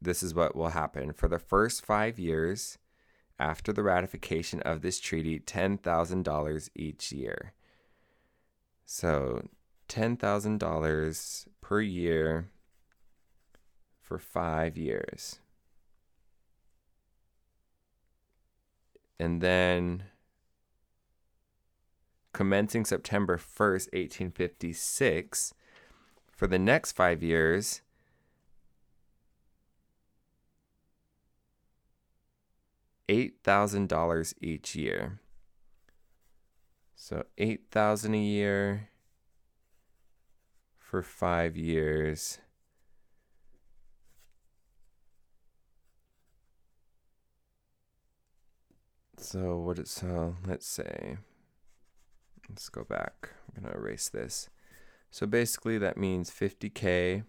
this 0.00 0.22
is 0.22 0.34
what 0.34 0.54
will 0.54 0.68
happen. 0.68 1.12
For 1.12 1.28
the 1.28 1.38
first 1.38 1.84
five 1.84 2.18
years 2.18 2.78
after 3.38 3.72
the 3.72 3.82
ratification 3.82 4.60
of 4.62 4.82
this 4.82 5.00
treaty, 5.00 5.38
$10,000 5.40 6.70
each 6.74 7.12
year. 7.12 7.52
So, 8.84 9.48
$10,000 9.88 11.48
per 11.60 11.80
year 11.80 12.48
for 14.00 14.18
five 14.18 14.76
years. 14.76 15.40
And 19.18 19.40
then 19.40 20.04
commencing 22.32 22.84
September 22.84 23.36
1st, 23.36 23.92
1856, 23.92 25.54
for 26.30 26.46
the 26.46 26.58
next 26.58 26.92
five 26.92 27.22
years, 27.22 27.82
$8,000 33.08 34.34
each 34.40 34.76
year. 34.76 35.18
So 36.94 37.24
8000 37.38 38.14
a 38.14 38.18
year 38.18 38.90
for 40.78 41.02
5 41.02 41.56
years. 41.56 42.38
So 49.18 49.58
what 49.58 49.78
it 49.78 49.88
so 49.88 50.36
let's 50.46 50.66
say 50.66 51.18
Let's 52.48 52.68
go 52.70 52.84
back. 52.84 53.30
I'm 53.56 53.62
to 53.64 53.78
erase 53.78 54.08
this. 54.08 54.48
So 55.10 55.26
basically, 55.26 55.78
that 55.78 55.98
means 55.98 56.30
50K 56.30 57.24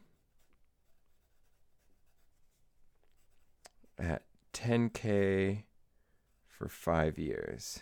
at 3.97 4.23
10K 4.53 5.63
for 6.47 6.69
five 6.69 7.17
years. 7.17 7.81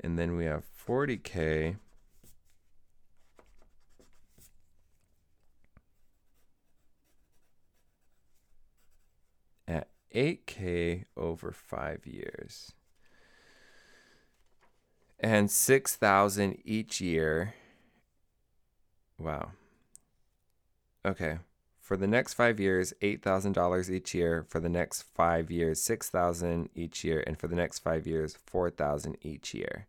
And 0.00 0.18
then 0.18 0.36
we 0.36 0.44
have 0.44 0.64
40K 0.86 1.76
at 9.66 9.88
8K 10.14 11.04
over 11.16 11.52
five 11.52 12.06
years 12.06 12.74
and 15.24 15.50
6000 15.50 16.58
each 16.66 17.00
year. 17.00 17.54
Wow. 19.18 19.52
Okay. 21.02 21.38
For 21.80 21.96
the 21.96 22.06
next 22.06 22.34
five 22.34 22.60
years 22.60 22.92
$8000 23.00 23.90
each 23.90 24.14
year. 24.14 24.44
For 24.46 24.60
the 24.60 24.68
next 24.68 25.02
five 25.14 25.50
years 25.50 25.80
6000 25.80 26.68
each 26.74 27.04
year. 27.04 27.24
And 27.26 27.38
for 27.38 27.48
the 27.48 27.56
next 27.56 27.78
five 27.78 28.06
years 28.06 28.36
4000 28.44 29.16
each 29.22 29.54
year. 29.54 29.86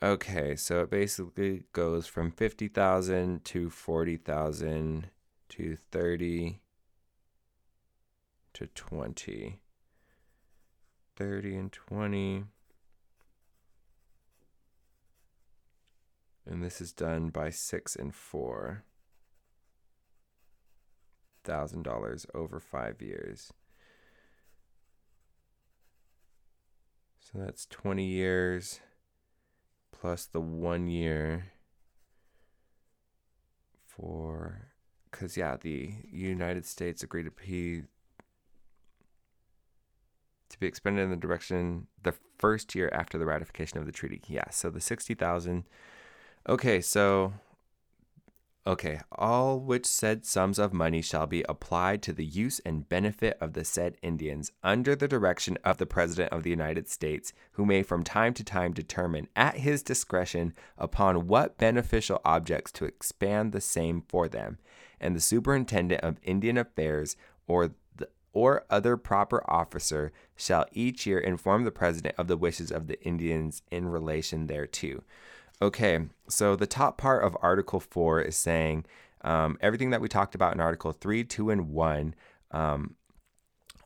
Okay. 0.00 0.54
So 0.54 0.82
it 0.82 0.90
basically 0.90 1.64
goes 1.72 2.06
from 2.06 2.30
50000 2.30 3.44
to 3.44 3.70
40000 3.70 5.08
to 5.48 5.76
30 5.76 6.60
to 8.54 8.66
20 8.68 9.58
30 11.16 11.56
and 11.56 11.72
20 11.72 12.44
And 16.46 16.62
this 16.62 16.80
is 16.80 16.92
done 16.92 17.30
by 17.30 17.50
six 17.50 17.94
and 17.94 18.14
four 18.14 18.84
thousand 21.44 21.82
dollars 21.82 22.26
over 22.34 22.60
five 22.60 23.00
years. 23.00 23.52
So 27.20 27.38
that's 27.38 27.66
20 27.66 28.04
years 28.04 28.80
plus 29.92 30.26
the 30.26 30.40
one 30.40 30.88
year 30.88 31.52
for 33.86 34.72
because 35.10 35.36
yeah 35.36 35.56
the 35.60 35.94
united 36.10 36.66
states 36.66 37.02
agreed 37.02 37.24
to 37.24 37.30
pay 37.30 37.82
to 40.48 40.58
be 40.58 40.66
expended 40.66 41.02
in 41.02 41.10
the 41.10 41.16
direction 41.16 41.86
the 42.02 42.12
first 42.38 42.74
year 42.74 42.90
after 42.92 43.16
the 43.16 43.26
ratification 43.26 43.78
of 43.78 43.86
the 43.86 43.92
treaty 43.92 44.20
yeah 44.26 44.50
so 44.50 44.68
the 44.68 44.80
60000 44.80 45.64
okay 46.48 46.80
so 46.80 47.32
Okay, 48.64 49.00
all 49.10 49.58
which 49.58 49.84
said 49.86 50.24
sums 50.24 50.56
of 50.56 50.72
money 50.72 51.02
shall 51.02 51.26
be 51.26 51.44
applied 51.48 52.00
to 52.02 52.12
the 52.12 52.24
use 52.24 52.60
and 52.60 52.88
benefit 52.88 53.36
of 53.40 53.54
the 53.54 53.64
said 53.64 53.96
Indians 54.02 54.52
under 54.62 54.94
the 54.94 55.08
direction 55.08 55.58
of 55.64 55.78
the 55.78 55.86
President 55.86 56.32
of 56.32 56.44
the 56.44 56.50
United 56.50 56.88
States, 56.88 57.32
who 57.52 57.66
may 57.66 57.82
from 57.82 58.04
time 58.04 58.34
to 58.34 58.44
time 58.44 58.72
determine 58.72 59.26
at 59.34 59.56
his 59.56 59.82
discretion 59.82 60.54
upon 60.78 61.26
what 61.26 61.58
beneficial 61.58 62.20
objects 62.24 62.70
to 62.72 62.84
expand 62.84 63.50
the 63.50 63.60
same 63.60 64.04
for 64.06 64.28
them, 64.28 64.58
and 65.00 65.16
the 65.16 65.20
Superintendent 65.20 66.00
of 66.02 66.20
Indian 66.22 66.56
Affairs 66.56 67.16
or 67.48 67.72
the, 67.96 68.08
or 68.32 68.64
other 68.70 68.96
proper 68.96 69.42
officer 69.50 70.12
shall 70.36 70.66
each 70.70 71.04
year 71.04 71.18
inform 71.18 71.64
the 71.64 71.72
President 71.72 72.14
of 72.16 72.28
the 72.28 72.36
wishes 72.36 72.70
of 72.70 72.86
the 72.86 73.02
Indians 73.02 73.62
in 73.72 73.88
relation 73.88 74.46
thereto. 74.46 75.02
Okay, 75.62 76.00
so 76.28 76.56
the 76.56 76.66
top 76.66 76.98
part 76.98 77.22
of 77.22 77.36
Article 77.40 77.78
4 77.78 78.20
is 78.22 78.36
saying 78.36 78.84
um, 79.20 79.56
everything 79.60 79.90
that 79.90 80.00
we 80.00 80.08
talked 80.08 80.34
about 80.34 80.54
in 80.54 80.60
Article 80.60 80.90
3, 80.90 81.22
2, 81.22 81.50
and 81.50 81.68
1, 81.68 82.16
um, 82.50 82.96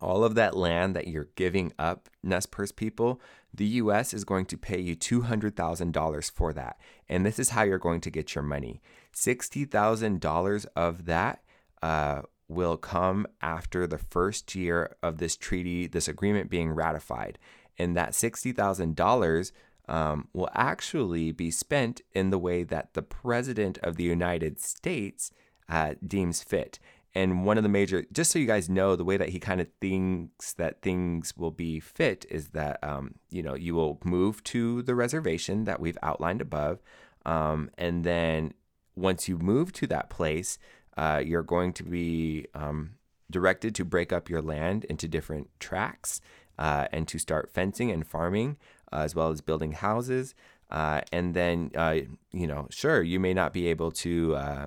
all 0.00 0.24
of 0.24 0.34
that 0.36 0.56
land 0.56 0.96
that 0.96 1.06
you're 1.06 1.28
giving 1.34 1.74
up, 1.78 2.08
Nez 2.22 2.46
Perce 2.46 2.72
people, 2.72 3.20
the 3.52 3.66
US 3.66 4.14
is 4.14 4.24
going 4.24 4.46
to 4.46 4.56
pay 4.56 4.80
you 4.80 4.96
$200,000 4.96 6.30
for 6.30 6.54
that. 6.54 6.78
And 7.10 7.26
this 7.26 7.38
is 7.38 7.50
how 7.50 7.62
you're 7.64 7.76
going 7.76 8.00
to 8.00 8.10
get 8.10 8.34
your 8.34 8.42
money 8.42 8.80
$60,000 9.14 10.66
of 10.74 11.04
that. 11.04 11.42
Uh, 11.82 12.22
will 12.48 12.76
come 12.76 13.26
after 13.42 13.88
the 13.88 13.98
first 13.98 14.54
year 14.54 14.96
of 15.02 15.18
this 15.18 15.36
treaty, 15.36 15.86
this 15.86 16.08
agreement 16.08 16.48
being 16.48 16.70
ratified. 16.70 17.38
And 17.76 17.96
that 17.96 18.12
$60,000 18.12 19.52
um, 19.88 20.28
will 20.32 20.50
actually 20.54 21.32
be 21.32 21.50
spent 21.50 22.00
in 22.12 22.30
the 22.30 22.38
way 22.38 22.62
that 22.64 22.94
the 22.94 23.02
President 23.02 23.78
of 23.82 23.96
the 23.96 24.04
United 24.04 24.60
States 24.60 25.30
uh, 25.68 25.94
deems 26.06 26.42
fit. 26.42 26.78
And 27.14 27.46
one 27.46 27.56
of 27.56 27.62
the 27.62 27.70
major, 27.70 28.04
just 28.12 28.30
so 28.30 28.38
you 28.38 28.46
guys 28.46 28.68
know, 28.68 28.94
the 28.94 29.04
way 29.04 29.16
that 29.16 29.30
he 29.30 29.38
kind 29.38 29.60
of 29.60 29.68
thinks 29.80 30.52
that 30.52 30.82
things 30.82 31.34
will 31.34 31.50
be 31.50 31.80
fit 31.80 32.26
is 32.28 32.48
that, 32.48 32.78
um, 32.82 33.14
you 33.30 33.42
know, 33.42 33.54
you 33.54 33.74
will 33.74 33.98
move 34.04 34.44
to 34.44 34.82
the 34.82 34.94
reservation 34.94 35.64
that 35.64 35.80
we've 35.80 35.96
outlined 36.02 36.42
above. 36.42 36.82
Um, 37.24 37.70
and 37.78 38.04
then 38.04 38.52
once 38.96 39.28
you 39.28 39.38
move 39.38 39.72
to 39.74 39.86
that 39.86 40.10
place, 40.10 40.58
uh, 40.98 41.22
you're 41.24 41.42
going 41.42 41.72
to 41.74 41.84
be 41.84 42.48
um, 42.54 42.96
directed 43.30 43.74
to 43.76 43.84
break 43.84 44.12
up 44.12 44.28
your 44.28 44.42
land 44.42 44.84
into 44.84 45.08
different 45.08 45.48
tracts 45.58 46.20
uh, 46.58 46.86
and 46.92 47.08
to 47.08 47.18
start 47.18 47.50
fencing 47.50 47.90
and 47.90 48.06
farming 48.06 48.56
as 48.92 49.14
well 49.14 49.30
as 49.30 49.40
building 49.40 49.72
houses. 49.72 50.34
Uh, 50.70 51.00
and 51.12 51.34
then, 51.34 51.70
uh, 51.76 51.96
you 52.32 52.46
know, 52.46 52.66
sure, 52.70 53.02
you 53.02 53.20
may 53.20 53.32
not 53.32 53.52
be 53.52 53.68
able 53.68 53.90
to 53.90 54.34
uh, 54.34 54.66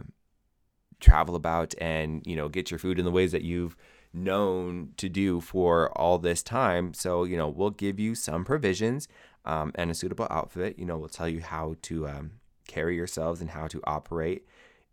travel 1.00 1.36
about 1.36 1.74
and, 1.80 2.22
you 2.26 2.36
know, 2.36 2.48
get 2.50 2.72
your 2.72 2.80
food 2.80 3.00
in 3.00 3.06
the 3.06 3.12
ways 3.12 3.32
that 3.32 3.41
you've 3.41 3.76
known 4.14 4.94
to 4.98 5.10
do 5.10 5.40
for 5.41 5.91
all 5.98 6.18
this 6.18 6.41
time. 6.41 6.94
So, 6.94 7.24
you 7.26 7.38
know, 7.38 7.50
we'll 7.50 7.70
give 7.70 8.00
you 8.00 8.16
some 8.16 8.46
provisions 8.46 9.08
um, 9.46 9.72
and 9.76 9.91
a 9.91 9.94
suitable 9.94 10.28
outfit. 10.30 10.80
You 10.80 10.86
know, 10.86 10.98
we'll 10.98 11.10
tell 11.10 11.28
you 11.28 11.41
how 11.41 11.76
to 11.84 12.08
um, 12.08 12.32
carry 12.68 12.96
yourselves 12.96 13.41
and 13.41 13.50
how 13.50 13.68
to 13.68 13.82
operate 13.86 14.46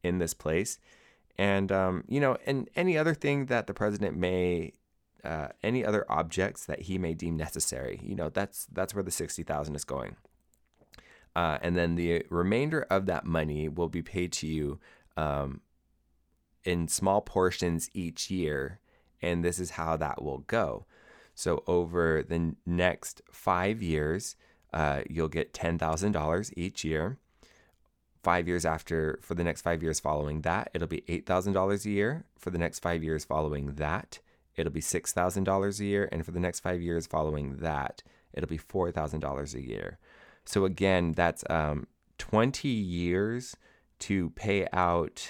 in 0.02 0.18
this 0.18 0.34
place. 0.34 0.78
And, 1.38 1.70
um, 1.70 2.04
you 2.08 2.20
know, 2.20 2.36
and 2.46 2.68
any 2.76 2.96
other 2.98 3.14
thing 3.14 3.46
that 3.46 3.66
the 3.66 3.74
president 3.74 4.16
may 4.16 4.72
uh, 5.26 5.48
any 5.62 5.84
other 5.84 6.06
objects 6.08 6.64
that 6.66 6.82
he 6.82 6.98
may 6.98 7.14
deem 7.14 7.36
necessary. 7.36 8.00
You 8.02 8.14
know, 8.14 8.30
that's 8.30 8.66
that's 8.72 8.94
where 8.94 9.04
the 9.04 9.10
sixty 9.10 9.42
thousand 9.42 9.74
is 9.74 9.84
going. 9.84 10.16
Uh, 11.34 11.58
and 11.60 11.76
then 11.76 11.96
the 11.96 12.24
remainder 12.30 12.86
of 12.88 13.04
that 13.06 13.26
money 13.26 13.68
will 13.68 13.88
be 13.90 14.02
paid 14.02 14.32
to 14.32 14.46
you 14.46 14.78
um, 15.18 15.60
in 16.64 16.88
small 16.88 17.20
portions 17.20 17.90
each 17.92 18.30
year, 18.30 18.80
and 19.20 19.44
this 19.44 19.58
is 19.58 19.70
how 19.72 19.96
that 19.98 20.22
will 20.22 20.38
go. 20.46 20.86
So 21.34 21.62
over 21.66 22.22
the 22.22 22.54
next 22.64 23.20
five 23.30 23.82
years, 23.82 24.36
uh, 24.72 25.02
you'll 25.10 25.28
get 25.28 25.52
ten 25.52 25.78
thousand 25.78 26.12
dollars 26.12 26.50
each 26.56 26.84
year. 26.84 27.18
Five 28.22 28.48
years 28.48 28.64
after, 28.64 29.20
for 29.22 29.34
the 29.34 29.44
next 29.44 29.62
five 29.62 29.82
years 29.82 30.00
following 30.00 30.40
that, 30.40 30.70
it'll 30.74 30.88
be 30.88 31.04
eight 31.06 31.26
thousand 31.26 31.52
dollars 31.52 31.84
a 31.84 31.90
year. 31.90 32.24
For 32.38 32.50
the 32.50 32.58
next 32.58 32.80
five 32.80 33.04
years 33.04 33.24
following 33.24 33.74
that, 33.74 34.20
it'll 34.56 34.72
be 34.72 34.80
$6,000 34.80 35.80
a 35.80 35.84
year. 35.84 36.08
And 36.10 36.24
for 36.24 36.32
the 36.32 36.40
next 36.40 36.60
five 36.60 36.80
years 36.80 37.06
following 37.06 37.58
that, 37.58 38.02
it'll 38.32 38.48
be 38.48 38.58
$4,000 38.58 39.54
a 39.54 39.60
year. 39.60 39.98
So 40.44 40.64
again, 40.64 41.12
that's 41.12 41.44
um, 41.50 41.86
20 42.18 42.68
years 42.68 43.56
to 44.00 44.30
pay 44.30 44.66
out, 44.72 45.28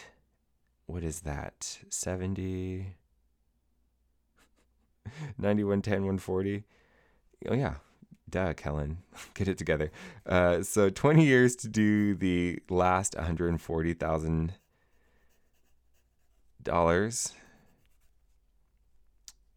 what 0.86 1.02
is 1.02 1.20
that? 1.22 1.80
70, 1.88 2.94
91, 5.38 5.82
10, 5.82 5.92
140. 5.92 6.64
Oh, 7.48 7.54
yeah. 7.54 7.74
Duh, 8.28 8.54
Kellen. 8.54 8.98
Get 9.34 9.48
it 9.48 9.58
together. 9.58 9.90
Uh, 10.24 10.62
so 10.62 10.90
20 10.90 11.24
years 11.24 11.56
to 11.56 11.68
do 11.68 12.14
the 12.14 12.60
last 12.68 13.14
$140,000 13.14 14.50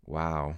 Wow. 0.10 0.56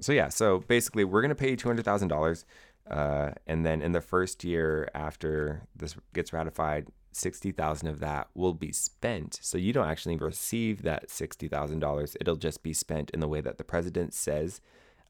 So 0.00 0.12
yeah, 0.12 0.30
so 0.30 0.60
basically 0.60 1.04
we're 1.04 1.20
gonna 1.20 1.34
pay 1.34 1.50
you 1.50 1.56
two 1.56 1.68
hundred 1.68 1.84
thousand 1.84 2.08
dollars, 2.08 2.46
uh, 2.90 3.32
and 3.46 3.66
then 3.66 3.82
in 3.82 3.92
the 3.92 4.00
first 4.00 4.42
year 4.44 4.88
after 4.94 5.68
this 5.76 5.94
gets 6.14 6.32
ratified, 6.32 6.88
sixty 7.12 7.52
thousand 7.52 7.88
of 7.88 8.00
that 8.00 8.28
will 8.34 8.54
be 8.54 8.72
spent. 8.72 9.38
So 9.42 9.58
you 9.58 9.74
don't 9.74 9.88
actually 9.88 10.16
receive 10.16 10.82
that 10.82 11.10
sixty 11.10 11.48
thousand 11.48 11.80
dollars. 11.80 12.16
It'll 12.18 12.36
just 12.36 12.62
be 12.62 12.72
spent 12.72 13.10
in 13.10 13.20
the 13.20 13.28
way 13.28 13.42
that 13.42 13.58
the 13.58 13.64
president 13.64 14.14
says 14.14 14.62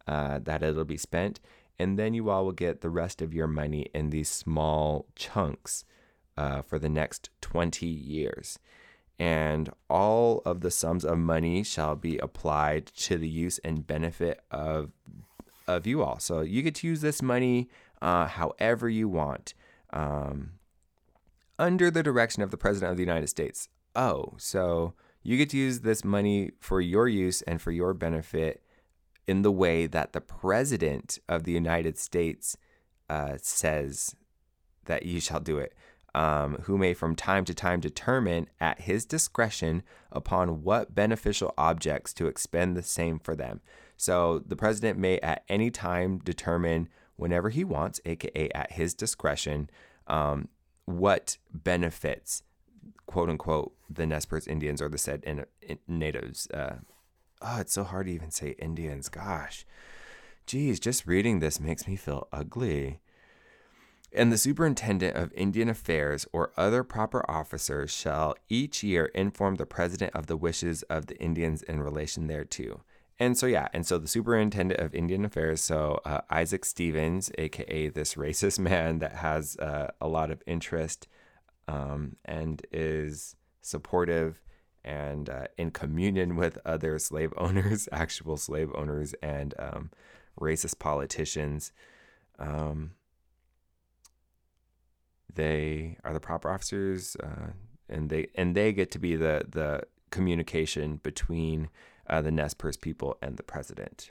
uh, 0.09 0.41
that 0.41 0.65
it'll 0.65 0.85
be 0.85 0.97
spent, 0.97 1.39
and 1.79 1.97
then 1.97 2.15
you 2.15 2.31
all 2.31 2.45
will 2.45 2.53
get 2.53 2.81
the 2.81 2.91
rest 2.91 3.23
of 3.23 3.33
your 3.33 3.47
money 3.47 3.87
in 3.95 4.11
these 4.11 4.29
small 4.29 5.07
chunks 5.15 5.85
uh, 6.37 6.63
for 6.63 6.81
the 6.81 6.89
next 6.89 7.31
twenty 7.41 7.87
years 7.87 8.59
and 9.21 9.71
all 9.91 10.41
of 10.47 10.63
the 10.63 10.71
sums 10.71 11.05
of 11.05 11.19
money 11.19 11.63
shall 11.63 11.95
be 11.95 12.17
applied 12.19 12.87
to 12.87 13.19
the 13.19 13.29
use 13.29 13.59
and 13.59 13.87
benefit 13.87 14.41
of 14.51 14.91
of 15.69 15.87
you 15.87 16.03
all. 16.03 16.19
So 16.19 16.41
you 16.41 16.63
get 16.63 16.75
to 16.77 16.87
use 16.87 17.03
this 17.03 17.23
money 17.23 17.69
uh, 18.03 18.27
however 18.27 18.89
you 18.89 19.09
want, 19.09 19.53
um, 19.93 20.53
under 21.59 21.91
the 21.91 22.03
direction 22.03 22.43
of 22.43 22.51
the 22.51 22.57
President 22.57 22.91
of 22.91 22.97
the 22.97 23.05
United 23.05 23.29
States. 23.29 23.69
Oh, 23.95 24.33
so 24.39 24.95
you 25.23 25.37
get 25.37 25.51
to 25.51 25.59
use 25.59 25.81
this 25.81 26.03
money 26.03 26.53
for 26.59 26.81
your 26.81 27.07
use 27.07 27.43
and 27.43 27.61
for 27.61 27.71
your 27.71 27.93
benefit 27.93 28.63
in 29.29 29.43
the 29.43 29.53
way 29.53 29.87
that 29.87 30.15
the 30.15 30.23
President 30.23 31.19
of 31.29 31.45
the 31.45 31.53
United 31.53 31.99
States 31.99 32.57
uh, 33.11 33.35
says 33.37 34.17
that 34.87 35.05
you 35.05 35.21
shall 35.21 35.41
do 35.41 35.59
it 35.59 35.75
um, 36.15 36.57
who 36.63 36.77
may 36.77 36.95
from 36.95 37.15
time 37.15 37.45
to 37.45 37.55
time 37.55 37.81
determine 37.81 38.49
at 38.61 38.83
his 38.83 39.05
discretion 39.05 39.83
upon 40.11 40.63
what 40.63 40.95
beneficial 40.95 41.55
objects 41.57 42.13
to 42.15 42.27
expend 42.27 42.77
the 42.77 42.83
same 42.83 43.19
for 43.19 43.37
them. 43.37 43.61
So 43.97 44.39
the 44.39 44.57
president 44.57 44.99
may 44.99 45.19
at 45.21 45.45
any 45.49 45.71
time 45.71 46.19
determine 46.19 46.89
whenever 47.17 47.51
he 47.51 47.65
wants, 47.65 48.01
aka 48.05 48.49
at 48.55 48.73
his 48.73 48.95
discretion, 48.95 49.71
um, 50.07 50.49
what 50.87 51.37
benefits, 51.53 52.43
quote 53.07 53.29
unquote, 53.29 53.75
the 53.89 54.07
Nez 54.07 54.25
Perce 54.25 54.47
Indians 54.47 54.81
or 54.81 54.89
the 54.89 54.99
said 54.99 55.23
in, 55.25 55.45
in 55.63 55.79
natives. 55.87 56.49
Uh, 56.51 56.77
oh, 57.43 57.61
it's 57.61 57.75
so 57.75 57.85
hard 57.85 58.07
to 58.07 58.13
even 58.13 58.31
say 58.31 58.57
Indians. 58.59 59.09
Gosh, 59.09 59.67
geez, 60.47 60.81
just 60.81 61.07
reading 61.07 61.41
this 61.41 61.61
makes 61.61 61.87
me 61.87 61.97
feel 61.97 62.27
ugly. 62.33 63.01
And 64.13 64.33
the 64.33 64.39
superintendent 64.39 65.17
of 65.17 65.33
Indian 65.35 65.69
Affairs 65.69 66.27
or 66.33 66.53
other 66.57 66.83
proper 66.83 67.29
officers 67.31 67.93
shall 67.93 68.35
each 68.49 68.83
year 68.83 69.07
inform 69.07 69.55
the 69.55 69.67
president 69.67 70.15
of 70.15 70.27
the 70.27 70.37
wishes 70.37 70.83
of 70.85 71.07
the 71.07 71.17
Indians 71.19 71.63
in 71.63 71.81
relation 71.81 72.27
thereto. 72.27 72.83
And 73.21 73.37
so, 73.37 73.47
yeah, 73.47 73.69
and 73.73 73.87
so 73.87 73.99
the 73.99 74.09
superintendent 74.09 74.81
of 74.81 74.95
Indian 74.95 75.25
Affairs, 75.25 75.61
so 75.61 76.01
uh, 76.05 76.23
Isaac 76.31 76.65
Stevens, 76.65 77.31
aka 77.39 77.89
this 77.89 78.15
racist 78.15 78.59
man 78.71 78.99
that 78.99 79.17
has 79.17 79.57
uh, 79.59 79.89
a 80.01 80.09
lot 80.09 80.31
of 80.31 80.43
interest 80.47 81.07
um, 81.69 82.17
and 82.25 82.67
is 82.73 83.37
supportive 83.61 84.41
and 84.83 85.29
uh, 85.29 85.45
in 85.59 85.71
communion 85.71 86.35
with 86.35 86.59
other 86.65 86.99
slave 86.99 87.33
owners, 87.37 87.89
actual 87.93 88.37
slave 88.37 88.71
owners, 88.75 89.15
and 89.23 89.55
um, 89.59 89.91
racist 90.41 90.79
politicians. 90.79 91.73
Um, 92.39 92.93
they 95.35 95.97
are 96.05 96.13
the 96.13 96.21
proper 96.21 96.51
officers, 96.51 97.17
uh, 97.23 97.53
and 97.89 98.11
they 98.11 98.29
and 98.35 98.55
they 98.55 98.73
get 98.73 98.91
to 98.93 98.99
be 98.99 99.17
the 99.17 99.45
the 99.49 99.83
communication 100.11 100.97
between 101.03 101.69
uh, 102.09 102.21
the 102.21 102.31
Nez 102.31 102.55
Perce 102.55 102.77
people 102.77 103.17
and 103.23 103.37
the 103.37 103.43
president. 103.43 104.11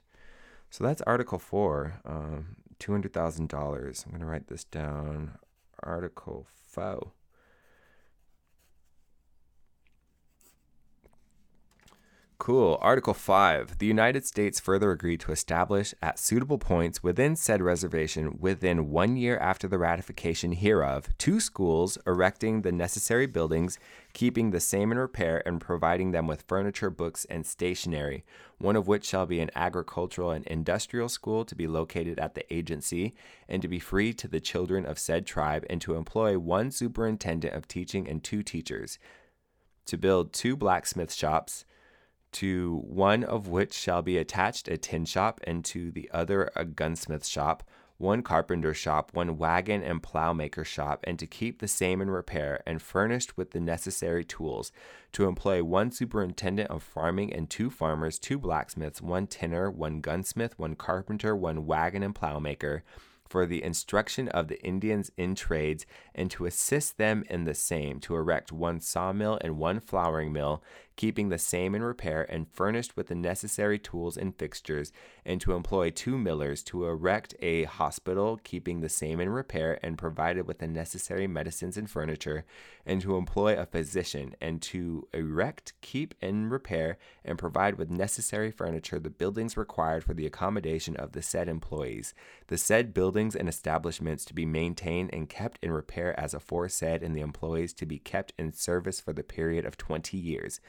So 0.69 0.83
that's 0.83 1.01
Article 1.01 1.39
Four, 1.39 1.99
um, 2.05 2.55
two 2.77 2.91
hundred 2.91 3.13
thousand 3.13 3.49
dollars. 3.49 4.03
I'm 4.05 4.11
going 4.11 4.21
to 4.21 4.27
write 4.27 4.47
this 4.47 4.63
down. 4.63 5.37
Article 5.81 6.47
Four. 6.67 7.13
Cool. 12.39 12.77
Article 12.79 13.13
5. 13.13 13.79
The 13.79 13.85
United 13.85 14.25
States 14.25 14.61
further 14.61 14.91
agreed 14.91 15.19
to 15.19 15.33
establish 15.33 15.93
at 16.01 16.17
suitable 16.17 16.57
points 16.57 17.03
within 17.03 17.35
said 17.35 17.61
reservation 17.61 18.37
within 18.39 18.89
one 18.89 19.17
year 19.17 19.37
after 19.37 19.67
the 19.67 19.77
ratification 19.77 20.53
hereof 20.53 21.09
two 21.17 21.41
schools 21.41 21.97
erecting 22.07 22.61
the 22.61 22.71
necessary 22.71 23.25
buildings, 23.25 23.77
keeping 24.13 24.51
the 24.51 24.61
same 24.61 24.89
in 24.93 24.97
repair, 24.97 25.45
and 25.45 25.59
providing 25.59 26.11
them 26.11 26.27
with 26.27 26.45
furniture, 26.47 26.89
books, 26.89 27.25
and 27.25 27.45
stationery, 27.45 28.23
one 28.57 28.77
of 28.77 28.87
which 28.87 29.05
shall 29.05 29.25
be 29.25 29.41
an 29.41 29.51
agricultural 29.53 30.31
and 30.31 30.47
industrial 30.47 31.09
school 31.09 31.43
to 31.43 31.55
be 31.55 31.67
located 31.67 32.17
at 32.19 32.35
the 32.35 32.53
agency, 32.53 33.13
and 33.49 33.61
to 33.61 33.67
be 33.67 33.79
free 33.79 34.13
to 34.13 34.29
the 34.29 34.39
children 34.39 34.85
of 34.85 34.97
said 34.97 35.25
tribe, 35.25 35.65
and 35.69 35.81
to 35.81 35.95
employ 35.95 36.39
one 36.39 36.71
superintendent 36.71 37.53
of 37.53 37.67
teaching 37.67 38.07
and 38.07 38.23
two 38.23 38.41
teachers, 38.41 38.97
to 39.85 39.97
build 39.97 40.31
two 40.31 40.55
blacksmith 40.55 41.13
shops 41.13 41.65
to 42.33 42.83
one 42.85 43.23
of 43.23 43.47
which 43.47 43.73
shall 43.73 44.01
be 44.01 44.17
attached 44.17 44.67
a 44.67 44.77
tin 44.77 45.05
shop, 45.05 45.39
and 45.45 45.63
to 45.65 45.91
the 45.91 46.09
other 46.13 46.51
a 46.55 46.65
gunsmith 46.65 47.25
shop, 47.25 47.63
one 47.97 48.23
carpenter 48.23 48.73
shop, 48.73 49.11
one 49.13 49.37
wagon 49.37 49.83
and 49.83 50.01
plow 50.01 50.31
maker 50.31 50.63
shop, 50.63 51.03
and 51.03 51.19
to 51.19 51.27
keep 51.27 51.59
the 51.59 51.67
same 51.67 52.01
in 52.01 52.09
repair, 52.09 52.63
and 52.65 52.81
furnished 52.81 53.35
with 53.35 53.51
the 53.51 53.59
necessary 53.59 54.23
tools, 54.23 54.71
to 55.11 55.25
employ 55.25 55.61
one 55.61 55.91
superintendent 55.91 56.69
of 56.69 56.81
farming 56.81 57.33
and 57.33 57.49
two 57.49 57.69
farmers, 57.69 58.17
two 58.17 58.37
blacksmiths, 58.37 59.01
one 59.01 59.27
tinner, 59.27 59.69
one 59.69 59.99
gunsmith, 59.99 60.57
one 60.57 60.75
carpenter, 60.75 61.35
one 61.35 61.65
wagon 61.65 62.01
and 62.01 62.15
plow 62.15 62.39
maker, 62.39 62.83
for 63.27 63.45
the 63.45 63.63
instruction 63.63 64.27
of 64.29 64.47
the 64.47 64.59
Indians 64.63 65.11
in 65.17 65.35
trades, 65.35 65.85
and 66.15 66.31
to 66.31 66.45
assist 66.45 66.97
them 66.97 67.23
in 67.29 67.43
the 67.43 67.53
same, 67.53 67.99
to 67.99 68.15
erect 68.15 68.51
one 68.51 68.79
sawmill 68.79 69.37
and 69.41 69.57
one 69.57 69.79
flouring 69.79 70.33
mill, 70.33 70.63
keeping 70.99 71.29
the 71.29 71.37
same 71.39 71.75
in 71.75 71.81
repair 71.81 72.25
and 72.29 72.51
furnished 72.51 72.97
with 72.97 73.07
the 73.07 73.15
necessary 73.15 73.79
tools 73.79 74.17
and 74.17 74.35
fixtures, 74.35 74.91
and 75.25 75.39
to 75.39 75.53
employ 75.53 75.89
two 75.89 76.17
millers 76.17 76.61
to 76.61 76.85
erect 76.85 77.33
a 77.39 77.63
hospital, 77.63 78.37
keeping 78.43 78.81
the 78.81 78.89
same 78.89 79.21
in 79.21 79.29
repair 79.29 79.79
and 79.81 79.97
provided 79.97 80.45
with 80.45 80.59
the 80.59 80.67
necessary 80.67 81.25
medicines 81.25 81.77
and 81.77 81.89
furniture, 81.89 82.43
and 82.85 83.01
to 83.01 83.15
employ 83.15 83.57
a 83.57 83.65
physician, 83.65 84.35
and 84.41 84.61
to 84.61 85.07
erect, 85.13 85.71
keep 85.79 86.13
in 86.19 86.49
repair, 86.49 86.97
and 87.23 87.39
provide 87.39 87.75
with 87.75 87.89
necessary 87.89 88.51
furniture 88.51 88.99
the 88.99 89.09
buildings 89.09 89.55
required 89.55 90.03
for 90.03 90.13
the 90.13 90.25
accommodation 90.25 90.97
of 90.97 91.13
the 91.13 91.21
said 91.21 91.47
employees, 91.47 92.13
the 92.47 92.57
said 92.57 92.93
buildings 92.93 93.37
and 93.37 93.47
establishments 93.47 94.25
to 94.25 94.33
be 94.33 94.45
maintained 94.45 95.09
and 95.13 95.29
kept 95.29 95.59
in 95.61 95.71
repair 95.71 96.19
as 96.19 96.33
aforesaid, 96.33 97.01
and 97.01 97.15
the 97.15 97.21
employees 97.21 97.71
to 97.71 97.85
be 97.85 97.99
kept 97.99 98.33
in 98.37 98.51
service 98.51 98.99
for 98.99 99.13
the 99.13 99.23
period 99.23 99.63
of 99.63 99.77
twenty 99.77 100.17
years 100.17 100.59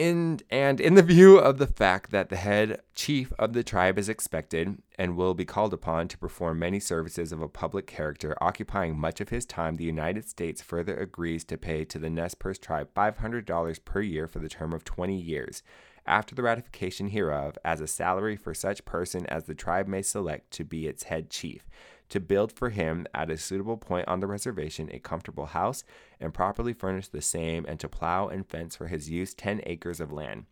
in 0.00 0.40
and 0.48 0.80
in 0.80 0.94
the 0.94 1.02
view 1.02 1.36
of 1.36 1.58
the 1.58 1.66
fact 1.66 2.10
that 2.10 2.30
the 2.30 2.36
head 2.36 2.80
chief 2.94 3.34
of 3.38 3.52
the 3.52 3.62
tribe 3.62 3.98
is 3.98 4.08
expected 4.08 4.80
and 4.98 5.14
will 5.14 5.34
be 5.34 5.44
called 5.44 5.74
upon 5.74 6.08
to 6.08 6.16
perform 6.16 6.58
many 6.58 6.80
services 6.80 7.32
of 7.32 7.42
a 7.42 7.48
public 7.48 7.86
character 7.86 8.34
occupying 8.40 8.98
much 8.98 9.20
of 9.20 9.28
his 9.28 9.44
time 9.44 9.76
the 9.76 9.84
united 9.84 10.26
states 10.26 10.62
further 10.62 10.96
agrees 10.96 11.44
to 11.44 11.58
pay 11.58 11.84
to 11.84 11.98
the 11.98 12.08
nez 12.08 12.34
perce 12.34 12.58
tribe 12.58 12.88
$500 12.96 13.84
per 13.84 14.00
year 14.00 14.26
for 14.26 14.38
the 14.38 14.48
term 14.48 14.72
of 14.72 14.84
20 14.84 15.14
years. 15.14 15.62
After 16.06 16.34
the 16.34 16.42
ratification 16.42 17.08
hereof 17.08 17.58
as 17.62 17.82
a 17.82 17.86
salary 17.86 18.36
for 18.36 18.54
such 18.54 18.86
person 18.86 19.26
as 19.26 19.44
the 19.44 19.54
tribe 19.54 19.86
may 19.86 20.00
select 20.00 20.50
to 20.52 20.64
be 20.64 20.86
its 20.86 21.04
head 21.04 21.28
chief 21.28 21.68
to 22.10 22.20
build 22.20 22.52
for 22.52 22.70
him 22.70 23.06
at 23.14 23.30
a 23.30 23.36
suitable 23.36 23.76
point 23.76 24.06
on 24.06 24.20
the 24.20 24.26
reservation 24.26 24.90
a 24.92 24.98
comfortable 24.98 25.46
house 25.46 25.82
and 26.20 26.34
properly 26.34 26.72
furnish 26.72 27.08
the 27.08 27.22
same, 27.22 27.64
and 27.66 27.80
to 27.80 27.88
plow 27.88 28.28
and 28.28 28.46
fence 28.46 28.76
for 28.76 28.88
his 28.88 29.08
use 29.08 29.32
10 29.34 29.62
acres 29.64 30.00
of 30.00 30.12
land. 30.12 30.44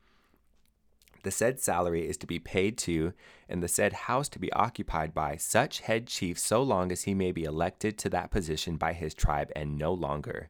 The 1.25 1.31
said 1.31 1.61
salary 1.61 2.09
is 2.09 2.17
to 2.19 2.27
be 2.27 2.39
paid 2.39 2.79
to, 2.79 3.13
and 3.49 3.63
the 3.63 3.69
said 3.69 3.93
house 3.93 4.29
to 4.31 4.39
be 4.39 4.53
occupied 4.53 5.13
by 5.13 5.37
such 5.37 5.81
head 5.81 6.07
chief 6.07 6.39
so 6.39 6.63
long 6.63 6.93
as 6.93 7.03
he 7.03 7.13
may 7.13 7.33
be 7.33 7.45
elected 7.45 7.99
to 7.99 8.11
that 8.11 8.31
position 8.31 8.77
by 8.77 8.93
his 8.93 9.15
tribe 9.15 9.51
and 9.57 9.77
no 9.77 9.93
longer 9.93 10.49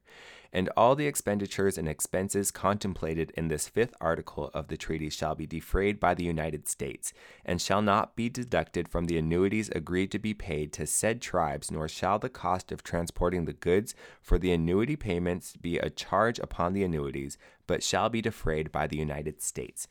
and 0.53 0.69
all 0.77 0.95
the 0.95 1.07
expenditures 1.07 1.77
and 1.77 1.89
expenses 1.89 2.51
contemplated 2.51 3.31
in 3.37 3.49
this 3.49 3.69
fifth 3.69 3.95
article 4.01 4.51
of 4.55 4.69
the 4.69 4.77
treaty 4.77 5.11
shall 5.11 5.35
be 5.35 5.47
defrayed 5.47 6.01
by 6.01 6.15
the 6.15 6.25
United 6.25 6.67
States, 6.69 7.13
and 7.45 7.61
shall 7.61 7.83
not 7.83 8.17
be 8.17 8.29
deducted 8.29 8.89
from 8.89 9.07
the 9.07 9.19
annuities 9.19 9.69
agreed 9.71 10.11
to 10.11 10.19
be 10.19 10.35
paid 10.35 10.73
to 10.73 10.87
said 10.87 11.21
tribes, 11.21 11.71
nor 11.71 11.89
shall 11.89 12.19
the 12.19 12.29
cost 12.29 12.73
of 12.73 12.83
transporting 12.83 13.45
the 13.45 13.53
goods 13.53 13.95
for 14.21 14.39
the 14.39 14.53
annuity 14.53 14.97
payments 14.97 15.57
be 15.57 15.79
a 15.79 15.91
charge 15.91 16.39
upon 16.39 16.73
the 16.73 16.85
annuities, 16.85 17.37
but 17.67 17.83
shall 17.83 18.09
be 18.09 18.23
defrayed 18.23 18.73
by 18.73 18.87
the 18.87 18.97
United 18.97 19.43
States. 19.43 19.89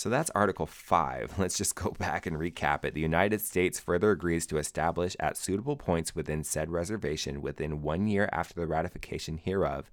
So 0.00 0.08
that's 0.08 0.30
Article 0.30 0.64
5. 0.64 1.34
Let's 1.38 1.58
just 1.58 1.74
go 1.74 1.90
back 1.98 2.24
and 2.24 2.38
recap 2.38 2.86
it. 2.86 2.94
The 2.94 3.02
United 3.02 3.42
States 3.42 3.78
further 3.78 4.12
agrees 4.12 4.46
to 4.46 4.56
establish 4.56 5.14
at 5.20 5.36
suitable 5.36 5.76
points 5.76 6.14
within 6.14 6.42
said 6.42 6.70
reservation 6.70 7.42
within 7.42 7.82
one 7.82 8.06
year 8.06 8.26
after 8.32 8.54
the 8.54 8.66
ratification 8.66 9.36
hereof 9.36 9.90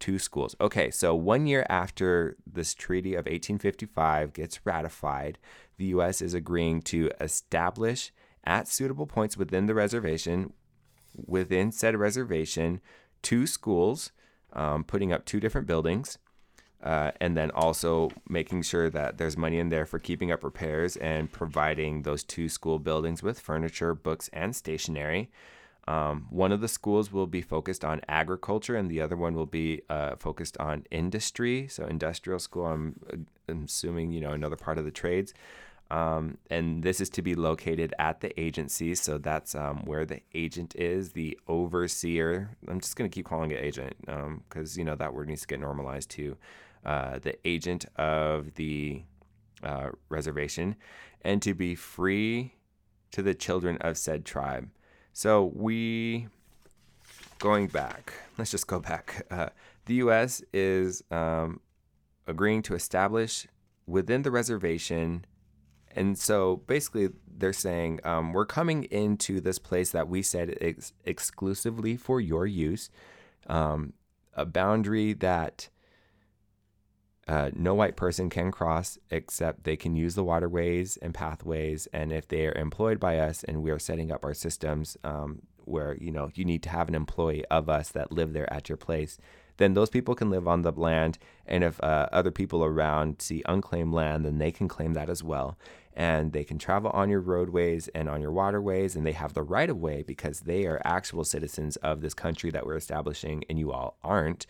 two 0.00 0.18
schools. 0.18 0.56
Okay, 0.62 0.90
so 0.90 1.14
one 1.14 1.46
year 1.46 1.66
after 1.68 2.38
this 2.50 2.72
Treaty 2.72 3.12
of 3.12 3.26
1855 3.26 4.32
gets 4.32 4.64
ratified, 4.64 5.38
the 5.76 5.84
U.S. 5.86 6.22
is 6.22 6.32
agreeing 6.32 6.80
to 6.82 7.10
establish 7.20 8.12
at 8.44 8.66
suitable 8.66 9.06
points 9.06 9.36
within 9.36 9.66
the 9.66 9.74
reservation, 9.74 10.54
within 11.14 11.70
said 11.70 11.96
reservation, 11.96 12.80
two 13.20 13.46
schools, 13.46 14.10
um, 14.54 14.84
putting 14.84 15.12
up 15.12 15.26
two 15.26 15.38
different 15.38 15.66
buildings. 15.66 16.16
Uh, 16.84 17.10
and 17.18 17.34
then 17.34 17.50
also 17.52 18.10
making 18.28 18.60
sure 18.60 18.90
that 18.90 19.16
there's 19.16 19.38
money 19.38 19.58
in 19.58 19.70
there 19.70 19.86
for 19.86 19.98
keeping 19.98 20.30
up 20.30 20.44
repairs 20.44 20.96
and 20.98 21.32
providing 21.32 22.02
those 22.02 22.22
two 22.22 22.46
school 22.46 22.78
buildings 22.78 23.22
with 23.22 23.40
furniture, 23.40 23.94
books, 23.94 24.28
and 24.34 24.54
stationery. 24.54 25.30
Um, 25.88 26.26
one 26.28 26.52
of 26.52 26.60
the 26.60 26.68
schools 26.68 27.10
will 27.10 27.26
be 27.26 27.40
focused 27.40 27.84
on 27.84 28.02
agriculture, 28.08 28.76
and 28.76 28.90
the 28.90 29.00
other 29.00 29.16
one 29.16 29.34
will 29.34 29.46
be 29.46 29.82
uh, 29.88 30.16
focused 30.16 30.58
on 30.58 30.84
industry. 30.90 31.68
So, 31.68 31.86
industrial 31.86 32.38
school, 32.38 32.66
I'm, 32.66 33.26
I'm, 33.48 33.64
assuming, 33.64 34.10
you 34.10 34.20
know, 34.20 34.32
another 34.32 34.56
part 34.56 34.78
of 34.78 34.84
the 34.84 34.90
trades. 34.90 35.32
Um, 35.90 36.38
and 36.48 36.82
this 36.82 37.00
is 37.00 37.10
to 37.10 37.22
be 37.22 37.34
located 37.34 37.94
at 37.98 38.20
the 38.20 38.38
agency. 38.40 38.94
So, 38.94 39.18
that's 39.18 39.54
um, 39.54 39.84
where 39.84 40.06
the 40.06 40.20
agent 40.34 40.74
is, 40.76 41.12
the 41.12 41.38
overseer. 41.48 42.56
I'm 42.68 42.80
just 42.80 42.96
going 42.96 43.10
to 43.10 43.14
keep 43.14 43.26
calling 43.26 43.50
it 43.50 43.62
agent 43.62 43.94
because, 44.00 44.76
um, 44.76 44.78
you 44.78 44.84
know, 44.84 44.96
that 44.96 45.12
word 45.12 45.28
needs 45.28 45.42
to 45.42 45.46
get 45.46 45.60
normalized 45.60 46.10
too. 46.10 46.36
Uh, 46.84 47.18
the 47.18 47.34
agent 47.46 47.86
of 47.96 48.54
the 48.54 49.02
uh, 49.62 49.88
reservation, 50.10 50.76
and 51.22 51.40
to 51.40 51.54
be 51.54 51.74
free 51.74 52.54
to 53.10 53.22
the 53.22 53.34
children 53.34 53.78
of 53.80 53.96
said 53.96 54.24
tribe. 54.24 54.68
So 55.12 55.52
we, 55.54 56.26
going 57.38 57.68
back, 57.68 58.12
let's 58.38 58.50
just 58.50 58.66
go 58.66 58.80
back. 58.80 59.26
Uh, 59.30 59.48
the 59.86 59.94
U.S. 59.94 60.42
is 60.52 61.02
um, 61.10 61.60
agreeing 62.26 62.62
to 62.62 62.74
establish 62.74 63.46
within 63.86 64.22
the 64.22 64.30
reservation. 64.30 65.24
And 65.94 66.18
so 66.18 66.56
basically, 66.66 67.10
they're 67.26 67.52
saying, 67.52 68.00
um, 68.04 68.32
we're 68.32 68.46
coming 68.46 68.84
into 68.84 69.40
this 69.40 69.58
place 69.58 69.90
that 69.90 70.08
we 70.08 70.22
said 70.22 70.56
ex- 70.60 70.92
exclusively 71.04 71.96
for 71.96 72.20
your 72.20 72.46
use, 72.46 72.90
um, 73.46 73.92
a 74.34 74.44
boundary 74.44 75.12
that 75.12 75.68
uh, 77.26 77.50
no 77.54 77.74
white 77.74 77.96
person 77.96 78.28
can 78.28 78.50
cross 78.50 78.98
except 79.10 79.64
they 79.64 79.76
can 79.76 79.96
use 79.96 80.14
the 80.14 80.24
waterways 80.24 80.98
and 80.98 81.14
pathways. 81.14 81.88
And 81.92 82.12
if 82.12 82.28
they 82.28 82.46
are 82.46 82.52
employed 82.52 83.00
by 83.00 83.18
us 83.18 83.44
and 83.44 83.62
we 83.62 83.70
are 83.70 83.78
setting 83.78 84.12
up 84.12 84.24
our 84.24 84.34
systems 84.34 84.96
um, 85.04 85.42
where 85.64 85.96
you 85.98 86.12
know 86.12 86.30
you 86.34 86.44
need 86.44 86.62
to 86.64 86.68
have 86.68 86.88
an 86.88 86.94
employee 86.94 87.44
of 87.50 87.70
us 87.70 87.90
that 87.90 88.12
live 88.12 88.34
there 88.34 88.52
at 88.52 88.68
your 88.68 88.76
place, 88.76 89.18
then 89.56 89.74
those 89.74 89.88
people 89.88 90.14
can 90.14 90.28
live 90.28 90.46
on 90.46 90.62
the 90.62 90.72
land. 90.72 91.18
And 91.46 91.64
if 91.64 91.82
uh, 91.82 92.08
other 92.12 92.30
people 92.30 92.64
around 92.64 93.22
see 93.22 93.42
unclaimed 93.46 93.94
land, 93.94 94.24
then 94.24 94.38
they 94.38 94.52
can 94.52 94.68
claim 94.68 94.92
that 94.94 95.08
as 95.08 95.22
well. 95.22 95.56
And 95.96 96.32
they 96.32 96.44
can 96.44 96.58
travel 96.58 96.90
on 96.90 97.08
your 97.08 97.20
roadways 97.20 97.88
and 97.94 98.08
on 98.08 98.20
your 98.20 98.32
waterways, 98.32 98.96
and 98.96 99.06
they 99.06 99.12
have 99.12 99.32
the 99.32 99.44
right 99.44 99.70
of 99.70 99.78
way 99.78 100.02
because 100.02 100.40
they 100.40 100.66
are 100.66 100.82
actual 100.84 101.24
citizens 101.24 101.76
of 101.76 102.00
this 102.00 102.14
country 102.14 102.50
that 102.50 102.66
we're 102.66 102.76
establishing, 102.76 103.44
and 103.48 103.58
you 103.60 103.70
all 103.70 103.96
aren't. 104.02 104.44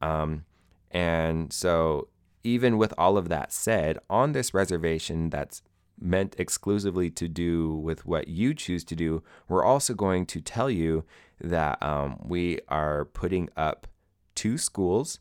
Um, 0.00 0.44
and 0.92 1.52
so 1.52 2.06
even 2.44 2.76
with 2.76 2.92
all 2.98 3.16
of 3.16 3.28
that 3.30 3.52
said, 3.52 3.98
on 4.08 4.32
this 4.32 4.54
reservation 4.54 5.30
that's 5.30 5.62
meant 5.98 6.36
exclusively 6.38 7.10
to 7.10 7.28
do 7.28 7.74
with 7.74 8.04
what 8.04 8.28
you 8.28 8.52
choose 8.54 8.84
to 8.84 8.94
do, 8.94 9.22
we're 9.48 9.64
also 9.64 9.94
going 9.94 10.26
to 10.26 10.40
tell 10.40 10.70
you 10.70 11.04
that 11.40 11.82
um, 11.82 12.20
we 12.22 12.60
are 12.68 13.06
putting 13.06 13.48
up 13.56 13.86
two 14.34 14.58
schools 14.58 15.20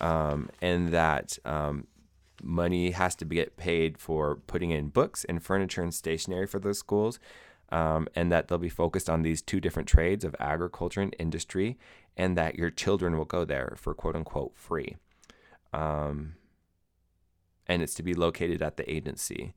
um, 0.00 0.48
and 0.62 0.88
that 0.88 1.38
um, 1.44 1.86
money 2.42 2.92
has 2.92 3.14
to 3.16 3.24
get 3.24 3.56
paid 3.56 3.98
for 3.98 4.36
putting 4.46 4.70
in 4.70 4.88
books 4.88 5.24
and 5.24 5.42
furniture 5.42 5.82
and 5.82 5.94
stationery 5.94 6.46
for 6.46 6.58
those 6.58 6.78
schools. 6.78 7.18
Um, 7.70 8.06
and 8.14 8.30
that 8.30 8.46
they'll 8.46 8.58
be 8.58 8.68
focused 8.68 9.10
on 9.10 9.22
these 9.22 9.42
two 9.42 9.58
different 9.58 9.88
trades 9.88 10.22
of 10.22 10.36
agriculture 10.38 11.00
and 11.00 11.16
industry, 11.18 11.76
and 12.16 12.36
that 12.36 12.54
your 12.56 12.70
children 12.70 13.16
will 13.16 13.24
go 13.24 13.44
there 13.44 13.74
for 13.76 13.94
quote 13.94 14.14
unquote 14.14 14.52
free. 14.54 14.96
Um, 15.72 16.34
and 17.66 17.82
it's 17.82 17.94
to 17.94 18.02
be 18.02 18.14
located 18.14 18.62
at 18.62 18.76
the 18.76 18.90
agency. 18.90 19.54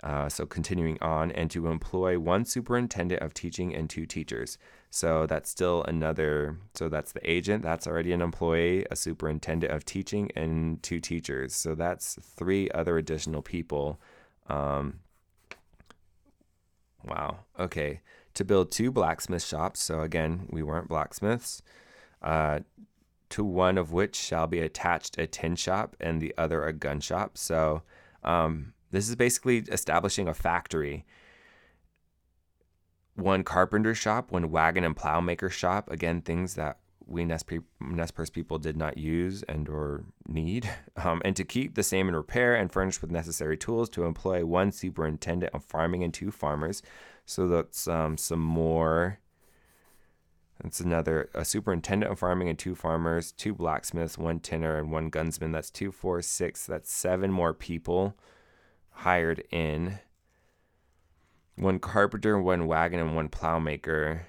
Uh, 0.00 0.28
so 0.28 0.46
continuing 0.46 0.96
on, 1.00 1.32
and 1.32 1.50
to 1.50 1.66
employ 1.66 2.18
one 2.18 2.44
superintendent 2.44 3.20
of 3.20 3.34
teaching 3.34 3.74
and 3.74 3.90
two 3.90 4.06
teachers. 4.06 4.56
So 4.90 5.26
that's 5.26 5.50
still 5.50 5.82
another. 5.84 6.58
So 6.74 6.88
that's 6.88 7.10
the 7.10 7.28
agent. 7.28 7.64
That's 7.64 7.86
already 7.86 8.12
an 8.12 8.22
employee, 8.22 8.86
a 8.92 8.96
superintendent 8.96 9.72
of 9.72 9.84
teaching, 9.84 10.30
and 10.36 10.80
two 10.84 11.00
teachers. 11.00 11.54
So 11.54 11.74
that's 11.74 12.16
three 12.22 12.70
other 12.70 12.96
additional 12.96 13.42
people. 13.42 14.00
Um, 14.48 15.00
wow. 17.04 17.38
Okay. 17.58 18.00
To 18.34 18.44
build 18.44 18.70
two 18.70 18.92
blacksmith 18.92 19.44
shops. 19.44 19.82
So 19.82 20.00
again, 20.00 20.46
we 20.48 20.62
weren't 20.62 20.88
blacksmiths. 20.88 21.60
Uh, 22.22 22.60
to 23.30 23.44
one 23.44 23.78
of 23.78 23.92
which 23.92 24.16
shall 24.16 24.46
be 24.46 24.60
attached 24.60 25.18
a 25.18 25.26
tin 25.26 25.56
shop 25.56 25.96
and 26.00 26.20
the 26.20 26.34
other 26.38 26.64
a 26.64 26.72
gun 26.72 27.00
shop. 27.00 27.36
So 27.36 27.82
um, 28.24 28.72
this 28.90 29.08
is 29.08 29.16
basically 29.16 29.58
establishing 29.58 30.28
a 30.28 30.34
factory. 30.34 31.04
One 33.14 33.42
carpenter 33.42 33.94
shop, 33.94 34.30
one 34.30 34.50
wagon 34.50 34.84
and 34.84 34.96
plow 34.96 35.20
maker 35.20 35.50
shop. 35.50 35.90
Again, 35.90 36.22
things 36.22 36.54
that 36.54 36.78
we 37.08 37.24
Nez, 37.24 37.42
Perce 38.12 38.30
people 38.30 38.58
did 38.58 38.76
not 38.76 38.98
use 38.98 39.42
and 39.44 39.68
or 39.68 40.04
need. 40.26 40.68
Um, 40.96 41.22
and 41.24 41.36
to 41.36 41.44
keep 41.44 41.76
the 41.76 41.84
same 41.84 42.08
in 42.08 42.16
repair 42.16 42.56
and 42.56 42.72
furnished 42.72 43.00
with 43.00 43.12
necessary 43.12 43.56
tools 43.56 43.88
to 43.90 44.02
employ 44.02 44.44
one 44.44 44.72
superintendent 44.72 45.54
of 45.54 45.62
farming 45.62 46.02
and 46.02 46.12
two 46.12 46.32
farmers. 46.32 46.82
So 47.24 47.46
that's 47.46 47.86
um, 47.86 48.18
some 48.18 48.40
more 48.40 49.20
that's 50.62 50.80
another 50.80 51.30
a 51.34 51.44
superintendent 51.44 52.10
of 52.10 52.18
farming 52.18 52.48
and 52.48 52.58
two 52.58 52.74
farmers, 52.74 53.30
two 53.32 53.54
blacksmiths, 53.54 54.18
one 54.18 54.40
tinner, 54.40 54.76
and 54.76 54.90
one 54.90 55.10
gunsman. 55.10 55.52
That's 55.52 55.70
two, 55.70 55.92
four, 55.92 56.20
six. 56.20 56.66
That's 56.66 56.92
seven 56.92 57.30
more 57.30 57.54
people 57.54 58.16
hired 58.90 59.44
in. 59.50 60.00
One 61.56 61.78
carpenter, 61.78 62.40
one 62.40 62.66
wagon, 62.66 63.00
and 63.00 63.14
one 63.14 63.28
plowmaker. 63.28 64.22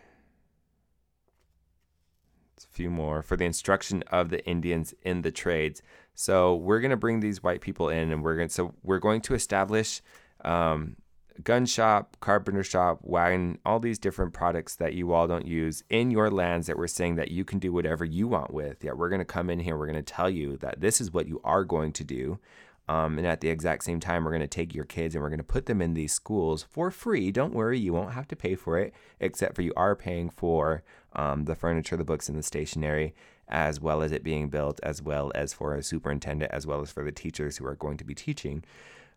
It's 2.55 2.65
a 2.65 2.69
few 2.69 2.89
more 2.89 3.21
for 3.23 3.35
the 3.35 3.45
instruction 3.45 4.03
of 4.11 4.29
the 4.29 4.45
Indians 4.45 4.93
in 5.01 5.23
the 5.23 5.31
trades. 5.31 5.81
So 6.13 6.55
we're 6.55 6.81
gonna 6.81 6.97
bring 6.97 7.21
these 7.21 7.41
white 7.41 7.61
people 7.61 7.89
in, 7.89 8.11
and 8.11 8.23
we're 8.23 8.35
gonna 8.35 8.49
so 8.49 8.75
we're 8.83 8.99
going 8.99 9.21
to 9.21 9.33
establish 9.33 10.01
um, 10.45 10.97
gun 11.43 11.65
shop, 11.65 12.17
carpenter 12.19 12.63
shop, 12.63 12.99
wagon, 13.03 13.59
all 13.65 13.79
these 13.79 13.99
different 13.99 14.33
products 14.33 14.75
that 14.75 14.93
you 14.93 15.13
all 15.13 15.27
don't 15.27 15.45
use 15.45 15.83
in 15.89 16.11
your 16.11 16.29
lands 16.29 16.67
that 16.67 16.77
we're 16.77 16.87
saying 16.87 17.15
that 17.15 17.31
you 17.31 17.43
can 17.43 17.59
do 17.59 17.71
whatever 17.71 18.05
you 18.05 18.27
want 18.27 18.53
with. 18.53 18.83
Yeah, 18.83 18.93
we're 18.93 19.09
going 19.09 19.19
to 19.19 19.25
come 19.25 19.49
in 19.49 19.59
here, 19.59 19.77
we're 19.77 19.87
going 19.87 20.03
to 20.03 20.13
tell 20.13 20.29
you 20.29 20.57
that 20.57 20.81
this 20.81 20.99
is 20.99 21.11
what 21.11 21.27
you 21.27 21.41
are 21.43 21.63
going 21.63 21.93
to 21.93 22.03
do. 22.03 22.39
Um, 22.87 23.19
and 23.19 23.27
at 23.27 23.41
the 23.41 23.49
exact 23.49 23.83
same 23.83 23.99
time, 23.99 24.23
we're 24.23 24.31
going 24.31 24.41
to 24.41 24.47
take 24.47 24.73
your 24.73 24.85
kids 24.85 25.13
and 25.13 25.21
we're 25.21 25.29
going 25.29 25.37
to 25.37 25.43
put 25.43 25.67
them 25.67 25.79
in 25.79 25.93
these 25.93 26.11
schools 26.11 26.63
for 26.63 26.89
free. 26.89 27.31
Don't 27.31 27.53
worry, 27.53 27.77
you 27.77 27.93
won't 27.93 28.13
have 28.13 28.27
to 28.29 28.35
pay 28.35 28.55
for 28.55 28.79
it, 28.79 28.95
except 29.19 29.55
for 29.55 29.61
you 29.61 29.71
are 29.77 29.95
paying 29.95 30.29
for 30.31 30.81
um, 31.13 31.45
the 31.45 31.53
furniture, 31.55 31.97
the 31.97 32.03
books, 32.03 32.27
and 32.29 32.37
the 32.37 32.41
stationery, 32.41 33.13
as 33.47 33.79
well 33.79 34.01
as 34.01 34.11
it 34.11 34.23
being 34.23 34.49
built, 34.49 34.79
as 34.81 35.03
well 35.03 35.31
as 35.35 35.53
for 35.53 35.75
a 35.75 35.83
superintendent, 35.83 36.51
as 36.51 36.65
well 36.65 36.81
as 36.81 36.89
for 36.89 37.03
the 37.03 37.11
teachers 37.11 37.57
who 37.57 37.65
are 37.67 37.75
going 37.75 37.97
to 37.97 38.03
be 38.03 38.15
teaching. 38.15 38.63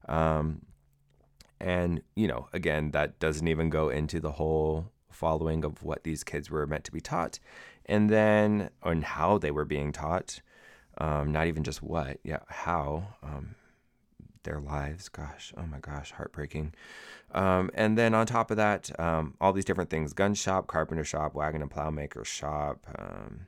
Um, 0.07 0.61
and, 1.63 2.03
you 2.17 2.27
know, 2.27 2.49
again, 2.53 2.91
that 2.91 3.19
doesn't 3.19 3.47
even 3.47 3.71
go 3.71 3.89
into 3.89 4.21
the 4.21 4.33
whole 4.33 4.91
following 5.11 5.65
of 5.65 5.83
what 5.83 6.05
these 6.05 6.25
kids 6.25 6.51
were 6.51 6.67
meant 6.67 6.85
to 6.85 6.93
be 6.93 7.01
taught. 7.01 7.39
And 7.87 8.11
then 8.11 8.71
on 8.83 9.03
how 9.03 9.39
they 9.39 9.51
were 9.51 9.65
being 9.65 9.93
taught. 9.93 10.41
Um, 10.99 11.33
not 11.33 11.47
even 11.47 11.63
just 11.63 11.83
what, 11.83 12.19
yeah, 12.23 12.41
how. 12.49 13.15
Um, 13.23 13.55
their 14.45 14.61
lives. 14.61 15.09
Gosh, 15.09 15.53
oh 15.57 15.67
my 15.67 15.79
gosh, 15.79 16.13
heartbreaking. 16.13 16.75
Um, 17.33 17.71
and 17.75 17.97
then 17.97 18.15
on 18.15 18.27
top 18.27 18.51
of 18.51 18.57
that, 18.57 18.91
um, 19.01 19.35
all 19.41 19.53
these 19.53 19.65
different 19.65 19.91
things 19.91 20.13
gun 20.13 20.35
shop, 20.35 20.67
carpenter 20.67 21.05
shop, 21.05 21.35
wagon 21.35 21.63
and 21.63 21.71
plowmaker 21.71 22.25
shop, 22.25 22.87
um, 22.99 23.47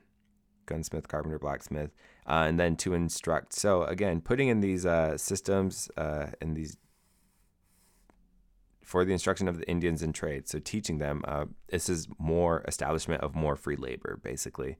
gunsmith, 0.65 1.07
carpenter, 1.07 1.37
blacksmith, 1.37 1.91
uh, 2.27 2.45
and 2.47 2.59
then 2.59 2.75
to 2.77 2.93
instruct. 2.93 3.53
So, 3.53 3.83
again, 3.83 4.21
putting 4.21 4.47
in 4.47 4.61
these 4.61 4.85
uh, 4.85 5.17
systems 5.17 5.89
uh, 5.97 6.27
and 6.41 6.55
these 6.55 6.77
for 8.85 9.03
the 9.03 9.11
instruction 9.11 9.47
of 9.47 9.57
the 9.57 9.67
Indians 9.67 10.03
in 10.03 10.13
trade. 10.13 10.47
So 10.47 10.59
teaching 10.59 10.99
them, 10.99 11.23
uh, 11.27 11.45
this 11.69 11.89
is 11.89 12.07
more 12.19 12.63
establishment 12.67 13.23
of 13.23 13.35
more 13.35 13.55
free 13.55 13.75
labor, 13.75 14.19
basically, 14.21 14.77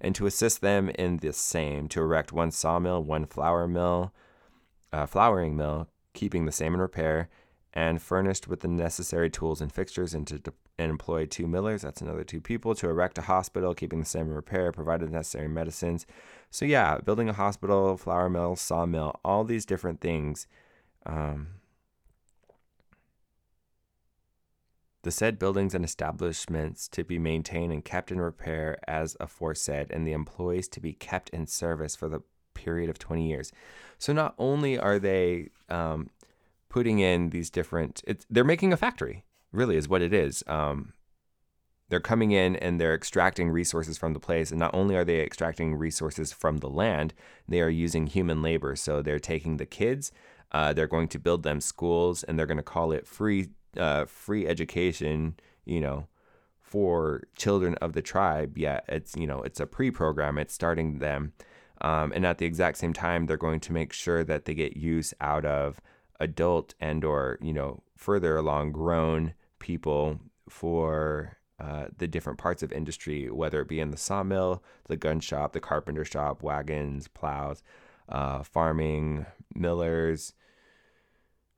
and 0.00 0.14
to 0.14 0.26
assist 0.26 0.60
them 0.60 0.88
in 0.90 1.18
the 1.18 1.32
same, 1.32 1.88
to 1.88 2.00
erect 2.00 2.32
one 2.32 2.52
sawmill, 2.52 3.02
one 3.02 3.26
flour 3.26 3.66
mill, 3.66 4.14
uh, 4.92 5.06
flouring 5.06 5.56
mill, 5.56 5.88
keeping 6.14 6.46
the 6.46 6.52
same 6.52 6.72
in 6.72 6.80
repair, 6.80 7.28
and 7.74 8.00
furnished 8.00 8.46
with 8.46 8.60
the 8.60 8.68
necessary 8.68 9.28
tools 9.28 9.60
and 9.60 9.72
fixtures, 9.72 10.14
and 10.14 10.26
to 10.28 10.38
de- 10.38 10.52
and 10.78 10.90
employ 10.90 11.26
two 11.26 11.48
millers. 11.48 11.82
That's 11.82 12.00
another 12.00 12.22
two 12.22 12.40
people 12.40 12.76
to 12.76 12.88
erect 12.88 13.18
a 13.18 13.22
hospital, 13.22 13.74
keeping 13.74 13.98
the 13.98 14.06
same 14.06 14.28
in 14.28 14.34
repair, 14.34 14.70
provided 14.70 15.08
the 15.08 15.12
necessary 15.12 15.48
medicines. 15.48 16.06
So 16.50 16.64
yeah, 16.64 16.98
building 16.98 17.28
a 17.28 17.32
hospital, 17.32 17.96
flour 17.96 18.30
mill, 18.30 18.54
sawmill, 18.54 19.18
all 19.24 19.42
these 19.42 19.66
different 19.66 20.00
things. 20.00 20.46
Um, 21.04 21.57
the 25.02 25.10
said 25.10 25.38
buildings 25.38 25.74
and 25.74 25.84
establishments 25.84 26.88
to 26.88 27.04
be 27.04 27.18
maintained 27.18 27.72
and 27.72 27.84
kept 27.84 28.10
in 28.10 28.20
repair 28.20 28.78
as 28.88 29.16
aforesaid, 29.20 29.90
and 29.90 30.06
the 30.06 30.12
employees 30.12 30.68
to 30.68 30.80
be 30.80 30.92
kept 30.92 31.30
in 31.30 31.46
service 31.46 31.94
for 31.94 32.08
the 32.08 32.22
period 32.54 32.90
of 32.90 32.98
20 32.98 33.26
years. 33.26 33.52
So 33.98 34.12
not 34.12 34.34
only 34.38 34.78
are 34.78 34.98
they 34.98 35.50
um, 35.68 36.10
putting 36.68 36.98
in 36.98 37.30
these 37.30 37.50
different, 37.50 38.02
they're 38.28 38.44
making 38.44 38.72
a 38.72 38.76
factory, 38.76 39.24
really, 39.52 39.76
is 39.76 39.88
what 39.88 40.02
it 40.02 40.12
is. 40.12 40.42
Um, 40.46 40.92
they're 41.88 42.00
coming 42.00 42.32
in 42.32 42.56
and 42.56 42.80
they're 42.80 42.94
extracting 42.94 43.50
resources 43.50 43.96
from 43.96 44.12
the 44.12 44.20
place. 44.20 44.50
And 44.50 44.60
not 44.60 44.74
only 44.74 44.94
are 44.94 45.04
they 45.04 45.20
extracting 45.20 45.74
resources 45.74 46.32
from 46.32 46.58
the 46.58 46.68
land, 46.68 47.14
they 47.46 47.60
are 47.60 47.70
using 47.70 48.06
human 48.06 48.42
labor. 48.42 48.76
So 48.76 49.00
they're 49.00 49.18
taking 49.18 49.56
the 49.56 49.66
kids, 49.66 50.12
uh, 50.52 50.72
they're 50.72 50.86
going 50.86 51.08
to 51.08 51.18
build 51.18 51.42
them 51.42 51.60
schools, 51.60 52.24
and 52.24 52.38
they're 52.38 52.46
going 52.46 52.58
to 52.58 52.62
call 52.62 52.92
it 52.92 53.06
free 53.06 53.48
uh, 53.76 54.04
free 54.06 54.46
education, 54.46 55.38
you 55.64 55.80
know, 55.80 56.06
for 56.60 57.22
children 57.36 57.74
of 57.76 57.92
the 57.92 58.02
tribe. 58.02 58.56
Yet 58.58 58.84
it's 58.88 59.16
you 59.16 59.26
know 59.26 59.42
it's 59.42 59.60
a 59.60 59.66
pre-program. 59.66 60.38
It's 60.38 60.54
starting 60.54 60.98
them, 60.98 61.32
um, 61.80 62.12
and 62.12 62.26
at 62.26 62.38
the 62.38 62.46
exact 62.46 62.78
same 62.78 62.92
time, 62.92 63.26
they're 63.26 63.36
going 63.36 63.60
to 63.60 63.72
make 63.72 63.92
sure 63.92 64.24
that 64.24 64.44
they 64.44 64.54
get 64.54 64.76
use 64.76 65.14
out 65.20 65.44
of 65.44 65.80
adult 66.20 66.74
and 66.80 67.04
or 67.04 67.38
you 67.40 67.52
know 67.52 67.82
further 67.96 68.36
along 68.36 68.72
grown 68.72 69.34
people 69.58 70.20
for 70.48 71.38
uh, 71.60 71.86
the 71.96 72.06
different 72.06 72.38
parts 72.38 72.62
of 72.62 72.72
industry, 72.72 73.28
whether 73.30 73.60
it 73.60 73.68
be 73.68 73.80
in 73.80 73.90
the 73.90 73.96
sawmill, 73.96 74.62
the 74.86 74.96
gun 74.96 75.18
shop, 75.18 75.52
the 75.52 75.60
carpenter 75.60 76.04
shop, 76.04 76.42
wagons, 76.42 77.08
plows, 77.08 77.62
uh, 78.08 78.42
farming, 78.42 79.26
millers, 79.54 80.34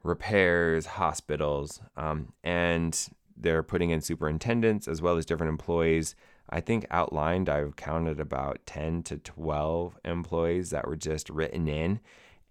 repairs, 0.02 0.86
hospitals, 0.86 1.80
um, 1.96 2.32
and 2.42 3.08
they're 3.36 3.62
putting 3.62 3.90
in 3.90 4.00
superintendents 4.00 4.88
as 4.88 5.00
well 5.02 5.16
as 5.16 5.26
different 5.26 5.50
employees. 5.50 6.14
I 6.48 6.60
think 6.60 6.86
outlined, 6.90 7.48
I've 7.48 7.76
counted 7.76 8.18
about 8.18 8.60
10 8.66 9.02
to 9.04 9.18
12 9.18 9.98
employees 10.04 10.70
that 10.70 10.86
were 10.86 10.96
just 10.96 11.30
written 11.30 11.68
in. 11.68 12.00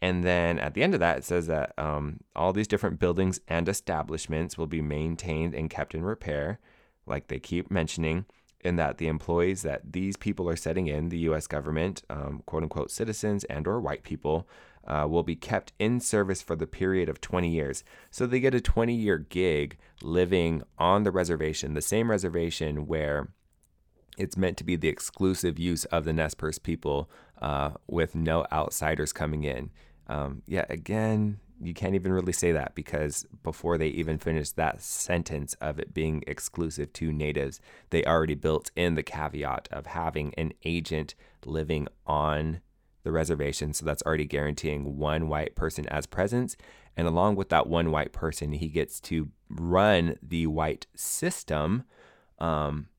And 0.02 0.24
then 0.24 0.58
at 0.60 0.74
the 0.74 0.84
end 0.84 0.94
of 0.94 1.02
that, 1.02 1.18
it 1.18 1.26
says 1.26 1.48
that 1.48 1.74
um, 1.78 2.22
all 2.36 2.54
these 2.54 2.68
different 2.68 3.00
buildings 3.00 3.42
and 3.48 3.68
establishments 3.68 4.58
will 4.58 4.68
be 4.68 4.82
maintained 4.82 5.54
and 5.54 5.70
kept 5.70 5.94
in 5.94 6.06
repair, 6.06 6.60
like 7.06 7.28
they 7.28 7.40
keep 7.40 7.70
mentioning, 7.70 8.26
and 8.64 8.80
that 8.80 8.98
the 8.98 9.08
employees 9.08 9.62
that 9.64 9.92
these 9.92 10.16
people 10.16 10.48
are 10.50 10.56
setting 10.56 10.88
in, 10.88 11.10
the 11.10 11.20
U.S. 11.20 11.48
government, 11.48 12.04
um, 12.10 12.44
quote 12.46 12.64
unquote 12.64 12.92
citizens 12.92 13.44
and 13.46 13.68
or 13.68 13.82
white 13.82 14.04
people, 14.04 14.48
uh, 14.88 15.08
will 15.10 15.24
be 15.24 15.36
kept 15.36 15.74
in 15.80 16.00
service 16.00 16.42
for 16.42 16.56
the 16.56 16.68
period 16.68 17.10
of 17.10 17.22
20 17.22 17.50
years. 17.50 17.84
So 18.10 18.26
they 18.26 18.40
get 18.40 18.54
a 18.54 18.62
20 18.62 18.94
year 18.94 19.18
gig 19.18 19.78
living 20.02 20.64
on 20.78 21.04
the 21.04 21.12
reservation, 21.12 21.74
the 21.74 21.82
same 21.82 22.10
reservation 22.10 22.88
where 22.88 23.30
it's 24.18 24.38
meant 24.38 24.58
to 24.58 24.64
be 24.64 24.76
the 24.76 24.90
exclusive 24.90 25.58
use 25.58 25.86
of 25.86 26.04
the 26.04 26.14
Nez 26.14 26.34
Perce 26.34 26.60
people 26.60 27.10
uh, 27.42 27.72
with 27.88 28.16
no 28.16 28.46
outsiders 28.52 29.14
coming 29.14 29.44
in. 29.46 29.72
Um, 30.08 30.42
yeah, 30.46 30.66
again, 30.70 31.40
you 31.62 31.74
can't 31.74 31.96
even 31.96 32.12
really 32.12 32.34
say 32.34 32.52
that 32.52 32.74
because 32.74 33.26
before 33.44 33.78
they 33.78 33.88
even 33.88 34.18
finished 34.18 34.56
that 34.56 34.82
sentence 34.82 35.56
of 35.56 35.80
it 35.80 35.94
being 35.94 36.24
exclusive 36.26 36.92
to 36.94 37.12
natives, 37.12 37.60
they 37.90 38.04
already 38.04 38.36
built 38.36 38.72
in 38.76 38.96
the 38.96 39.04
caveat 39.04 39.68
of 39.72 39.88
having 39.88 40.34
an 40.36 40.54
agent 40.64 41.16
living 41.46 41.88
on 42.06 42.62
the 43.04 43.12
reservation. 43.12 43.74
So 43.74 43.86
that's 43.86 44.04
already 44.04 44.26
guaranteeing 44.26 44.98
one 44.98 45.28
white 45.28 45.56
person 45.56 45.88
as 45.88 46.06
presence. 46.06 46.56
And 46.98 47.08
along 47.08 47.36
with 47.36 47.50
that 47.50 47.68
one 47.68 47.92
white 47.92 48.12
person, 48.12 48.54
he 48.54 48.68
gets 48.68 49.00
to 49.02 49.30
run 49.50 50.16
the 50.22 50.48
white 50.48 50.88
system 50.96 51.84
um, 52.40 52.90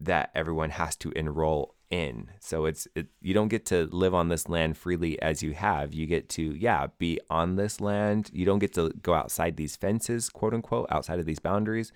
that 0.00 0.30
everyone 0.34 0.70
has 0.70 0.96
to 0.96 1.10
enroll 1.12 1.74
in. 1.92 2.30
So 2.40 2.64
it's 2.64 2.88
it, 2.94 3.08
you 3.20 3.34
don't 3.34 3.48
get 3.48 3.66
to 3.66 3.86
live 3.92 4.14
on 4.14 4.28
this 4.28 4.48
land 4.48 4.76
freely 4.76 5.20
as 5.20 5.42
you 5.42 5.52
have. 5.52 5.92
You 5.92 6.06
get 6.06 6.28
to 6.30 6.42
yeah 6.42 6.86
be 6.98 7.20
on 7.30 7.56
this 7.56 7.80
land. 7.80 8.30
You 8.32 8.46
don't 8.46 8.58
get 8.58 8.72
to 8.74 8.90
go 9.02 9.14
outside 9.14 9.56
these 9.56 9.76
fences, 9.76 10.28
quote 10.30 10.54
unquote, 10.54 10.86
outside 10.90 11.20
of 11.20 11.26
these 11.26 11.38
boundaries. 11.38 11.92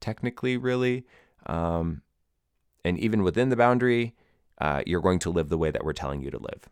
Technically, 0.00 0.56
really, 0.56 1.06
um, 1.46 2.02
and 2.84 2.98
even 2.98 3.22
within 3.22 3.48
the 3.48 3.56
boundary, 3.56 4.14
uh, 4.60 4.82
you're 4.86 5.00
going 5.00 5.18
to 5.20 5.30
live 5.30 5.48
the 5.48 5.58
way 5.58 5.70
that 5.70 5.84
we're 5.84 5.92
telling 5.92 6.22
you 6.22 6.30
to 6.30 6.38
live. 6.38 6.68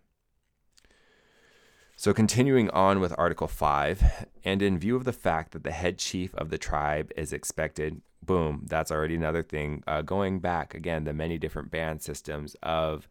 So, 1.98 2.12
continuing 2.12 2.68
on 2.70 3.00
with 3.00 3.14
Article 3.16 3.48
5, 3.48 4.26
and 4.44 4.60
in 4.60 4.78
view 4.78 4.96
of 4.96 5.04
the 5.04 5.14
fact 5.14 5.52
that 5.52 5.64
the 5.64 5.70
head 5.70 5.96
chief 5.98 6.34
of 6.34 6.50
the 6.50 6.58
tribe 6.58 7.10
is 7.16 7.32
expected, 7.32 8.02
boom, 8.22 8.66
that's 8.68 8.90
already 8.90 9.14
another 9.14 9.42
thing. 9.42 9.82
Uh, 9.86 10.02
going 10.02 10.40
back 10.40 10.74
again, 10.74 11.04
the 11.04 11.14
many 11.14 11.38
different 11.38 11.70
band 11.70 12.02
systems 12.02 12.54
of 12.62 13.08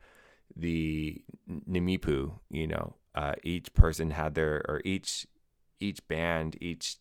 the 0.55 1.19
Nimipu, 1.49 2.39
you 2.51 2.67
know, 2.67 2.95
uh, 3.15 3.33
each 3.41 3.73
person 3.73 4.11
had 4.11 4.35
their, 4.35 4.63
or 4.67 4.81
each, 4.85 5.25
each 5.79 6.07
band, 6.07 6.55
each, 6.61 6.97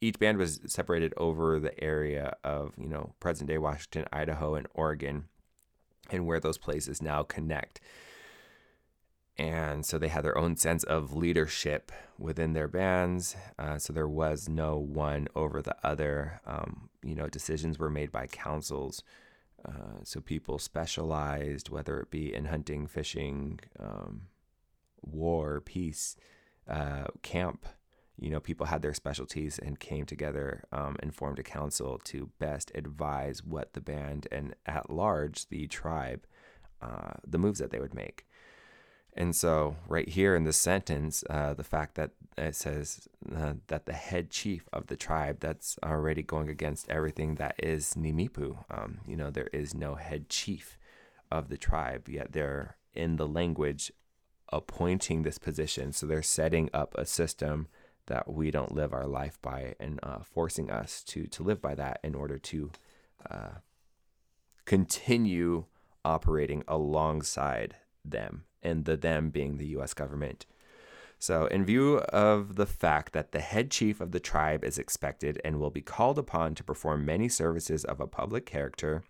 each 0.00 0.18
band 0.18 0.36
was 0.36 0.60
separated 0.66 1.14
over 1.16 1.60
the 1.60 1.78
area 1.82 2.34
of, 2.42 2.72
you 2.76 2.88
know, 2.88 3.14
present 3.20 3.48
day 3.48 3.58
Washington, 3.58 4.04
Idaho, 4.12 4.56
and 4.56 4.66
Oregon, 4.74 5.26
and 6.10 6.26
where 6.26 6.40
those 6.40 6.58
places 6.58 7.02
now 7.02 7.22
connect 7.22 7.80
and 9.38 9.84
so 9.84 9.98
they 9.98 10.08
had 10.08 10.24
their 10.24 10.38
own 10.38 10.56
sense 10.56 10.82
of 10.84 11.14
leadership 11.14 11.92
within 12.18 12.54
their 12.54 12.68
bands. 12.68 13.36
Uh, 13.58 13.78
so 13.78 13.92
there 13.92 14.08
was 14.08 14.48
no 14.48 14.78
one 14.78 15.28
over 15.34 15.60
the 15.60 15.76
other. 15.84 16.40
Um, 16.46 16.88
you 17.02 17.14
know, 17.14 17.28
decisions 17.28 17.78
were 17.78 17.90
made 17.90 18.10
by 18.10 18.26
councils. 18.26 19.02
Uh, 19.64 20.00
so 20.04 20.20
people 20.20 20.58
specialized, 20.58 21.68
whether 21.68 22.00
it 22.00 22.10
be 22.10 22.32
in 22.32 22.46
hunting, 22.46 22.86
fishing, 22.86 23.60
um, 23.78 24.22
war, 25.02 25.60
peace, 25.60 26.16
uh, 26.68 27.04
camp. 27.22 27.66
You 28.18 28.30
know, 28.30 28.40
people 28.40 28.66
had 28.66 28.82
their 28.82 28.94
specialties 28.94 29.58
and 29.58 29.78
came 29.78 30.06
together 30.06 30.64
um, 30.72 30.96
and 31.00 31.14
formed 31.14 31.38
a 31.38 31.42
council 31.42 32.00
to 32.04 32.30
best 32.38 32.72
advise 32.74 33.44
what 33.44 33.74
the 33.74 33.80
band 33.80 34.26
and 34.32 34.54
at 34.64 34.90
large 34.90 35.48
the 35.48 35.66
tribe, 35.66 36.26
uh, 36.80 37.14
the 37.26 37.38
moves 37.38 37.58
that 37.58 37.70
they 37.70 37.78
would 37.78 37.94
make. 37.94 38.26
And 39.18 39.34
so, 39.34 39.76
right 39.88 40.08
here 40.08 40.36
in 40.36 40.44
this 40.44 40.58
sentence, 40.58 41.24
uh, 41.30 41.54
the 41.54 41.64
fact 41.64 41.94
that 41.94 42.10
it 42.36 42.54
says 42.54 43.08
uh, 43.34 43.54
that 43.68 43.86
the 43.86 43.94
head 43.94 44.30
chief 44.30 44.68
of 44.74 44.88
the 44.88 44.96
tribe, 44.96 45.38
that's 45.40 45.78
already 45.82 46.22
going 46.22 46.50
against 46.50 46.90
everything 46.90 47.36
that 47.36 47.54
is 47.58 47.94
Nimipu. 47.94 48.64
Um, 48.70 48.98
you 49.06 49.16
know, 49.16 49.30
there 49.30 49.48
is 49.54 49.74
no 49.74 49.94
head 49.94 50.28
chief 50.28 50.78
of 51.30 51.48
the 51.48 51.56
tribe, 51.56 52.10
yet 52.10 52.32
they're 52.32 52.76
in 52.94 53.16
the 53.16 53.26
language 53.26 53.90
appointing 54.50 55.22
this 55.22 55.38
position. 55.38 55.92
So 55.92 56.06
they're 56.06 56.22
setting 56.22 56.68
up 56.74 56.94
a 56.96 57.06
system 57.06 57.68
that 58.06 58.32
we 58.32 58.50
don't 58.50 58.74
live 58.74 58.92
our 58.92 59.06
life 59.06 59.38
by 59.42 59.74
and 59.80 60.00
uh, 60.02 60.18
forcing 60.20 60.70
us 60.70 61.02
to, 61.04 61.26
to 61.26 61.42
live 61.42 61.60
by 61.60 61.74
that 61.74 62.00
in 62.02 62.14
order 62.14 62.38
to 62.38 62.70
uh, 63.30 63.54
continue 64.64 65.64
operating 66.04 66.62
alongside 66.68 67.76
them 68.04 68.44
and 68.62 68.84
the 68.84 68.96
them 68.96 69.30
being 69.30 69.56
the 69.56 69.66
US 69.78 69.94
government. 69.94 70.46
So, 71.18 71.46
in 71.46 71.64
view 71.64 71.98
of 71.98 72.56
the 72.56 72.66
fact 72.66 73.12
that 73.12 73.32
the 73.32 73.40
head 73.40 73.70
chief 73.70 74.00
of 74.00 74.12
the 74.12 74.20
tribe 74.20 74.62
is 74.64 74.78
expected 74.78 75.40
and 75.44 75.58
will 75.58 75.70
be 75.70 75.80
called 75.80 76.18
upon 76.18 76.54
to 76.56 76.64
perform 76.64 77.06
many 77.06 77.28
services 77.28 77.84
of 77.84 78.00
a 78.00 78.06
public 78.06 78.44
character, 78.44 79.02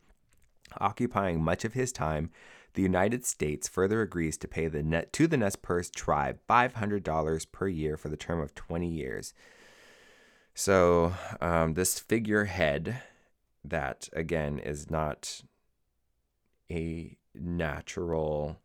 occupying 0.80 1.42
much 1.42 1.64
of 1.64 1.72
his 1.74 1.90
time, 1.90 2.30
the 2.76 2.82
United 2.82 3.24
States 3.24 3.66
further 3.66 4.02
agrees 4.02 4.36
to 4.36 4.46
pay 4.46 4.68
the 4.68 4.82
net 4.82 5.10
to 5.14 5.26
the 5.26 5.38
Nez 5.38 5.56
Perce 5.56 5.90
tribe 5.90 6.38
$500 6.48 7.46
per 7.50 7.68
year 7.68 7.96
for 7.96 8.10
the 8.10 8.18
term 8.18 8.38
of 8.38 8.54
20 8.54 8.86
years. 8.86 9.32
So, 10.54 11.14
um, 11.40 11.72
this 11.72 11.98
figurehead, 11.98 13.02
that 13.64 14.10
again 14.12 14.58
is 14.58 14.90
not 14.90 15.40
a 16.70 17.16
natural 17.34 18.60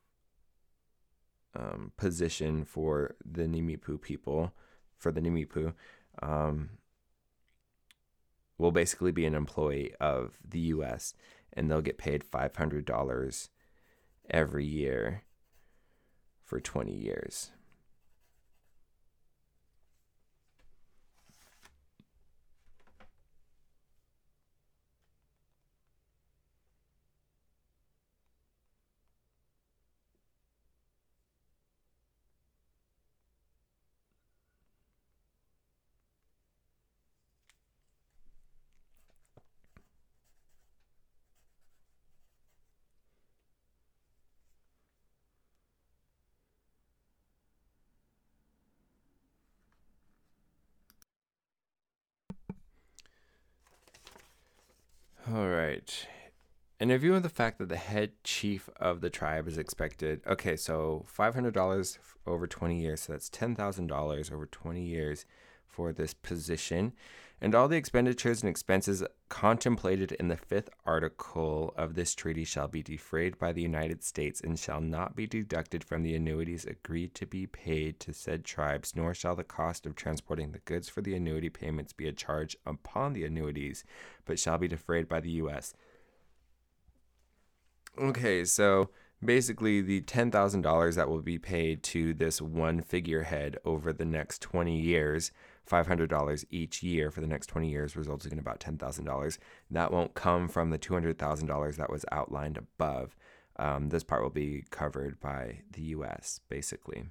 um, 1.56 1.94
position 1.96 2.66
for 2.66 3.16
the 3.26 3.44
Nimipu 3.44 4.00
people, 4.00 4.52
for 4.98 5.14
the 5.14 5.22
Nimipu, 5.22 5.74
um, 6.22 6.72
will 8.58 8.72
basically 8.72 9.14
be 9.14 9.26
an 9.26 9.36
employee 9.36 9.94
of 10.02 10.38
the 10.48 10.60
U.S. 10.60 11.14
and 11.54 11.72
they'll 11.72 11.82
get 11.82 11.98
paid 11.98 12.26
five 12.26 12.58
hundred 12.58 12.86
dollars 12.86 13.50
every 14.32 14.66
year 14.66 15.24
for 16.44 16.60
twenty 16.60 16.96
years. 16.96 17.52
All 55.34 55.48
right. 55.72 56.08
In 56.80 56.90
of 57.16 57.24
the 57.24 57.30
fact 57.30 57.60
that 57.60 57.70
the 57.70 57.78
head 57.78 58.12
chief 58.24 58.70
of 58.78 59.02
the 59.02 59.10
tribe 59.10 59.48
is 59.48 59.58
expected, 59.58 60.22
okay, 60.26 60.56
so 60.56 61.06
$500 61.16 61.98
over 62.26 62.48
20 62.48 62.82
years, 62.82 63.02
so 63.02 63.14
that's 63.14 63.30
$10,000 63.30 64.32
over 64.32 64.46
20 64.46 64.84
years 64.84 65.26
for 65.68 65.94
this 65.94 66.14
position. 66.14 66.94
And 67.44 67.56
all 67.56 67.68
the 67.68 67.76
expenditures 67.76 68.44
and 68.44 68.50
expenses 68.50 69.04
contemplated 69.28 70.12
in 70.12 70.28
the 70.28 70.38
fifth 70.38 70.70
article 70.86 71.74
of 71.76 71.96
this 71.96 72.14
treaty 72.14 72.44
shall 72.44 72.68
be 72.68 72.84
defrayed 72.84 73.40
by 73.40 73.52
the 73.52 73.64
United 73.64 74.04
States 74.04 74.42
and 74.42 74.60
shall 74.60 74.80
not 74.80 75.16
be 75.16 75.26
deducted 75.26 75.84
from 75.84 76.04
the 76.04 76.14
annuities 76.14 76.66
agreed 76.66 77.16
to 77.16 77.26
be 77.26 77.48
paid 77.48 78.00
to 78.02 78.14
said 78.14 78.46
tribes, 78.46 78.96
nor 78.96 79.16
shall 79.16 79.36
the 79.36 79.44
cost 79.44 79.88
of 79.88 79.96
transporting 79.96 80.52
the 80.52 80.60
goods 80.60 80.88
for 80.88 81.02
the 81.02 81.16
annuity 81.16 81.50
payments 81.50 81.94
be 81.94 82.08
a 82.08 82.12
charge 82.12 82.56
upon 82.64 83.14
the 83.14 83.26
annuities, 83.26 83.84
but 84.26 84.38
shall 84.38 84.60
be 84.60 84.68
defrayed 84.68 85.10
by 85.10 85.20
the 85.20 85.32
U.S. 85.32 85.74
Okay, 88.00 88.46
so 88.46 88.92
basically 89.26 89.82
the 89.82 90.02
$10,000 90.02 90.96
that 90.96 91.10
will 91.10 91.24
be 91.24 91.40
paid 91.40 91.82
to 91.84 92.14
this 92.14 92.40
one 92.40 92.82
figurehead 92.82 93.58
over 93.66 93.92
the 93.92 94.06
next 94.06 94.44
20 94.44 94.80
years 94.80 95.32
$500 95.72 96.46
each 96.50 96.84
year 96.84 97.10
for 97.12 97.22
the 97.22 97.28
next 97.28 97.48
20 97.48 97.70
years, 97.70 97.96
resulting 97.96 98.34
in 98.34 98.40
about 98.40 98.60
$10,000. 98.60 99.38
That 99.70 99.92
won't 99.92 100.14
come 100.14 100.48
from 100.48 100.70
the 100.70 100.80
$200,000 100.80 101.76
that 101.78 101.90
was 101.90 102.06
outlined 102.12 102.58
above. 102.58 103.16
Um, 103.58 103.90
this 103.90 104.04
part 104.04 104.24
will 104.24 104.30
be 104.30 104.66
covered 104.70 105.20
by 105.20 105.62
the 105.72 105.82
US, 105.82 106.42
basically. 106.50 107.06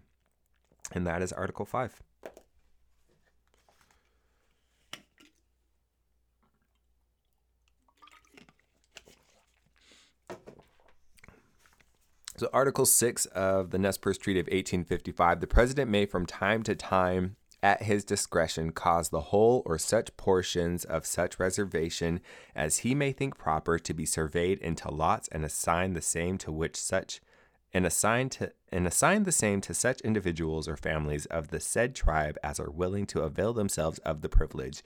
And 0.93 1.07
that 1.07 1.23
is 1.23 1.32
Article 1.32 1.65
5. 1.65 2.03
So, 12.37 12.49
Article 12.55 12.87
6 12.87 13.27
of 13.27 13.70
the 13.70 13.78
Nez 13.78 13.99
Perce 13.99 14.16
Treaty 14.16 14.41
of 14.41 14.47
1855 14.47 15.41
the 15.41 15.47
president 15.47 15.91
may, 15.91 16.07
from 16.07 16.24
time 16.24 16.62
to 16.62 16.74
time, 16.74 17.37
at 17.62 17.82
his 17.82 18.05
discretion 18.05 18.73
cause 18.73 19.11
the 19.11 19.20
whole 19.20 19.62
or 19.66 19.78
such 19.78 20.16
portions 20.16 20.85
of 20.85 21.07
such 21.07 21.39
reservation 21.39 22.20
as 22.55 22.78
he 22.78 22.95
may 22.95 23.12
think 23.12 23.37
proper 23.37 23.78
to 23.78 23.93
be 23.93 24.07
surveyed 24.07 24.59
into 24.61 24.91
lots 24.91 25.28
and 25.28 25.45
assign 25.45 25.93
the 25.93 26.01
same 26.01 26.39
to 26.39 26.51
which 26.51 26.77
such 26.77 27.20
and 27.73 27.87
assign 27.87 28.28
to 28.28 28.53
and 28.73 28.87
assign 28.87 29.24
the 29.24 29.32
same 29.32 29.61
to 29.61 29.74
such 29.74 30.01
individuals 30.01 30.66
or 30.66 30.77
families 30.77 31.27
of 31.27 31.49
the 31.49 31.61
said 31.61 31.95
tribe 31.95 32.37
as 32.43 32.59
are 32.59 32.70
willing 32.70 33.07
to 33.07 33.23
avail 33.23 33.53
themselves 33.53 33.99
of 34.01 34.23
the 34.23 34.28
privilege 34.28 34.82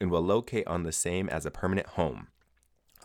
and 0.00 0.10
will 0.10 0.22
locate 0.22 0.66
on 0.66 0.82
the 0.82 0.92
same 0.92 1.28
as 1.28 1.46
a 1.46 1.50
permanent 1.50 1.88
home. 1.88 2.28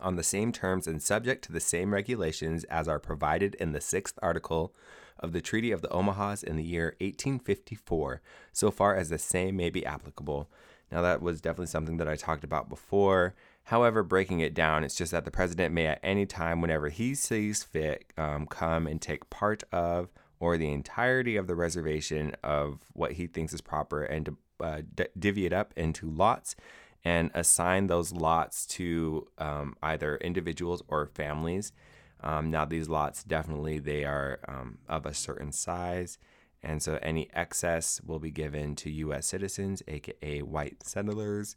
On 0.00 0.16
the 0.16 0.22
same 0.22 0.52
terms 0.52 0.86
and 0.86 1.02
subject 1.02 1.44
to 1.44 1.52
the 1.52 1.60
same 1.60 1.92
regulations 1.92 2.64
as 2.64 2.86
are 2.86 3.00
provided 3.00 3.54
in 3.56 3.72
the 3.72 3.80
sixth 3.80 4.18
article 4.22 4.74
of 5.20 5.32
the 5.32 5.40
Treaty 5.40 5.70
of 5.70 5.82
the 5.82 5.88
Omahas 5.88 6.44
in 6.44 6.56
the 6.56 6.64
year 6.64 6.96
1854, 7.00 8.20
so 8.52 8.70
far 8.70 8.94
as 8.94 9.08
the 9.08 9.18
same 9.18 9.56
may 9.56 9.70
be 9.70 9.84
applicable. 9.84 10.48
Now, 10.90 11.02
that 11.02 11.20
was 11.20 11.40
definitely 11.40 11.66
something 11.66 11.98
that 11.98 12.08
I 12.08 12.16
talked 12.16 12.44
about 12.44 12.68
before. 12.68 13.34
However, 13.64 14.02
breaking 14.02 14.40
it 14.40 14.54
down, 14.54 14.84
it's 14.84 14.94
just 14.94 15.12
that 15.12 15.26
the 15.26 15.30
president 15.30 15.74
may 15.74 15.86
at 15.86 16.00
any 16.02 16.24
time, 16.24 16.62
whenever 16.62 16.88
he 16.88 17.14
sees 17.14 17.62
fit, 17.62 18.12
um, 18.16 18.46
come 18.46 18.86
and 18.86 19.00
take 19.00 19.28
part 19.28 19.62
of 19.72 20.08
or 20.40 20.56
the 20.56 20.72
entirety 20.72 21.36
of 21.36 21.46
the 21.46 21.54
reservation 21.54 22.32
of 22.42 22.80
what 22.92 23.12
he 23.12 23.26
thinks 23.26 23.52
is 23.52 23.60
proper 23.60 24.02
and 24.02 24.26
to 24.26 24.36
uh, 24.60 24.82
d- 24.94 25.06
divvy 25.18 25.46
it 25.46 25.52
up 25.52 25.72
into 25.76 26.08
lots 26.08 26.56
and 27.04 27.30
assign 27.34 27.86
those 27.86 28.12
lots 28.12 28.66
to 28.66 29.26
um, 29.38 29.76
either 29.82 30.16
individuals 30.18 30.82
or 30.88 31.06
families. 31.06 31.72
Um, 32.20 32.50
now, 32.50 32.64
these 32.64 32.88
lots 32.88 33.22
definitely 33.22 33.78
they 33.78 34.04
are 34.04 34.40
um, 34.48 34.78
of 34.88 35.06
a 35.06 35.14
certain 35.14 35.52
size, 35.52 36.18
and 36.62 36.82
so 36.82 36.98
any 37.00 37.30
excess 37.32 38.00
will 38.04 38.18
be 38.18 38.30
given 38.30 38.74
to 38.76 38.90
U.S. 38.90 39.26
citizens, 39.26 39.82
aka 39.86 40.42
white 40.42 40.82
settlers. 40.82 41.56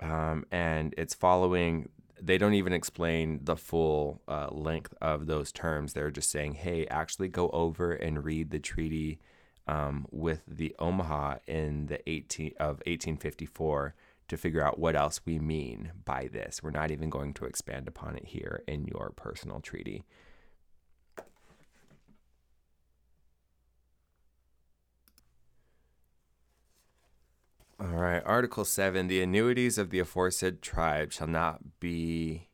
Um, 0.00 0.44
and 0.50 0.94
it's 0.98 1.14
following. 1.14 1.88
They 2.20 2.36
don't 2.36 2.54
even 2.54 2.72
explain 2.72 3.40
the 3.44 3.56
full 3.56 4.22
uh, 4.28 4.48
length 4.50 4.92
of 5.00 5.26
those 5.26 5.52
terms. 5.52 5.92
They're 5.92 6.10
just 6.10 6.30
saying, 6.30 6.54
"Hey, 6.54 6.86
actually 6.86 7.28
go 7.28 7.48
over 7.50 7.92
and 7.92 8.24
read 8.24 8.50
the 8.50 8.60
treaty." 8.60 9.20
Um, 9.66 10.06
with 10.10 10.40
the 10.48 10.74
Omaha 10.78 11.40
in 11.46 11.88
the 11.88 12.00
18 12.08 12.52
of 12.58 12.76
1854 12.86 13.94
to 14.28 14.36
figure 14.36 14.62
out 14.62 14.78
what 14.78 14.94
else 14.94 15.20
we 15.24 15.38
mean 15.38 15.92
by 16.04 16.28
this. 16.30 16.62
We're 16.62 16.70
not 16.70 16.90
even 16.90 17.10
going 17.10 17.34
to 17.34 17.44
expand 17.44 17.88
upon 17.88 18.16
it 18.16 18.26
here 18.26 18.62
in 18.66 18.86
your 18.86 19.10
personal 19.16 19.60
treaty. 19.60 20.04
All 27.80 27.86
right, 27.86 28.22
Article 28.26 28.64
7 28.64 29.06
The 29.06 29.22
annuities 29.22 29.78
of 29.78 29.90
the 29.90 30.00
aforesaid 30.00 30.62
tribe 30.62 31.12
shall 31.12 31.28
not 31.28 31.78
be 31.78 32.48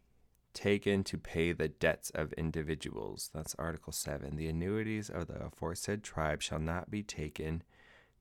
taken 0.52 1.02
to 1.04 1.18
pay 1.18 1.52
the 1.52 1.68
debts 1.68 2.10
of 2.10 2.32
individuals. 2.34 3.30
That's 3.34 3.54
Article 3.56 3.92
7. 3.92 4.36
The 4.36 4.48
annuities 4.48 5.08
of 5.10 5.26
the 5.26 5.42
aforesaid 5.46 6.02
tribe 6.02 6.42
shall 6.42 6.58
not 6.58 6.90
be 6.90 7.02
taken 7.02 7.62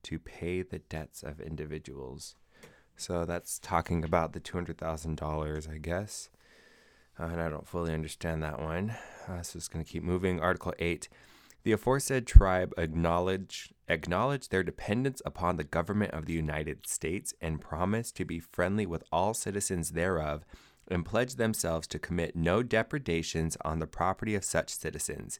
to 0.04 0.18
pay 0.18 0.62
the 0.62 0.78
debts 0.78 1.22
of 1.22 1.40
individuals. 1.40 2.36
So 2.96 3.24
that's 3.24 3.58
talking 3.58 4.04
about 4.04 4.32
the 4.32 4.40
$200,000, 4.40 5.70
I 5.70 5.78
guess. 5.78 6.30
Uh, 7.18 7.24
and 7.24 7.40
I 7.40 7.48
don't 7.48 7.66
fully 7.66 7.92
understand 7.92 8.42
that 8.42 8.60
one. 8.60 8.94
Uh, 9.28 9.42
so 9.42 9.56
it's 9.56 9.68
going 9.68 9.84
to 9.84 9.90
keep 9.90 10.02
moving. 10.02 10.40
Article 10.40 10.74
8. 10.78 11.08
The 11.64 11.72
aforesaid 11.72 12.26
tribe 12.26 12.74
acknowledge 12.76 13.72
acknowledge 13.88 14.48
their 14.48 14.62
dependence 14.62 15.22
upon 15.24 15.56
the 15.56 15.64
government 15.64 16.12
of 16.12 16.26
the 16.26 16.32
United 16.32 16.86
States 16.86 17.34
and 17.40 17.60
promise 17.60 18.12
to 18.12 18.24
be 18.24 18.38
friendly 18.38 18.86
with 18.86 19.04
all 19.12 19.34
citizens 19.34 19.92
thereof 19.92 20.44
and 20.88 21.04
pledge 21.04 21.34
themselves 21.36 21.86
to 21.88 21.98
commit 21.98 22.36
no 22.36 22.62
depredations 22.62 23.56
on 23.64 23.78
the 23.78 23.86
property 23.86 24.34
of 24.34 24.44
such 24.44 24.70
citizens. 24.70 25.38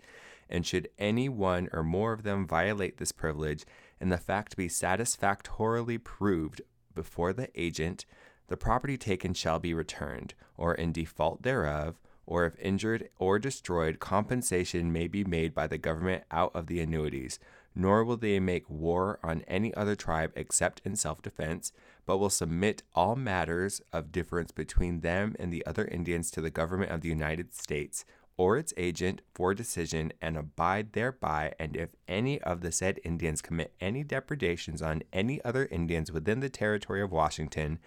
And 0.48 0.66
should 0.66 0.88
any 0.98 1.28
one 1.28 1.68
or 1.72 1.82
more 1.82 2.12
of 2.12 2.22
them 2.22 2.46
violate 2.46 2.96
this 2.98 3.12
privilege, 3.12 3.64
and 4.00 4.10
the 4.10 4.18
fact 4.18 4.56
be 4.56 4.68
satisfactorily 4.68 5.98
proved 5.98 6.62
before 6.94 7.32
the 7.32 7.48
agent, 7.60 8.06
the 8.48 8.56
property 8.56 8.96
taken 8.96 9.34
shall 9.34 9.58
be 9.58 9.74
returned, 9.74 10.34
or 10.56 10.74
in 10.74 10.92
default 10.92 11.42
thereof, 11.42 11.98
or 12.26 12.46
if 12.46 12.58
injured 12.58 13.08
or 13.18 13.38
destroyed, 13.38 13.98
compensation 14.00 14.92
may 14.92 15.08
be 15.08 15.24
made 15.24 15.54
by 15.54 15.66
the 15.66 15.78
government 15.78 16.24
out 16.30 16.50
of 16.54 16.66
the 16.66 16.80
annuities. 16.80 17.38
Nor 17.74 18.04
will 18.04 18.16
they 18.16 18.38
make 18.38 18.70
war 18.70 19.18
on 19.22 19.42
any 19.48 19.74
other 19.74 19.96
tribe 19.96 20.32
except 20.36 20.80
in 20.84 20.94
self 20.94 21.22
defense, 21.22 21.72
but 22.06 22.18
will 22.18 22.30
submit 22.30 22.82
all 22.94 23.16
matters 23.16 23.82
of 23.92 24.12
difference 24.12 24.52
between 24.52 25.00
them 25.00 25.34
and 25.38 25.52
the 25.52 25.66
other 25.66 25.84
Indians 25.86 26.30
to 26.30 26.40
the 26.40 26.50
government 26.50 26.92
of 26.92 27.00
the 27.00 27.08
United 27.08 27.52
States 27.52 28.04
or 28.36 28.56
its 28.56 28.74
agent 28.76 29.20
for 29.32 29.54
decision 29.54 30.12
and 30.20 30.36
abide 30.36 30.92
thereby. 30.92 31.52
And 31.58 31.76
if 31.76 31.90
any 32.08 32.40
of 32.42 32.60
the 32.60 32.72
said 32.72 33.00
Indians 33.04 33.40
commit 33.40 33.74
any 33.80 34.02
depredations 34.02 34.82
on 34.82 35.02
any 35.12 35.44
other 35.44 35.66
Indians 35.70 36.10
within 36.10 36.40
the 36.40 36.48
territory 36.48 37.00
of 37.00 37.12
Washington, 37.12 37.78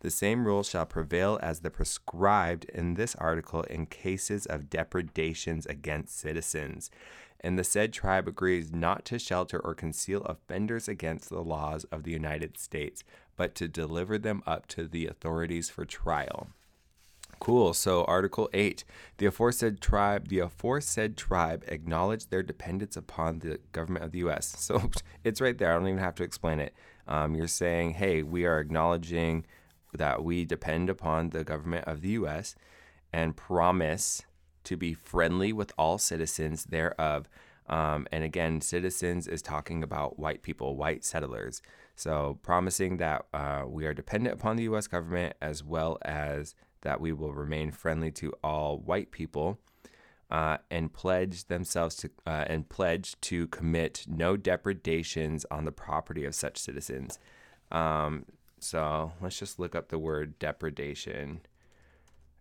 the 0.00 0.10
same 0.10 0.46
rule 0.46 0.62
shall 0.62 0.84
prevail 0.84 1.38
as 1.42 1.60
the 1.60 1.70
prescribed 1.70 2.66
in 2.66 2.94
this 2.94 3.14
article 3.16 3.62
in 3.62 3.86
cases 3.86 4.44
of 4.44 4.68
depredations 4.68 5.64
against 5.64 6.18
citizens. 6.18 6.90
And 7.40 7.58
the 7.58 7.64
said 7.64 7.92
tribe 7.92 8.28
agrees 8.28 8.72
not 8.72 9.04
to 9.06 9.18
shelter 9.18 9.58
or 9.58 9.74
conceal 9.74 10.22
offenders 10.22 10.88
against 10.88 11.28
the 11.30 11.42
laws 11.42 11.84
of 11.84 12.02
the 12.02 12.10
United 12.10 12.58
States, 12.58 13.04
but 13.36 13.54
to 13.56 13.68
deliver 13.68 14.18
them 14.18 14.42
up 14.46 14.66
to 14.68 14.86
the 14.86 15.06
authorities 15.06 15.70
for 15.70 15.84
trial. 15.84 16.48
Cool. 17.40 17.74
So 17.74 18.04
Article 18.04 18.48
8, 18.52 18.84
the 19.18 19.26
aforesaid 19.26 19.80
tribe, 19.80 20.28
the 20.28 20.40
aforesaid 20.40 21.16
tribe 21.16 21.64
acknowledge 21.68 22.28
their 22.28 22.42
dependence 22.42 22.96
upon 22.96 23.40
the 23.40 23.58
government 23.72 24.04
of 24.04 24.12
the 24.12 24.18
U.S. 24.18 24.54
So 24.64 24.90
it's 25.22 25.40
right 25.40 25.56
there. 25.56 25.72
I 25.72 25.74
don't 25.74 25.88
even 25.88 25.98
have 25.98 26.14
to 26.16 26.24
explain 26.24 26.60
it. 26.60 26.74
Um, 27.06 27.34
you're 27.34 27.46
saying, 27.48 27.94
hey, 27.94 28.22
we 28.22 28.46
are 28.46 28.60
acknowledging 28.60 29.44
that 29.92 30.24
we 30.24 30.44
depend 30.44 30.90
upon 30.90 31.30
the 31.30 31.44
government 31.44 31.86
of 31.86 32.00
the 32.00 32.10
U.S. 32.10 32.54
and 33.12 33.36
promise 33.36 34.22
to 34.64 34.76
be 34.76 34.94
friendly 34.94 35.52
with 35.52 35.72
all 35.78 35.98
citizens 35.98 36.64
thereof. 36.64 37.28
Um, 37.68 38.06
and 38.10 38.24
again, 38.24 38.60
citizens 38.60 39.26
is 39.26 39.42
talking 39.42 39.82
about 39.82 40.18
white 40.18 40.42
people, 40.42 40.76
white 40.76 41.04
settlers. 41.04 41.62
So 41.96 42.38
promising 42.42 42.96
that 42.98 43.26
uh, 43.32 43.64
we 43.66 43.86
are 43.86 43.94
dependent 43.94 44.34
upon 44.34 44.56
the 44.56 44.64
U.S. 44.64 44.86
government 44.86 45.34
as 45.40 45.62
well 45.62 45.98
as 46.02 46.54
that 46.84 47.00
we 47.00 47.12
will 47.12 47.34
remain 47.34 47.72
friendly 47.72 48.12
to 48.12 48.32
all 48.44 48.78
white 48.78 49.10
people 49.10 49.58
uh, 50.30 50.58
and 50.70 50.92
pledge 50.92 51.46
themselves 51.46 51.96
to 51.96 52.10
uh, 52.26 52.44
and 52.46 52.68
pledge 52.68 53.20
to 53.20 53.46
commit 53.48 54.04
no 54.08 54.36
depredations 54.36 55.44
on 55.50 55.64
the 55.64 55.72
property 55.72 56.24
of 56.24 56.34
such 56.34 56.58
citizens. 56.58 57.18
Um, 57.72 58.26
so 58.60 59.12
let's 59.20 59.38
just 59.38 59.58
look 59.58 59.74
up 59.74 59.88
the 59.88 59.98
word 59.98 60.38
depredation. 60.38 61.40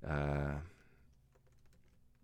Uh, 0.07 0.56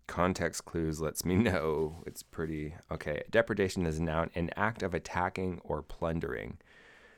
context 0.08 0.66
clues 0.66 1.00
lets 1.00 1.24
me 1.24 1.36
know 1.50 2.04
it's 2.06 2.24
pretty 2.24 2.76
okay. 2.92 3.24
Depredation 3.30 3.86
is 3.86 4.00
a 4.00 4.04
noun, 4.04 4.30
an 4.36 4.50
act 4.56 4.84
of 4.84 4.94
attacking 4.94 5.62
or 5.64 5.82
plundering. 5.82 6.58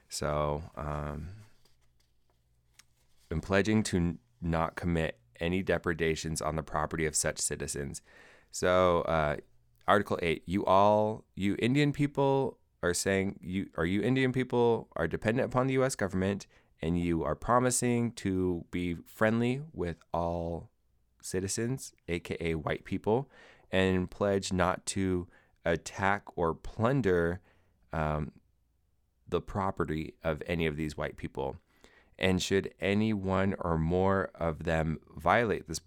So, 0.10 0.64
um, 0.76 1.30
in 3.30 3.40
pledging 3.40 3.82
to 3.84 4.18
not 4.42 4.76
commit 4.76 5.18
any 5.40 5.64
depredations 5.64 6.42
on 6.42 6.56
the 6.56 6.64
property 6.64 7.06
of 7.06 7.16
such 7.16 7.40
citizens. 7.40 8.02
So, 8.52 9.02
uh, 9.02 9.38
Article 9.88 10.20
8, 10.22 10.44
you 10.46 10.66
all, 10.66 11.26
you 11.36 11.56
Indian 11.60 11.92
people 11.92 12.60
are 12.84 12.94
saying, 12.94 13.40
you 13.42 13.68
are 13.78 13.86
you 13.86 14.02
Indian 14.02 14.32
people 14.32 14.88
are 14.96 15.08
dependent 15.08 15.46
upon 15.46 15.68
the 15.68 15.74
US 15.74 15.96
government 15.96 16.48
and 16.82 17.00
you 17.00 17.24
are 17.24 17.36
promising 17.36 18.12
to 18.14 18.66
be 18.72 18.96
friendly 19.06 19.62
with 19.74 19.98
all 20.14 20.70
citizens, 21.22 21.94
aka 22.08 22.56
white 22.56 22.84
people, 22.84 23.30
and 23.72 24.10
pledge 24.10 24.52
not 24.52 24.86
to 24.88 25.28
attack 25.64 26.24
or 26.36 26.54
plunder 26.54 27.40
um, 27.94 28.32
the 29.28 29.42
property 29.42 30.16
of 30.24 30.42
any 30.48 30.66
of 30.66 30.76
these 30.76 30.98
white 30.98 31.18
people. 31.18 31.58
And 32.22 32.42
should 32.42 32.72
any 32.80 33.14
one 33.14 33.56
or 33.60 33.80
more 33.80 34.30
of 34.36 34.64
them 34.64 35.00
violate 35.18 35.68
this 35.68 35.82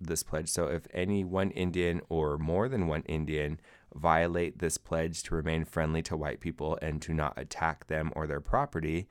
this 0.00 0.22
pledge, 0.22 0.48
so 0.48 0.66
if 0.66 0.86
any 0.92 1.24
one 1.24 1.50
Indian 1.50 2.00
or 2.08 2.36
more 2.38 2.68
than 2.68 2.86
one 2.86 3.02
Indian 3.02 3.58
violate 3.94 4.58
this 4.58 4.76
pledge 4.78 5.22
to 5.22 5.34
remain 5.34 5.64
friendly 5.64 6.02
to 6.02 6.16
white 6.16 6.40
people 6.40 6.78
and 6.82 7.00
to 7.02 7.14
not 7.14 7.38
attack 7.38 7.86
them 7.86 8.12
or 8.14 8.26
their 8.26 8.40
property, 8.40 9.08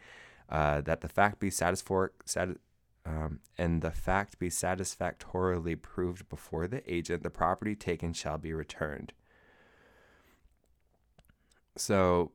uh, 0.47 0.79
that 0.81 1.01
the 1.01 1.09
fact 1.09 1.39
be 1.39 1.49
satisfor- 1.49 2.11
sat- 2.23 2.57
um, 3.05 3.39
and 3.57 3.81
the 3.81 3.91
fact 3.91 4.37
be 4.37 4.49
satisfactorily 4.49 5.75
proved 5.75 6.29
before 6.29 6.67
the 6.67 6.83
agent, 6.91 7.23
the 7.23 7.29
property 7.29 7.75
taken 7.75 8.13
shall 8.13 8.37
be 8.37 8.53
returned. 8.53 9.11
So 11.75 12.31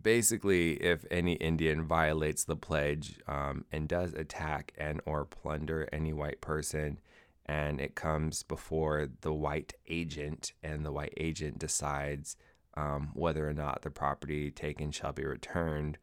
basically, 0.00 0.74
if 0.74 1.04
any 1.10 1.34
Indian 1.34 1.84
violates 1.84 2.44
the 2.44 2.56
pledge 2.56 3.18
um, 3.26 3.64
and 3.72 3.88
does 3.88 4.14
attack 4.14 4.72
and 4.76 5.00
or 5.06 5.24
plunder 5.24 5.88
any 5.92 6.12
white 6.12 6.40
person, 6.40 6.98
and 7.46 7.80
it 7.80 7.94
comes 7.94 8.42
before 8.42 9.08
the 9.20 9.32
white 9.32 9.74
agent, 9.88 10.52
and 10.62 10.84
the 10.84 10.92
white 10.92 11.14
agent 11.16 11.58
decides 11.58 12.36
um, 12.76 13.10
whether 13.14 13.48
or 13.48 13.52
not 13.52 13.82
the 13.82 13.90
property 13.90 14.50
taken 14.50 14.90
shall 14.90 15.12
be 15.12 15.24
returned 15.24 15.98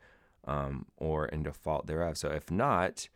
um, 0.46 0.86
or 0.98 1.28
in 1.28 1.44
default 1.44 1.88
thereof. 1.88 2.18
So 2.18 2.30
if 2.30 2.50
not, 2.52 3.10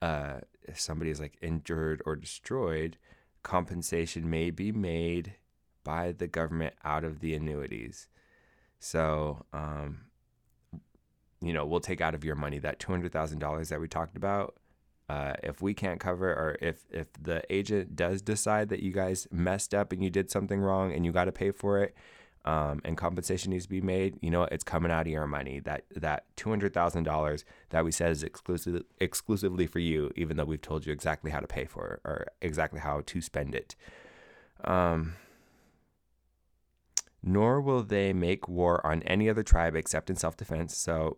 uh, 0.00 0.40
if 0.62 0.80
somebody 0.80 1.10
is 1.10 1.20
like 1.20 1.36
injured 1.42 2.02
or 2.06 2.16
destroyed, 2.16 2.96
compensation 3.42 4.28
may 4.28 4.50
be 4.50 4.72
made 4.72 5.34
by 5.82 6.12
the 6.12 6.26
government 6.26 6.74
out 6.84 7.04
of 7.04 7.20
the 7.20 7.34
annuities. 7.34 8.08
So, 8.78 9.44
um, 9.52 10.06
you 11.46 11.52
know, 11.52 11.66
we'll 11.66 11.80
take 11.80 12.00
out 12.00 12.14
of 12.14 12.24
your 12.24 12.34
money 12.34 12.58
that 12.58 12.78
two 12.78 12.92
hundred 12.92 13.12
thousand 13.12 13.38
dollars 13.38 13.68
that 13.68 13.80
we 13.80 13.88
talked 13.88 14.16
about. 14.16 14.56
Uh, 15.08 15.34
if 15.42 15.60
we 15.60 15.74
can't 15.74 16.00
cover, 16.00 16.30
or 16.30 16.56
if 16.62 16.86
if 16.90 17.08
the 17.20 17.42
agent 17.50 17.94
does 17.94 18.22
decide 18.22 18.70
that 18.70 18.80
you 18.80 18.90
guys 18.90 19.28
messed 19.30 19.74
up 19.74 19.92
and 19.92 20.02
you 20.02 20.10
did 20.10 20.30
something 20.30 20.60
wrong 20.60 20.92
and 20.92 21.04
you 21.04 21.12
got 21.12 21.26
to 21.26 21.32
pay 21.32 21.50
for 21.50 21.82
it, 21.82 21.94
um, 22.46 22.80
and 22.84 22.96
compensation 22.96 23.50
needs 23.50 23.64
to 23.64 23.70
be 23.70 23.80
made, 23.80 24.18
you 24.22 24.30
know, 24.30 24.44
it's 24.44 24.64
coming 24.64 24.90
out 24.90 25.02
of 25.02 25.12
your 25.12 25.26
money. 25.26 25.60
That 25.60 25.84
that 25.94 26.24
two 26.36 26.48
hundred 26.48 26.72
thousand 26.72 27.04
dollars 27.04 27.44
that 27.70 27.84
we 27.84 27.92
said 27.92 28.12
is 28.12 28.22
exclusive 28.22 28.82
exclusively 28.98 29.66
for 29.66 29.78
you, 29.78 30.10
even 30.16 30.36
though 30.36 30.44
we've 30.44 30.62
told 30.62 30.86
you 30.86 30.92
exactly 30.92 31.30
how 31.30 31.40
to 31.40 31.46
pay 31.46 31.66
for 31.66 31.94
it 31.94 32.00
or 32.04 32.26
exactly 32.40 32.80
how 32.80 33.02
to 33.04 33.20
spend 33.20 33.54
it. 33.54 33.76
Um, 34.64 35.16
nor 37.22 37.60
will 37.60 37.82
they 37.82 38.12
make 38.12 38.48
war 38.48 38.86
on 38.86 39.02
any 39.02 39.28
other 39.30 39.42
tribe 39.42 39.74
except 39.74 40.10
in 40.10 40.16
self 40.16 40.36
defense. 40.36 40.76
So 40.76 41.16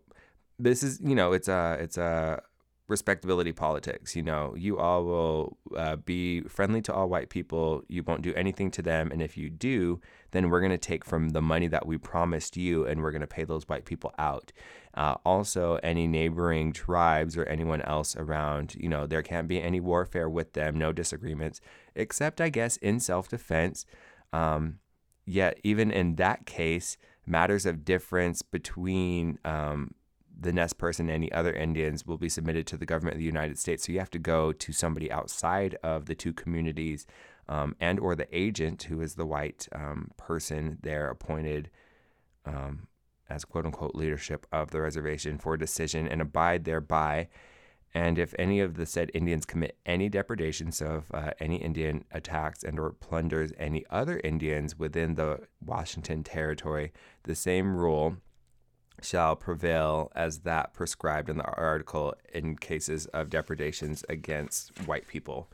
this 0.58 0.82
is, 0.82 1.00
you 1.02 1.14
know, 1.14 1.32
it's 1.32 1.48
a 1.48 1.76
it's 1.80 1.98
a 1.98 2.42
respectability 2.88 3.52
politics. 3.52 4.14
You 4.14 4.22
know, 4.22 4.54
you 4.56 4.78
all 4.78 5.04
will 5.04 5.58
uh, 5.76 5.96
be 5.96 6.42
friendly 6.42 6.80
to 6.82 6.94
all 6.94 7.08
white 7.08 7.30
people. 7.30 7.82
You 7.88 8.02
won't 8.02 8.22
do 8.22 8.32
anything 8.34 8.70
to 8.72 8.82
them. 8.82 9.10
And 9.10 9.20
if 9.20 9.36
you 9.36 9.50
do, 9.50 10.00
then 10.30 10.50
we're 10.50 10.60
going 10.60 10.70
to 10.70 10.78
take 10.78 11.04
from 11.04 11.30
the 11.30 11.42
money 11.42 11.66
that 11.68 11.86
we 11.86 11.98
promised 11.98 12.56
you 12.56 12.86
and 12.86 13.02
we're 13.02 13.10
going 13.10 13.22
to 13.22 13.26
pay 13.26 13.44
those 13.44 13.68
white 13.68 13.84
people 13.84 14.14
out. 14.18 14.52
Uh, 14.94 15.16
also, 15.24 15.78
any 15.82 16.06
neighboring 16.06 16.72
tribes 16.72 17.36
or 17.36 17.44
anyone 17.44 17.82
else 17.82 18.16
around, 18.16 18.74
you 18.76 18.88
know, 18.88 19.06
there 19.06 19.22
can't 19.22 19.48
be 19.48 19.60
any 19.60 19.80
warfare 19.80 20.28
with 20.28 20.52
them, 20.54 20.78
no 20.78 20.92
disagreements, 20.92 21.60
except, 21.94 22.40
I 22.40 22.48
guess, 22.48 22.76
in 22.78 23.00
self 23.00 23.28
defense. 23.28 23.84
Um, 24.32 24.78
yet, 25.26 25.58
even 25.64 25.90
in 25.90 26.16
that 26.16 26.46
case, 26.46 26.96
matters 27.26 27.66
of 27.66 27.84
difference 27.84 28.42
between 28.42 29.38
um, 29.44 29.90
the 30.38 30.52
Nez 30.52 30.72
person, 30.72 31.08
any 31.08 31.32
other 31.32 31.52
Indians 31.52 32.06
will 32.06 32.18
be 32.18 32.28
submitted 32.28 32.66
to 32.66 32.76
the 32.76 32.86
government 32.86 33.14
of 33.14 33.18
the 33.18 33.24
United 33.24 33.58
States. 33.58 33.86
So 33.86 33.92
you 33.92 33.98
have 33.98 34.10
to 34.10 34.18
go 34.18 34.52
to 34.52 34.72
somebody 34.72 35.10
outside 35.10 35.76
of 35.82 36.06
the 36.06 36.14
two 36.14 36.32
communities, 36.32 37.06
um, 37.48 37.74
and 37.80 37.98
or 37.98 38.14
the 38.14 38.28
agent 38.36 38.84
who 38.84 39.00
is 39.00 39.14
the 39.14 39.26
white 39.26 39.68
um, 39.72 40.10
person 40.16 40.78
there 40.82 41.08
appointed 41.08 41.70
um, 42.44 42.88
as 43.28 43.44
quote 43.44 43.64
unquote 43.64 43.94
leadership 43.94 44.46
of 44.52 44.70
the 44.70 44.80
reservation 44.80 45.38
for 45.38 45.56
decision 45.56 46.06
and 46.06 46.20
abide 46.20 46.64
thereby. 46.64 47.28
And 47.94 48.18
if 48.18 48.34
any 48.38 48.60
of 48.60 48.74
the 48.74 48.84
said 48.84 49.10
Indians 49.14 49.46
commit 49.46 49.78
any 49.86 50.10
depredation, 50.10 50.70
so 50.70 50.96
if 50.96 51.14
uh, 51.14 51.30
any 51.40 51.56
Indian 51.56 52.04
attacks 52.12 52.62
and 52.62 52.78
or 52.78 52.90
plunders 52.90 53.52
any 53.58 53.86
other 53.88 54.20
Indians 54.22 54.78
within 54.78 55.14
the 55.14 55.40
Washington 55.64 56.22
territory, 56.22 56.92
the 57.22 57.34
same 57.34 57.74
rule 57.74 58.18
shall 59.02 59.36
prevail 59.36 60.10
as 60.14 60.40
that 60.40 60.73
prescribed 60.73 61.28
in 61.28 61.39
the 61.39 61.44
article 61.44 62.14
in 62.32 62.56
cases 62.56 63.06
of 63.06 63.31
depredations 63.31 64.05
against 64.09 64.86
white 64.86 65.06
people. 65.06 65.48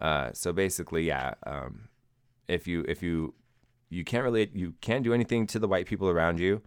Uh, 0.00 0.30
so 0.32 0.52
basically, 0.52 1.04
yeah, 1.04 1.34
um, 1.46 1.88
if 2.48 2.66
you 2.66 2.84
if 2.88 3.02
you 3.02 3.34
you 3.88 4.04
can't 4.04 4.24
really 4.24 4.50
you 4.54 4.74
can't 4.80 5.04
do 5.04 5.12
anything 5.14 5.46
to 5.46 5.58
the 5.58 5.68
white 5.68 5.86
people 5.86 6.08
around 6.08 6.40
you, 6.40 6.62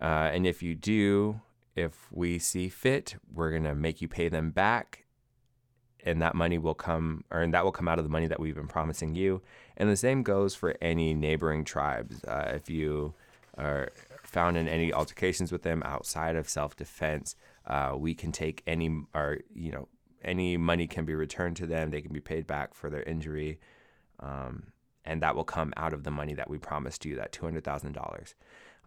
uh, 0.00 0.30
and 0.32 0.46
if 0.46 0.62
you 0.62 0.74
do, 0.74 1.40
if 1.74 2.08
we 2.12 2.38
see 2.38 2.68
fit, 2.68 3.16
we're 3.32 3.50
gonna 3.52 3.74
make 3.74 4.02
you 4.02 4.08
pay 4.08 4.28
them 4.28 4.50
back, 4.50 5.04
and 6.04 6.20
that 6.20 6.34
money 6.34 6.58
will 6.58 6.74
come 6.74 7.24
or 7.30 7.40
and 7.40 7.54
that 7.54 7.64
will 7.64 7.72
come 7.72 7.88
out 7.88 7.98
of 7.98 8.04
the 8.04 8.10
money 8.10 8.26
that 8.26 8.40
we've 8.40 8.54
been 8.54 8.68
promising 8.68 9.14
you. 9.14 9.40
And 9.76 9.88
the 9.88 9.96
same 9.96 10.22
goes 10.22 10.54
for 10.54 10.76
any 10.80 11.14
neighboring 11.14 11.64
tribes. 11.64 12.24
Uh, 12.24 12.52
if 12.54 12.68
you 12.68 13.14
are 13.56 13.92
found 14.36 14.58
in 14.58 14.68
any 14.68 14.92
altercations 14.92 15.50
with 15.50 15.62
them 15.62 15.82
outside 15.86 16.36
of 16.36 16.46
self 16.46 16.76
defense, 16.76 17.36
uh, 17.66 17.94
we 17.96 18.14
can 18.14 18.32
take 18.32 18.62
any 18.66 18.88
or 19.14 19.38
you 19.54 19.72
know 19.72 19.88
any 20.22 20.58
money 20.58 20.86
can 20.86 21.06
be 21.06 21.14
returned 21.14 21.56
to 21.56 21.66
them. 21.66 21.90
They 21.90 22.02
can 22.02 22.12
be 22.12 22.20
paid 22.20 22.46
back 22.46 22.74
for 22.74 22.90
their 22.90 23.02
injury, 23.04 23.58
um, 24.20 24.72
and 25.06 25.22
that 25.22 25.34
will 25.34 25.44
come 25.44 25.72
out 25.78 25.94
of 25.94 26.04
the 26.04 26.10
money 26.10 26.34
that 26.34 26.50
we 26.50 26.58
promised 26.58 27.06
you, 27.06 27.16
that 27.16 27.32
two 27.32 27.46
hundred 27.46 27.64
thousand 27.64 27.94
dollars. 27.94 28.34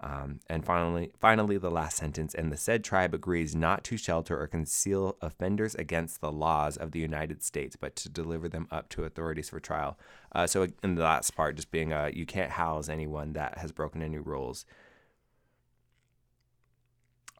Um, 0.02 0.40
and 0.48 0.64
finally, 0.64 1.12
finally, 1.20 1.58
the 1.58 1.72
last 1.72 1.98
sentence. 1.98 2.36
And 2.36 2.52
the 2.52 2.58
said 2.58 2.84
tribe 2.84 3.16
agrees 3.16 3.56
not 3.56 3.84
to 3.86 3.98
shelter 3.98 4.40
or 4.40 4.46
conceal 4.46 5.18
offenders 5.20 5.74
against 5.76 6.22
the 6.22 6.32
laws 6.32 6.78
of 6.78 6.92
the 6.92 7.00
United 7.00 7.42
States, 7.42 7.76
but 7.76 7.96
to 7.98 8.08
deliver 8.08 8.48
them 8.48 8.68
up 8.70 8.88
to 8.90 9.04
authorities 9.04 9.50
for 9.50 9.60
trial. 9.60 9.98
Uh, 10.32 10.46
so, 10.46 10.68
in 10.84 10.94
the 10.94 11.04
last 11.04 11.36
part, 11.36 11.56
just 11.56 11.72
being 11.72 11.92
a, 11.92 12.12
you 12.14 12.28
can't 12.28 12.52
house 12.52 12.88
anyone 12.88 13.34
that 13.34 13.58
has 13.58 13.72
broken 13.72 14.04
any 14.04 14.20
rules. 14.20 14.64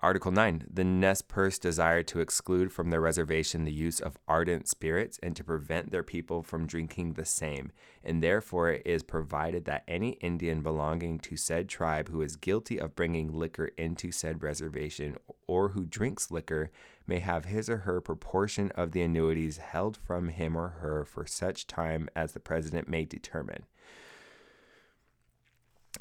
Article 0.02 0.32
9. 0.32 0.68
The 0.74 0.86
Nez 0.86 1.22
Perce 1.22 1.60
desire 1.60 2.04
to 2.04 2.22
exclude 2.22 2.72
from 2.72 2.90
their 2.90 3.02
reservation 3.02 3.66
the 3.66 3.72
use 3.74 4.00
of 4.00 4.18
ardent 4.30 4.70
spirits 4.70 5.20
and 5.22 5.36
to 5.36 5.44
prevent 5.44 5.92
their 5.92 6.04
people 6.04 6.42
from 6.42 6.66
drinking 6.66 7.14
the 7.14 7.26
same. 7.26 7.74
And 8.02 8.24
therefore 8.24 8.72
it 8.72 8.84
is 8.86 9.04
provided 9.04 9.66
that 9.66 9.84
any 9.90 10.12
Indian 10.22 10.62
belonging 10.62 11.20
to 11.20 11.36
said 11.36 11.68
tribe 11.68 12.08
who 12.08 12.22
is 12.22 12.38
guilty 12.38 12.80
of 12.80 12.96
bringing 12.96 13.34
liquor 13.34 13.72
into 13.78 14.10
said 14.10 14.42
reservation 14.42 15.18
or 15.48 15.70
who 15.70 15.86
drinks 15.86 16.32
liquor 16.32 16.72
may 17.06 17.20
have 17.20 17.44
his 17.44 17.70
or 17.70 17.80
her 17.80 18.00
proportion 18.00 18.72
of 18.76 18.94
the 18.94 19.02
annuities 19.02 19.58
held 19.58 19.98
from 19.98 20.30
him 20.30 20.56
or 20.56 20.70
her 20.80 21.04
for 21.04 21.26
such 21.26 21.68
time 21.68 22.08
as 22.16 22.32
the 22.32 22.40
president 22.40 22.88
may 22.88 23.04
determine. 23.04 23.66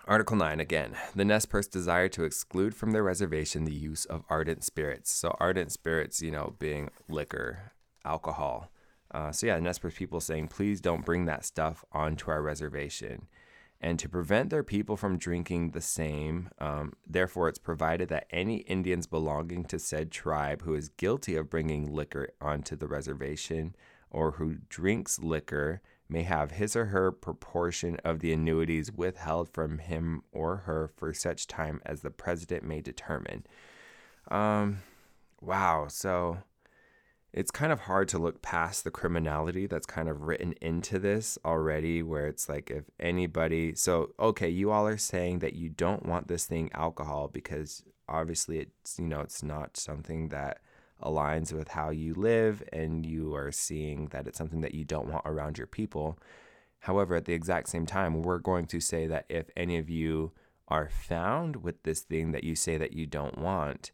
Article 0.06 0.36
9 0.36 0.60
again. 0.60 0.96
The 1.14 1.24
Nez 1.24 1.44
Perce 1.46 1.66
desire 1.66 2.08
to 2.08 2.24
exclude 2.24 2.74
from 2.74 2.92
their 2.92 3.02
reservation 3.02 3.64
the 3.64 3.74
use 3.74 4.04
of 4.04 4.24
ardent 4.30 4.64
spirits. 4.64 5.10
So, 5.10 5.36
ardent 5.38 5.72
spirits, 5.72 6.22
you 6.22 6.30
know, 6.30 6.54
being 6.58 6.90
liquor, 7.08 7.72
alcohol. 8.04 8.70
Uh, 9.10 9.32
so, 9.32 9.46
yeah, 9.46 9.58
Nez 9.58 9.78
Perce 9.78 9.94
people 9.94 10.20
saying, 10.20 10.48
please 10.48 10.80
don't 10.80 11.04
bring 11.04 11.26
that 11.26 11.44
stuff 11.44 11.84
onto 11.92 12.30
our 12.30 12.42
reservation. 12.42 13.26
And 13.80 13.98
to 13.98 14.08
prevent 14.08 14.50
their 14.50 14.64
people 14.64 14.96
from 14.96 15.18
drinking 15.18 15.70
the 15.70 15.80
same, 15.80 16.50
um, 16.58 16.94
therefore, 17.06 17.48
it's 17.48 17.58
provided 17.58 18.08
that 18.08 18.26
any 18.30 18.58
Indians 18.58 19.06
belonging 19.06 19.64
to 19.66 19.78
said 19.78 20.10
tribe 20.10 20.62
who 20.62 20.74
is 20.74 20.88
guilty 20.88 21.36
of 21.36 21.50
bringing 21.50 21.92
liquor 21.92 22.30
onto 22.40 22.74
the 22.74 22.88
reservation 22.88 23.76
or 24.10 24.32
who 24.32 24.56
drinks 24.68 25.18
liquor 25.20 25.80
may 26.09 26.22
have 26.22 26.52
his 26.52 26.74
or 26.74 26.86
her 26.86 27.12
proportion 27.12 27.97
of 28.05 28.20
the 28.20 28.32
annuities 28.32 28.90
withheld 28.90 29.48
from 29.48 29.78
him 29.78 30.22
or 30.32 30.59
her 30.59 30.89
for 30.97 31.12
such 31.12 31.47
time 31.47 31.80
as 31.85 32.01
the 32.01 32.10
president 32.10 32.64
may 32.64 32.80
determine. 32.80 33.44
Um, 34.30 34.82
wow. 35.40 35.86
So 35.89 36.39
it's 37.32 37.51
kind 37.51 37.72
of 37.72 37.80
hard 37.80 38.09
to 38.09 38.18
look 38.18 38.40
past 38.40 38.85
the 38.85 38.90
criminality 38.90 39.66
that's 39.66 39.86
kind 39.86 40.09
of 40.09 40.22
written 40.22 40.55
into 40.62 40.98
this 40.98 41.39
already, 41.44 42.02
where 42.02 42.26
it's 42.26 42.48
like 42.48 42.70
if 42.70 42.85
anybody, 42.98 43.74
so 43.74 44.14
okay, 44.18 44.48
you 44.48 44.70
all 44.70 44.86
are 44.86 44.97
saying 44.97 45.40
that 45.40 45.55
you 45.55 45.68
don't 45.68 46.06
want 46.06 46.28
this 46.28 46.47
thing 46.47 46.70
alcohol 46.72 47.28
because 47.28 47.85
obviously 48.09 48.60
it's, 48.60 48.98
you 48.98 49.06
know, 49.06 49.20
it's 49.20 49.43
not 49.43 49.76
something 49.76 50.30
that 50.30 50.60
aligns 51.02 51.52
with 51.52 51.68
how 51.68 51.90
you 51.90 52.14
live 52.14 52.62
and 52.72 53.06
you 53.06 53.34
are 53.34 53.52
seeing 53.52 54.08
that 54.08 54.26
it's 54.26 54.38
something 54.38 54.60
that 54.60 54.74
you 54.74 54.84
don't 54.84 55.08
want 55.08 55.22
around 55.24 55.58
your 55.58 55.66
people. 55.66 56.18
However, 56.80 57.16
at 57.16 57.24
the 57.24 57.34
exact 57.34 57.68
same 57.68 57.86
time, 57.86 58.22
we're 58.22 58.38
going 58.38 58.66
to 58.66 58.80
say 58.80 59.06
that 59.06 59.26
if 59.28 59.46
any 59.56 59.78
of 59.78 59.88
you 59.90 60.32
are 60.68 60.88
found 60.88 61.56
with 61.56 61.82
this 61.82 62.00
thing 62.00 62.32
that 62.32 62.44
you 62.44 62.54
say 62.54 62.76
that 62.76 62.92
you 62.92 63.06
don't 63.06 63.38
want, 63.38 63.90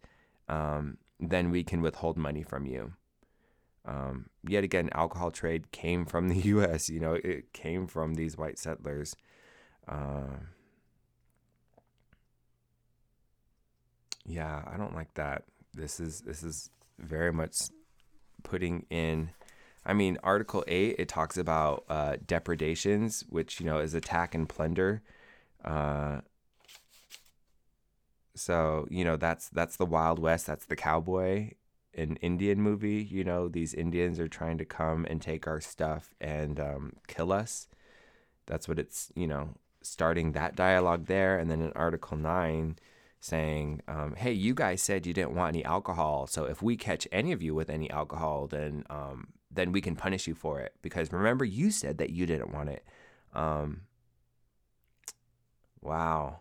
um, 0.48 0.98
then 1.20 1.51
we 1.51 1.62
can 1.62 1.81
withhold 1.81 2.16
money 2.16 2.43
from 2.43 2.66
you. 2.66 2.93
Um, 3.86 4.26
yet 4.47 4.64
again, 4.64 4.89
alcohol 4.93 5.31
trade 5.31 5.70
came 5.70 6.06
from 6.06 6.28
the 6.28 6.36
U.S. 6.55 6.89
You 6.89 7.01
know, 7.01 7.14
it 7.14 7.52
came 7.52 7.86
from 7.86 8.14
these 8.14 8.36
white 8.36 8.59
settlers. 8.59 9.14
Uh, 9.86 10.39
yeah, 14.24 14.62
I 14.66 14.76
don't 14.76 14.94
like 14.94 15.12
that. 15.14 15.44
This 15.74 16.01
is 16.01 16.20
this 16.22 16.43
is 16.43 16.70
very 16.99 17.33
much 17.33 17.57
putting 18.43 18.87
in. 18.91 19.31
I 19.87 19.93
mean, 19.93 20.19
Article 20.23 20.65
Eight 20.66 20.97
it 20.99 21.09
talks 21.09 21.37
about 21.37 21.85
uh, 21.89 22.16
depredations, 22.27 23.25
which 23.29 23.61
you 23.61 23.66
know 23.66 23.79
is 23.79 23.95
attack 23.95 24.35
and 24.35 24.49
plunder. 24.49 25.03
Uh, 25.65 26.21
so 28.35 28.87
you 28.91 29.05
know 29.05 29.16
that's 29.16 29.49
that's 29.49 29.77
the 29.77 29.87
Wild 29.87 30.19
West. 30.19 30.47
That's 30.47 30.66
the 30.66 30.77
cowboy, 30.77 31.51
an 31.97 32.16
Indian 32.16 32.61
movie. 32.61 33.03
You 33.03 33.25
know, 33.25 33.49
these 33.49 33.75
Indians 33.75 34.19
are 34.19 34.29
trying 34.29 34.59
to 34.59 34.65
come 34.65 35.07
and 35.09 35.21
take 35.21 35.47
our 35.47 35.61
stuff 35.61 36.15
and 36.21 36.59
um, 36.59 36.95
kill 37.07 37.33
us. 37.33 37.69
That's 38.47 38.69
what 38.69 38.79
it's, 38.79 39.11
you 39.15 39.27
know, 39.27 39.55
starting 39.83 40.33
that 40.33 40.57
dialogue 40.57 41.07
there. 41.07 41.39
And 41.39 41.51
then 41.51 41.62
in 41.62 41.73
Article 41.73 42.16
9, 42.16 42.77
saying, 43.25 43.81
um, 43.89 44.15
hey, 44.19 44.33
you 44.33 44.53
guys 44.53 44.83
said 44.83 45.07
you 45.07 45.15
didn't 45.15 45.35
want 45.35 45.57
any 45.57 45.65
alcohol. 45.65 46.27
So 46.27 46.45
if 46.45 46.61
we 46.61 46.77
catch 46.77 47.09
any 47.11 47.33
of 47.33 47.43
you 47.43 47.55
with 47.55 47.71
any 47.71 47.89
alcohol, 47.91 48.47
then, 48.47 48.85
um, 48.91 49.29
then 49.51 49.73
we 49.73 49.81
can 49.81 49.97
punish 49.97 50.27
you 50.27 50.35
for 50.35 50.61
it. 50.61 50.75
Because 50.83 51.11
remember, 51.11 51.47
you 51.47 51.71
said 51.71 51.97
that 51.97 52.11
you 52.11 52.27
didn't 52.27 52.53
want 52.53 52.69
it. 52.69 52.85
Um, 53.33 53.85
wow. 55.81 56.41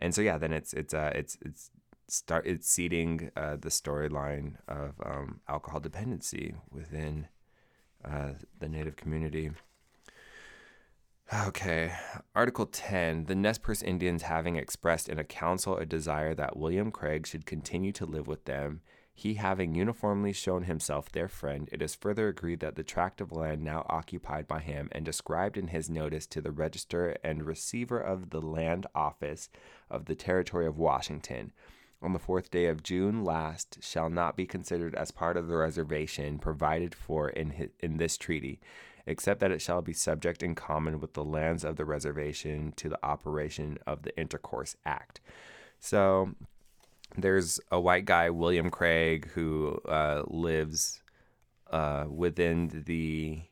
And 0.00 0.12
so, 0.12 0.20
yeah, 0.20 0.36
then 0.36 0.52
it's, 0.52 0.72
it's, 0.72 0.92
uh, 0.92 1.12
it's, 1.14 1.38
it's, 1.42 1.70
start 2.08 2.44
it's 2.44 2.68
seeding 2.68 3.30
uh, 3.36 3.54
the 3.54 3.68
storyline 3.68 4.56
of 4.66 4.94
um, 5.06 5.42
alcohol 5.48 5.78
dependency 5.78 6.56
within 6.72 7.28
uh, 8.04 8.30
the 8.58 8.68
native 8.68 8.96
community. 8.96 9.52
Okay, 11.46 11.92
Article 12.34 12.66
10. 12.66 13.24
The 13.24 13.34
Nez 13.34 13.58
Perce 13.58 13.82
Indians 13.82 14.22
having 14.22 14.56
expressed 14.56 15.08
in 15.08 15.18
a 15.18 15.24
council 15.24 15.76
a 15.76 15.86
desire 15.86 16.34
that 16.34 16.56
William 16.56 16.90
Craig 16.90 17.26
should 17.26 17.46
continue 17.46 17.92
to 17.92 18.04
live 18.04 18.26
with 18.26 18.44
them, 18.44 18.82
he 19.14 19.34
having 19.34 19.74
uniformly 19.74 20.32
shown 20.32 20.64
himself 20.64 21.10
their 21.10 21.28
friend, 21.28 21.68
it 21.72 21.82
is 21.82 21.94
further 21.94 22.28
agreed 22.28 22.60
that 22.60 22.76
the 22.76 22.82
tract 22.82 23.20
of 23.20 23.32
land 23.32 23.62
now 23.62 23.86
occupied 23.88 24.46
by 24.46 24.60
him 24.60 24.88
and 24.92 25.04
described 25.04 25.56
in 25.56 25.68
his 25.68 25.90
notice 25.90 26.26
to 26.26 26.40
the 26.40 26.50
Register 26.50 27.16
and 27.22 27.44
Receiver 27.44 28.00
of 28.00 28.30
the 28.30 28.40
Land 28.40 28.86
Office 28.94 29.48
of 29.90 30.06
the 30.06 30.14
Territory 30.14 30.66
of 30.66 30.78
Washington 30.78 31.52
on 32.02 32.12
the 32.12 32.18
fourth 32.18 32.50
day 32.50 32.66
of 32.66 32.82
June 32.82 33.24
last 33.24 33.78
shall 33.80 34.10
not 34.10 34.36
be 34.36 34.44
considered 34.44 34.94
as 34.96 35.10
part 35.10 35.36
of 35.36 35.46
the 35.46 35.56
reservation 35.56 36.38
provided 36.38 36.94
for 36.94 37.28
in, 37.28 37.50
his, 37.50 37.68
in 37.80 37.96
this 37.98 38.16
treaty, 38.16 38.60
except 39.06 39.40
that 39.40 39.50
it 39.50 39.60
shall 39.60 39.82
be 39.82 39.92
subject 39.92 40.42
in 40.42 40.54
common 40.54 41.00
with 41.00 41.14
the 41.14 41.24
lands 41.24 41.64
of 41.64 41.76
the 41.76 41.84
reservation 41.84 42.72
to 42.76 42.88
the 42.88 42.98
operation 43.04 43.78
of 43.86 44.02
the 44.02 44.16
Intercourse 44.18 44.76
Act. 44.84 45.20
So 45.80 46.34
there's 47.16 47.60
a 47.70 47.80
white 47.80 48.04
guy, 48.04 48.30
William 48.30 48.70
Craig, 48.70 49.28
who 49.34 49.80
uh, 49.88 50.22
lives 50.26 51.02
uh, 51.70 52.04
within 52.08 52.84
the 52.86 53.42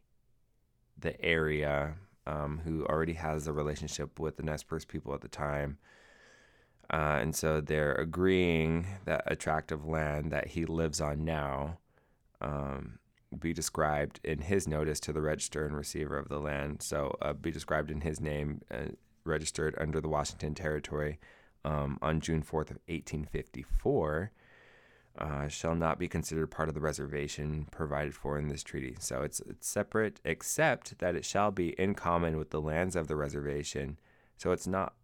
the 0.99 1.21
area, 1.25 1.95
um, 2.27 2.61
who 2.63 2.85
already 2.85 3.15
has 3.15 3.47
a 3.47 3.53
relationship 3.53 4.21
with 4.21 4.37
the 4.37 4.43
Nez 4.43 4.63
Perce 4.63 4.85
people 4.85 5.15
at 5.15 5.23
the 5.23 5.29
time. 5.29 5.79
Uh, 6.93 7.19
and 7.21 7.35
so 7.35 7.61
they're 7.61 7.95
agreeing 7.95 8.87
that 9.07 9.23
a 9.27 9.35
tract 9.35 9.73
of 9.73 9.87
land 9.87 10.31
that 10.31 10.49
he 10.49 10.67
lives 10.67 11.01
on 11.01 11.25
now 11.25 11.79
um, 12.41 13.00
be 13.39 13.53
described 13.53 14.21
in 14.25 14.41
his 14.41 14.67
notice 14.67 15.01
to 15.01 15.13
the 15.13 15.21
register 15.21 15.65
and 15.65 15.77
receiver 15.77 16.17
of 16.17 16.29
the 16.29 16.39
land. 16.39 16.83
So 16.83 17.17
uh, 17.23 17.33
be 17.33 17.51
described 17.51 17.91
in 17.91 18.01
his 18.01 18.21
name, 18.21 18.63
uh, 18.71 18.93
registered 19.25 19.75
under 19.79 20.01
the 20.01 20.09
Washington 20.09 20.55
Territory 20.55 21.19
um, 21.65 21.99
on 22.03 22.21
June 22.21 22.43
4th 22.43 22.71
of 22.71 22.79
1854. 22.89 24.33
Uh, 25.19 25.49
shall 25.49 25.75
not 25.75 25.99
be 25.99 26.09
considered 26.09 26.51
part 26.51 26.69
of 26.69 26.75
the 26.75 26.81
reservation 26.81 27.67
provided 27.73 28.15
for 28.15 28.39
in 28.39 28.49
this 28.49 28.63
treaty. 28.63 28.97
So 29.01 29.23
it's, 29.23 29.41
it's 29.41 29.69
separate, 29.69 30.21
except 30.25 30.99
that 31.01 31.17
it 31.17 31.25
shall 31.25 31.51
be 31.51 31.71
in 31.71 31.95
common 31.95 32.39
with 32.39 32.51
the 32.51 32.61
lands 32.61 32.95
of 32.95 33.09
the 33.09 33.17
reservation. 33.17 33.99
So 34.39 34.53
it's 34.53 34.69
not 34.69 34.95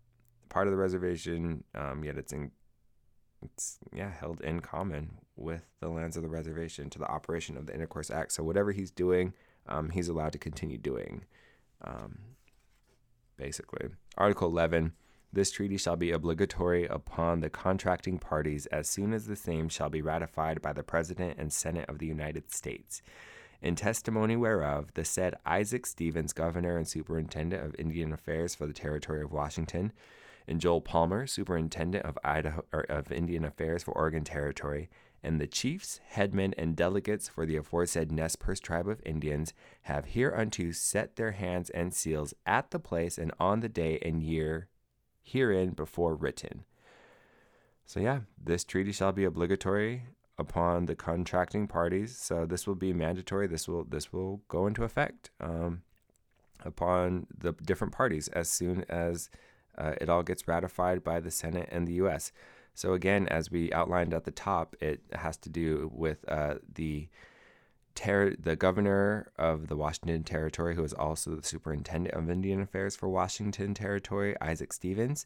part 0.49 0.69
of 0.69 0.71
the 0.71 0.79
reservation, 0.79 1.65
um, 1.75 2.05
yet 2.05 2.17
it's 2.17 2.33
in 2.33 2.53
it's 3.43 3.79
yeah 3.95 4.11
held 4.11 4.41
in 4.41 4.61
common 4.61 5.19
with 5.37 5.67
the 5.81 5.89
lands 5.89 6.17
of 6.17 6.23
the 6.23 6.29
reservation 6.29 6.91
to 6.91 6.99
the 6.99 7.11
operation 7.11 7.57
of 7.57 7.67
the 7.67 7.75
Intercourse 7.75 8.11
Act. 8.11 8.33
So 8.33 8.43
whatever 8.43 8.73
he's 8.73 8.91
doing, 8.91 9.35
um, 9.69 9.91
he's 9.91 10.09
allowed 10.09 10.33
to 10.33 10.39
continue 10.39 10.79
doing. 10.79 11.25
Um, 11.83 12.19
basically, 13.37 13.89
Article 14.17 14.49
11. 14.49 14.93
This 15.33 15.51
treaty 15.51 15.77
shall 15.77 15.97
be 15.97 16.13
obligatory 16.13 16.87
upon 16.87 17.41
the 17.41 17.51
contracting 17.51 18.19
parties 18.19 18.65
as 18.67 18.89
soon 18.89 19.13
as 19.13 19.27
the 19.27 19.37
same 19.37 19.69
shall 19.69 19.91
be 19.91 20.01
ratified 20.01 20.63
by 20.63 20.73
the 20.73 20.83
President 20.83 21.37
and 21.39 21.53
Senate 21.53 21.89
of 21.91 21.99
the 21.99 22.07
United 22.07 22.51
States. 22.53 23.03
In 23.61 23.75
testimony 23.75 24.37
whereof, 24.37 24.95
the 24.95 25.05
said 25.05 25.35
Isaac 25.45 25.87
Stevens, 25.87 26.33
Governor 26.33 26.77
and 26.77 26.87
Superintendent 26.87 27.63
of 27.65 27.75
Indian 27.79 28.13
Affairs 28.13 28.55
for 28.55 28.67
the 28.67 28.73
Territory 28.73 29.23
of 29.23 29.33
Washington, 29.33 29.93
and 30.47 30.61
Joel 30.61 30.81
Palmer, 30.81 31.27
Superintendent 31.27 32.05
of 32.05 32.19
Idaho 32.23 32.65
of 32.73 33.11
Indian 33.11 33.45
Affairs 33.45 33.83
for 33.83 33.93
Oregon 33.93 34.25
Territory, 34.25 34.89
and 35.27 35.41
the 35.41 35.47
chiefs, 35.47 36.01
headmen, 36.11 36.55
and 36.57 36.77
delegates 36.77 37.29
for 37.29 37.45
the 37.45 37.57
aforesaid 37.57 38.13
Nez 38.13 38.37
Perce 38.37 38.61
tribe 38.61 38.89
of 38.89 39.03
Indians 39.05 39.53
have 39.83 40.07
hereunto 40.07 40.71
set 40.71 41.17
their 41.17 41.33
hands 41.33 41.69
and 41.71 41.93
seals 41.93 42.33
at 42.47 42.71
the 42.71 42.79
place 42.79 43.19
and 43.19 43.33
on 43.41 43.61
the 43.61 43.69
day 43.69 43.99
and 44.01 44.23
year 44.23 44.69
herein 45.23 45.71
before 45.71 46.15
written. 46.15 46.65
So 47.85 48.01
yeah, 48.01 48.21
this 48.43 48.65
treaty 48.65 48.93
shall 48.93 49.13
be 49.13 49.25
obligatory 49.25 50.05
upon 50.39 50.87
the 50.87 50.95
contracting 50.95 51.67
parties. 51.67 52.17
So 52.17 52.47
this 52.47 52.67
will 52.67 52.75
be 52.75 52.93
mandatory. 52.93 53.47
This 53.47 53.69
will 53.69 53.85
this 53.85 54.13
will 54.13 54.43
go 54.49 54.67
into 54.67 54.85
effect 54.85 55.31
um, 55.41 55.83
upon 56.65 57.27
the 57.37 57.53
different 57.53 57.93
parties 57.93 58.29
as 58.29 58.49
soon 58.49 58.85
as 58.89 59.31
uh, 59.77 59.95
it 60.01 60.09
all 60.09 60.23
gets 60.23 60.49
ratified 60.49 61.05
by 61.05 61.21
the 61.21 61.31
Senate 61.31 61.69
and 61.71 61.87
the 61.87 61.95
U.S. 61.95 62.33
So 62.77 62.93
again, 62.93 63.27
as 63.29 63.51
we 63.51 63.73
outlined 63.73 64.13
at 64.13 64.25
the 64.25 64.31
top, 64.31 64.77
it 64.81 65.01
has 65.15 65.39
to 65.39 65.49
do 65.49 65.91
with 65.95 66.19
uh, 66.29 66.57
the 66.75 67.09
ter- 67.95 68.37
the 68.37 68.55
governor 68.55 69.33
of 69.39 69.69
the 69.69 69.77
Washington 69.77 70.23
Territory, 70.23 70.75
who 70.77 70.85
is 70.85 70.93
also 70.93 71.35
the 71.37 71.47
superintendent 71.47 72.15
of 72.15 72.31
Indian 72.31 72.61
Affairs 72.61 72.95
for 72.95 73.09
Washington 73.09 73.73
Territory, 73.73 74.37
Isaac 74.43 74.75
Stevens, 74.75 75.25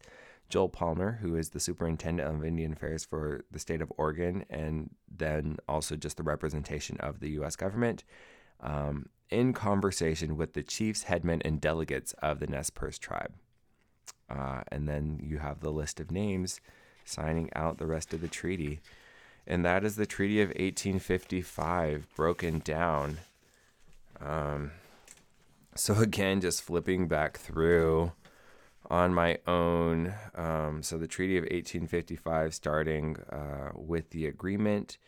Joel 0.48 0.68
Palmer, 0.68 1.18
who 1.22 1.34
is 1.34 1.50
the 1.50 1.58
superintendent 1.58 2.28
of 2.28 2.44
Indian 2.44 2.72
Affairs 2.72 3.04
for 3.04 3.44
the 3.50 3.58
state 3.58 3.82
of 3.82 3.92
Oregon, 3.98 4.44
and 4.48 4.90
then 5.10 5.56
also 5.68 5.96
just 5.96 6.18
the 6.18 6.22
representation 6.22 6.98
of 7.00 7.18
the 7.18 7.30
U.S. 7.30 7.56
government. 7.56 8.04
Um, 8.60 9.08
in 9.28 9.52
conversation 9.52 10.36
with 10.36 10.52
the 10.52 10.62
chiefs, 10.62 11.04
headmen, 11.04 11.42
and 11.44 11.60
delegates 11.60 12.12
of 12.22 12.38
the 12.38 12.46
Nez 12.46 12.70
Perce 12.70 12.98
tribe. 12.98 13.32
Uh, 14.28 14.62
and 14.68 14.88
then 14.88 15.18
you 15.20 15.38
have 15.38 15.60
the 15.60 15.72
list 15.72 15.98
of 15.98 16.12
names 16.12 16.60
signing 17.10 17.50
out 17.54 17.78
the 17.78 17.86
rest 17.86 18.14
of 18.14 18.20
the 18.20 18.28
treaty. 18.28 18.80
And 19.46 19.64
that 19.64 19.84
is 19.84 19.96
the 19.96 20.06
Treaty 20.06 20.40
of 20.40 20.50
1855 20.50 22.06
broken 22.14 22.60
down. 22.60 23.18
Um, 24.20 24.72
so, 25.74 25.94
again, 25.98 26.40
just 26.40 26.62
flipping 26.62 27.08
back 27.08 27.38
through 27.38 28.12
on 28.88 29.14
my 29.14 29.38
own. 29.46 30.14
Um, 30.34 30.82
so, 30.82 30.98
the 30.98 31.08
Treaty 31.08 31.36
of 31.36 31.42
1855 31.42 32.54
starting 32.54 33.16
uh, 33.30 33.70
with 33.74 34.10
the 34.10 34.26
agreement 34.26 34.98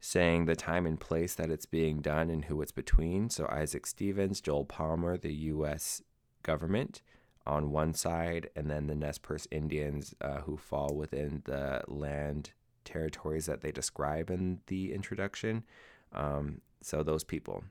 saying 0.00 0.46
the 0.46 0.56
time 0.56 0.84
and 0.84 0.98
place 0.98 1.34
that 1.34 1.50
it's 1.50 1.66
being 1.66 2.00
done 2.00 2.28
and 2.30 2.46
who 2.46 2.62
it's 2.62 2.72
between. 2.72 3.30
So, 3.30 3.46
Isaac 3.50 3.86
Stevens, 3.86 4.40
Joel 4.40 4.64
Palmer, 4.64 5.16
the 5.16 5.34
U.S. 5.34 6.02
government 6.42 7.02
on 7.46 7.70
one 7.70 7.94
side, 7.94 8.50
and 8.54 8.70
then 8.70 8.86
the 8.86 8.94
Nez 8.94 9.18
Perce 9.18 9.46
Indians 9.50 10.14
uh, 10.20 10.40
who 10.40 10.56
fall 10.56 10.94
within 10.94 11.42
the 11.44 11.82
land 11.88 12.50
territories 12.84 13.46
that 13.46 13.60
they 13.60 13.72
describe 13.72 14.30
in 14.30 14.60
the 14.66 14.92
introduction. 14.92 15.64
Um, 16.12 16.60
so 16.82 17.02
those 17.02 17.24
people. 17.24 17.64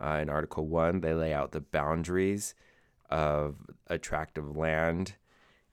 Uh, 0.00 0.18
in 0.20 0.28
Article 0.28 0.66
1, 0.66 1.00
they 1.00 1.14
lay 1.14 1.32
out 1.32 1.52
the 1.52 1.60
boundaries 1.60 2.54
of 3.08 3.56
a 3.86 3.98
tract 3.98 4.36
of 4.36 4.56
land. 4.56 5.14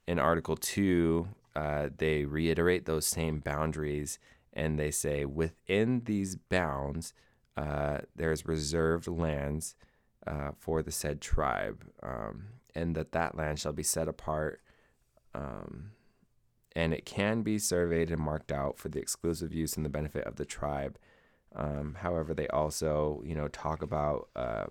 In 0.07 0.17
Article 0.17 0.55
2, 0.55 1.27
uh, 1.55 1.89
they 1.97 2.25
reiterate 2.25 2.85
those 2.85 3.05
same 3.05 3.39
boundaries 3.39 4.19
and 4.53 4.79
they 4.79 4.91
say 4.91 5.25
within 5.25 6.03
these 6.05 6.35
bounds, 6.35 7.13
uh, 7.57 7.99
there's 8.15 8.45
reserved 8.45 9.07
lands 9.07 9.75
uh, 10.25 10.51
for 10.57 10.81
the 10.81 10.91
said 10.91 11.21
tribe. 11.21 11.83
Um, 12.01 12.45
and 12.75 12.95
that 12.95 13.11
that 13.11 13.35
land 13.35 13.59
shall 13.59 13.73
be 13.73 13.83
set 13.83 14.07
apart. 14.07 14.61
Um, 15.33 15.91
and 16.75 16.93
it 16.93 17.05
can 17.05 17.43
be 17.43 17.59
surveyed 17.59 18.11
and 18.11 18.21
marked 18.21 18.51
out 18.51 18.77
for 18.77 18.89
the 18.89 18.99
exclusive 18.99 19.53
use 19.53 19.75
and 19.75 19.85
the 19.85 19.89
benefit 19.89 20.25
of 20.25 20.35
the 20.35 20.45
tribe. 20.45 20.97
Um, 21.55 21.97
however, 21.99 22.33
they 22.33 22.47
also, 22.47 23.21
you 23.23 23.35
know, 23.35 23.47
talk 23.47 23.81
about 23.83 24.29
uh, 24.35 24.65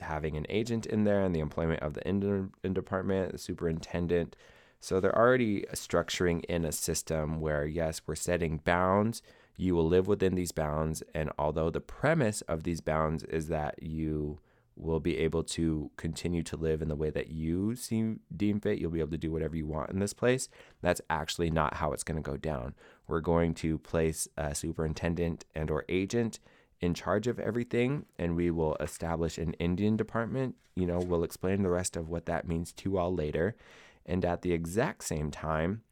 having 0.00 0.36
an 0.36 0.46
agent 0.48 0.86
in 0.86 1.04
there 1.04 1.24
and 1.24 1.34
the 1.34 1.40
employment 1.40 1.80
of 1.82 1.94
the 1.94 2.06
Indian 2.06 2.52
department, 2.72 3.32
the 3.32 3.38
superintendent. 3.38 4.36
So 4.80 5.00
they're 5.00 5.16
already 5.16 5.62
structuring 5.72 6.44
in 6.44 6.64
a 6.64 6.72
system 6.72 7.40
where, 7.40 7.66
yes, 7.66 8.02
we're 8.06 8.14
setting 8.14 8.60
bounds. 8.64 9.22
You 9.56 9.74
will 9.74 9.86
live 9.86 10.06
within 10.06 10.34
these 10.34 10.50
bounds, 10.50 11.02
and 11.14 11.30
although 11.38 11.70
the 11.70 11.80
premise 11.80 12.40
of 12.42 12.62
these 12.62 12.80
bounds 12.80 13.22
is 13.24 13.48
that 13.48 13.82
you 13.82 14.40
will 14.76 15.00
be 15.00 15.18
able 15.18 15.42
to 15.42 15.90
continue 15.96 16.42
to 16.42 16.56
live 16.56 16.82
in 16.82 16.88
the 16.88 16.96
way 16.96 17.10
that 17.10 17.28
you 17.28 17.76
seem 17.76 18.20
deem 18.34 18.60
fit. 18.60 18.78
You'll 18.78 18.90
be 18.90 19.00
able 19.00 19.10
to 19.10 19.18
do 19.18 19.30
whatever 19.30 19.56
you 19.56 19.66
want 19.66 19.90
in 19.90 19.98
this 19.98 20.14
place. 20.14 20.48
That's 20.80 21.00
actually 21.10 21.50
not 21.50 21.74
how 21.74 21.92
it's 21.92 22.04
going 22.04 22.22
to 22.22 22.30
go 22.30 22.36
down. 22.36 22.74
We're 23.06 23.20
going 23.20 23.54
to 23.54 23.78
place 23.78 24.28
a 24.36 24.54
superintendent 24.54 25.44
and 25.54 25.70
or 25.70 25.84
agent 25.88 26.40
in 26.80 26.94
charge 26.94 27.26
of 27.26 27.38
everything 27.38 28.06
and 28.18 28.34
we 28.34 28.50
will 28.50 28.76
establish 28.80 29.38
an 29.38 29.52
Indian 29.54 29.96
department. 29.96 30.56
You 30.74 30.86
know, 30.86 30.98
we'll 30.98 31.24
explain 31.24 31.62
the 31.62 31.70
rest 31.70 31.96
of 31.96 32.08
what 32.08 32.26
that 32.26 32.48
means 32.48 32.72
to 32.72 32.98
all 32.98 33.14
later. 33.14 33.54
And 34.06 34.24
at 34.24 34.42
the 34.42 34.52
exact 34.52 35.04
same 35.04 35.30
time, 35.30 35.82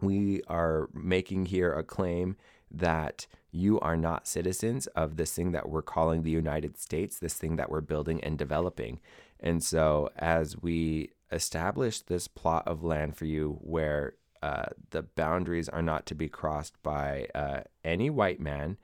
we 0.00 0.40
are 0.48 0.88
making 0.92 1.46
here 1.46 1.72
a 1.72 1.82
claim 1.82 2.36
that 2.70 3.26
you 3.54 3.78
are 3.80 3.96
not 3.96 4.26
citizens 4.26 4.88
of 4.88 5.16
this 5.16 5.32
thing 5.32 5.52
that 5.52 5.68
we're 5.68 5.82
calling 5.82 6.22
the 6.22 6.30
United 6.30 6.76
States, 6.76 7.18
this 7.18 7.34
thing 7.34 7.54
that 7.56 7.70
we're 7.70 7.80
building 7.80 8.22
and 8.24 8.36
developing. 8.36 9.00
And 9.38 9.62
so, 9.62 10.10
as 10.16 10.60
we 10.60 11.10
establish 11.30 12.00
this 12.00 12.26
plot 12.26 12.66
of 12.66 12.82
land 12.82 13.16
for 13.16 13.26
you 13.26 13.58
where 13.60 14.14
uh, 14.42 14.66
the 14.90 15.02
boundaries 15.02 15.68
are 15.68 15.82
not 15.82 16.04
to 16.06 16.14
be 16.14 16.28
crossed 16.28 16.82
by 16.82 17.28
uh, 17.34 17.60
any 17.84 18.10
white 18.10 18.40
man, 18.40 18.76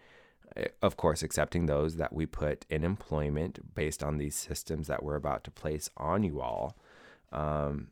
eh, 0.57 0.69
of 0.81 0.97
course, 0.97 1.23
accepting 1.23 1.67
those 1.67 1.97
that 1.97 2.13
we 2.13 2.25
put 2.25 2.65
in 2.71 2.85
employment 2.85 3.75
based 3.75 4.05
on 4.05 4.19
these 4.19 4.37
systems 4.37 4.87
that 4.87 5.03
we're 5.03 5.17
about 5.17 5.43
to 5.45 5.51
place 5.51 5.91
on 5.97 6.23
you 6.23 6.41
all. 6.41 6.77
Um, 7.33 7.89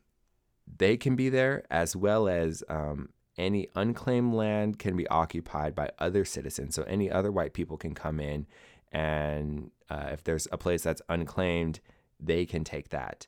they 0.77 0.95
can 0.95 1.15
be 1.17 1.27
there 1.29 1.63
as 1.69 1.95
well 1.95 2.29
as 2.29 2.63
um, 2.69 3.09
any 3.39 3.69
unclaimed 3.75 4.33
land 4.35 4.77
can 4.77 4.95
be 4.95 5.07
occupied 5.07 5.73
by 5.73 5.89
other 5.97 6.25
citizens. 6.25 6.75
So 6.75 6.83
any 6.83 7.09
other 7.09 7.31
white 7.31 7.53
people 7.53 7.77
can 7.77 7.95
come 7.95 8.19
in, 8.19 8.45
and 8.91 9.71
uh, 9.89 10.09
if 10.11 10.23
there's 10.23 10.47
a 10.51 10.57
place 10.57 10.83
that's 10.83 11.01
unclaimed, 11.09 11.79
they 12.19 12.45
can 12.45 12.63
take 12.63 12.89
that 12.89 13.25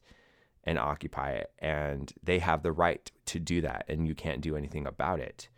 and 0.64 0.78
occupy 0.78 1.32
it, 1.32 1.52
and 1.58 2.14
they 2.22 2.38
have 2.40 2.62
the 2.62 2.72
right 2.72 3.10
to 3.26 3.40
do 3.40 3.62
that, 3.62 3.86
and 3.88 4.08
you 4.08 4.14
can't 4.14 4.42
do 4.42 4.56
anything 4.56 4.86
about 4.86 5.20
it. 5.20 5.50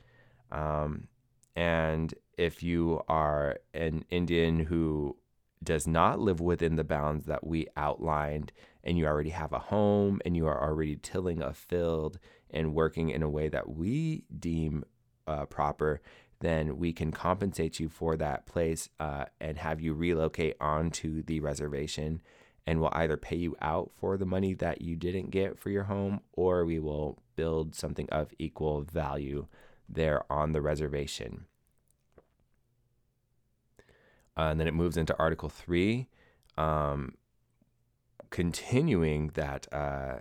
Um, 0.51 1.07
and 1.55 2.13
if 2.37 2.63
you 2.63 3.01
are 3.09 3.57
an 3.73 4.05
Indian 4.09 4.59
who 4.59 5.17
does 5.63 5.87
not 5.87 6.19
live 6.19 6.39
within 6.39 6.75
the 6.75 6.83
bounds 6.83 7.25
that 7.25 7.45
we 7.45 7.67
outlined, 7.75 8.51
and 8.83 8.97
you 8.97 9.05
already 9.05 9.31
have 9.31 9.51
a 9.51 9.59
home, 9.59 10.21
and 10.25 10.37
you 10.37 10.45
are 10.47 10.61
already 10.61 10.95
tilling 10.95 11.41
a 11.41 11.53
field 11.53 12.19
and 12.53 12.73
working 12.73 13.09
in 13.09 13.23
a 13.23 13.29
way 13.29 13.49
that 13.49 13.69
we 13.69 14.23
deem 14.39 14.83
uh, 15.27 15.45
proper, 15.45 16.01
then 16.39 16.77
we 16.77 16.93
can 16.93 17.11
compensate 17.11 17.79
you 17.79 17.89
for 17.89 18.17
that 18.17 18.45
place 18.45 18.89
uh, 18.99 19.25
and 19.39 19.57
have 19.57 19.79
you 19.81 19.93
relocate 19.93 20.55
onto 20.59 21.23
the 21.23 21.39
reservation. 21.39 22.21
And 22.65 22.79
we'll 22.79 22.91
either 22.93 23.17
pay 23.17 23.35
you 23.35 23.55
out 23.61 23.91
for 23.97 24.17
the 24.17 24.25
money 24.25 24.53
that 24.55 24.81
you 24.81 24.95
didn't 24.95 25.31
get 25.31 25.57
for 25.57 25.69
your 25.69 25.83
home, 25.83 26.21
or 26.33 26.63
we 26.63 26.79
will 26.79 27.19
build 27.35 27.75
something 27.75 28.07
of 28.09 28.33
equal 28.39 28.83
value 28.83 29.47
there 29.89 30.23
on 30.31 30.51
the 30.51 30.61
reservation. 30.61 31.45
Uh, 34.37 34.43
and 34.43 34.59
then 34.59 34.67
it 34.67 34.73
moves 34.73 34.97
into 34.97 35.17
Article 35.19 35.49
3, 35.49 36.07
um, 36.57 37.13
continuing 38.29 39.27
that 39.35 39.67
uh, 39.73 40.19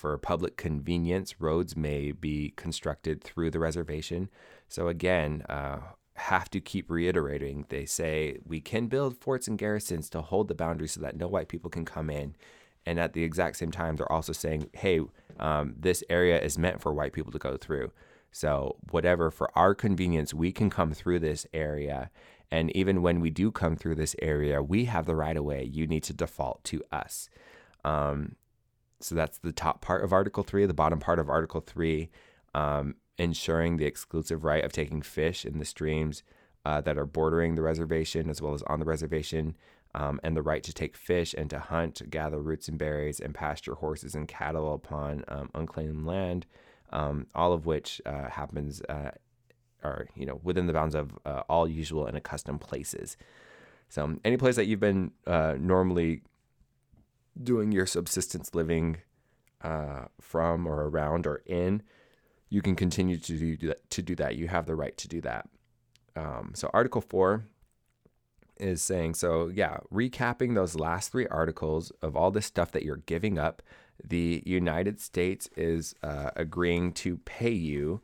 for 0.00 0.16
public 0.16 0.56
convenience, 0.56 1.42
roads 1.42 1.76
may 1.76 2.10
be 2.10 2.54
constructed 2.56 3.22
through 3.22 3.50
the 3.50 3.58
reservation. 3.58 4.30
So, 4.66 4.88
again, 4.88 5.42
uh, 5.46 5.80
have 6.14 6.48
to 6.50 6.60
keep 6.60 6.90
reiterating. 6.90 7.66
They 7.68 7.84
say 7.84 8.38
we 8.46 8.62
can 8.62 8.86
build 8.86 9.18
forts 9.18 9.46
and 9.46 9.58
garrisons 9.58 10.08
to 10.10 10.22
hold 10.22 10.48
the 10.48 10.54
boundary 10.54 10.88
so 10.88 11.02
that 11.02 11.18
no 11.18 11.28
white 11.28 11.48
people 11.48 11.68
can 11.68 11.84
come 11.84 12.08
in. 12.08 12.34
And 12.86 12.98
at 12.98 13.12
the 13.12 13.24
exact 13.24 13.56
same 13.56 13.70
time, 13.70 13.96
they're 13.96 14.10
also 14.10 14.32
saying, 14.32 14.70
hey, 14.72 15.00
um, 15.38 15.74
this 15.78 16.02
area 16.08 16.40
is 16.40 16.56
meant 16.56 16.80
for 16.80 16.94
white 16.94 17.12
people 17.12 17.32
to 17.32 17.38
go 17.38 17.58
through. 17.58 17.92
So, 18.32 18.76
whatever, 18.90 19.30
for 19.30 19.50
our 19.54 19.74
convenience, 19.74 20.32
we 20.32 20.50
can 20.50 20.70
come 20.70 20.92
through 20.92 21.18
this 21.18 21.46
area. 21.52 22.10
And 22.50 22.74
even 22.74 23.02
when 23.02 23.20
we 23.20 23.28
do 23.28 23.50
come 23.50 23.76
through 23.76 23.96
this 23.96 24.16
area, 24.22 24.62
we 24.62 24.86
have 24.86 25.04
the 25.04 25.14
right 25.14 25.36
of 25.36 25.44
way. 25.44 25.62
You 25.62 25.86
need 25.86 26.04
to 26.04 26.14
default 26.14 26.64
to 26.64 26.82
us. 26.90 27.28
Um, 27.84 28.36
so 29.00 29.14
that's 29.14 29.38
the 29.38 29.52
top 29.52 29.80
part 29.80 30.04
of 30.04 30.12
Article 30.12 30.42
3. 30.42 30.66
The 30.66 30.74
bottom 30.74 30.98
part 30.98 31.18
of 31.18 31.28
Article 31.28 31.60
3, 31.60 32.10
um, 32.54 32.94
ensuring 33.18 33.76
the 33.76 33.86
exclusive 33.86 34.44
right 34.44 34.64
of 34.64 34.72
taking 34.72 35.02
fish 35.02 35.44
in 35.44 35.58
the 35.58 35.64
streams 35.64 36.22
uh, 36.64 36.80
that 36.82 36.98
are 36.98 37.06
bordering 37.06 37.54
the 37.54 37.62
reservation 37.62 38.28
as 38.28 38.42
well 38.42 38.54
as 38.54 38.62
on 38.62 38.78
the 38.78 38.84
reservation, 38.84 39.56
um, 39.94 40.20
and 40.22 40.36
the 40.36 40.42
right 40.42 40.62
to 40.62 40.72
take 40.72 40.94
fish 40.96 41.34
and 41.36 41.50
to 41.50 41.58
hunt, 41.58 42.08
gather 42.10 42.40
roots 42.40 42.68
and 42.68 42.78
berries, 42.78 43.18
and 43.18 43.34
pasture 43.34 43.74
horses 43.74 44.14
and 44.14 44.28
cattle 44.28 44.74
upon 44.74 45.24
um, 45.28 45.50
unclaimed 45.54 46.06
land, 46.06 46.46
um, 46.90 47.26
all 47.34 47.52
of 47.52 47.66
which 47.66 48.00
uh, 48.06 48.28
happens. 48.28 48.82
Uh, 48.82 49.10
are 49.82 50.06
you 50.14 50.26
know 50.26 50.40
within 50.42 50.66
the 50.66 50.74
bounds 50.74 50.94
of 50.94 51.18
uh, 51.24 51.42
all 51.48 51.66
usual 51.66 52.06
and 52.06 52.16
accustomed 52.16 52.60
places. 52.60 53.16
So 53.88 54.18
any 54.24 54.36
place 54.36 54.56
that 54.56 54.66
you've 54.66 54.80
been 54.80 55.10
uh, 55.26 55.54
normally 55.58 56.22
doing 57.40 57.72
your 57.72 57.86
subsistence 57.86 58.54
living 58.54 58.98
uh, 59.62 60.06
from 60.20 60.66
or 60.66 60.88
around 60.88 61.26
or 61.26 61.42
in, 61.46 61.82
you 62.48 62.62
can 62.62 62.74
continue 62.74 63.16
to 63.16 63.56
do 63.56 63.68
that. 63.68 63.90
To 63.90 64.02
do 64.02 64.14
that, 64.16 64.36
you 64.36 64.48
have 64.48 64.66
the 64.66 64.74
right 64.74 64.96
to 64.96 65.08
do 65.08 65.20
that. 65.20 65.48
Um, 66.16 66.52
so 66.54 66.70
Article 66.72 67.00
Four 67.00 67.44
is 68.58 68.82
saying 68.82 69.14
so. 69.14 69.48
Yeah, 69.48 69.78
recapping 69.92 70.54
those 70.54 70.74
last 70.74 71.12
three 71.12 71.26
articles 71.28 71.92
of 72.02 72.16
all 72.16 72.30
this 72.30 72.46
stuff 72.46 72.72
that 72.72 72.82
you're 72.82 72.96
giving 72.96 73.38
up. 73.38 73.62
The 74.02 74.42
United 74.46 75.00
States 75.00 75.48
is 75.56 75.94
uh, 76.02 76.30
agreeing 76.34 76.92
to 76.94 77.18
pay 77.18 77.52
you 77.52 78.00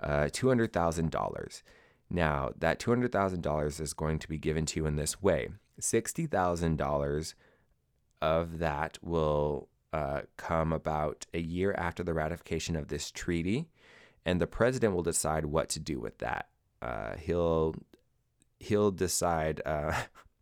uh, 0.00 0.28
two 0.32 0.48
hundred 0.48 0.72
thousand 0.72 1.10
dollars. 1.10 1.62
Now 2.08 2.52
that 2.58 2.78
two 2.78 2.90
hundred 2.90 3.12
thousand 3.12 3.42
dollars 3.42 3.80
is 3.80 3.92
going 3.92 4.18
to 4.20 4.28
be 4.28 4.38
given 4.38 4.64
to 4.66 4.80
you 4.80 4.86
in 4.86 4.96
this 4.96 5.20
way: 5.20 5.48
sixty 5.78 6.26
thousand 6.26 6.78
dollars 6.78 7.34
of 8.22 8.58
that 8.58 8.98
will 9.02 9.68
uh, 9.92 10.22
come 10.36 10.72
about 10.72 11.26
a 11.34 11.40
year 11.40 11.72
after 11.76 12.02
the 12.02 12.14
ratification 12.14 12.76
of 12.76 12.88
this 12.88 13.10
treaty, 13.10 13.66
and 14.24 14.40
the 14.40 14.46
president 14.46 14.94
will 14.94 15.02
decide 15.02 15.46
what 15.46 15.68
to 15.70 15.80
do 15.80 15.98
with 15.98 16.18
that. 16.18 16.48
Uh, 16.82 17.16
he'll 17.16 17.74
he'll 18.58 18.90
decide 18.90 19.60
uh, 19.64 19.92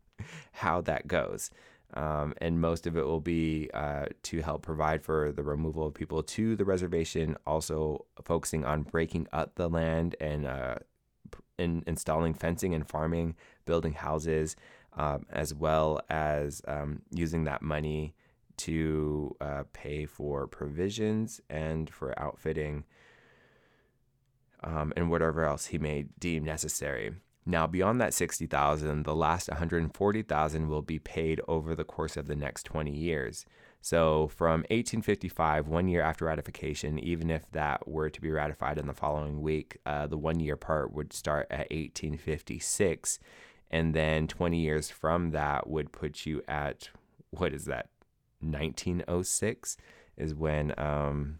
how 0.51 0.81
that 0.81 1.07
goes. 1.07 1.49
Um, 1.95 2.35
and 2.37 2.61
most 2.61 2.85
of 2.85 2.95
it 2.97 3.05
will 3.05 3.21
be 3.21 3.69
uh, 3.73 4.05
to 4.23 4.41
help 4.41 4.61
provide 4.61 5.01
for 5.01 5.31
the 5.31 5.41
removal 5.41 5.87
of 5.87 5.95
people 5.95 6.21
to 6.21 6.55
the 6.55 6.65
reservation, 6.65 7.35
also 7.47 8.05
focusing 8.23 8.63
on 8.63 8.83
breaking 8.83 9.27
up 9.33 9.55
the 9.55 9.67
land 9.67 10.15
and 10.21 10.45
uh, 10.45 10.75
in, 11.57 11.83
installing 11.87 12.35
fencing 12.35 12.75
and 12.75 12.87
farming, 12.87 13.35
building 13.65 13.93
houses, 13.93 14.55
um, 14.93 15.25
as 15.31 15.53
well 15.53 16.01
as 16.09 16.61
um, 16.67 17.01
using 17.11 17.45
that 17.45 17.61
money 17.61 18.13
to 18.57 19.35
uh, 19.39 19.63
pay 19.71 20.05
for 20.05 20.45
provisions 20.47 21.39
and 21.49 21.89
for 21.89 22.17
outfitting 22.19 22.83
um, 24.63 24.91
and 24.97 25.09
whatever 25.09 25.45
else 25.45 25.67
he 25.67 25.77
may 25.77 26.05
deem 26.19 26.43
necessary. 26.43 27.13
Now, 27.45 27.65
beyond 27.65 27.99
that 28.01 28.13
60,000, 28.13 29.03
the 29.03 29.15
last 29.15 29.47
140,000 29.47 30.67
will 30.67 30.81
be 30.81 30.99
paid 30.99 31.41
over 31.47 31.73
the 31.73 31.83
course 31.83 32.17
of 32.17 32.27
the 32.27 32.35
next 32.35 32.63
20 32.63 32.91
years. 32.91 33.45
So, 33.81 34.27
from 34.27 34.61
1855, 34.69 35.67
one 35.67 35.87
year 35.87 36.01
after 36.01 36.25
ratification, 36.25 36.99
even 36.99 37.31
if 37.31 37.49
that 37.51 37.87
were 37.87 38.09
to 38.09 38.21
be 38.21 38.29
ratified 38.29 38.77
in 38.77 38.87
the 38.87 38.93
following 38.93 39.41
week, 39.41 39.77
uh, 39.85 40.05
the 40.05 40.17
one 40.17 40.41
year 40.41 40.57
part 40.57 40.93
would 40.93 41.13
start 41.13 41.47
at 41.49 41.71
1856 41.71 43.19
and 43.71 43.93
then 43.93 44.27
20 44.27 44.57
years 44.57 44.89
from 44.89 45.31
that 45.31 45.69
would 45.69 45.91
put 45.91 46.25
you 46.25 46.41
at 46.47 46.89
what 47.29 47.53
is 47.53 47.65
that 47.65 47.89
1906 48.41 49.77
is 50.17 50.33
when 50.33 50.73
um, 50.77 51.39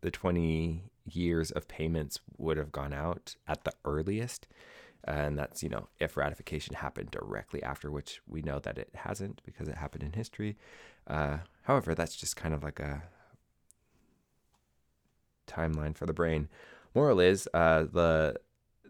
the 0.00 0.10
20 0.10 0.84
years 1.10 1.50
of 1.50 1.68
payments 1.68 2.20
would 2.36 2.56
have 2.56 2.72
gone 2.72 2.92
out 2.92 3.36
at 3.46 3.64
the 3.64 3.72
earliest. 3.84 4.46
And 5.04 5.38
that's 5.38 5.62
you 5.62 5.68
know 5.68 5.88
if 6.00 6.16
ratification 6.16 6.74
happened 6.74 7.10
directly 7.10 7.62
after 7.62 7.90
which 7.90 8.20
we 8.26 8.42
know 8.42 8.58
that 8.58 8.78
it 8.78 8.90
hasn't 8.94 9.40
because 9.46 9.68
it 9.68 9.76
happened 9.76 10.02
in 10.02 10.12
history. 10.12 10.56
Uh, 11.06 11.38
however 11.62 11.94
that's 11.94 12.16
just 12.16 12.36
kind 12.36 12.52
of 12.52 12.62
like 12.62 12.80
a 12.80 13.04
timeline 15.46 15.96
for 15.96 16.04
the 16.04 16.12
brain. 16.12 16.48
Moral 16.94 17.20
is 17.20 17.48
uh, 17.54 17.84
the 17.84 18.36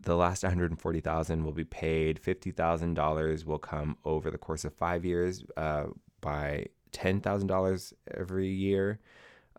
the 0.02 0.16
last 0.16 0.42
140,000 0.42 1.44
will 1.44 1.52
be 1.52 1.64
paid. 1.64 2.20
$50,000 2.22 3.44
will 3.44 3.58
come 3.58 3.96
over 4.04 4.30
the 4.30 4.38
course 4.38 4.64
of 4.64 4.74
five 4.74 5.04
years 5.04 5.44
uh, 5.56 5.86
by 6.20 6.66
$10,000 6.92 7.92
every 8.16 8.48
year. 8.48 8.98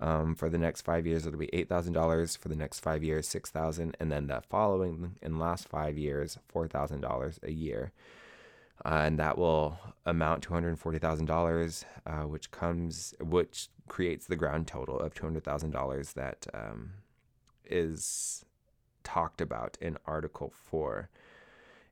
Um, 0.02 0.36
for 0.36 0.50
the 0.50 0.58
next 0.58 0.82
five 0.84 1.06
years, 1.06 1.26
it'll 1.26 1.40
be 1.40 1.48
$8,000. 1.48 2.38
For 2.38 2.50
the 2.50 2.56
next 2.56 2.80
five 2.80 3.04
years, 3.04 3.28
$6,000. 3.30 3.96
And 4.00 4.12
then 4.12 4.28
the 4.28 4.42
following 4.50 5.16
and 5.22 5.40
last 5.40 5.68
five 5.68 5.98
years, 5.98 6.38
$4,000 6.54 7.44
a 7.44 7.52
year. 7.52 7.92
uh, 8.86 9.02
and 9.06 9.20
that 9.20 9.38
will 9.38 9.78
amount 10.06 10.44
to 10.44 10.50
$140,000, 10.52 11.86
uh, 12.06 12.12
which 12.28 12.52
comes 12.52 13.14
which 13.20 13.68
creates 13.88 14.28
the 14.28 14.36
ground 14.36 14.68
total 14.68 15.00
of 15.00 15.14
$200,000 15.14 16.14
that 16.14 16.48
um, 16.54 16.92
is 17.66 18.46
talked 19.10 19.42
about 19.42 19.78
in 19.82 19.98
Article 20.06 20.54
4. 20.70 21.10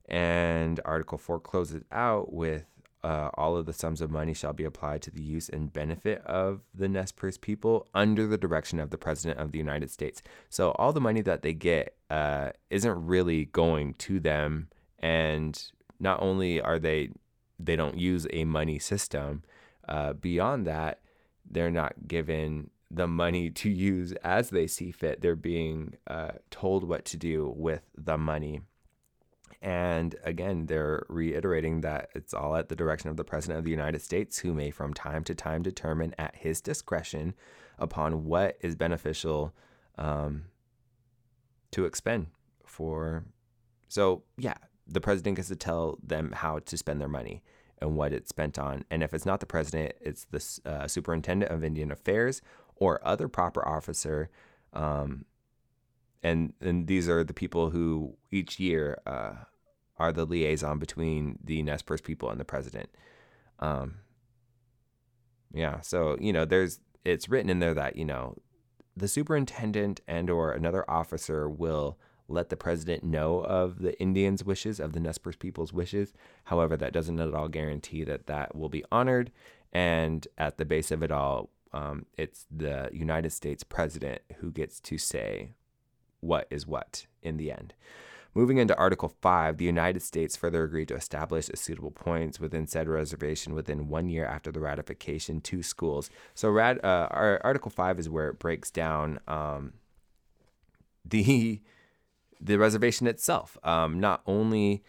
And 0.07 0.80
Article 0.85 1.18
4 1.18 1.39
closes 1.39 1.84
out 1.91 2.31
with 2.31 2.65
uh, 3.03 3.30
all 3.35 3.56
of 3.56 3.65
the 3.65 3.73
sums 3.73 4.02
of 4.02 4.10
money 4.10 4.34
shall 4.34 4.53
be 4.53 4.64
applied 4.64 5.02
to 5.03 5.11
the 5.11 5.22
use 5.22 5.49
and 5.49 5.72
benefit 5.72 6.22
of 6.26 6.61
the 6.73 6.88
Nez 6.88 7.11
Perce 7.11 7.38
people 7.38 7.88
under 7.94 8.27
the 8.27 8.38
direction 8.38 8.80
of 8.80 8.89
the 8.89 8.98
President 8.98 9.39
of 9.39 9.52
the 9.52 9.57
United 9.57 9.91
States. 9.91 10.22
So 10.49 10.72
all 10.72 10.94
the 10.94 11.02
money 11.02 11.22
that 11.22 11.41
they 11.41 11.53
get 11.53 11.95
uh, 12.10 12.52
isn't 12.69 13.06
really 13.06 13.45
going 13.45 13.94
to 13.95 14.19
them, 14.19 14.69
and 14.99 15.61
not 15.99 16.22
only 16.22 16.60
are 16.61 16.80
they 16.80 17.10
they 17.60 17.76
don't 17.76 17.98
use 17.98 18.27
a 18.31 18.45
money 18.45 18.77
system. 18.77 19.44
Uh, 19.88 20.14
beyond 20.14 20.68
that, 20.68 20.99
they're 21.49 21.72
not 21.72 21.94
given 22.07 22.69
the 22.89 23.07
money 23.07 23.49
to 23.49 23.69
use 23.69 24.14
as 24.23 24.49
they 24.49 24.68
see 24.68 24.91
fit. 24.91 25.22
They're 25.22 25.35
being 25.35 25.97
uh, 26.07 26.31
told 26.49 26.84
what 26.84 27.05
to 27.05 27.18
do 27.18 27.53
with 27.55 27.81
the 27.97 28.18
money. 28.18 28.61
And 29.61 30.15
again, 30.23 30.68
they're 30.68 31.05
reiterating 31.09 31.81
that 31.81 32.09
it's 32.14 32.34
all 32.34 32.55
at 32.55 32.69
the 32.69 32.76
direction 32.76 33.09
of 33.09 33.18
the 33.18 33.23
President 33.23 33.57
of 33.57 33.65
the 33.65 33.72
United 33.72 34.01
States, 34.01 34.39
who 34.39 34.53
may 34.53 34.69
from 34.72 34.93
time 34.93 35.23
to 35.26 35.35
time 35.35 35.64
determine 35.64 36.14
at 36.18 36.35
his 36.35 36.61
discretion 36.61 37.34
upon 37.80 38.26
what 38.26 38.57
is 38.61 38.76
beneficial 38.76 39.53
um, 39.97 40.43
to 41.72 41.85
expend 41.85 42.27
for. 42.65 43.26
So, 43.88 44.23
yeah, 44.38 44.55
the 44.85 45.01
president 45.01 45.38
gets 45.38 45.47
to 45.49 45.55
tell 45.55 45.97
them 46.03 46.31
how 46.34 46.59
to 46.59 46.77
spend 46.77 47.01
their 47.01 47.07
money 47.07 47.43
and 47.80 47.95
what 47.95 48.14
it's 48.14 48.30
spent 48.30 48.57
on. 48.57 48.85
And 48.89 49.03
if 49.03 49.14
it's 49.14 49.26
not 49.26 49.39
the 49.39 49.45
president, 49.45 49.93
it's 50.01 50.26
the 50.26 50.69
uh, 50.69 50.88
superintendent 50.88 51.51
of 51.51 51.64
Indian 51.64 51.91
Affairs 51.91 52.41
or 52.79 53.05
other 53.05 53.27
proper 53.27 53.67
officer. 53.67 54.29
Um, 54.73 55.25
and 56.23 56.53
and 56.61 56.87
these 56.87 57.07
are 57.07 57.23
the 57.23 57.33
people 57.33 57.69
who 57.69 58.15
each 58.31 58.59
year 58.59 58.99
uh, 59.05 59.33
are 59.97 60.11
the 60.11 60.25
liaison 60.25 60.79
between 60.79 61.39
the 61.43 61.61
Nez 61.61 61.81
Perce 61.81 62.01
people 62.01 62.29
and 62.29 62.39
the 62.39 62.45
president. 62.45 62.89
Um, 63.59 63.95
yeah, 65.53 65.81
so 65.81 66.17
you 66.19 66.33
know, 66.33 66.45
there's 66.45 66.79
it's 67.05 67.29
written 67.29 67.49
in 67.49 67.59
there 67.59 67.73
that 67.73 67.95
you 67.95 68.05
know 68.05 68.35
the 68.95 69.07
superintendent 69.07 70.01
and 70.07 70.29
or 70.29 70.51
another 70.51 70.89
officer 70.89 71.49
will 71.49 71.97
let 72.27 72.49
the 72.49 72.57
president 72.57 73.03
know 73.03 73.39
of 73.39 73.79
the 73.79 73.99
Indians' 74.01 74.43
wishes, 74.43 74.79
of 74.79 74.93
the 74.93 74.99
Nez 74.99 75.17
Perce 75.17 75.37
people's 75.37 75.71
wishes. 75.71 76.13
However, 76.45 76.75
that 76.75 76.93
doesn't 76.93 77.19
at 77.19 77.33
all 77.33 77.47
guarantee 77.47 78.03
that 78.03 78.27
that 78.27 78.55
will 78.55 78.69
be 78.69 78.83
honored. 78.91 79.31
And 79.71 80.27
at 80.37 80.57
the 80.57 80.65
base 80.65 80.91
of 80.91 81.03
it 81.03 81.11
all, 81.11 81.49
um, 81.73 82.06
it's 82.18 82.45
the 82.49 82.89
United 82.91 83.31
States 83.31 83.64
president 83.64 84.22
who 84.39 84.52
gets 84.52 84.80
to 84.81 84.98
say 84.98 85.52
what 86.19 86.48
is 86.49 86.65
what 86.65 87.06
in 87.22 87.38
the 87.38 87.52
end. 87.52 87.73
Moving 88.34 88.57
into 88.60 88.77
Article 88.77 89.10
5, 89.10 89.57
the 89.57 89.65
United 89.65 90.02
States 90.03 90.35
further 90.35 90.64
agreed 90.64 90.89
to 90.89 90.95
establish 90.95 91.49
a 91.49 91.57
suitable 91.57 91.89
points 91.89 92.39
within 92.39 92.68
said 92.68 92.88
reservation 92.88 93.56
within 93.56 93.88
one 93.88 94.10
year 94.10 94.26
after 94.26 94.52
the 94.52 94.60
ratification 94.60 95.41
to 95.41 95.64
schools. 95.64 96.11
So, 96.35 96.49
rad, 96.52 96.80
uh, 96.84 97.07
Article 97.11 97.72
5 97.72 97.98
is 97.98 98.10
where 98.10 98.30
it 98.30 98.38
breaks 98.38 98.69
down 98.69 99.19
um, 99.27 99.73
the 101.03 101.61
the 102.39 102.57
reservation 102.57 103.07
itself. 103.07 103.57
Um, 103.64 103.99
not 103.99 104.22
only 104.27 104.84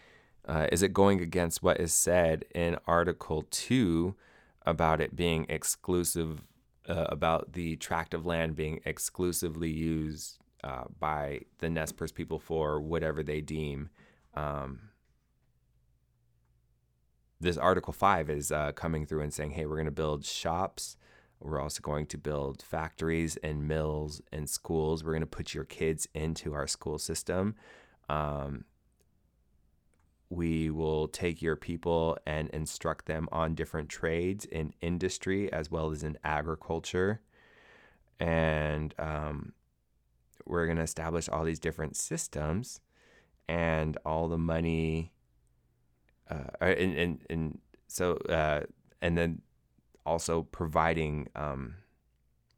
uh, 0.47 0.67
is 0.71 0.83
it 0.83 0.93
going 0.93 1.21
against 1.21 1.63
what 1.63 1.79
is 1.79 1.93
said 1.93 2.45
in 2.53 2.77
Article 2.87 3.45
2 3.49 4.15
about 4.65 5.01
it 5.01 5.15
being 5.15 5.45
exclusive, 5.49 6.41
uh, 6.89 7.05
about 7.09 7.53
the 7.53 7.75
tract 7.77 8.13
of 8.13 8.25
land 8.25 8.55
being 8.55 8.79
exclusively 8.85 9.69
used 9.69 10.39
uh, 10.63 10.85
by 10.99 11.41
the 11.59 11.69
Nez 11.69 11.91
Perce 11.91 12.11
people 12.11 12.39
for 12.39 12.81
whatever 12.81 13.23
they 13.23 13.41
deem. 13.41 13.89
Um, 14.33 14.89
this 17.39 17.57
Article 17.57 17.93
5 17.93 18.29
is 18.29 18.51
uh, 18.51 18.73
coming 18.73 19.05
through 19.05 19.21
and 19.21 19.33
saying, 19.33 19.51
hey, 19.51 19.65
we're 19.65 19.75
going 19.75 19.85
to 19.85 19.91
build 19.91 20.25
shops 20.25 20.97
we're 21.39 21.61
also 21.61 21.81
going 21.81 22.05
to 22.07 22.17
build 22.17 22.61
factories 22.61 23.37
and 23.37 23.67
mills 23.67 24.21
and 24.31 24.49
schools. 24.49 25.03
We're 25.03 25.13
going 25.13 25.21
to 25.21 25.27
put 25.27 25.53
your 25.53 25.63
kids 25.63 26.07
into 26.13 26.53
our 26.53 26.67
school 26.67 26.97
system. 26.97 27.55
Um, 28.09 28.65
we 30.29 30.69
will 30.69 31.07
take 31.07 31.41
your 31.41 31.55
people 31.55 32.17
and 32.25 32.49
instruct 32.49 33.05
them 33.05 33.27
on 33.31 33.55
different 33.55 33.89
trades 33.89 34.45
in 34.45 34.73
industry 34.81 35.51
as 35.51 35.71
well 35.71 35.91
as 35.91 36.03
in 36.03 36.17
agriculture. 36.23 37.19
And 38.19 38.93
um, 38.99 39.53
we're 40.45 40.65
going 40.65 40.77
to 40.77 40.83
establish 40.83 41.29
all 41.29 41.43
these 41.43 41.59
different 41.59 41.95
systems 41.95 42.81
and 43.47 43.97
all 44.05 44.27
the 44.27 44.37
money. 44.37 45.11
Uh, 46.29 46.43
and, 46.61 46.97
and, 46.97 47.21
and 47.29 47.59
so, 47.87 48.13
uh, 48.29 48.61
and 49.01 49.17
then 49.17 49.41
also 50.05 50.43
providing 50.43 51.27
um, 51.35 51.75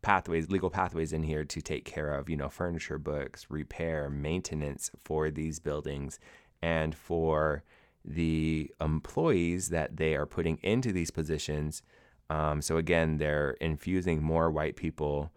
pathways, 0.01 0.49
legal 0.49 0.69
pathways 0.69 1.13
in 1.13 1.23
here 1.23 1.45
to 1.45 1.61
take 1.61 1.85
care 1.85 2.13
of, 2.13 2.29
you 2.29 2.35
know, 2.35 2.49
furniture, 2.49 2.97
books, 2.97 3.45
repair, 3.49 4.09
maintenance 4.09 4.91
for 5.03 5.29
these 5.31 5.59
buildings, 5.59 6.19
and 6.61 6.95
for 6.95 7.63
the 8.03 8.71
employees 8.79 9.69
that 9.69 9.97
they 9.97 10.15
are 10.15 10.25
putting 10.25 10.57
into 10.63 10.91
these 10.91 11.11
positions. 11.11 11.83
Um, 12.29 12.61
so 12.61 12.77
again, 12.77 13.17
they're 13.17 13.51
infusing 13.61 14.23
more 14.23 14.49
white 14.49 14.75
people 14.75 15.31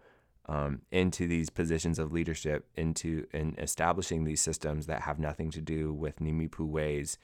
um, 0.47 0.81
into 0.91 1.27
these 1.27 1.49
positions 1.49 1.99
of 1.99 2.11
leadership, 2.11 2.67
into 2.75 3.25
and 3.33 3.57
establishing 3.59 4.23
these 4.23 4.41
systems 4.41 4.85
that 4.85 5.01
have 5.01 5.19
nothing 5.19 5.49
to 5.51 5.61
do 5.61 5.93
with 5.93 6.19
Nimipu 6.19 6.67
ways. 6.67 7.17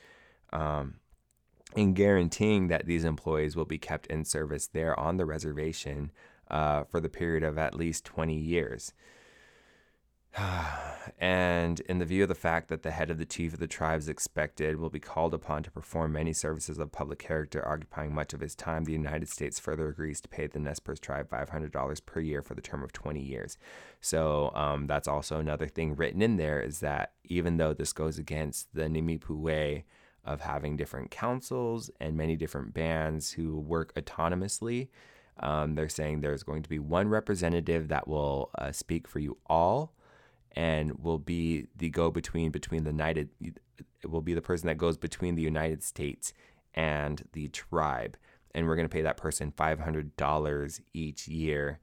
Um, 0.52 0.96
and 1.76 1.96
guaranteeing 1.96 2.68
that 2.68 2.86
these 2.86 3.06
employees 3.06 3.56
will 3.56 3.66
be 3.66 3.78
kept 3.78 4.08
in 4.08 4.26
service 4.26 4.68
there 4.68 5.00
on 5.00 5.18
the 5.18 5.26
reservation 5.26 6.12
uh, 6.50 6.84
for 6.84 7.00
the 7.00 7.10
period 7.10 7.44
of 7.44 7.58
at 7.58 7.76
least 7.76 8.04
20 8.06 8.36
years. 8.36 8.94
and 11.20 11.80
in 11.82 12.00
the 12.00 12.06
view 12.06 12.24
of 12.24 12.30
the 12.30 12.36
fact 12.36 12.70
that 12.70 12.84
the 12.84 12.92
head 12.92 13.10
of 13.10 13.18
the 13.18 13.26
chief 13.26 13.54
of 13.54 13.60
the 13.60 13.68
tribes 13.68 14.08
expected 14.08 14.78
will 14.78 14.90
be 14.90 15.00
called 15.00 15.34
upon 15.34 15.64
to 15.64 15.72
perform 15.72 16.14
many 16.14 16.34
services 16.34 16.80
of 16.80 16.92
public 16.92 17.20
character, 17.20 17.68
occupying 17.68 18.14
much 18.14 18.34
of 18.34 18.40
his 18.40 18.56
time, 18.56 18.86
the 18.86 18.92
United 18.92 19.28
States 19.28 19.60
further 19.60 19.90
agrees 19.90 20.22
to 20.22 20.30
pay 20.30 20.48
the 20.48 20.60
Nez 20.60 20.80
Perce 20.80 21.00
tribe 21.00 21.30
$500 21.30 22.06
per 22.06 22.20
year 22.20 22.42
for 22.42 22.56
the 22.56 22.62
term 22.62 22.84
of 22.84 22.94
20 22.94 23.22
years. 23.22 23.58
So 24.00 24.52
um, 24.56 24.88
that's 24.88 25.08
also 25.08 25.40
another 25.40 25.68
thing 25.68 25.96
written 25.96 26.22
in 26.22 26.38
there 26.38 26.62
is 26.62 26.80
that 26.80 27.14
even 27.26 27.58
though 27.58 27.74
this 27.74 27.94
goes 27.94 28.18
against 28.18 28.74
the 28.74 28.84
Nimipu 28.84 29.38
way, 29.38 29.86
of 30.24 30.42
having 30.42 30.78
different 30.78 31.10
councils 31.12 31.90
and 32.00 32.16
many 32.16 32.36
different 32.36 32.74
bands 32.74 33.32
who 33.32 33.60
work 33.60 33.94
autonomously. 33.96 34.90
Um, 35.40 35.76
they're 35.76 35.90
saying 35.90 36.22
there's 36.22 36.44
going 36.44 36.62
to 36.64 36.70
be 36.70 36.80
one 36.80 37.08
representative 37.08 37.88
that 37.88 38.08
will 38.08 38.52
uh, 38.58 38.72
speak 38.72 39.08
for 39.08 39.20
you 39.20 39.38
all 39.48 39.94
and 40.56 40.92
will 41.00 41.20
be 41.20 41.68
the 41.76 41.90
go 41.90 42.12
between 42.12 42.52
between 42.52 42.84
the 42.84 42.92
United 42.92 43.30
it 43.40 44.10
will 44.10 44.22
be 44.22 44.34
the 44.34 44.42
person 44.42 44.68
that 44.68 44.78
goes 44.78 44.98
between 44.98 45.36
the 45.36 45.42
United 45.42 45.84
States 45.84 46.34
and 46.74 47.24
the 47.34 47.48
tribe 47.50 48.18
and 48.54 48.68
we're 48.68 48.76
going 48.76 48.88
to 48.88 48.94
pay 48.94 49.02
that 49.02 49.18
person 49.18 49.52
$500 49.52 50.82
each 50.94 51.28
year 51.28 51.80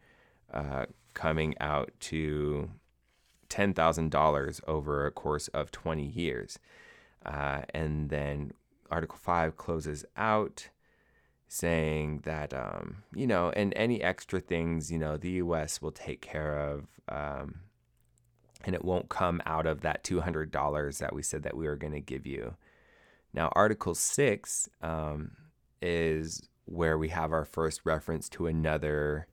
uh, 0.52 0.86
coming 1.14 1.54
out 1.60 1.90
to 2.00 2.70
$10,000 3.48 4.60
over 4.66 5.06
a 5.06 5.10
course 5.10 5.48
of 5.48 5.70
20 5.70 6.04
years 6.04 6.58
uh, 7.24 7.62
and 7.72 8.10
then 8.10 8.52
Article 8.90 9.18
5 9.18 9.56
closes 9.56 10.04
out 10.16 10.68
saying 11.48 12.20
that, 12.24 12.52
um, 12.52 13.02
you 13.14 13.26
know, 13.26 13.50
and 13.50 13.72
any 13.74 14.02
extra 14.02 14.40
things, 14.40 14.92
you 14.92 14.98
know, 14.98 15.16
the 15.16 15.30
U.S. 15.30 15.80
will 15.80 15.90
take 15.90 16.20
care 16.20 16.58
of. 16.58 16.86
Um, 17.08 17.60
and 18.64 18.74
it 18.74 18.84
won't 18.84 19.08
come 19.08 19.40
out 19.46 19.66
of 19.66 19.80
that 19.82 20.04
$200 20.04 20.98
that 20.98 21.14
we 21.14 21.22
said 21.22 21.42
that 21.42 21.56
we 21.56 21.66
were 21.66 21.76
going 21.76 21.92
to 21.92 22.00
give 22.00 22.26
you. 22.26 22.54
Now, 23.32 23.50
Article 23.52 23.94
6 23.94 24.68
um, 24.82 25.32
is 25.80 26.48
where 26.64 26.98
we 26.98 27.08
have 27.08 27.32
our 27.32 27.44
first 27.44 27.82
reference 27.84 28.28
to 28.30 28.46
another 28.46 29.26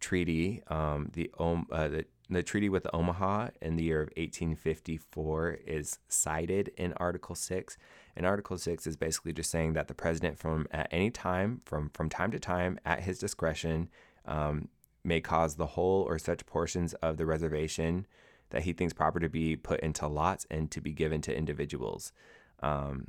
treaty, 0.00 0.62
um, 0.68 1.10
the, 1.12 1.30
uh, 1.38 1.88
the 1.88 2.04
the 2.32 2.42
treaty 2.42 2.68
with 2.68 2.86
Omaha 2.92 3.48
in 3.60 3.76
the 3.76 3.84
year 3.84 4.00
of 4.00 4.08
1854 4.16 5.58
is 5.66 5.98
cited 6.08 6.70
in 6.76 6.92
Article 6.94 7.34
6. 7.34 7.76
And 8.16 8.26
Article 8.26 8.58
6 8.58 8.86
is 8.86 8.96
basically 8.96 9.32
just 9.32 9.50
saying 9.50 9.74
that 9.74 9.88
the 9.88 9.94
president, 9.94 10.38
from 10.38 10.66
at 10.70 10.88
any 10.90 11.10
time, 11.10 11.60
from, 11.64 11.90
from 11.90 12.08
time 12.08 12.30
to 12.30 12.38
time, 12.38 12.78
at 12.84 13.02
his 13.02 13.18
discretion, 13.18 13.88
um, 14.26 14.68
may 15.04 15.20
cause 15.20 15.56
the 15.56 15.66
whole 15.66 16.02
or 16.02 16.18
such 16.18 16.46
portions 16.46 16.94
of 16.94 17.16
the 17.16 17.26
reservation 17.26 18.06
that 18.50 18.62
he 18.62 18.72
thinks 18.72 18.92
proper 18.92 19.18
to 19.18 19.28
be 19.28 19.56
put 19.56 19.80
into 19.80 20.06
lots 20.06 20.46
and 20.50 20.70
to 20.70 20.80
be 20.80 20.92
given 20.92 21.20
to 21.22 21.36
individuals. 21.36 22.12
Um, 22.60 23.08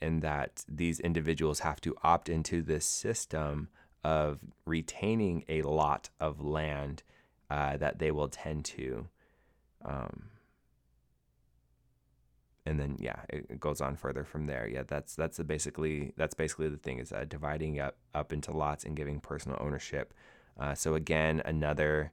in 0.00 0.20
that 0.20 0.64
these 0.68 1.00
individuals 1.00 1.60
have 1.60 1.80
to 1.80 1.96
opt 2.02 2.28
into 2.28 2.62
this 2.62 2.84
system 2.84 3.68
of 4.04 4.38
retaining 4.66 5.44
a 5.48 5.62
lot 5.62 6.10
of 6.20 6.40
land 6.40 7.02
uh, 7.50 7.76
that 7.78 7.98
they 7.98 8.10
will 8.10 8.28
tend 8.28 8.64
to. 8.66 9.08
Um, 9.84 10.24
and 12.66 12.78
then 12.78 12.96
yeah, 12.98 13.20
it, 13.30 13.46
it, 13.48 13.60
goes 13.60 13.80
on 13.80 13.96
further 13.96 14.24
from 14.24 14.46
there. 14.46 14.66
Yeah, 14.66 14.82
that's 14.86 15.14
that's 15.14 15.38
basically 15.38 16.12
that's 16.16 16.34
basically 16.34 16.68
the 16.68 16.76
thing 16.76 16.98
is 16.98 17.12
uh, 17.12 17.24
dividing 17.28 17.80
up 17.80 17.96
up 18.14 18.32
into 18.32 18.52
lots 18.52 18.84
and 18.84 18.96
giving 18.96 19.20
personal 19.20 19.58
ownership. 19.60 20.14
Uh, 20.58 20.74
so 20.74 20.94
again, 20.94 21.42
another 21.44 22.12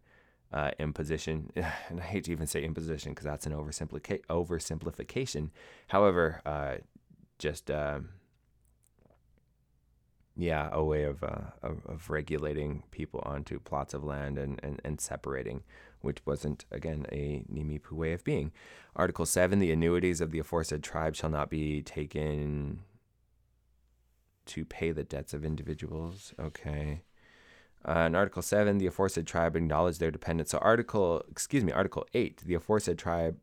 uh, 0.52 0.72
imposition, 0.80 1.52
and 1.56 2.00
I 2.00 2.04
hate 2.04 2.26
to 2.26 2.32
even 2.32 2.48
say 2.48 2.64
imposition 2.64 3.12
because 3.12 3.26
that's 3.26 3.46
an 3.46 3.54
oversimplica- 3.54 4.26
oversimplification. 4.30 5.50
However, 5.88 6.42
uh, 6.46 6.78
just 7.40 7.72
um, 7.72 8.10
yeah, 10.36 10.70
a 10.72 10.84
way 10.84 11.04
of, 11.04 11.24
uh, 11.24 11.52
of, 11.62 11.86
of 11.86 12.10
regulating 12.10 12.84
people 12.92 13.22
onto 13.26 13.60
plots 13.60 13.94
of 13.94 14.04
land 14.04 14.38
and, 14.38 14.60
and, 14.64 14.82
and 14.84 15.00
separating 15.00 15.64
which 16.02 16.26
wasn't, 16.26 16.66
again, 16.72 17.06
a 17.12 17.44
Nimipu 17.52 17.92
way 17.92 18.14
of 18.14 18.24
being. 18.24 18.52
Article 18.96 19.26
7 19.26 19.60
the 19.60 19.72
annuities 19.72 20.22
of 20.22 20.32
the 20.32 20.40
aforesaid 20.40 20.84
tribe 20.84 21.16
shall 21.16 21.30
not 21.30 21.50
be 21.50 21.82
taken 21.82 22.82
to 24.48 24.66
pay 24.66 24.92
the 24.92 25.04
debts 25.04 25.34
of 25.34 25.46
individuals. 25.46 26.34
Okay. 26.40 27.04
Uh, 27.88 28.02
in 28.02 28.16
Article 28.16 28.42
7, 28.42 28.78
the 28.78 28.88
aforesaid 28.88 29.26
tribe 29.26 29.56
acknowledge 29.56 29.98
their 29.98 30.12
dependence. 30.12 30.52
So, 30.52 30.60
Article, 30.60 31.24
excuse 31.30 31.64
me, 31.64 31.72
Article 31.72 32.06
8, 32.14 32.44
the 32.46 32.54
aforesaid 32.56 32.98
tribe 32.98 33.38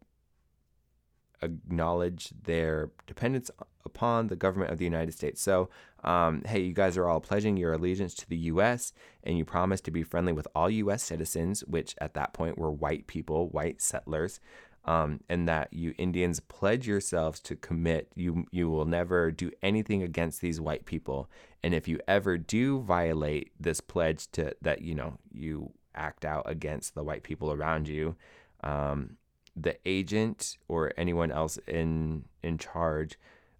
acknowledge 1.43 2.32
their 2.44 2.90
dependence 3.06 3.51
upon 3.85 4.27
the 4.27 4.36
government 4.36 4.70
of 4.70 4.78
the 4.78 4.85
United 4.85 5.12
States. 5.12 5.40
So, 5.40 5.70
um, 6.05 6.43
hey, 6.47 6.60
you 6.60 6.73
guys 6.73 6.97
are 6.97 7.09
all 7.09 7.20
pledging 7.20 7.56
your 7.56 7.73
allegiance 7.73 8.15
to 8.15 8.28
the 8.28 8.36
U.S. 8.36 8.93
and 9.24 9.36
you 9.36 9.44
promise 9.44 9.81
to 9.82 9.90
be 9.90 10.02
friendly 10.02 10.32
with 10.32 10.47
all 10.55 10.70
U.S. 10.70 11.02
citizens, 11.02 11.65
which 11.66 11.94
at 12.01 12.15
that 12.15 12.32
point 12.32 12.59
were 12.59 12.70
white 12.70 13.06
people, 13.06 13.48
white 13.48 13.81
settlers, 13.81 14.40
um, 14.84 15.20
and 15.28 15.48
that 15.48 15.72
you 15.72 15.94
Indians 15.98 16.40
pledge 16.40 16.86
yourselves 16.86 17.40
to 17.40 17.56
commit. 17.56 18.09
You 18.14 18.46
you 18.50 18.70
will 18.70 18.86
never 18.86 19.30
do 19.30 19.50
anything 19.62 20.02
against 20.02 20.40
these 20.40 20.60
white 20.60 20.86
people, 20.86 21.28
and 21.62 21.74
if 21.74 21.88
you 21.88 22.00
ever 22.09 22.38
do 22.38 22.80
violate 22.80 23.52
this 23.60 23.80
pledge 23.80 24.30
to 24.32 24.55
that, 24.62 24.82
you 24.82 24.94
know 24.94 25.18
you 25.32 25.72
act 25.94 26.24
out 26.24 26.48
against 26.48 26.94
the 26.94 27.02
white 27.02 27.22
people 27.22 27.52
around 27.52 27.88
you. 27.88 28.16
Um, 28.62 29.16
the 29.56 29.76
agent 29.84 30.56
or 30.68 30.92
anyone 30.96 31.32
else 31.32 31.59
in 31.66 32.24
in 32.42 32.59
charge 32.59 33.18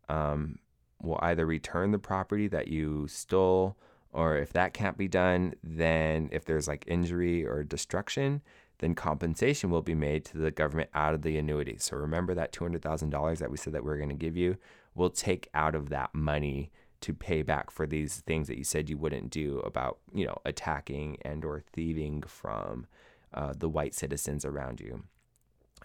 um, 0.09 0.59
will 1.03 1.19
either 1.23 1.45
return 1.45 1.91
the 1.91 1.99
property 1.99 2.49
that 2.49 2.69
you 2.69 3.07
stole, 3.09 3.77
or 4.13 4.37
if 4.37 4.53
that 4.53 4.73
can't 4.73 4.97
be 4.97 5.09
done, 5.09 5.55
then 5.63 6.29
if 6.33 6.45
there's 6.45 6.69
like 6.69 6.85
injury 6.87 7.47
or 7.47 7.63
destruction, 7.63 8.41
then 8.79 8.95
compensation 8.95 9.71
will 9.71 9.83
be 9.83 9.95
made 9.95 10.25
to 10.27 10.39
the 10.39 10.51
government 10.51 10.91
out 10.95 11.15
of 11.15 11.23
the 11.23 11.37
annuity. 11.37 11.77
So 11.79 11.97
remember 11.97 12.35
that 12.35 12.53
$200,000 12.53 13.39
that 13.39 13.51
we 13.51 13.57
said 13.57 13.73
that 13.73 13.85
we 13.85 13.91
are 13.91 13.97
going 13.97 14.09
to 14.09 14.15
give 14.15 14.37
you, 14.37 14.57
we'll 14.95 15.11
take 15.11 15.49
out 15.55 15.75
of 15.75 15.89
that 15.91 16.15
money 16.15 16.71
to 17.01 17.15
pay 17.15 17.43
back 17.43 17.71
for 17.71 17.87
these 17.87 18.23
things 18.27 18.49
that 18.49 18.59
you 18.59 18.65
said 18.65 18.91
you 18.91 18.99
wouldn't 18.99 19.31
do 19.31 19.61
about, 19.61 19.99
you 20.13 20.27
know, 20.27 20.39
attacking 20.45 21.17
and 21.23 21.45
or 21.45 21.63
thieving 21.73 22.23
from 22.23 22.87
uh, 23.33 23.53
the 23.57 23.69
white 23.69 23.95
citizens 23.95 24.45
around 24.45 24.81
you. 24.81 25.05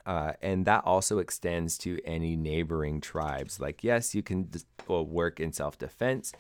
Uh, 0.06 0.34
and 0.42 0.66
that 0.66 0.84
also 0.86 1.20
extends 1.20 1.78
to 1.78 2.00
any 2.04 2.36
neighboring 2.36 3.00
tribes. 3.00 3.60
Like, 3.60 3.84
yes, 3.84 4.14
you 4.14 4.22
can 4.22 4.50
work 4.88 5.40
in 5.40 5.54
self 5.54 5.78
defense. 5.78 6.34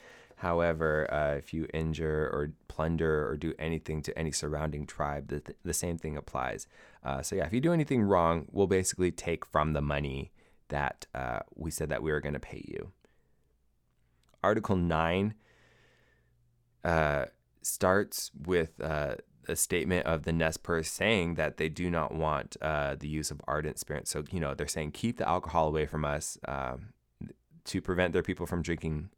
However, 0.44 1.07
uh, 1.10 1.36
if 1.38 1.53
you 1.53 1.68
injure 1.74 2.30
or 2.34 2.52
plunder 2.68 3.26
or 3.30 3.38
do 3.38 3.53
anything 3.57 4.02
to 4.02 4.20
any 4.20 4.34
surrounding 4.34 4.86
tribe, 4.86 5.30
the, 5.30 5.40
th- 5.40 5.57
the 5.64 5.74
same 5.74 5.98
thing 5.98 6.18
applies. 6.18 6.68
Uh, 7.02 7.22
so, 7.22 7.38
yeah, 7.38 7.45
if 7.45 7.53
you 7.53 7.61
do 7.61 7.72
anything 7.72 8.03
wrong, 8.03 8.45
we'll 8.52 8.68
basically 8.68 9.10
take 9.10 9.45
from 9.45 9.72
the 9.72 9.82
money 9.82 10.34
that 10.68 11.06
uh, 11.15 11.40
we 11.56 11.72
said 11.72 11.88
that 11.88 12.03
we 12.03 12.11
were 12.11 12.20
going 12.20 12.34
to 12.34 12.41
pay 12.41 12.61
you. 12.68 12.91
Article 14.44 14.76
9 14.76 15.34
uh, 16.84 17.26
starts 17.61 18.30
with 18.45 18.82
uh, 18.82 19.15
a 19.48 19.56
statement 19.56 20.06
of 20.06 20.24
the 20.24 20.34
Nez 20.34 20.57
Perce 20.57 20.91
saying 20.91 21.36
that 21.36 21.56
they 21.56 21.70
do 21.70 21.90
not 21.90 22.14
want 22.14 22.57
uh, 22.61 22.95
the 22.99 23.07
use 23.07 23.32
of 23.32 23.40
ardent 23.48 23.80
spirits. 23.80 24.11
So, 24.11 24.26
you 24.30 24.41
know, 24.41 24.53
they're 24.53 24.68
saying 24.68 24.91
keep 24.91 25.20
the 25.20 25.30
alcohol 25.30 25.70
away 25.70 25.86
from 25.86 26.03
us 26.03 26.38
um, 26.49 26.90
to 27.64 27.82
prevent 27.82 28.11
their 28.11 28.24
people 28.24 28.45
from 28.45 28.61
drinking. 28.61 29.10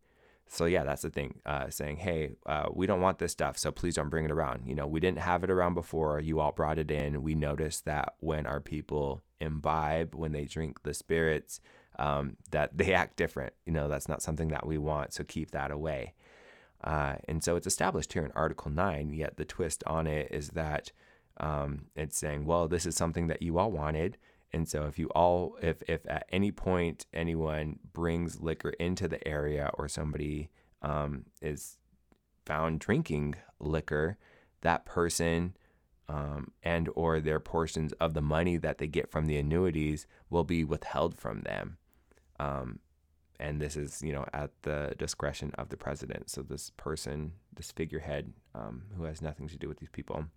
So, 0.47 0.65
yeah, 0.65 0.83
that's 0.83 1.01
the 1.01 1.09
thing. 1.09 1.39
Uh, 1.45 1.69
saying, 1.69 1.97
hey, 1.97 2.35
uh, 2.45 2.69
we 2.71 2.85
don't 2.85 3.01
want 3.01 3.17
this 3.17 3.31
stuff, 3.31 3.57
so 3.57 3.71
please 3.71 3.95
don't 3.95 4.09
bring 4.09 4.25
it 4.25 4.31
around. 4.31 4.67
You 4.67 4.75
know, 4.75 4.85
we 4.87 4.99
didn't 4.99 5.19
have 5.19 5.43
it 5.43 5.49
around 5.49 5.73
before. 5.73 6.19
You 6.19 6.39
all 6.39 6.51
brought 6.51 6.77
it 6.77 6.91
in. 6.91 7.23
We 7.23 7.33
noticed 7.35 7.85
that 7.85 8.13
when 8.19 8.45
our 8.45 8.59
people 8.59 9.23
imbibe, 9.41 10.13
when 10.13 10.31
they 10.31 10.45
drink 10.45 10.83
the 10.83 10.93
spirits, 10.93 11.59
um, 11.97 12.37
that 12.51 12.77
they 12.77 12.93
act 12.93 13.17
different. 13.17 13.53
You 13.65 13.73
know, 13.73 13.87
that's 13.87 14.07
not 14.07 14.21
something 14.21 14.49
that 14.49 14.65
we 14.65 14.77
want. 14.77 15.13
So 15.13 15.23
keep 15.23 15.51
that 15.51 15.71
away. 15.71 16.13
Uh, 16.83 17.15
and 17.27 17.43
so 17.43 17.55
it's 17.55 17.67
established 17.67 18.13
here 18.13 18.23
in 18.23 18.31
Article 18.33 18.69
9, 18.69 19.13
yet 19.13 19.37
the 19.37 19.45
twist 19.45 19.83
on 19.87 20.05
it 20.05 20.27
is 20.31 20.49
that 20.49 20.91
um, 21.37 21.85
it's 21.95 22.17
saying, 22.17 22.45
well, 22.45 22.67
this 22.67 22.85
is 22.85 22.95
something 22.95 23.27
that 23.27 23.41
you 23.41 23.57
all 23.57 23.71
wanted. 23.71 24.17
And 24.55 24.69
so 24.69 24.85
if 24.85 24.97
you 24.97 25.07
all, 25.09 25.57
if, 25.61 25.83
if 25.85 25.99
at 26.07 26.27
any 26.31 26.49
point 26.49 27.07
anyone 27.13 27.77
brings 27.91 28.39
liquor 28.39 28.69
into 28.69 29.05
the 29.09 29.25
area 29.27 29.69
or 29.73 29.89
somebody 29.89 30.49
um, 30.81 31.25
is 31.41 31.77
found 32.45 32.79
drinking 32.79 33.35
liquor, 33.59 34.17
that 34.61 34.85
person 34.85 35.57
um, 36.07 36.53
and 36.63 36.87
or 36.95 37.19
their 37.19 37.41
portions 37.41 37.91
of 37.99 38.13
the 38.13 38.21
money 38.21 38.55
that 38.55 38.77
they 38.77 38.87
get 38.87 39.11
from 39.11 39.25
the 39.25 39.35
annuities 39.35 40.07
will 40.29 40.45
be 40.45 40.63
withheld 40.63 41.17
from 41.17 41.41
them. 41.41 41.77
Um, 42.39 42.79
and 43.37 43.61
this 43.61 43.75
is 43.75 44.01
you 44.01 44.13
know 44.13 44.25
at 44.31 44.51
the 44.61 44.95
discretion 44.97 45.51
of 45.57 45.67
the 45.67 45.75
president. 45.75 46.29
So 46.29 46.41
this 46.41 46.71
person, 46.77 47.33
this 47.53 47.73
figurehead, 47.73 48.31
um, 48.53 48.83
who 48.95 49.03
has 49.03 49.21
nothing 49.21 49.49
to 49.49 49.57
do 49.57 49.67
with 49.67 49.79
these 49.79 49.89
people. 49.89 50.27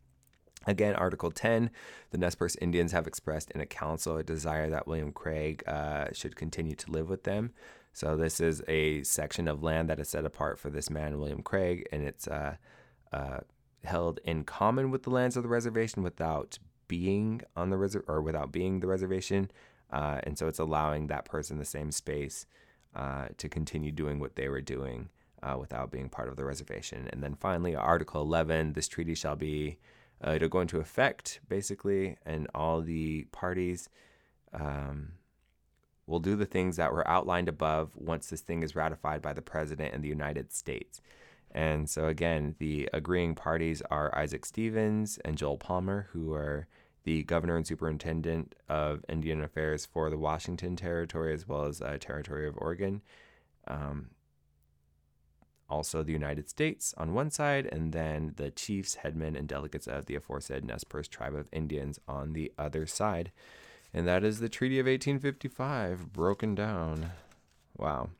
Again, 0.66 0.94
Article 0.94 1.30
10, 1.30 1.70
the 2.10 2.18
Nez 2.18 2.34
Perce 2.34 2.56
Indians 2.56 2.92
have 2.92 3.06
expressed 3.06 3.50
in 3.52 3.60
a 3.60 3.66
council 3.66 4.16
a 4.16 4.22
desire 4.22 4.68
that 4.68 4.86
William 4.86 5.12
Craig 5.12 5.62
uh, 5.66 6.06
should 6.12 6.36
continue 6.36 6.74
to 6.74 6.90
live 6.90 7.08
with 7.08 7.24
them. 7.24 7.52
So 7.92 8.16
this 8.16 8.40
is 8.40 8.62
a 8.68 9.02
section 9.02 9.48
of 9.48 9.62
land 9.62 9.88
that 9.88 9.98
is 9.98 10.08
set 10.08 10.24
apart 10.24 10.58
for 10.58 10.70
this 10.70 10.90
man, 10.90 11.18
William 11.18 11.42
Craig, 11.42 11.86
and 11.90 12.02
it's 12.02 12.28
uh, 12.28 12.56
uh, 13.12 13.38
held 13.84 14.20
in 14.24 14.44
common 14.44 14.90
with 14.90 15.04
the 15.04 15.10
lands 15.10 15.36
of 15.36 15.42
the 15.42 15.48
reservation 15.48 16.02
without 16.02 16.58
being 16.86 17.42
on 17.56 17.70
the 17.70 17.76
reserve 17.76 18.04
or 18.08 18.20
without 18.20 18.52
being 18.52 18.80
the 18.80 18.86
reservation. 18.86 19.50
Uh, 19.90 20.20
and 20.24 20.38
so 20.38 20.46
it's 20.48 20.58
allowing 20.58 21.06
that 21.06 21.24
person 21.24 21.58
the 21.58 21.64
same 21.64 21.90
space 21.90 22.46
uh, 22.94 23.28
to 23.36 23.48
continue 23.48 23.92
doing 23.92 24.18
what 24.18 24.36
they 24.36 24.48
were 24.48 24.60
doing 24.60 25.08
uh, 25.42 25.56
without 25.58 25.90
being 25.90 26.08
part 26.08 26.28
of 26.28 26.36
the 26.36 26.44
reservation. 26.44 27.08
And 27.12 27.22
then 27.22 27.34
finally, 27.34 27.74
Article 27.74 28.20
11 28.20 28.72
this 28.72 28.88
treaty 28.88 29.14
shall 29.14 29.36
be 29.36 29.78
uh, 30.26 30.32
it'll 30.32 30.48
go 30.48 30.60
into 30.60 30.80
effect 30.80 31.40
basically, 31.48 32.16
and 32.24 32.48
all 32.54 32.80
the 32.80 33.24
parties 33.32 33.88
um, 34.52 35.12
will 36.06 36.20
do 36.20 36.36
the 36.36 36.46
things 36.46 36.76
that 36.76 36.92
were 36.92 37.06
outlined 37.06 37.48
above 37.48 37.90
once 37.94 38.28
this 38.28 38.40
thing 38.40 38.62
is 38.62 38.74
ratified 38.74 39.22
by 39.22 39.32
the 39.32 39.42
president 39.42 39.94
and 39.94 40.02
the 40.02 40.08
United 40.08 40.52
States. 40.52 41.00
And 41.50 41.88
so, 41.88 42.06
again, 42.06 42.56
the 42.58 42.88
agreeing 42.92 43.34
parties 43.34 43.82
are 43.90 44.14
Isaac 44.16 44.44
Stevens 44.44 45.18
and 45.24 45.38
Joel 45.38 45.56
Palmer, 45.56 46.08
who 46.12 46.34
are 46.34 46.66
the 47.04 47.22
governor 47.22 47.56
and 47.56 47.66
superintendent 47.66 48.54
of 48.68 49.04
Indian 49.08 49.42
Affairs 49.42 49.86
for 49.86 50.10
the 50.10 50.18
Washington 50.18 50.76
Territory 50.76 51.32
as 51.32 51.48
well 51.48 51.64
as 51.64 51.80
uh, 51.80 51.96
Territory 51.98 52.46
of 52.46 52.58
Oregon. 52.58 53.00
Um, 53.66 54.10
also, 55.68 56.02
the 56.02 56.12
United 56.12 56.48
States 56.48 56.94
on 56.96 57.14
one 57.14 57.30
side, 57.30 57.66
and 57.66 57.92
then 57.92 58.34
the 58.36 58.50
chiefs, 58.50 58.96
headmen, 58.96 59.36
and 59.36 59.46
delegates 59.46 59.86
of 59.86 60.06
the 60.06 60.14
aforesaid 60.14 60.64
Nez 60.64 60.84
Perce 60.84 61.08
tribe 61.08 61.34
of 61.34 61.48
Indians 61.52 61.98
on 62.08 62.32
the 62.32 62.52
other 62.58 62.86
side. 62.86 63.32
And 63.92 64.06
that 64.06 64.24
is 64.24 64.40
the 64.40 64.48
Treaty 64.48 64.78
of 64.78 64.86
1855 64.86 66.12
broken 66.12 66.54
down. 66.54 67.10
Wow. 67.76 68.10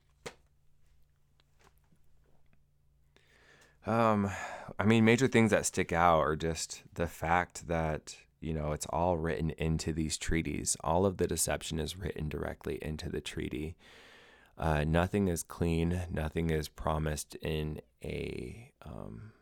Um, 3.87 4.31
I 4.79 4.85
mean, 4.85 5.05
major 5.05 5.29
things 5.29 5.51
that 5.51 5.65
stick 5.65 5.93
out 5.93 6.21
are 6.21 6.37
just 6.37 6.83
the 6.95 7.07
fact 7.07 7.69
that 7.69 8.17
you 8.41 8.55
know, 8.55 8.73
it's 8.73 8.87
all 8.91 9.17
written 9.17 9.51
into 9.51 9.93
these 9.93 10.17
treaties. 10.17 10.77
All 10.83 11.05
of 11.05 11.17
the 11.17 11.27
deception 11.27 11.79
is 11.79 11.97
written 11.97 12.29
directly 12.29 12.79
into 12.81 13.09
the 13.09 13.21
treaty. 13.21 13.77
Uh, 14.59 14.85
nothing 14.85 15.29
is 15.29 15.45
clean. 15.45 16.03
Nothing 16.11 16.51
is 16.51 16.69
promised 16.69 17.37
in 17.37 17.81
a 18.03 18.73
um, 18.85 19.33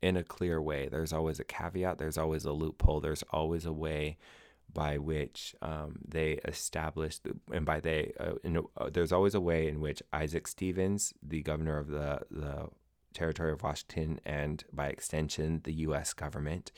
in 0.00 0.16
a 0.16 0.24
clear 0.24 0.60
way. 0.60 0.88
There's 0.88 1.12
always 1.12 1.38
a 1.38 1.44
caveat. 1.44 1.98
There's 1.98 2.18
always 2.18 2.44
a 2.44 2.52
loophole. 2.52 3.00
There's 3.00 3.24
always 3.30 3.66
a 3.66 3.72
way 3.72 4.16
by 4.72 4.98
which 4.98 5.54
um, 5.62 5.98
they 6.06 6.32
established, 6.44 7.26
and 7.52 7.64
by 7.64 7.80
they, 7.80 8.12
uh, 8.18 8.32
in, 8.42 8.58
uh, 8.76 8.90
there's 8.92 9.12
always 9.12 9.34
a 9.34 9.40
way 9.40 9.68
in 9.68 9.80
which 9.80 10.02
Isaac 10.12 10.48
Stevens, 10.48 11.14
the 11.22 11.42
governor 11.42 11.78
of 11.78 11.88
the, 11.88 12.20
the 12.30 12.68
territory 13.12 13.52
of 13.52 13.62
Washington, 13.62 14.20
and 14.24 14.64
by 14.72 14.88
extension, 14.88 15.60
the 15.64 15.72
U.S. 15.74 16.12
government, 16.12 16.72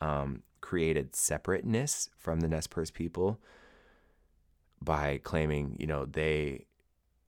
um, 0.00 0.42
created 0.60 1.16
separateness 1.16 2.10
from 2.16 2.40
the 2.40 2.48
Nez 2.48 2.66
Perce 2.66 2.90
people 2.90 3.40
by 4.84 5.20
claiming, 5.22 5.76
you 5.78 5.86
know, 5.86 6.04
they 6.04 6.66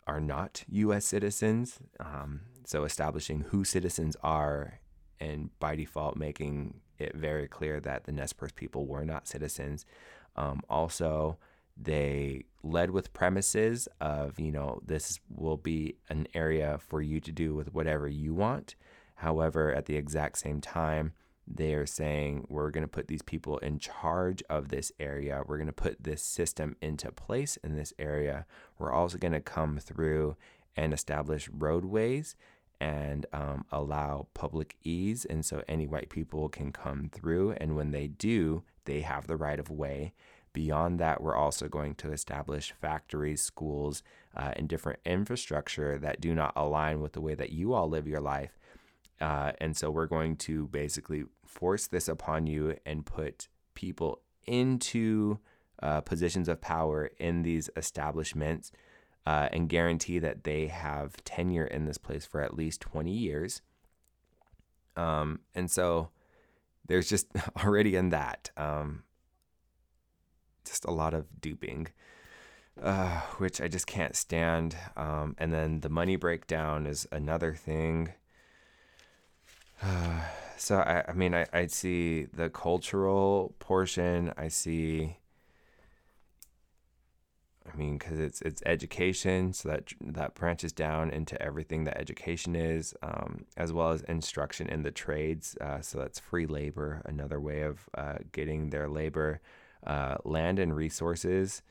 are 0.07 0.21
not 0.21 0.65
U.S. 0.69 1.05
citizens. 1.05 1.79
Um, 2.01 2.41
so 2.65 2.85
establishing 2.85 3.41
who 3.41 3.65
citizens 3.65 4.17
are, 4.23 4.81
and 5.21 5.51
by 5.59 5.77
default 5.77 6.17
making 6.17 6.81
it 6.99 7.15
very 7.15 7.49
clear 7.49 7.81
that 7.81 8.05
the 8.05 8.13
Nez 8.13 8.33
Perce 8.33 8.53
people 8.53 8.87
were 8.87 9.05
not 9.05 9.29
citizens. 9.29 9.85
Um, 10.37 10.63
also, 10.69 11.39
they 11.77 12.45
led 12.63 12.91
with 12.91 13.13
premises 13.13 13.89
of, 14.01 14.39
you 14.39 14.53
know, 14.53 14.81
this 14.85 15.21
will 15.29 15.57
be 15.57 15.97
an 16.09 16.27
area 16.35 16.79
for 16.79 17.03
you 17.03 17.21
to 17.21 17.33
do 17.33 17.55
with 17.55 17.75
whatever 17.75 18.09
you 18.09 18.35
want. 18.35 18.75
However, 19.17 19.73
at 19.73 19.87
the 19.87 19.97
exact 19.97 20.39
same 20.39 20.61
time, 20.61 21.13
they 21.47 21.75
are 21.75 21.87
saying 21.87 22.47
we're 22.49 22.71
going 22.71 22.85
to 22.85 22.89
put 22.89 23.09
these 23.09 23.23
people 23.23 23.59
in 23.59 23.79
charge 23.79 24.43
of 24.49 24.69
this 24.69 24.91
area. 24.99 25.43
We're 25.47 25.59
going 25.59 25.67
to 25.67 25.73
put 25.73 26.03
this 26.03 26.23
system 26.23 26.77
into 26.81 27.13
place 27.13 27.59
in 27.59 27.77
this 27.77 27.93
area. 27.99 28.47
We're 28.79 28.93
also 28.93 29.19
going 29.19 29.33
to 29.33 29.41
come 29.41 29.79
through 29.79 30.37
and 30.77 30.93
establish 30.93 31.49
roadways 31.51 32.35
and 32.81 33.27
um, 33.33 33.67
allow 33.71 34.27
public 34.35 34.77
ease. 34.83 35.25
And 35.25 35.45
so 35.45 35.63
any 35.69 35.87
white 35.87 36.09
people 36.09 36.49
can 36.49 36.73
come 36.73 37.11
through. 37.13 37.53
And 37.53 37.77
when 37.77 37.91
they 37.91 38.09
do, 38.09 38.63
they 38.85 39.01
have 39.01 39.27
the 39.27 39.37
right 39.37 39.59
of 39.61 39.71
way. 39.71 40.13
Beyond 40.53 41.01
that, 41.01 41.21
we're 41.21 41.37
also 41.37 41.69
going 41.69 41.97
to 41.97 42.13
establish 42.13 42.73
factories, 42.81 43.43
schools, 43.43 44.03
uh, 44.37 44.53
and 44.57 44.69
different 44.69 45.01
infrastructure 45.05 45.99
that 45.99 46.21
do 46.21 46.35
not 46.35 46.53
align 46.57 47.01
with 47.01 47.13
the 47.13 47.21
way 47.21 47.35
that 47.35 47.51
you 47.51 47.75
all 47.75 47.89
live 47.89 48.07
your 48.07 48.21
life. 48.21 48.57
Uh, 49.21 49.53
and 49.59 49.77
so 49.77 49.91
we're 49.91 50.07
going 50.07 50.37
to 50.37 50.67
basically 50.69 51.25
force 51.47 51.87
this 51.87 52.09
upon 52.09 52.47
you 52.47 52.77
and 52.85 53.07
put 53.07 53.49
people 53.75 54.21
into 54.47 55.39
uh, 55.83 56.01
positions 56.01 56.49
of 56.49 56.61
power 56.61 57.11
in 57.19 57.43
these 57.43 57.71
establishments 57.77 58.73
uh, 59.27 59.49
and 59.53 59.69
guarantee 59.69 60.19
that 60.19 60.45
they 60.45 60.67
have 60.67 61.23
tenure 61.25 61.65
in 61.65 61.87
this 61.87 61.99
place 61.99 62.27
for 62.27 62.41
at 62.41 62.55
least 62.55 62.81
20 62.81 63.11
years. 63.11 63.63
Um, 64.97 65.41
and 65.55 65.71
so 65.71 66.11
there's 66.87 67.09
just 67.09 67.27
already 67.65 67.97
in 67.97 68.11
that 68.11 68.51
um, 68.57 69.05
just 70.65 70.85
a 70.85 70.91
lot 70.91 71.15
of 71.15 71.41
duping, 71.41 71.89
uh, 72.83 73.21
which 73.39 73.61
I 73.61 73.69
just 73.69 73.87
can't 73.87 74.17
stand. 74.17 74.77
Um, 74.97 75.35
and 75.39 75.53
then 75.53 75.81
the 75.81 75.89
money 75.89 76.17
breakdown 76.17 76.87
is 76.87 77.07
another 77.11 77.55
thing. 77.55 78.13
So 80.57 80.77
I, 80.79 81.05
I 81.09 81.13
mean, 81.13 81.35
I, 81.35 81.47
I 81.53 81.67
see 81.67 82.27
the 82.33 82.49
cultural 82.49 83.55
portion. 83.59 84.33
I 84.37 84.49
see 84.49 85.17
I 87.73 87.77
mean, 87.77 87.99
because 87.99 88.21
it's 88.21 88.43
it's 88.43 88.63
education, 88.67 89.53
so 89.53 89.71
that 89.71 89.93
that 90.01 90.35
branches 90.35 90.73
down 90.73 91.11
into 91.11 91.41
everything 91.43 91.85
that 91.85 91.99
education 91.99 92.55
is, 92.55 92.95
um, 93.03 93.47
as 93.57 93.73
well 93.73 93.91
as 93.91 94.03
instruction 94.03 94.69
in 94.69 94.83
the 94.83 94.91
trades. 94.91 95.57
Uh, 95.61 95.81
so 95.81 95.99
that's 95.99 96.19
free 96.19 96.47
labor, 96.47 97.03
another 97.05 97.41
way 97.41 97.63
of 97.63 97.89
uh, 97.95 98.19
getting 98.33 98.71
their 98.71 98.89
labor, 98.89 99.41
uh, 99.87 100.17
land 100.25 100.59
and 100.59 100.77
resources, 100.77 101.63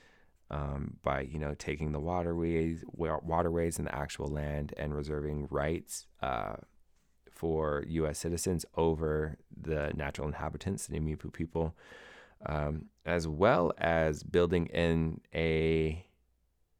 um, 0.51 0.97
by 1.03 1.21
you 1.21 1.39
know 1.39 1.53
taking 1.55 1.91
the 1.91 1.99
waterways, 1.99 2.83
waterways 2.97 3.77
and 3.77 3.87
the 3.87 3.95
actual 3.95 4.27
land 4.27 4.73
and 4.77 4.95
reserving 4.95 5.47
rights 5.51 6.07
uh, 6.21 6.55
for 7.43 7.83
U.S. 7.89 8.19
citizens 8.19 8.65
over 8.77 9.37
the 9.51 9.91
natural 9.95 10.29
inhabitants, 10.29 10.87
the 10.87 10.97
Nimipu 10.97 11.33
people 11.33 11.75
um, 12.45 12.85
as 13.05 13.27
well 13.27 13.73
as 13.77 14.23
building 14.23 14.67
in 14.67 15.19
a 15.33 16.05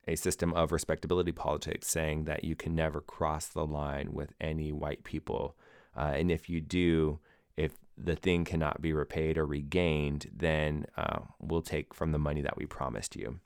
a 0.06 0.16
system 0.16 0.54
of 0.54 0.74
respectability 0.74 1.32
politics, 1.32 1.88
saying 1.88 2.26
that 2.26 2.44
you 2.44 2.56
can 2.56 2.76
never 2.76 3.00
cross 3.00 3.48
the 3.48 3.66
line 3.66 4.12
with 4.12 4.34
any 4.42 4.72
white 4.72 5.04
people, 5.04 5.56
uh, 5.98 6.14
and 6.16 6.30
if 6.30 6.50
you 6.50 6.60
do, 6.60 7.20
if 7.56 7.72
the 7.98 8.16
thing 8.16 8.44
cannot 8.44 8.82
be 8.82 8.92
repaid 8.92 9.38
or 9.38 9.46
regained, 9.46 10.30
then 10.36 10.86
uh, 10.98 11.20
we'll 11.40 11.62
take 11.62 11.94
from 11.94 12.12
the 12.12 12.20
money 12.20 12.42
that 12.42 12.58
we 12.58 12.66
promised 12.66 13.16
you. 13.16 13.40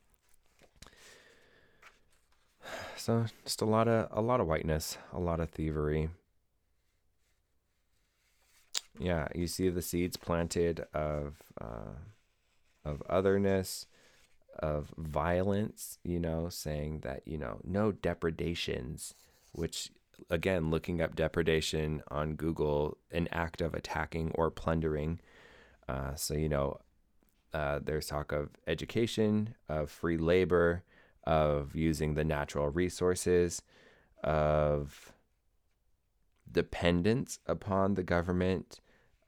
So 2.96 3.26
just 3.46 3.62
a 3.62 3.66
lot 3.66 3.88
of 3.88 4.10
a 4.12 4.22
lot 4.22 4.42
of 4.42 4.48
whiteness, 4.48 4.98
a 5.14 5.20
lot 5.20 5.40
of 5.40 5.50
thievery. 5.50 6.10
Yeah, 9.00 9.28
you 9.36 9.48
see 9.48 9.70
the 9.70 9.82
seeds 9.82 10.18
planted 10.18 10.86
of 10.94 11.36
uh, 11.60 11.96
of 12.84 13.04
otherness, 13.10 13.88
of 14.58 14.94
violence. 14.98 16.00
You 16.04 16.20
know, 16.20 16.50
saying 16.50 17.02
that 17.02 17.22
you 17.26 17.38
know 17.38 17.60
no 17.64 17.92
depredations, 17.92 19.14
which 19.52 19.92
again, 20.30 20.72
looking 20.72 21.02
up 21.02 21.16
depredation 21.16 22.02
on 22.10 22.36
Google, 22.36 22.98
an 23.12 23.28
act 23.32 23.62
of 23.62 23.74
attacking 23.74 24.32
or 24.36 24.50
plundering. 24.50 25.20
Uh, 25.88 26.16
so 26.16 26.34
you 26.34 26.50
know, 26.50 26.80
uh, 27.54 27.80
there's 27.84 28.08
talk 28.08 28.32
of 28.32 28.50
education, 28.68 29.56
of 29.70 29.92
free 29.92 30.18
labor, 30.18 30.84
of 31.26 31.76
using 31.76 32.16
the 32.16 32.24
natural 32.24 32.70
resources, 32.70 33.62
of 34.24 35.14
dependence 36.52 37.40
upon 37.46 37.94
the 37.94 38.04
government 38.04 38.80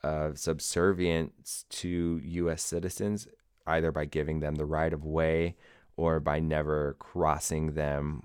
of 0.04 0.38
subservience 0.38 1.66
to 1.70 2.22
U.S. 2.24 2.62
citizens, 2.64 3.28
either 3.68 3.92
by 3.92 4.06
giving 4.06 4.40
them 4.40 4.56
the 4.56 4.66
right 4.66 4.94
of 4.94 5.06
way 5.06 5.56
or 5.98 6.20
by 6.20 6.40
never 6.40 6.96
crossing 7.00 7.74
them. 7.74 8.24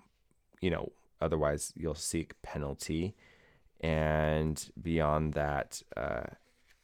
You 0.61 0.71
know, 0.71 0.93
otherwise 1.21 1.73
you'll 1.77 1.95
seek 1.95 2.41
penalty. 2.43 3.15
And 3.81 4.71
beyond 4.81 5.35
that, 5.35 5.83
uh, 5.97 6.25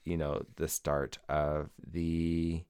you 0.05 0.17
know, 0.17 0.45
the 0.57 0.69
start 0.69 1.19
of 1.29 1.71
the 1.91 2.65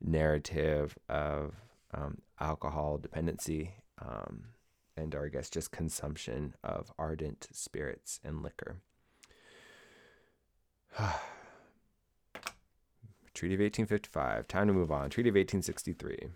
narrative 0.00 0.98
of 1.08 1.54
um, 1.94 2.18
alcohol 2.40 2.98
dependency 2.98 3.74
um, 4.00 4.44
and, 4.96 5.14
or 5.14 5.26
I 5.26 5.28
guess, 5.28 5.48
just 5.48 5.70
consumption 5.70 6.54
of 6.64 6.92
ardent 6.98 7.46
spirits 7.52 8.20
and 8.24 8.42
liquor. 8.42 8.76
Treaty 13.34 13.54
of 13.54 13.60
1855. 13.60 14.46
Time 14.46 14.66
to 14.66 14.72
move 14.72 14.90
on. 14.90 15.10
Treaty 15.10 15.28
of 15.28 15.34
1863. 15.34 16.28